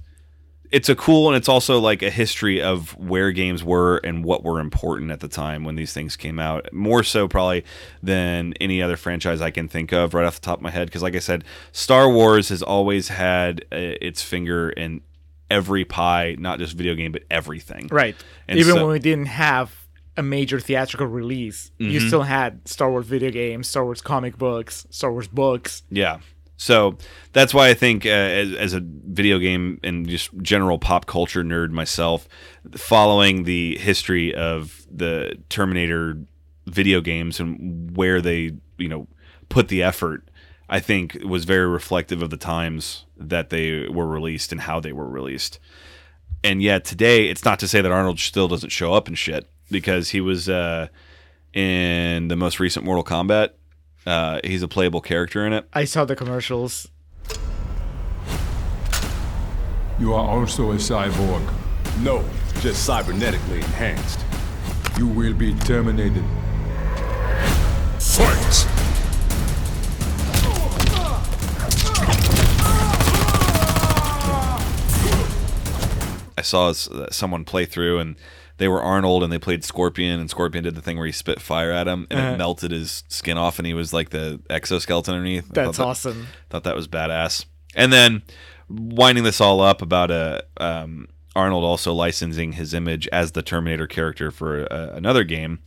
it's 0.71 0.89
a 0.89 0.95
cool 0.95 1.29
and 1.29 1.37
it's 1.37 1.51
also 1.51 1.79
like 1.79 2.03
a 2.03 2.09
history 2.09 2.63
of 2.63 2.97
where 2.97 3.31
games 3.31 3.63
were 3.63 3.99
and 3.99 4.25
what 4.25 4.43
were 4.43 4.59
important 4.59 5.11
at 5.11 5.21
the 5.21 5.29
time 5.29 5.65
when 5.65 5.77
these 5.77 5.93
things 5.93 6.17
came 6.17 6.39
out. 6.39 6.73
More 6.73 7.03
so 7.03 7.29
probably 7.29 7.65
than 8.03 8.55
any 8.61 8.81
other 8.81 8.97
franchise 8.97 9.43
I 9.43 9.51
can 9.51 9.69
think 9.69 9.93
of 9.93 10.15
right 10.15 10.25
off 10.25 10.37
the 10.37 10.41
top 10.41 10.59
of 10.59 10.63
my 10.63 10.71
head. 10.71 10.87
Because 10.89 11.03
like 11.03 11.15
I 11.15 11.19
said, 11.19 11.45
Star 11.73 12.09
Wars 12.11 12.49
has 12.49 12.63
always 12.63 13.09
had 13.09 13.67
uh, 13.71 13.77
its 14.01 14.23
finger 14.23 14.71
in 14.71 15.03
every 15.51 15.85
pie, 15.85 16.37
not 16.39 16.59
just 16.59 16.75
video 16.75 16.95
game, 16.95 17.13
but 17.13 17.25
everything. 17.31 17.89
Right. 17.91 18.17
And 18.49 18.59
Even 18.59 18.75
so- 18.77 18.87
when 18.87 18.93
we 18.93 18.99
didn't 18.99 19.27
have 19.27 19.82
a 20.17 20.23
major 20.23 20.61
theatrical 20.61 21.07
release, 21.07 21.71
you 21.79 22.01
Mhm. 22.01 22.07
still 22.07 22.23
had 22.23 22.67
Star 22.69 22.91
Wars 22.91 23.07
video 23.07 23.31
games, 23.31 23.67
Star 23.69 23.85
Wars 23.85 24.03
comic 24.03 24.37
books, 24.37 24.87
Star 24.91 25.11
Wars 25.13 25.27
books. 25.29 25.83
Yeah. 25.91 26.19
So 26.59 26.97
that's 27.33 27.53
why 27.55 27.71
I 27.71 27.75
think, 27.75 28.07
uh, 28.07 28.11
as, 28.11 28.53
as 28.53 28.75
a 28.75 28.81
video 28.85 29.39
game 29.39 29.81
and 29.83 30.09
just 30.09 30.31
general 30.43 30.79
pop 30.79 31.07
culture 31.07 31.43
nerd 31.43 31.71
myself, 31.71 32.29
following 32.77 33.45
the 33.45 33.79
history 33.79 34.35
of 34.35 34.87
the 34.91 35.39
Terminator 35.49 36.19
video 36.67 37.01
games 37.01 37.41
and 37.41 37.97
where 37.97 38.21
they, 38.21 38.53
you 38.79 38.89
know, 38.89 39.09
put 39.49 39.69
the 39.69 39.83
effort, 39.83 40.29
I 40.69 40.79
think 40.79 41.19
was 41.25 41.45
very 41.45 41.67
reflective 41.67 42.23
of 42.23 42.31
the 42.31 42.37
times 42.37 43.07
that 43.17 43.51
they 43.51 43.89
were 43.89 44.07
released 44.07 44.53
and 44.53 44.61
how 44.61 44.79
they 44.79 44.93
were 44.93 45.09
released. 45.09 45.59
And 46.45 46.63
yet 46.63 46.85
today, 46.85 47.29
it's 47.29 47.45
not 47.45 47.59
to 47.61 47.69
say 47.69 47.81
that 47.81 47.91
Arnold 47.91 48.21
still 48.21 48.47
doesn't 48.49 48.71
show 48.71 48.95
up 48.95 49.09
and 49.09 49.19
shit 49.19 49.49
because 49.73 50.11
he 50.11 50.21
was 50.21 50.49
uh, 50.49 50.87
in 51.53 52.29
the 52.29 52.37
most 52.37 52.61
recent 52.61 52.85
Mortal 52.85 53.03
Kombat. 53.03 53.51
Uh, 54.07 54.41
he's 54.45 54.63
a 54.63 54.69
playable 54.69 55.01
character 55.01 55.47
in 55.47 55.53
it. 55.53 55.67
I 55.73 55.85
saw 55.85 56.05
the 56.05 56.15
commercials. 56.15 56.89
You 59.99 60.15
are 60.15 60.29
also 60.29 60.73
a 60.73 60.77
cyborg. 60.77 61.53
No, 62.01 62.25
just 62.61 62.89
cybernetically 62.89 63.57
enhanced. 63.57 64.21
You 64.99 65.07
will 65.07 65.35
be 65.35 65.55
terminated. 65.55 66.25
Fight! 67.99 68.67
I 76.37 76.43
saw 76.43 76.71
uh, 76.71 77.11
someone 77.13 77.45
play 77.45 77.65
through 77.67 78.01
and 78.01 78.17
they 78.63 78.69
were 78.69 78.81
Arnold 78.81 79.25
and 79.25 79.33
they 79.33 79.41
played 79.41 79.65
Scorpion 79.65 80.21
and 80.21 80.31
Scorpion 80.31 80.63
did 80.63 80.77
the 80.77 80.81
thing 80.81 80.97
where 80.97 81.07
he 81.07 81.11
spit 81.13 81.41
fire 81.41 81.73
at 81.73 81.89
him 81.89 82.07
and 82.11 82.21
Uh-huh. 82.21 82.31
it 82.35 82.39
melted 82.39 82.71
his 82.71 83.03
skin 83.09 83.37
off 83.37 83.59
and 83.59 83.67
he 83.67 83.75
was 83.75 83.93
like 83.93 84.11
the 84.11 84.41
exoskeleton 84.49 85.15
underneath. 85.15 85.49
That's 85.49 85.77
thought 85.79 85.83
that- 85.83 85.89
awesome. 85.91 86.29
Thought 86.49 86.63
that 86.63 86.77
was 86.77 86.87
badass. 86.87 87.45
And 87.75 87.93
then 87.93 88.23
winding 88.69 89.25
this 89.25 89.41
all 89.41 89.61
up 89.61 89.83
about 89.83 90.13
a 90.13 90.45
um, 90.59 91.09
Arnold 91.35 91.65
also 91.65 91.93
licensing 91.93 92.53
his 92.53 92.73
image 92.73 93.09
as 93.09 93.33
the 93.33 93.43
Terminator 93.43 93.89
character 93.89 94.31
for 94.31 94.73
uh, 94.73 94.91
another 94.95 95.25
game 95.25 95.59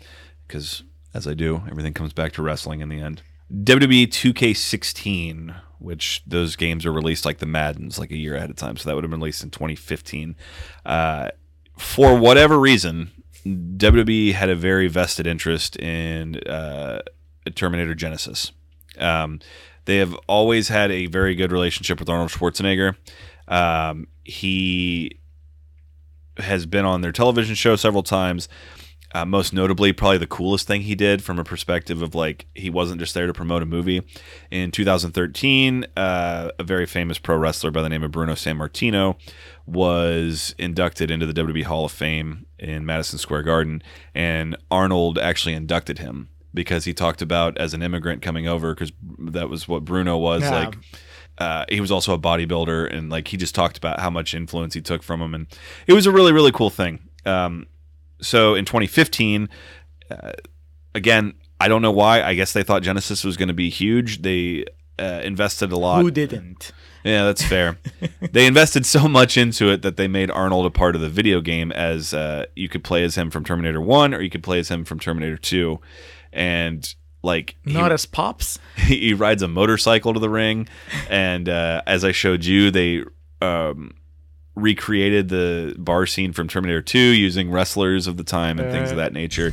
because 0.47 0.83
as 1.13 1.27
I 1.27 1.33
do, 1.33 1.63
everything 1.69 1.93
comes 1.93 2.13
back 2.13 2.31
to 2.33 2.41
wrestling 2.43 2.79
in 2.79 2.87
the 2.89 3.01
end. 3.01 3.21
WWE 3.53 4.07
2K16, 4.07 5.55
which 5.79 6.23
those 6.25 6.55
games 6.55 6.85
are 6.85 6.91
released 6.93 7.25
like 7.25 7.39
the 7.39 7.45
Maddens, 7.45 7.99
like 7.99 8.11
a 8.11 8.17
year 8.17 8.35
ahead 8.35 8.49
of 8.49 8.55
time. 8.55 8.77
So 8.77 8.87
that 8.89 8.95
would 8.95 9.03
have 9.03 9.11
been 9.11 9.19
released 9.19 9.43
in 9.43 9.49
2015. 9.51 10.35
Uh, 10.85 11.29
for 11.77 12.17
whatever 12.17 12.59
reason, 12.59 13.11
WWE 13.45 14.33
had 14.33 14.49
a 14.49 14.55
very 14.55 14.87
vested 14.87 15.27
interest 15.27 15.77
in 15.77 16.37
uh, 16.47 17.01
Terminator 17.53 17.93
Genisys. 17.93 18.51
Um, 18.97 19.39
they 19.85 19.97
have 19.97 20.15
always 20.27 20.67
had 20.69 20.91
a 20.91 21.05
very 21.07 21.35
good 21.35 21.51
relationship 21.51 21.99
with 21.99 22.09
Arnold 22.09 22.31
Schwarzenegger. 22.31 22.95
Um, 23.47 24.07
he 24.23 25.19
has 26.37 26.65
been 26.65 26.85
on 26.85 27.01
their 27.01 27.11
television 27.11 27.55
show 27.55 27.75
several 27.75 28.03
times. 28.03 28.49
Uh, 29.15 29.23
most 29.23 29.53
notably, 29.53 29.93
probably 29.93 30.17
the 30.17 30.27
coolest 30.27 30.67
thing 30.67 30.81
he 30.81 30.93
did 30.93 31.23
from 31.23 31.39
a 31.39 31.43
perspective 31.45 32.01
of 32.01 32.13
like 32.13 32.47
he 32.53 32.69
wasn't 32.69 32.99
just 32.99 33.13
there 33.13 33.27
to 33.27 33.31
promote 33.33 33.63
a 33.63 33.65
movie. 33.65 34.01
In 34.51 34.71
2013, 34.71 35.85
uh, 35.95 36.49
a 36.59 36.63
very 36.63 36.85
famous 36.85 37.17
pro 37.17 37.37
wrestler 37.37 37.71
by 37.71 37.81
the 37.81 37.87
name 37.87 38.03
of 38.03 38.11
Bruno 38.11 38.33
Sammartino 38.33 39.15
was 39.65 40.53
inducted 40.57 41.09
into 41.11 41.25
the 41.25 41.33
WWE 41.33 41.63
Hall 41.63 41.85
of 41.85 41.93
Fame 41.93 42.45
in 42.59 42.85
Madison 42.85 43.17
Square 43.17 43.43
Garden, 43.43 43.81
and 44.13 44.57
Arnold 44.69 45.17
actually 45.17 45.53
inducted 45.55 45.99
him 45.99 46.27
because 46.53 46.83
he 46.83 46.93
talked 46.93 47.21
about 47.21 47.57
as 47.57 47.73
an 47.73 47.81
immigrant 47.81 48.21
coming 48.21 48.47
over 48.49 48.73
because 48.75 48.91
that 49.17 49.49
was 49.49 49.65
what 49.67 49.85
Bruno 49.85 50.17
was 50.17 50.41
Yeah. 50.41 50.51
like 50.65 50.77
uh, 51.37 51.65
he 51.69 51.81
was 51.81 51.91
also 51.91 52.13
a 52.13 52.19
bodybuilder 52.19 52.93
and 52.93 53.09
like 53.09 53.27
he 53.29 53.37
just 53.37 53.53
talked 53.55 53.77
about 53.77 53.99
how 53.99 54.09
much 54.09 54.33
influence 54.33 54.73
he 54.73 54.81
took 54.81 55.03
from 55.03 55.21
him 55.21 55.33
and 55.35 55.47
it 55.85 55.91
was 55.93 56.05
a 56.05 56.11
really 56.11 56.31
really 56.31 56.51
cool 56.53 56.69
thing 56.69 56.99
um, 57.25 57.65
so 58.25 58.55
in 58.55 58.65
2015 58.65 59.47
uh, 60.11 60.31
again 60.93 61.33
I 61.59 61.67
don't 61.67 61.81
know 61.81 61.91
why. 61.91 62.21
I 62.21 62.33
guess 62.33 62.53
they 62.53 62.63
thought 62.63 62.83
Genisys 62.83 63.23
was 63.23 63.37
going 63.37 63.47
to 63.47 63.53
be 63.53 63.69
huge. 63.69 64.21
They 64.21 64.65
uh, 64.99 65.21
invested 65.23 65.71
a 65.71 65.77
lot. 65.77 66.01
Who 66.01 66.11
didn't? 66.11 66.71
Yeah, 67.03 67.25
that's 67.25 67.43
fair. 67.43 67.77
they 68.31 68.45
invested 68.45 68.85
so 68.85 69.07
much 69.07 69.37
into 69.37 69.71
it 69.71 69.81
that 69.83 69.95
they 69.95 70.07
made 70.07 70.31
Arnold 70.31 70.65
a 70.65 70.71
part 70.71 70.95
of 70.95 71.01
the 71.01 71.09
video 71.09 71.39
game 71.39 71.71
as 71.71 72.13
uh, 72.13 72.45
you 72.55 72.67
could 72.67 72.83
play 72.83 73.03
as 73.03 73.15
him 73.15 73.29
from 73.29 73.43
Terminator 73.43 73.79
1 73.79 74.13
or 74.13 74.21
you 74.21 74.29
could 74.29 74.43
play 74.43 74.59
as 74.59 74.69
him 74.69 74.83
from 74.83 74.99
Terminator 74.99 75.37
2. 75.37 75.79
And 76.33 76.93
like 77.23 77.55
Not 77.63 77.91
he, 77.91 77.93
as 77.93 78.05
pops. 78.05 78.59
he 78.75 79.13
rides 79.13 79.41
a 79.43 79.47
motorcycle 79.47 80.13
to 80.13 80.19
the 80.19 80.29
ring 80.29 80.67
and 81.09 81.47
uh, 81.47 81.83
as 81.87 82.03
I 82.03 82.11
showed 82.11 82.43
you 82.43 82.71
they 82.71 83.03
um, 83.41 83.93
recreated 84.55 85.29
the 85.29 85.75
bar 85.77 86.05
scene 86.05 86.33
from 86.33 86.47
Terminator 86.47 86.81
2 86.81 86.97
using 86.99 87.51
wrestlers 87.51 88.07
of 88.07 88.17
the 88.17 88.23
time 88.23 88.59
and 88.59 88.71
things 88.71 88.91
of 88.91 88.97
that 88.97 89.13
nature. 89.13 89.51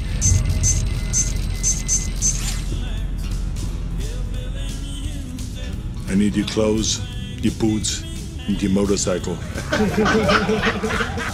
I 6.09 6.15
need 6.15 6.37
your 6.37 6.47
clothes, 6.47 7.01
your 7.43 7.55
boots, 7.55 8.03
and 8.47 8.61
your 8.63 8.73
motorcycle. 8.73 9.37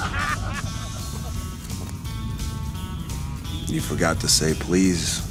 You 3.68 3.82
forgot 3.82 4.18
to 4.20 4.28
say 4.28 4.54
please. 4.54 5.22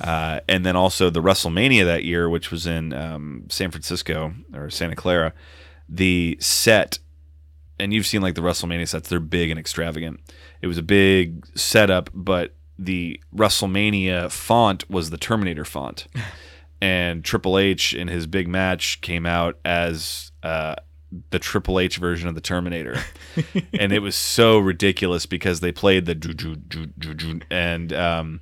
Uh, 0.00 0.40
and 0.48 0.64
then 0.64 0.74
also 0.74 1.10
the 1.10 1.20
WrestleMania 1.20 1.84
that 1.84 2.04
year, 2.04 2.30
which 2.30 2.50
was 2.50 2.66
in 2.66 2.94
um, 2.94 3.44
San 3.50 3.70
Francisco 3.70 4.32
or 4.54 4.70
Santa 4.70 4.96
Clara, 4.96 5.34
the 5.88 6.36
set, 6.40 6.98
and 7.78 7.92
you've 7.92 8.06
seen 8.06 8.22
like 8.22 8.34
the 8.34 8.40
WrestleMania 8.40 8.88
sets, 8.88 9.08
they're 9.08 9.20
big 9.20 9.50
and 9.50 9.58
extravagant. 9.58 10.20
It 10.62 10.66
was 10.66 10.78
a 10.78 10.82
big 10.82 11.46
setup, 11.56 12.10
but 12.12 12.54
the 12.78 13.20
WrestleMania 13.34 14.30
font 14.30 14.88
was 14.90 15.10
the 15.10 15.18
Terminator 15.18 15.64
font. 15.64 16.06
and 16.80 17.24
Triple 17.24 17.58
H 17.58 17.94
in 17.94 18.08
his 18.08 18.26
big 18.26 18.48
match 18.48 19.00
came 19.00 19.26
out 19.26 19.58
as 19.64 20.32
uh, 20.42 20.74
the 21.30 21.38
Triple 21.38 21.80
H 21.80 21.96
version 21.96 22.28
of 22.28 22.34
the 22.34 22.40
Terminator, 22.40 22.98
and 23.72 23.92
it 23.92 24.00
was 24.00 24.14
so 24.14 24.58
ridiculous 24.58 25.26
because 25.26 25.60
they 25.60 25.72
played 25.72 26.06
the 26.06 26.14
and 27.50 27.92
um, 27.92 28.40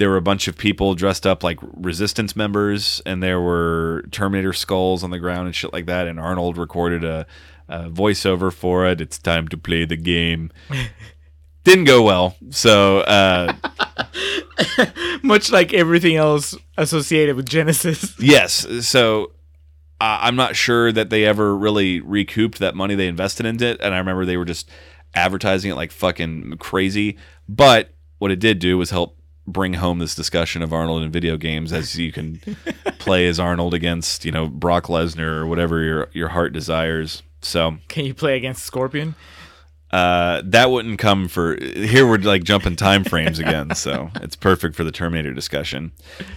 there 0.00 0.08
were 0.08 0.16
a 0.16 0.22
bunch 0.22 0.48
of 0.48 0.56
people 0.56 0.94
dressed 0.94 1.26
up 1.26 1.44
like 1.44 1.58
resistance 1.74 2.34
members 2.34 3.02
and 3.04 3.22
there 3.22 3.38
were 3.38 4.02
terminator 4.10 4.54
skulls 4.54 5.04
on 5.04 5.10
the 5.10 5.18
ground 5.18 5.46
and 5.46 5.54
shit 5.54 5.74
like 5.74 5.84
that 5.84 6.08
and 6.08 6.18
arnold 6.18 6.56
recorded 6.56 7.04
a, 7.04 7.26
a 7.68 7.90
voiceover 7.90 8.50
for 8.50 8.86
it 8.86 8.98
it's 8.98 9.18
time 9.18 9.46
to 9.46 9.58
play 9.58 9.84
the 9.84 9.98
game 9.98 10.50
didn't 11.64 11.84
go 11.84 12.02
well 12.02 12.34
so 12.48 13.00
uh, 13.00 13.52
Much 15.22 15.52
like 15.52 15.74
everything 15.74 16.16
else 16.16 16.56
associated 16.78 17.36
with 17.36 17.46
Genisys. 17.46 18.14
yes 18.18 18.66
so 18.86 19.32
uh, 20.00 20.18
i'm 20.22 20.34
not 20.34 20.56
sure 20.56 20.90
that 20.90 21.10
they 21.10 21.26
ever 21.26 21.54
really 21.54 22.00
recouped 22.00 22.58
that 22.58 22.74
money 22.74 22.94
they 22.94 23.06
invested 23.06 23.44
into 23.44 23.66
it 23.66 23.78
and 23.82 23.94
i 23.94 23.98
remember 23.98 24.24
they 24.24 24.38
were 24.38 24.46
just 24.46 24.70
advertising 25.14 25.70
it 25.70 25.74
like 25.74 25.92
fucking 25.92 26.56
crazy 26.58 27.18
but 27.46 27.90
what 28.16 28.30
it 28.30 28.40
did 28.40 28.58
do 28.58 28.78
was 28.78 28.88
help 28.88 29.19
bring 29.52 29.74
home 29.74 29.98
this 29.98 30.14
discussion 30.14 30.62
of 30.62 30.72
Arnold 30.72 31.02
in 31.02 31.10
video 31.10 31.36
games 31.36 31.72
as 31.72 31.98
you 31.98 32.12
can 32.12 32.40
play 32.98 33.26
as 33.28 33.38
Arnold 33.40 33.74
against, 33.74 34.24
you 34.24 34.32
know, 34.32 34.46
Brock 34.48 34.84
Lesnar 34.86 35.38
or 35.40 35.46
whatever 35.46 35.82
your 35.82 36.08
your 36.12 36.28
heart 36.28 36.52
desires. 36.52 37.22
So 37.42 37.76
Can 37.88 38.04
you 38.04 38.14
play 38.14 38.36
against 38.36 38.64
Scorpion? 38.64 39.14
uh, 39.92 40.40
that 40.44 40.70
wouldn't 40.70 40.98
come 40.98 41.26
for 41.26 41.56
here. 41.60 42.06
We're 42.06 42.18
like 42.18 42.44
jumping 42.44 42.76
time 42.76 43.02
frames 43.04 43.38
again, 43.38 43.74
so 43.74 44.10
it's 44.16 44.36
perfect 44.36 44.76
for 44.76 44.84
the 44.84 44.92
Terminator 44.92 45.32
discussion. 45.34 45.92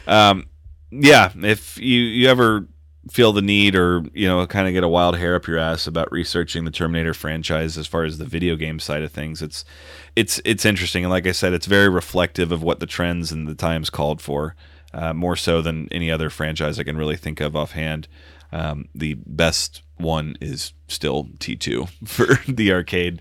Um, 0.08 0.48
yeah, 0.92 1.32
if 1.36 1.78
you 1.78 2.00
you 2.02 2.30
ever 2.30 2.68
feel 3.12 3.34
the 3.34 3.42
need 3.42 3.76
or 3.76 4.04
you 4.14 4.28
know 4.28 4.46
kind 4.48 4.68
of 4.68 4.74
get 4.74 4.84
a 4.84 4.88
wild 4.88 5.18
hair 5.18 5.36
up 5.36 5.48
your 5.48 5.58
ass 5.58 5.88
about 5.88 6.12
researching 6.12 6.66
the 6.66 6.72
Terminator 6.72 7.14
franchise 7.14 7.78
as 7.78 7.88
far 7.88 8.04
as 8.04 8.18
the 8.18 8.26
video 8.26 8.56
game 8.56 8.80
side 8.80 9.04
of 9.04 9.12
things, 9.12 9.42
it's 9.42 9.66
it's 10.16 10.42
it's 10.46 10.66
interesting 10.66 11.04
and 11.04 11.12
like 11.12 11.28
I 11.28 11.32
said, 11.32 11.54
it's 11.54 11.66
very 11.66 11.90
reflective 11.90 12.52
of 12.52 12.64
what 12.64 12.80
the 12.80 12.86
trends 12.86 13.32
and 13.32 13.48
the 13.48 13.56
times 13.56 13.90
called 13.90 14.22
for, 14.22 14.56
uh, 14.94 15.14
more 15.14 15.36
so 15.36 15.62
than 15.62 15.88
any 15.92 16.10
other 16.10 16.30
franchise 16.30 16.80
I 16.80 16.84
can 16.84 16.98
really 16.98 17.18
think 17.18 17.42
of 17.42 17.56
offhand. 17.56 18.08
Um, 18.52 18.88
the 18.94 19.16
best 19.16 19.82
one 19.98 20.36
is 20.40 20.74
still 20.88 21.26
T2 21.40 21.90
for 22.08 22.52
the 22.52 22.72
arcade. 22.72 23.20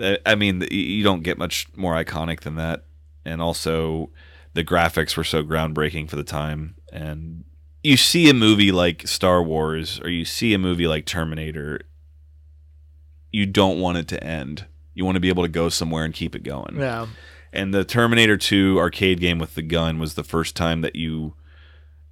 Uh, 0.00 0.16
I 0.24 0.34
mean, 0.34 0.66
you 0.70 1.04
don't 1.04 1.22
get 1.22 1.38
much 1.38 1.66
more 1.76 1.94
iconic 1.94 2.40
than 2.40 2.56
that. 2.56 2.84
And 3.24 3.42
also, 3.42 4.10
the 4.54 4.64
graphics 4.64 5.16
were 5.16 5.24
so 5.24 5.42
groundbreaking 5.42 6.08
for 6.08 6.16
the 6.16 6.24
time. 6.24 6.76
And 6.90 7.44
you 7.82 7.96
see 7.96 8.28
a 8.28 8.34
movie 8.34 8.72
like 8.72 9.06
Star 9.06 9.42
Wars 9.42 10.00
or 10.00 10.10
you 10.10 10.24
see 10.24 10.54
a 10.54 10.58
movie 10.58 10.86
like 10.86 11.06
Terminator, 11.06 11.80
you 13.30 13.46
don't 13.46 13.80
want 13.80 13.98
it 13.98 14.08
to 14.08 14.22
end. 14.22 14.66
You 14.94 15.04
want 15.04 15.16
to 15.16 15.20
be 15.20 15.28
able 15.28 15.44
to 15.44 15.48
go 15.48 15.68
somewhere 15.68 16.04
and 16.04 16.12
keep 16.12 16.34
it 16.34 16.42
going. 16.42 16.76
Yeah. 16.78 17.06
And 17.52 17.72
the 17.72 17.84
Terminator 17.84 18.36
2 18.36 18.78
arcade 18.78 19.20
game 19.20 19.38
with 19.38 19.54
the 19.54 19.62
gun 19.62 19.98
was 19.98 20.14
the 20.14 20.24
first 20.24 20.54
time 20.56 20.82
that 20.82 20.94
you 20.94 21.34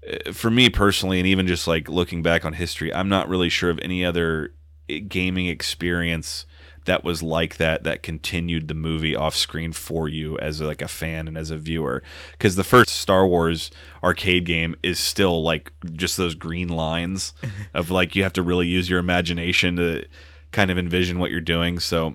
uh, 0.09 0.33
for 0.33 0.51
me 0.51 0.71
personally 0.71 1.19
and 1.19 1.27
even 1.27 1.47
just 1.47 1.67
like 1.67 1.89
looking 1.89 2.23
back 2.23 2.45
on 2.45 2.55
history, 2.55 2.93
I'm 2.93 3.09
not 3.09 3.29
really 3.29 3.49
sure 3.49 3.71
of 3.71 3.79
any 3.83 4.05
other 4.05 4.55
eh, 4.89 5.01
gaming 5.01 5.47
experience 5.47 6.47
that 6.89 7.05
was 7.05 7.23
like 7.23 7.59
that 7.59 7.85
that 7.85 8.03
continued 8.03 8.67
the 8.67 8.75
movie 8.75 9.15
off 9.15 9.37
screen 9.37 9.73
for 9.73 10.09
you 10.09 10.39
as 10.39 10.61
like 10.61 10.83
a 10.83 10.89
fan 10.89 11.29
and 11.29 11.37
as 11.37 11.51
a 11.51 11.57
viewer. 11.57 12.03
Because 12.33 12.57
the 12.57 12.65
first 12.65 12.91
Star 12.91 13.27
Wars 13.27 13.71
arcade 14.03 14.45
game 14.45 14.75
is 14.83 14.99
still 14.99 15.43
like 15.43 15.73
just 15.93 16.17
those 16.17 16.35
green 16.35 16.69
lines 16.69 17.35
of 17.75 17.91
like 17.91 18.17
you 18.17 18.23
have 18.23 18.33
to 18.33 18.43
really 18.43 18.67
use 18.67 18.89
your 18.91 18.99
imagination 18.99 19.77
to 19.77 20.05
kind 20.51 20.71
of 20.71 20.79
envision 20.79 21.19
what 21.19 21.31
you're 21.31 21.41
doing. 21.41 21.79
So 21.79 22.15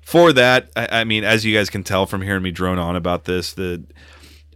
for 0.00 0.32
that, 0.32 0.70
I, 0.76 1.00
I 1.00 1.04
mean, 1.04 1.24
as 1.24 1.44
you 1.44 1.56
guys 1.56 1.68
can 1.68 1.82
tell 1.82 2.06
from 2.06 2.22
hearing 2.22 2.42
me 2.42 2.50
drone 2.52 2.78
on 2.78 2.94
about 2.94 3.24
this, 3.24 3.52
the 3.52 3.84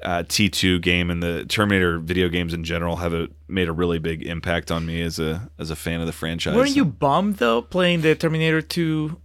uh, 0.02 0.22
T2 0.22 0.80
game 0.80 1.10
and 1.10 1.22
the 1.22 1.44
Terminator 1.46 1.98
video 1.98 2.28
games 2.28 2.54
in 2.54 2.64
general 2.64 2.96
have 2.96 3.12
a, 3.14 3.28
made 3.48 3.68
a 3.68 3.72
really 3.72 3.98
big 3.98 4.22
impact 4.22 4.70
on 4.70 4.86
me 4.86 5.02
as 5.02 5.18
a 5.18 5.50
as 5.58 5.70
a 5.70 5.76
fan 5.76 6.00
of 6.00 6.06
the 6.06 6.12
franchise. 6.12 6.54
Weren't 6.56 6.76
you 6.76 6.84
bummed 6.84 7.36
though 7.36 7.62
playing 7.62 8.02
the 8.02 8.14
Terminator 8.14 8.62
2 8.62 9.20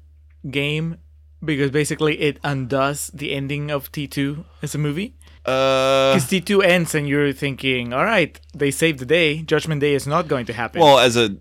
game 0.49 0.97
because 1.43 1.71
basically 1.71 2.19
it 2.21 2.39
undoes 2.43 3.07
the 3.13 3.33
ending 3.33 3.69
of 3.71 3.91
T2 3.91 4.43
as 4.61 4.73
a 4.75 4.77
movie? 4.77 5.15
Uh, 5.45 6.13
Because 6.15 6.29
T2 6.29 6.63
ends 6.63 6.95
and 6.95 7.07
you're 7.07 7.33
thinking, 7.33 7.91
all 7.93 8.05
right, 8.05 8.39
they 8.53 8.71
saved 8.71 8.99
the 8.99 9.05
day. 9.05 9.41
Judgment 9.41 9.81
Day 9.81 9.93
is 9.93 10.07
not 10.07 10.27
going 10.27 10.45
to 10.45 10.53
happen. 10.53 10.81
well, 10.81 10.99
as 10.99 11.17
a 11.17 11.35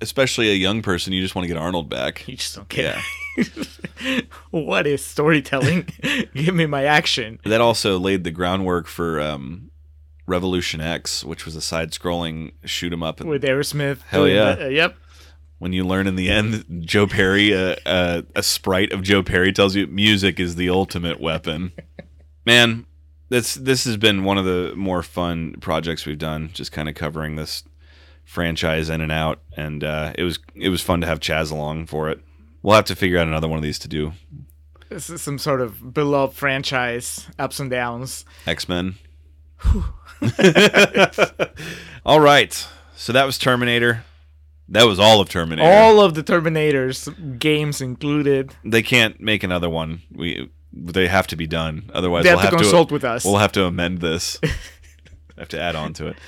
especially 0.00 0.48
a 0.50 0.54
young 0.54 0.82
person, 0.82 1.12
you 1.12 1.20
just 1.22 1.34
want 1.34 1.44
to 1.44 1.48
get 1.48 1.56
Arnold 1.56 1.88
back. 1.88 2.28
You 2.28 2.36
just 2.36 2.54
don't 2.54 2.68
care. 2.68 2.94
Yeah. 2.94 3.02
what 4.50 4.86
is 4.86 5.04
storytelling? 5.04 5.88
Give 6.34 6.54
me 6.54 6.66
my 6.66 6.84
action. 6.84 7.40
That 7.44 7.60
also 7.60 7.98
laid 7.98 8.24
the 8.24 8.30
groundwork 8.30 8.86
for 8.86 9.20
um, 9.20 9.70
Revolution 10.26 10.80
X, 10.80 11.24
which 11.24 11.44
was 11.44 11.56
a 11.56 11.60
side-scrolling 11.60 12.52
shoot 12.64 12.92
'em 12.92 13.02
up. 13.02 13.20
With 13.20 13.42
Aerosmith. 13.42 14.02
Hell 14.02 14.28
yeah! 14.28 14.54
that. 14.54 14.62
Uh, 14.62 14.68
yep. 14.68 14.96
When 15.58 15.72
you 15.72 15.84
learn 15.84 16.06
in 16.06 16.14
the 16.14 16.30
end, 16.30 16.64
Joe 16.80 17.06
Perry, 17.08 17.52
uh, 17.52 17.74
uh, 17.84 18.22
a 18.36 18.42
sprite 18.44 18.92
of 18.92 19.02
Joe 19.02 19.24
Perry, 19.24 19.52
tells 19.52 19.74
you 19.74 19.88
music 19.88 20.38
is 20.38 20.54
the 20.54 20.70
ultimate 20.70 21.20
weapon. 21.20 21.72
Man, 22.46 22.86
this 23.28 23.54
this 23.54 23.84
has 23.84 23.96
been 23.96 24.22
one 24.24 24.38
of 24.38 24.44
the 24.44 24.72
more 24.76 25.02
fun 25.02 25.54
projects 25.60 26.06
we've 26.06 26.18
done. 26.18 26.50
Just 26.52 26.70
kind 26.70 26.88
of 26.88 26.94
covering 26.94 27.36
this 27.36 27.64
franchise 28.24 28.88
in 28.90 29.00
and 29.00 29.10
out, 29.10 29.40
and 29.56 29.82
uh, 29.82 30.12
it 30.16 30.22
was 30.22 30.38
it 30.54 30.68
was 30.68 30.82
fun 30.82 31.00
to 31.00 31.06
have 31.06 31.20
Chas 31.20 31.50
along 31.50 31.86
for 31.86 32.08
it. 32.08 32.20
We'll 32.68 32.76
have 32.76 32.84
to 32.84 32.96
figure 32.96 33.16
out 33.16 33.26
another 33.26 33.48
one 33.48 33.56
of 33.56 33.62
these 33.62 33.78
to 33.78 33.88
do. 33.88 34.12
This 34.90 35.08
is 35.08 35.22
some 35.22 35.38
sort 35.38 35.62
of 35.62 35.94
beloved 35.94 36.36
franchise, 36.36 37.26
ups 37.38 37.60
and 37.60 37.70
downs. 37.70 38.26
X 38.46 38.68
Men. 38.68 38.96
all 42.04 42.20
right, 42.20 42.68
so 42.94 43.14
that 43.14 43.24
was 43.24 43.38
Terminator. 43.38 44.04
That 44.68 44.84
was 44.84 45.00
all 45.00 45.22
of 45.22 45.30
Terminator. 45.30 45.66
All 45.66 46.02
of 46.02 46.12
the 46.12 46.22
Terminators 46.22 47.38
games 47.38 47.80
included. 47.80 48.54
they 48.62 48.82
can't 48.82 49.18
make 49.18 49.42
another 49.42 49.70
one. 49.70 50.02
We 50.14 50.50
they 50.70 51.08
have 51.08 51.26
to 51.28 51.36
be 51.36 51.46
done. 51.46 51.90
Otherwise, 51.94 52.24
They 52.24 52.32
we'll 52.32 52.40
have 52.40 52.50
to 52.50 52.56
have 52.56 52.62
consult 52.64 52.92
with 52.92 53.02
us. 53.02 53.24
We'll 53.24 53.38
have 53.38 53.52
to 53.52 53.64
amend 53.64 54.02
this. 54.02 54.38
have 55.38 55.48
to 55.48 55.58
add 55.58 55.74
on 55.74 55.94
to 55.94 56.08
it. 56.08 56.18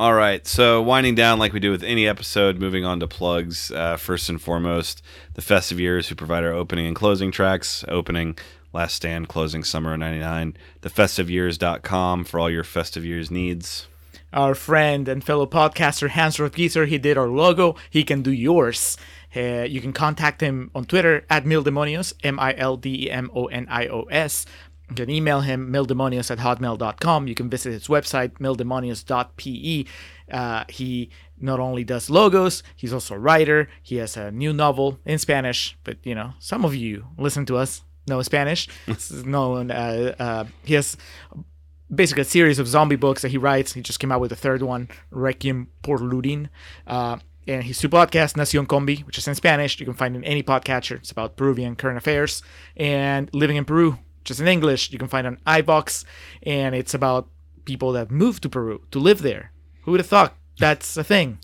All 0.00 0.14
right. 0.14 0.46
So 0.46 0.80
winding 0.80 1.16
down 1.16 1.40
like 1.40 1.52
we 1.52 1.58
do 1.58 1.72
with 1.72 1.82
any 1.82 2.06
episode, 2.06 2.60
moving 2.60 2.84
on 2.84 3.00
to 3.00 3.08
plugs. 3.08 3.72
Uh, 3.72 3.96
first 3.96 4.28
and 4.28 4.40
foremost, 4.40 5.02
the 5.34 5.42
Festive 5.42 5.80
Years, 5.80 6.08
who 6.08 6.14
provide 6.14 6.44
our 6.44 6.52
opening 6.52 6.86
and 6.86 6.94
closing 6.94 7.32
tracks. 7.32 7.84
Opening, 7.88 8.38
Last 8.72 8.94
Stand, 8.94 9.28
closing 9.28 9.64
Summer 9.64 9.94
of 9.94 9.98
'99. 9.98 10.56
TheFestiveYears.com 10.82 12.24
for 12.24 12.38
all 12.38 12.48
your 12.48 12.62
Festive 12.62 13.04
Years 13.04 13.28
needs. 13.28 13.88
Our 14.32 14.54
friend 14.54 15.08
and 15.08 15.24
fellow 15.24 15.46
podcaster 15.46 16.10
Hans 16.10 16.36
Rothgiesser, 16.36 16.86
he 16.86 16.98
did 16.98 17.16
our 17.16 17.28
logo. 17.28 17.76
He 17.90 18.04
can 18.04 18.22
do 18.22 18.30
yours. 18.30 18.98
Uh, 19.34 19.64
you 19.68 19.80
can 19.80 19.92
contact 19.92 20.40
him 20.40 20.70
on 20.74 20.84
Twitter 20.84 21.24
at 21.28 21.44
Mildemonios, 21.44 22.12
M 22.22 22.38
I 22.38 22.54
L 22.56 22.76
D 22.76 23.06
E 23.06 23.10
M 23.10 23.30
O 23.34 23.46
N 23.46 23.66
I 23.70 23.88
O 23.88 24.02
S. 24.10 24.46
You 24.90 24.94
can 24.94 25.10
email 25.10 25.40
him, 25.40 25.70
mildemonios 25.72 26.30
at 26.30 26.38
hotmail.com. 26.38 27.26
You 27.28 27.34
can 27.34 27.50
visit 27.50 27.72
his 27.72 27.88
website, 27.88 28.38
mildemonios.pe. 28.38 29.84
Uh, 30.30 30.64
he 30.68 31.10
not 31.38 31.60
only 31.60 31.84
does 31.84 32.10
logos, 32.10 32.62
he's 32.74 32.92
also 32.92 33.14
a 33.14 33.18
writer. 33.18 33.68
He 33.82 33.96
has 33.96 34.16
a 34.16 34.30
new 34.30 34.52
novel 34.52 34.98
in 35.04 35.18
Spanish, 35.18 35.76
but 35.84 35.98
you 36.04 36.14
know, 36.14 36.32
some 36.38 36.64
of 36.64 36.74
you 36.74 37.06
listen 37.18 37.46
to 37.46 37.56
us 37.56 37.82
know 38.08 38.22
Spanish. 38.22 38.68
Known, 39.12 39.70
uh, 39.70 40.14
uh, 40.18 40.44
he 40.64 40.74
has 40.74 40.96
basically 41.94 42.22
a 42.22 42.26
series 42.26 42.58
of 42.58 42.66
zombie 42.66 42.96
books 42.96 43.22
that 43.22 43.30
he 43.30 43.38
writes. 43.38 43.72
He 43.72 43.82
just 43.82 44.00
came 44.00 44.10
out 44.12 44.20
with 44.20 44.30
the 44.30 44.36
third 44.36 44.62
one, 44.62 44.88
Requiem 45.10 45.68
por 45.82 45.98
Lurin. 45.98 46.48
Uh, 46.86 47.18
and 47.46 47.64
his 47.64 47.78
two 47.78 47.88
podcasts, 47.88 48.34
Nacion 48.34 48.66
Combi, 48.66 49.06
which 49.06 49.16
is 49.16 49.26
in 49.26 49.34
Spanish. 49.34 49.80
You 49.80 49.86
can 49.86 49.94
find 49.94 50.14
in 50.14 50.24
any 50.24 50.42
podcatcher. 50.42 50.96
It's 50.96 51.10
about 51.10 51.36
Peruvian 51.36 51.76
current 51.76 51.96
affairs. 51.96 52.42
And 52.76 53.30
Living 53.32 53.56
in 53.56 53.64
Peru, 53.64 53.98
is 54.30 54.40
in 54.40 54.48
English. 54.48 54.92
You 54.92 54.98
can 54.98 55.08
find 55.08 55.26
on 55.26 55.38
iVoox. 55.46 56.04
And 56.42 56.74
it's 56.74 56.94
about 56.94 57.28
people 57.64 57.92
that 57.92 58.10
moved 58.10 58.42
to 58.42 58.48
Peru 58.48 58.82
to 58.90 58.98
live 58.98 59.22
there. 59.22 59.52
Who 59.82 59.92
would 59.92 60.00
have 60.00 60.06
thought 60.06 60.36
that's 60.58 60.96
a 60.96 61.04
thing? 61.04 61.38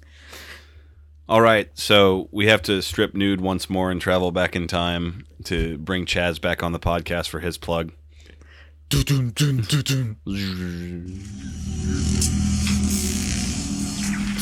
All 1.27 1.41
right, 1.41 1.71
so 1.73 2.29
we 2.33 2.49
have 2.49 2.61
to 2.63 2.83
strip 2.83 3.15
nude 3.15 3.41
once 3.41 3.71
more 3.71 3.91
and 3.91 3.99
travel 3.99 4.31
back 4.31 4.55
in 4.55 4.67
time 4.67 5.25
to 5.45 5.79
bring 5.79 6.05
Chas 6.05 6.39
back 6.39 6.63
on 6.63 6.73
the 6.73 6.79
podcast 6.79 7.29
for 7.29 7.41
his 7.41 7.57
plug. 7.57 7.93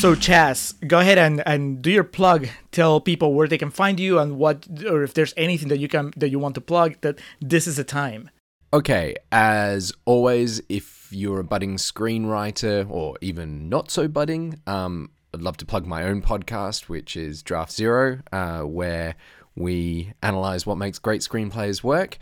So 0.02 0.16
Chas, 0.16 0.74
go 0.84 0.98
ahead 0.98 1.16
and, 1.16 1.44
and 1.46 1.80
do 1.80 1.88
your 1.88 2.02
plug. 2.02 2.48
Tell 2.72 3.00
people 3.00 3.34
where 3.34 3.46
they 3.46 3.56
can 3.56 3.70
find 3.70 4.00
you 4.00 4.18
and 4.18 4.36
what, 4.36 4.66
or 4.84 5.04
if 5.04 5.14
there's 5.14 5.32
anything 5.36 5.68
that 5.68 5.78
you 5.78 5.86
can 5.86 6.10
that 6.16 6.28
you 6.28 6.40
want 6.40 6.56
to 6.56 6.60
plug. 6.60 6.96
That 7.02 7.20
this 7.40 7.68
is 7.68 7.76
the 7.76 7.84
time. 7.84 8.28
Okay, 8.74 9.14
as 9.30 9.92
always, 10.04 10.60
if 10.68 11.06
you're 11.12 11.38
a 11.38 11.44
budding 11.44 11.76
screenwriter 11.76 12.84
or 12.90 13.16
even 13.20 13.68
not 13.68 13.92
so 13.92 14.08
budding, 14.08 14.60
um, 14.66 15.12
I'd 15.32 15.40
love 15.40 15.56
to 15.58 15.64
plug 15.64 15.86
my 15.86 16.02
own 16.02 16.20
podcast, 16.20 16.88
which 16.88 17.16
is 17.16 17.40
Draft 17.40 17.70
Zero, 17.70 18.22
uh, 18.32 18.62
where 18.62 19.14
we 19.54 20.14
analyze 20.20 20.66
what 20.66 20.78
makes 20.78 20.98
great 20.98 21.20
screenplays 21.20 21.84
work. 21.84 22.18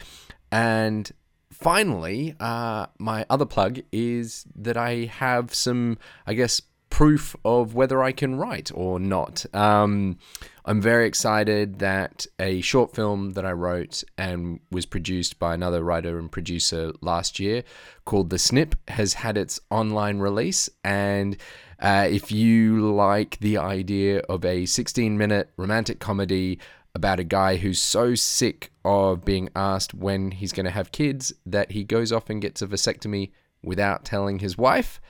And 0.53 1.11
finally, 1.51 2.35
uh, 2.41 2.89
my 2.99 3.25
other 3.31 3.47
plug 3.47 3.81
is 3.91 4.45
that 4.55 4.77
I 4.77 5.07
have 5.07 5.55
some, 5.55 5.97
I 6.27 6.35
guess, 6.35 6.61
proof 6.91 7.35
of 7.45 7.75
whether 7.75 8.03
I 8.03 8.13
can 8.13 8.35
write 8.35 8.71
or 8.75 9.01
not. 9.01 9.47
Um, 9.55 10.19
I'm 10.65 10.83
very 10.83 11.07
excited 11.07 11.79
that 11.79 12.27
a 12.39 12.61
short 12.61 12.95
film 12.95 13.31
that 13.31 13.47
I 13.47 13.53
wrote 13.53 14.05
and 14.19 14.61
was 14.71 14.87
produced 14.87 15.39
by 15.39 15.55
another 15.55 15.83
writer 15.83 16.19
and 16.19 16.31
producer 16.31 16.93
last 17.01 17.41
year 17.41 17.63
called 18.05 18.31
The 18.31 18.39
Snip 18.39 18.75
has 18.89 19.15
had 19.15 19.39
its 19.39 19.59
online 19.71 20.19
release. 20.19 20.69
And 20.85 21.37
uh, 21.81 22.09
if 22.11 22.31
you 22.31 22.93
like 22.93 23.39
the 23.41 23.57
idea 23.57 24.19
of 24.29 24.45
a 24.45 24.67
16 24.67 25.17
minute 25.17 25.51
romantic 25.57 25.99
comedy 25.99 26.59
about 26.95 27.21
a 27.21 27.25
guy 27.25 27.57
who's 27.57 27.81
so 27.81 28.15
sick 28.15 28.73
of 28.85 29.25
being 29.25 29.49
asked 29.55 29.95
when 29.95 30.33
he's 30.33 30.53
going 30.53 30.67
to 30.67 30.73
have 30.73 30.93
kids 30.93 31.33
that 31.47 31.73
he 31.73 31.85
goes 31.85 32.13
off 32.13 32.29
and 32.29 32.43
gets 32.43 32.61
a 32.63 32.67
vasectomy 32.67 33.31
without 33.63 34.05
telling 34.05 34.41
his 34.41 34.59
wife, 34.59 35.01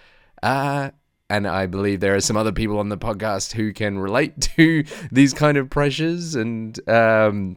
uh, 0.42 0.90
and 1.30 1.46
I 1.46 1.66
believe 1.66 2.00
there 2.00 2.16
are 2.16 2.20
some 2.20 2.36
other 2.36 2.52
people 2.52 2.78
on 2.78 2.88
the 2.88 2.98
podcast 2.98 3.52
who 3.52 3.72
can 3.72 3.98
relate 3.98 4.40
to 4.56 4.84
these 5.10 5.32
kind 5.32 5.56
of 5.56 5.70
pressures. 5.70 6.34
And 6.34 6.78
um, 6.88 7.56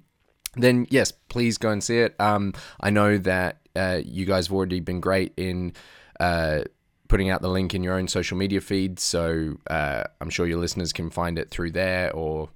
then, 0.56 0.88
yes, 0.90 1.12
please 1.12 1.58
go 1.58 1.70
and 1.70 1.84
see 1.84 1.98
it. 1.98 2.16
Um, 2.20 2.54
I 2.80 2.92
know 2.92 3.18
that 3.18 3.58
uh, 3.76 4.00
you 4.06 4.26
guys 4.26 4.48
have 4.48 4.56
already 4.56 4.80
been 4.80 5.02
great 5.02 5.34
in 5.36 5.74
uh, 6.20 6.62
putting 7.08 7.32
out 7.32 7.42
the 7.42 7.50
link 7.50 7.74
in 7.74 7.84
your 7.84 7.96
own 7.96 8.08
social 8.08 8.38
media 8.38 8.62
feed, 8.62 9.00
so 9.00 9.56
uh, 9.68 10.04
I'm 10.22 10.30
sure 10.30 10.46
your 10.46 10.60
listeners 10.60 10.94
can 10.94 11.10
find 11.10 11.40
it 11.40 11.50
through 11.50 11.72
there, 11.72 12.12
or 12.14 12.50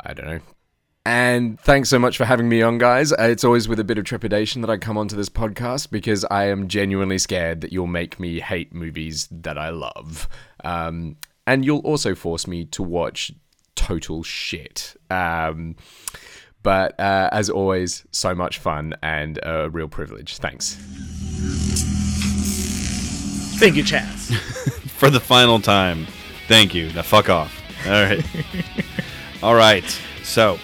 I 0.00 0.14
don't 0.14 0.26
know, 0.26 0.40
and 1.06 1.58
thanks 1.60 1.88
so 1.88 1.98
much 1.98 2.16
for 2.16 2.24
having 2.24 2.48
me 2.48 2.62
on, 2.62 2.78
guys. 2.78 3.12
Uh, 3.12 3.16
It's 3.30 3.44
always 3.44 3.68
with 3.68 3.80
a 3.80 3.84
bit 3.84 3.98
of 3.98 4.04
trepidation 4.04 4.60
that 4.62 4.70
I 4.70 4.76
come 4.76 4.98
onto 4.98 5.16
this 5.16 5.28
podcast 5.28 5.90
because 5.90 6.24
I 6.30 6.44
am 6.48 6.68
genuinely 6.68 7.18
scared 7.18 7.62
that 7.62 7.72
you'll 7.72 7.86
make 7.86 8.20
me 8.20 8.40
hate 8.40 8.74
movies 8.74 9.26
that 9.30 9.56
I 9.58 9.70
love. 9.70 10.28
Um, 10.62 11.16
and 11.46 11.64
you'll 11.64 11.80
also 11.80 12.14
force 12.14 12.46
me 12.46 12.64
to 12.66 12.82
watch 12.82 13.32
total 13.74 14.22
shit. 14.22 14.94
Um, 15.10 15.76
but 16.62 16.98
uh, 17.00 17.30
as 17.32 17.48
always, 17.48 18.04
so 18.10 18.34
much 18.34 18.58
fun 18.58 18.94
and 19.02 19.38
a 19.42 19.70
real 19.70 19.88
privilege. 19.88 20.36
Thanks. 20.36 20.76
Thank 23.58 23.76
you, 23.76 23.82
Chas. 23.82 24.30
for 24.98 25.10
the 25.10 25.20
final 25.20 25.60
time. 25.60 26.06
Thank 26.48 26.74
you. 26.74 26.92
Now 26.92 27.02
fuck 27.02 27.28
off. 27.30 27.58
All 27.86 27.92
right. 27.92 28.24
All 29.42 29.54
right. 29.54 29.84
So, 30.22 30.58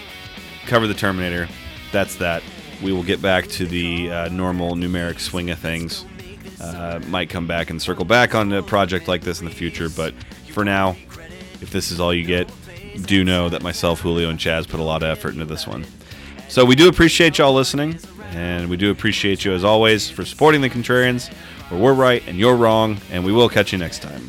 cover 0.66 0.86
the 0.86 0.94
Terminator. 0.94 1.48
That's 1.92 2.16
that. 2.16 2.42
We 2.82 2.92
will 2.92 3.02
get 3.02 3.22
back 3.22 3.46
to 3.48 3.66
the 3.66 4.10
uh, 4.10 4.28
normal 4.28 4.74
numeric 4.74 5.20
swing 5.20 5.50
of 5.50 5.58
things. 5.58 6.04
Uh, 6.60 7.00
might 7.06 7.30
come 7.30 7.46
back 7.46 7.70
and 7.70 7.80
circle 7.80 8.04
back 8.04 8.34
on 8.34 8.52
a 8.52 8.62
project 8.62 9.08
like 9.08 9.22
this 9.22 9.40
in 9.40 9.46
the 9.46 9.50
future, 9.50 9.88
but 9.88 10.14
for 10.50 10.64
now, 10.64 10.96
if 11.60 11.70
this 11.70 11.90
is 11.90 12.00
all 12.00 12.14
you 12.14 12.24
get, 12.24 12.50
do 13.02 13.24
know 13.24 13.48
that 13.48 13.62
myself, 13.62 14.00
Julio, 14.00 14.30
and 14.30 14.38
Chas 14.38 14.66
put 14.66 14.80
a 14.80 14.82
lot 14.82 15.02
of 15.02 15.08
effort 15.10 15.34
into 15.34 15.44
this 15.44 15.66
one. 15.66 15.84
So 16.48 16.64
we 16.64 16.74
do 16.74 16.88
appreciate 16.88 17.38
y'all 17.38 17.52
listening, 17.52 17.98
and 18.30 18.70
we 18.70 18.76
do 18.76 18.90
appreciate 18.90 19.44
you 19.44 19.52
as 19.52 19.64
always 19.64 20.08
for 20.08 20.24
supporting 20.24 20.60
the 20.60 20.70
Contrarians, 20.70 21.32
where 21.70 21.80
we're 21.80 21.94
right 21.94 22.22
and 22.26 22.38
you're 22.38 22.56
wrong, 22.56 22.98
and 23.10 23.24
we 23.24 23.32
will 23.32 23.48
catch 23.48 23.72
you 23.72 23.78
next 23.78 24.00
time. 24.00 24.28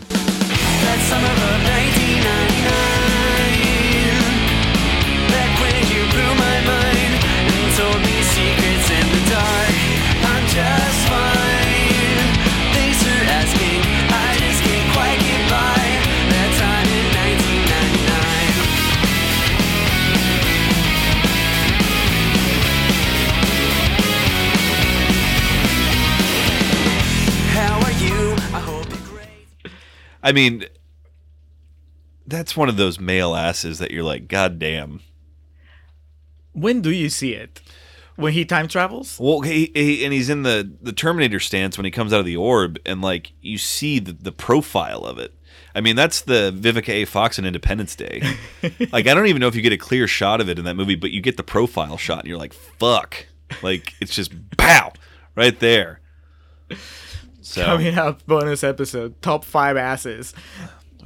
I 30.28 30.34
mean, 30.34 30.66
that's 32.26 32.58
one 32.58 32.68
of 32.68 32.76
those 32.76 33.00
male 33.00 33.34
asses 33.34 33.80
that 33.80 33.92
you're 33.92 34.04
like, 34.04 34.28
God 34.28 34.60
damn. 34.60 35.00
When 36.52 36.82
do 36.82 36.92
you 36.92 37.08
see 37.08 37.32
it? 37.32 37.62
When 38.18 38.34
he 38.34 38.44
time 38.44 38.68
travels? 38.68 39.18
Well, 39.22 39.40
he, 39.40 39.72
he 39.74 40.04
and 40.04 40.12
he's 40.12 40.28
in 40.28 40.44
the 40.44 40.70
the 40.82 40.92
Terminator 40.92 41.40
stance 41.40 41.78
when 41.78 41.86
he 41.86 41.92
comes 41.92 42.12
out 42.12 42.20
of 42.20 42.26
the 42.26 42.36
orb, 42.36 42.78
and 42.86 43.02
like 43.02 43.32
you 43.42 43.58
see 43.58 44.00
the, 44.00 44.12
the 44.12 44.34
profile 44.34 45.06
of 45.06 45.18
it. 45.18 45.34
I 45.74 45.80
mean, 45.80 45.96
that's 45.96 46.20
the 46.20 46.52
Vivica 46.54 46.90
A. 46.90 47.06
Fox 47.06 47.40
in 47.40 47.46
Independence 47.46 47.96
Day. 47.96 48.22
like, 48.92 49.08
I 49.08 49.14
don't 49.14 49.28
even 49.28 49.40
know 49.40 49.48
if 49.48 49.56
you 49.56 49.62
get 49.62 49.72
a 49.72 49.78
clear 49.78 50.10
shot 50.10 50.42
of 50.42 50.50
it 50.50 50.60
in 50.60 50.66
that 50.66 50.76
movie, 50.76 50.96
but 50.96 51.12
you 51.12 51.22
get 51.22 51.38
the 51.38 51.44
profile 51.44 51.96
shot, 51.96 52.20
and 52.20 52.28
you're 52.28 52.38
like, 52.38 52.52
fuck. 52.52 53.28
Like, 53.64 53.94
it's 54.02 54.14
just 54.14 54.34
pow 54.58 54.92
right 55.36 55.58
there. 55.58 56.02
So, 57.48 57.64
Coming 57.64 57.98
up, 57.98 58.26
bonus 58.28 58.62
episode, 58.62 59.22
top 59.22 59.46
five 59.46 59.78
asses. 59.78 60.34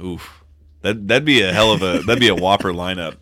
Oof. 0.02 0.42
That 0.80 1.06
that'd 1.06 1.24
be 1.24 1.40
a 1.40 1.52
hell 1.52 1.70
of 1.70 1.82
a 1.82 2.00
that'd 2.00 2.18
be 2.18 2.26
a 2.26 2.34
whopper 2.34 2.72
lineup. 2.72 3.18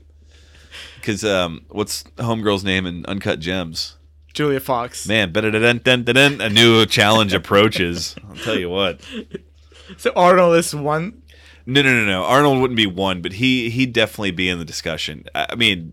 Because 0.96 1.22
um, 1.22 1.66
what's 1.68 2.02
homegirl's 2.16 2.64
name 2.64 2.86
in 2.86 3.04
Uncut 3.04 3.38
Gems? 3.38 3.98
Julia 4.32 4.58
Fox. 4.58 5.06
Man, 5.06 5.32
a 5.36 6.48
new 6.48 6.86
challenge 6.86 7.34
approaches. 7.34 8.16
I'll 8.26 8.36
tell 8.36 8.58
you 8.58 8.70
what. 8.70 9.02
So 9.98 10.12
Arnold 10.16 10.56
is 10.56 10.74
one. 10.74 11.22
No, 11.66 11.82
no, 11.82 11.92
no, 11.92 12.06
no. 12.06 12.24
Arnold 12.24 12.62
wouldn't 12.62 12.78
be 12.78 12.86
one, 12.86 13.20
but 13.20 13.34
he 13.34 13.68
he'd 13.68 13.92
definitely 13.92 14.30
be 14.30 14.48
in 14.48 14.58
the 14.58 14.64
discussion. 14.64 15.26
I 15.34 15.56
mean, 15.56 15.92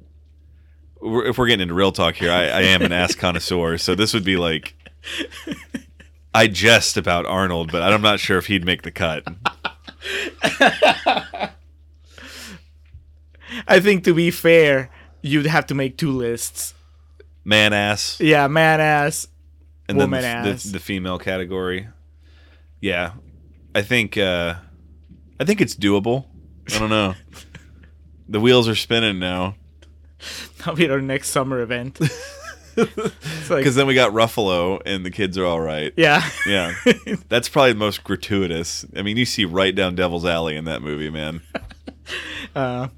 we're, 1.01 1.25
if 1.25 1.37
we're 1.37 1.47
getting 1.47 1.63
into 1.63 1.73
real 1.73 1.91
talk 1.91 2.15
here, 2.15 2.31
I, 2.31 2.43
I 2.43 2.61
am 2.61 2.83
an 2.83 2.93
ass 2.93 3.15
connoisseur, 3.15 3.77
so 3.77 3.95
this 3.95 4.13
would 4.13 4.23
be 4.23 4.37
like. 4.37 4.75
I 6.33 6.47
jest 6.47 6.97
about 6.97 7.25
Arnold, 7.25 7.71
but 7.71 7.81
I'm 7.81 8.01
not 8.01 8.19
sure 8.19 8.37
if 8.37 8.47
he'd 8.47 8.65
make 8.65 8.83
the 8.83 8.91
cut. 8.91 9.25
I 13.67 13.79
think 13.79 14.03
to 14.03 14.13
be 14.13 14.31
fair, 14.31 14.89
you'd 15.21 15.45
have 15.45 15.65
to 15.67 15.75
make 15.75 15.97
two 15.97 16.11
lists. 16.11 16.73
Man 17.43 17.73
ass. 17.73 18.19
Yeah, 18.19 18.47
man 18.47 18.81
ass, 18.81 19.27
and 19.87 19.97
woman 19.97 20.21
then 20.21 20.43
the, 20.43 20.49
ass. 20.49 20.63
The, 20.63 20.73
the 20.73 20.79
female 20.79 21.17
category. 21.17 21.87
Yeah, 22.81 23.13
I 23.73 23.81
think 23.81 24.17
uh, 24.17 24.55
I 25.39 25.45
think 25.45 25.61
it's 25.61 25.75
doable. 25.75 26.25
I 26.73 26.79
don't 26.79 26.89
know. 26.89 27.15
the 28.29 28.39
wheels 28.39 28.67
are 28.67 28.75
spinning 28.75 29.19
now. 29.19 29.55
That'll 30.57 30.75
be 30.75 30.89
our 30.89 31.01
next 31.01 31.29
summer 31.29 31.61
event. 31.61 31.99
It's 32.77 33.49
like- 33.49 33.59
Because 33.59 33.75
then 33.75 33.87
we 33.87 33.95
got 33.95 34.11
Ruffalo, 34.13 34.81
and 34.85 35.05
the 35.05 35.11
kids 35.11 35.37
are 35.37 35.45
all 35.45 35.59
right. 35.59 35.91
Yeah. 35.97 36.27
yeah. 36.45 36.73
That's 37.29 37.49
probably 37.49 37.73
the 37.73 37.79
most 37.79 38.03
gratuitous. 38.03 38.85
I 38.95 39.01
mean, 39.01 39.17
you 39.17 39.25
see 39.25 39.45
right 39.45 39.73
down 39.73 39.95
Devil's 39.95 40.25
Alley 40.25 40.55
in 40.55 40.65
that 40.65 40.81
movie, 40.81 41.09
man. 41.09 41.41
uh, 42.55 42.89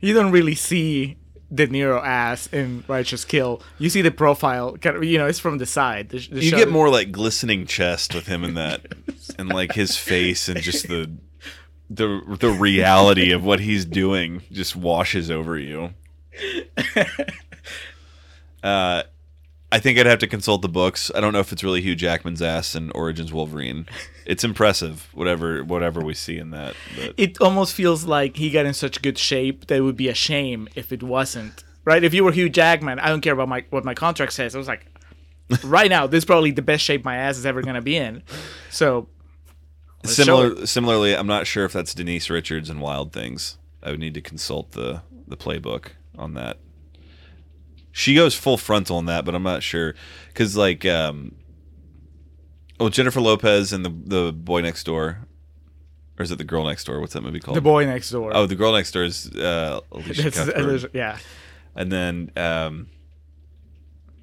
you 0.00 0.14
don't 0.14 0.30
really 0.32 0.54
see 0.54 1.16
De 1.54 1.66
Niro 1.66 2.02
ass 2.04 2.46
in 2.52 2.84
Righteous 2.88 3.24
Kill. 3.24 3.62
You 3.78 3.88
see 3.90 4.02
the 4.02 4.10
profile, 4.10 4.76
kind 4.78 4.96
of, 4.96 5.04
you 5.04 5.18
know, 5.18 5.26
it's 5.26 5.38
from 5.38 5.58
the 5.58 5.66
side. 5.66 6.10
The, 6.10 6.18
the 6.30 6.44
you 6.44 6.50
get 6.50 6.68
more 6.70 6.88
like 6.90 7.10
glistening 7.12 7.66
chest 7.66 8.14
with 8.14 8.26
him 8.26 8.44
in 8.44 8.54
that, 8.54 8.86
and 9.38 9.48
like 9.48 9.72
his 9.72 9.96
face 9.96 10.48
and 10.48 10.60
just 10.60 10.88
the 10.88 11.10
the 11.90 12.20
the 12.38 12.50
reality 12.50 13.30
of 13.32 13.42
what 13.44 13.60
he's 13.60 13.86
doing 13.86 14.42
just 14.52 14.76
washes 14.76 15.30
over 15.30 15.58
you. 15.58 15.94
Uh, 18.62 19.02
I 19.70 19.78
think 19.78 19.98
I'd 19.98 20.06
have 20.06 20.18
to 20.20 20.26
consult 20.26 20.62
the 20.62 20.68
books. 20.68 21.10
I 21.14 21.20
don't 21.20 21.32
know 21.32 21.40
if 21.40 21.52
it's 21.52 21.62
really 21.62 21.82
Hugh 21.82 21.94
Jackman's 21.94 22.40
ass 22.40 22.74
in 22.74 22.90
Origins 22.92 23.32
Wolverine. 23.32 23.86
It's 24.28 24.44
impressive, 24.44 25.08
whatever 25.14 25.64
whatever 25.64 26.02
we 26.02 26.12
see 26.12 26.36
in 26.36 26.50
that. 26.50 26.74
But 26.94 27.14
It 27.16 27.40
almost 27.40 27.72
feels 27.72 28.04
like 28.04 28.36
he 28.36 28.50
got 28.50 28.66
in 28.66 28.74
such 28.74 29.00
good 29.00 29.16
shape 29.16 29.68
that 29.68 29.76
it 29.76 29.80
would 29.80 29.96
be 29.96 30.08
a 30.08 30.14
shame 30.14 30.68
if 30.74 30.92
it 30.92 31.02
wasn't. 31.02 31.64
Right? 31.86 32.04
If 32.04 32.12
you 32.12 32.24
were 32.24 32.32
Hugh 32.32 32.50
Jackman, 32.50 32.98
I 32.98 33.08
don't 33.08 33.22
care 33.22 33.32
about 33.32 33.48
my 33.48 33.64
what 33.70 33.86
my 33.86 33.94
contract 33.94 34.34
says. 34.34 34.54
I 34.54 34.58
was 34.58 34.68
like, 34.68 34.84
right 35.64 35.88
now, 35.88 36.06
this 36.06 36.18
is 36.18 36.24
probably 36.26 36.50
the 36.50 36.60
best 36.60 36.84
shape 36.84 37.06
my 37.06 37.16
ass 37.16 37.38
is 37.38 37.46
ever 37.46 37.62
gonna 37.62 37.80
be 37.80 37.96
in. 37.96 38.22
So 38.68 39.08
Similar, 40.04 40.66
similarly, 40.66 41.16
I'm 41.16 41.26
not 41.26 41.46
sure 41.46 41.64
if 41.64 41.72
that's 41.72 41.94
Denise 41.94 42.28
Richards 42.28 42.68
and 42.68 42.82
Wild 42.82 43.14
Things. 43.14 43.56
I 43.82 43.90
would 43.92 44.00
need 44.00 44.12
to 44.12 44.20
consult 44.20 44.72
the 44.72 45.00
the 45.26 45.38
playbook 45.38 45.92
on 46.18 46.34
that. 46.34 46.58
She 47.92 48.14
goes 48.14 48.34
full 48.34 48.56
frontal 48.56 48.96
on 48.96 49.06
that, 49.06 49.24
but 49.24 49.34
I'm 49.34 49.42
not 49.42 49.62
sure 49.62 49.94
because 50.28 50.56
like, 50.56 50.84
um, 50.84 51.34
oh 52.78 52.88
Jennifer 52.88 53.20
Lopez 53.20 53.72
and 53.72 53.84
the 53.84 53.90
the 53.90 54.32
boy 54.32 54.60
next 54.60 54.84
door, 54.84 55.26
or 56.18 56.22
is 56.22 56.30
it 56.30 56.38
the 56.38 56.44
girl 56.44 56.64
next 56.64 56.84
door? 56.84 57.00
What's 57.00 57.12
that 57.14 57.22
movie 57.22 57.40
called? 57.40 57.56
The 57.56 57.62
Boy 57.62 57.86
Next 57.86 58.10
Door. 58.10 58.32
Oh, 58.34 58.46
the 58.46 58.56
girl 58.56 58.72
next 58.72 58.90
door 58.92 59.04
is 59.04 59.30
uh, 59.34 59.80
Elisha 59.92 60.30
Cuthbert. 60.30 60.90
Yeah. 60.94 61.18
and 61.74 61.90
then 61.92 62.30
um, 62.36 62.88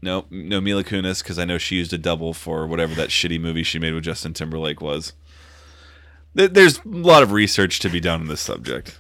no, 0.02 0.26
no 0.30 0.62
Mila 0.62 0.84
Kunis 0.84 1.24
because 1.24 1.40
I 1.40 1.46
know 1.46 1.58
she 1.58 1.76
used 1.76 1.94
a 1.94 1.98
double 1.98 2.34
for 2.34 2.68
whatever 2.68 2.94
that 2.96 3.10
shitty 3.10 3.40
movie 3.40 3.64
she 3.64 3.80
made 3.80 3.94
with 3.94 4.04
Justin 4.04 4.34
Timberlake 4.34 4.82
was. 4.82 5.14
There's 6.34 6.80
a 6.80 6.82
lot 6.86 7.24
of 7.24 7.32
research 7.32 7.80
to 7.80 7.90
be 7.90 8.02
done 8.02 8.22
on 8.22 8.28
this 8.28 8.42
subject. 8.42 9.00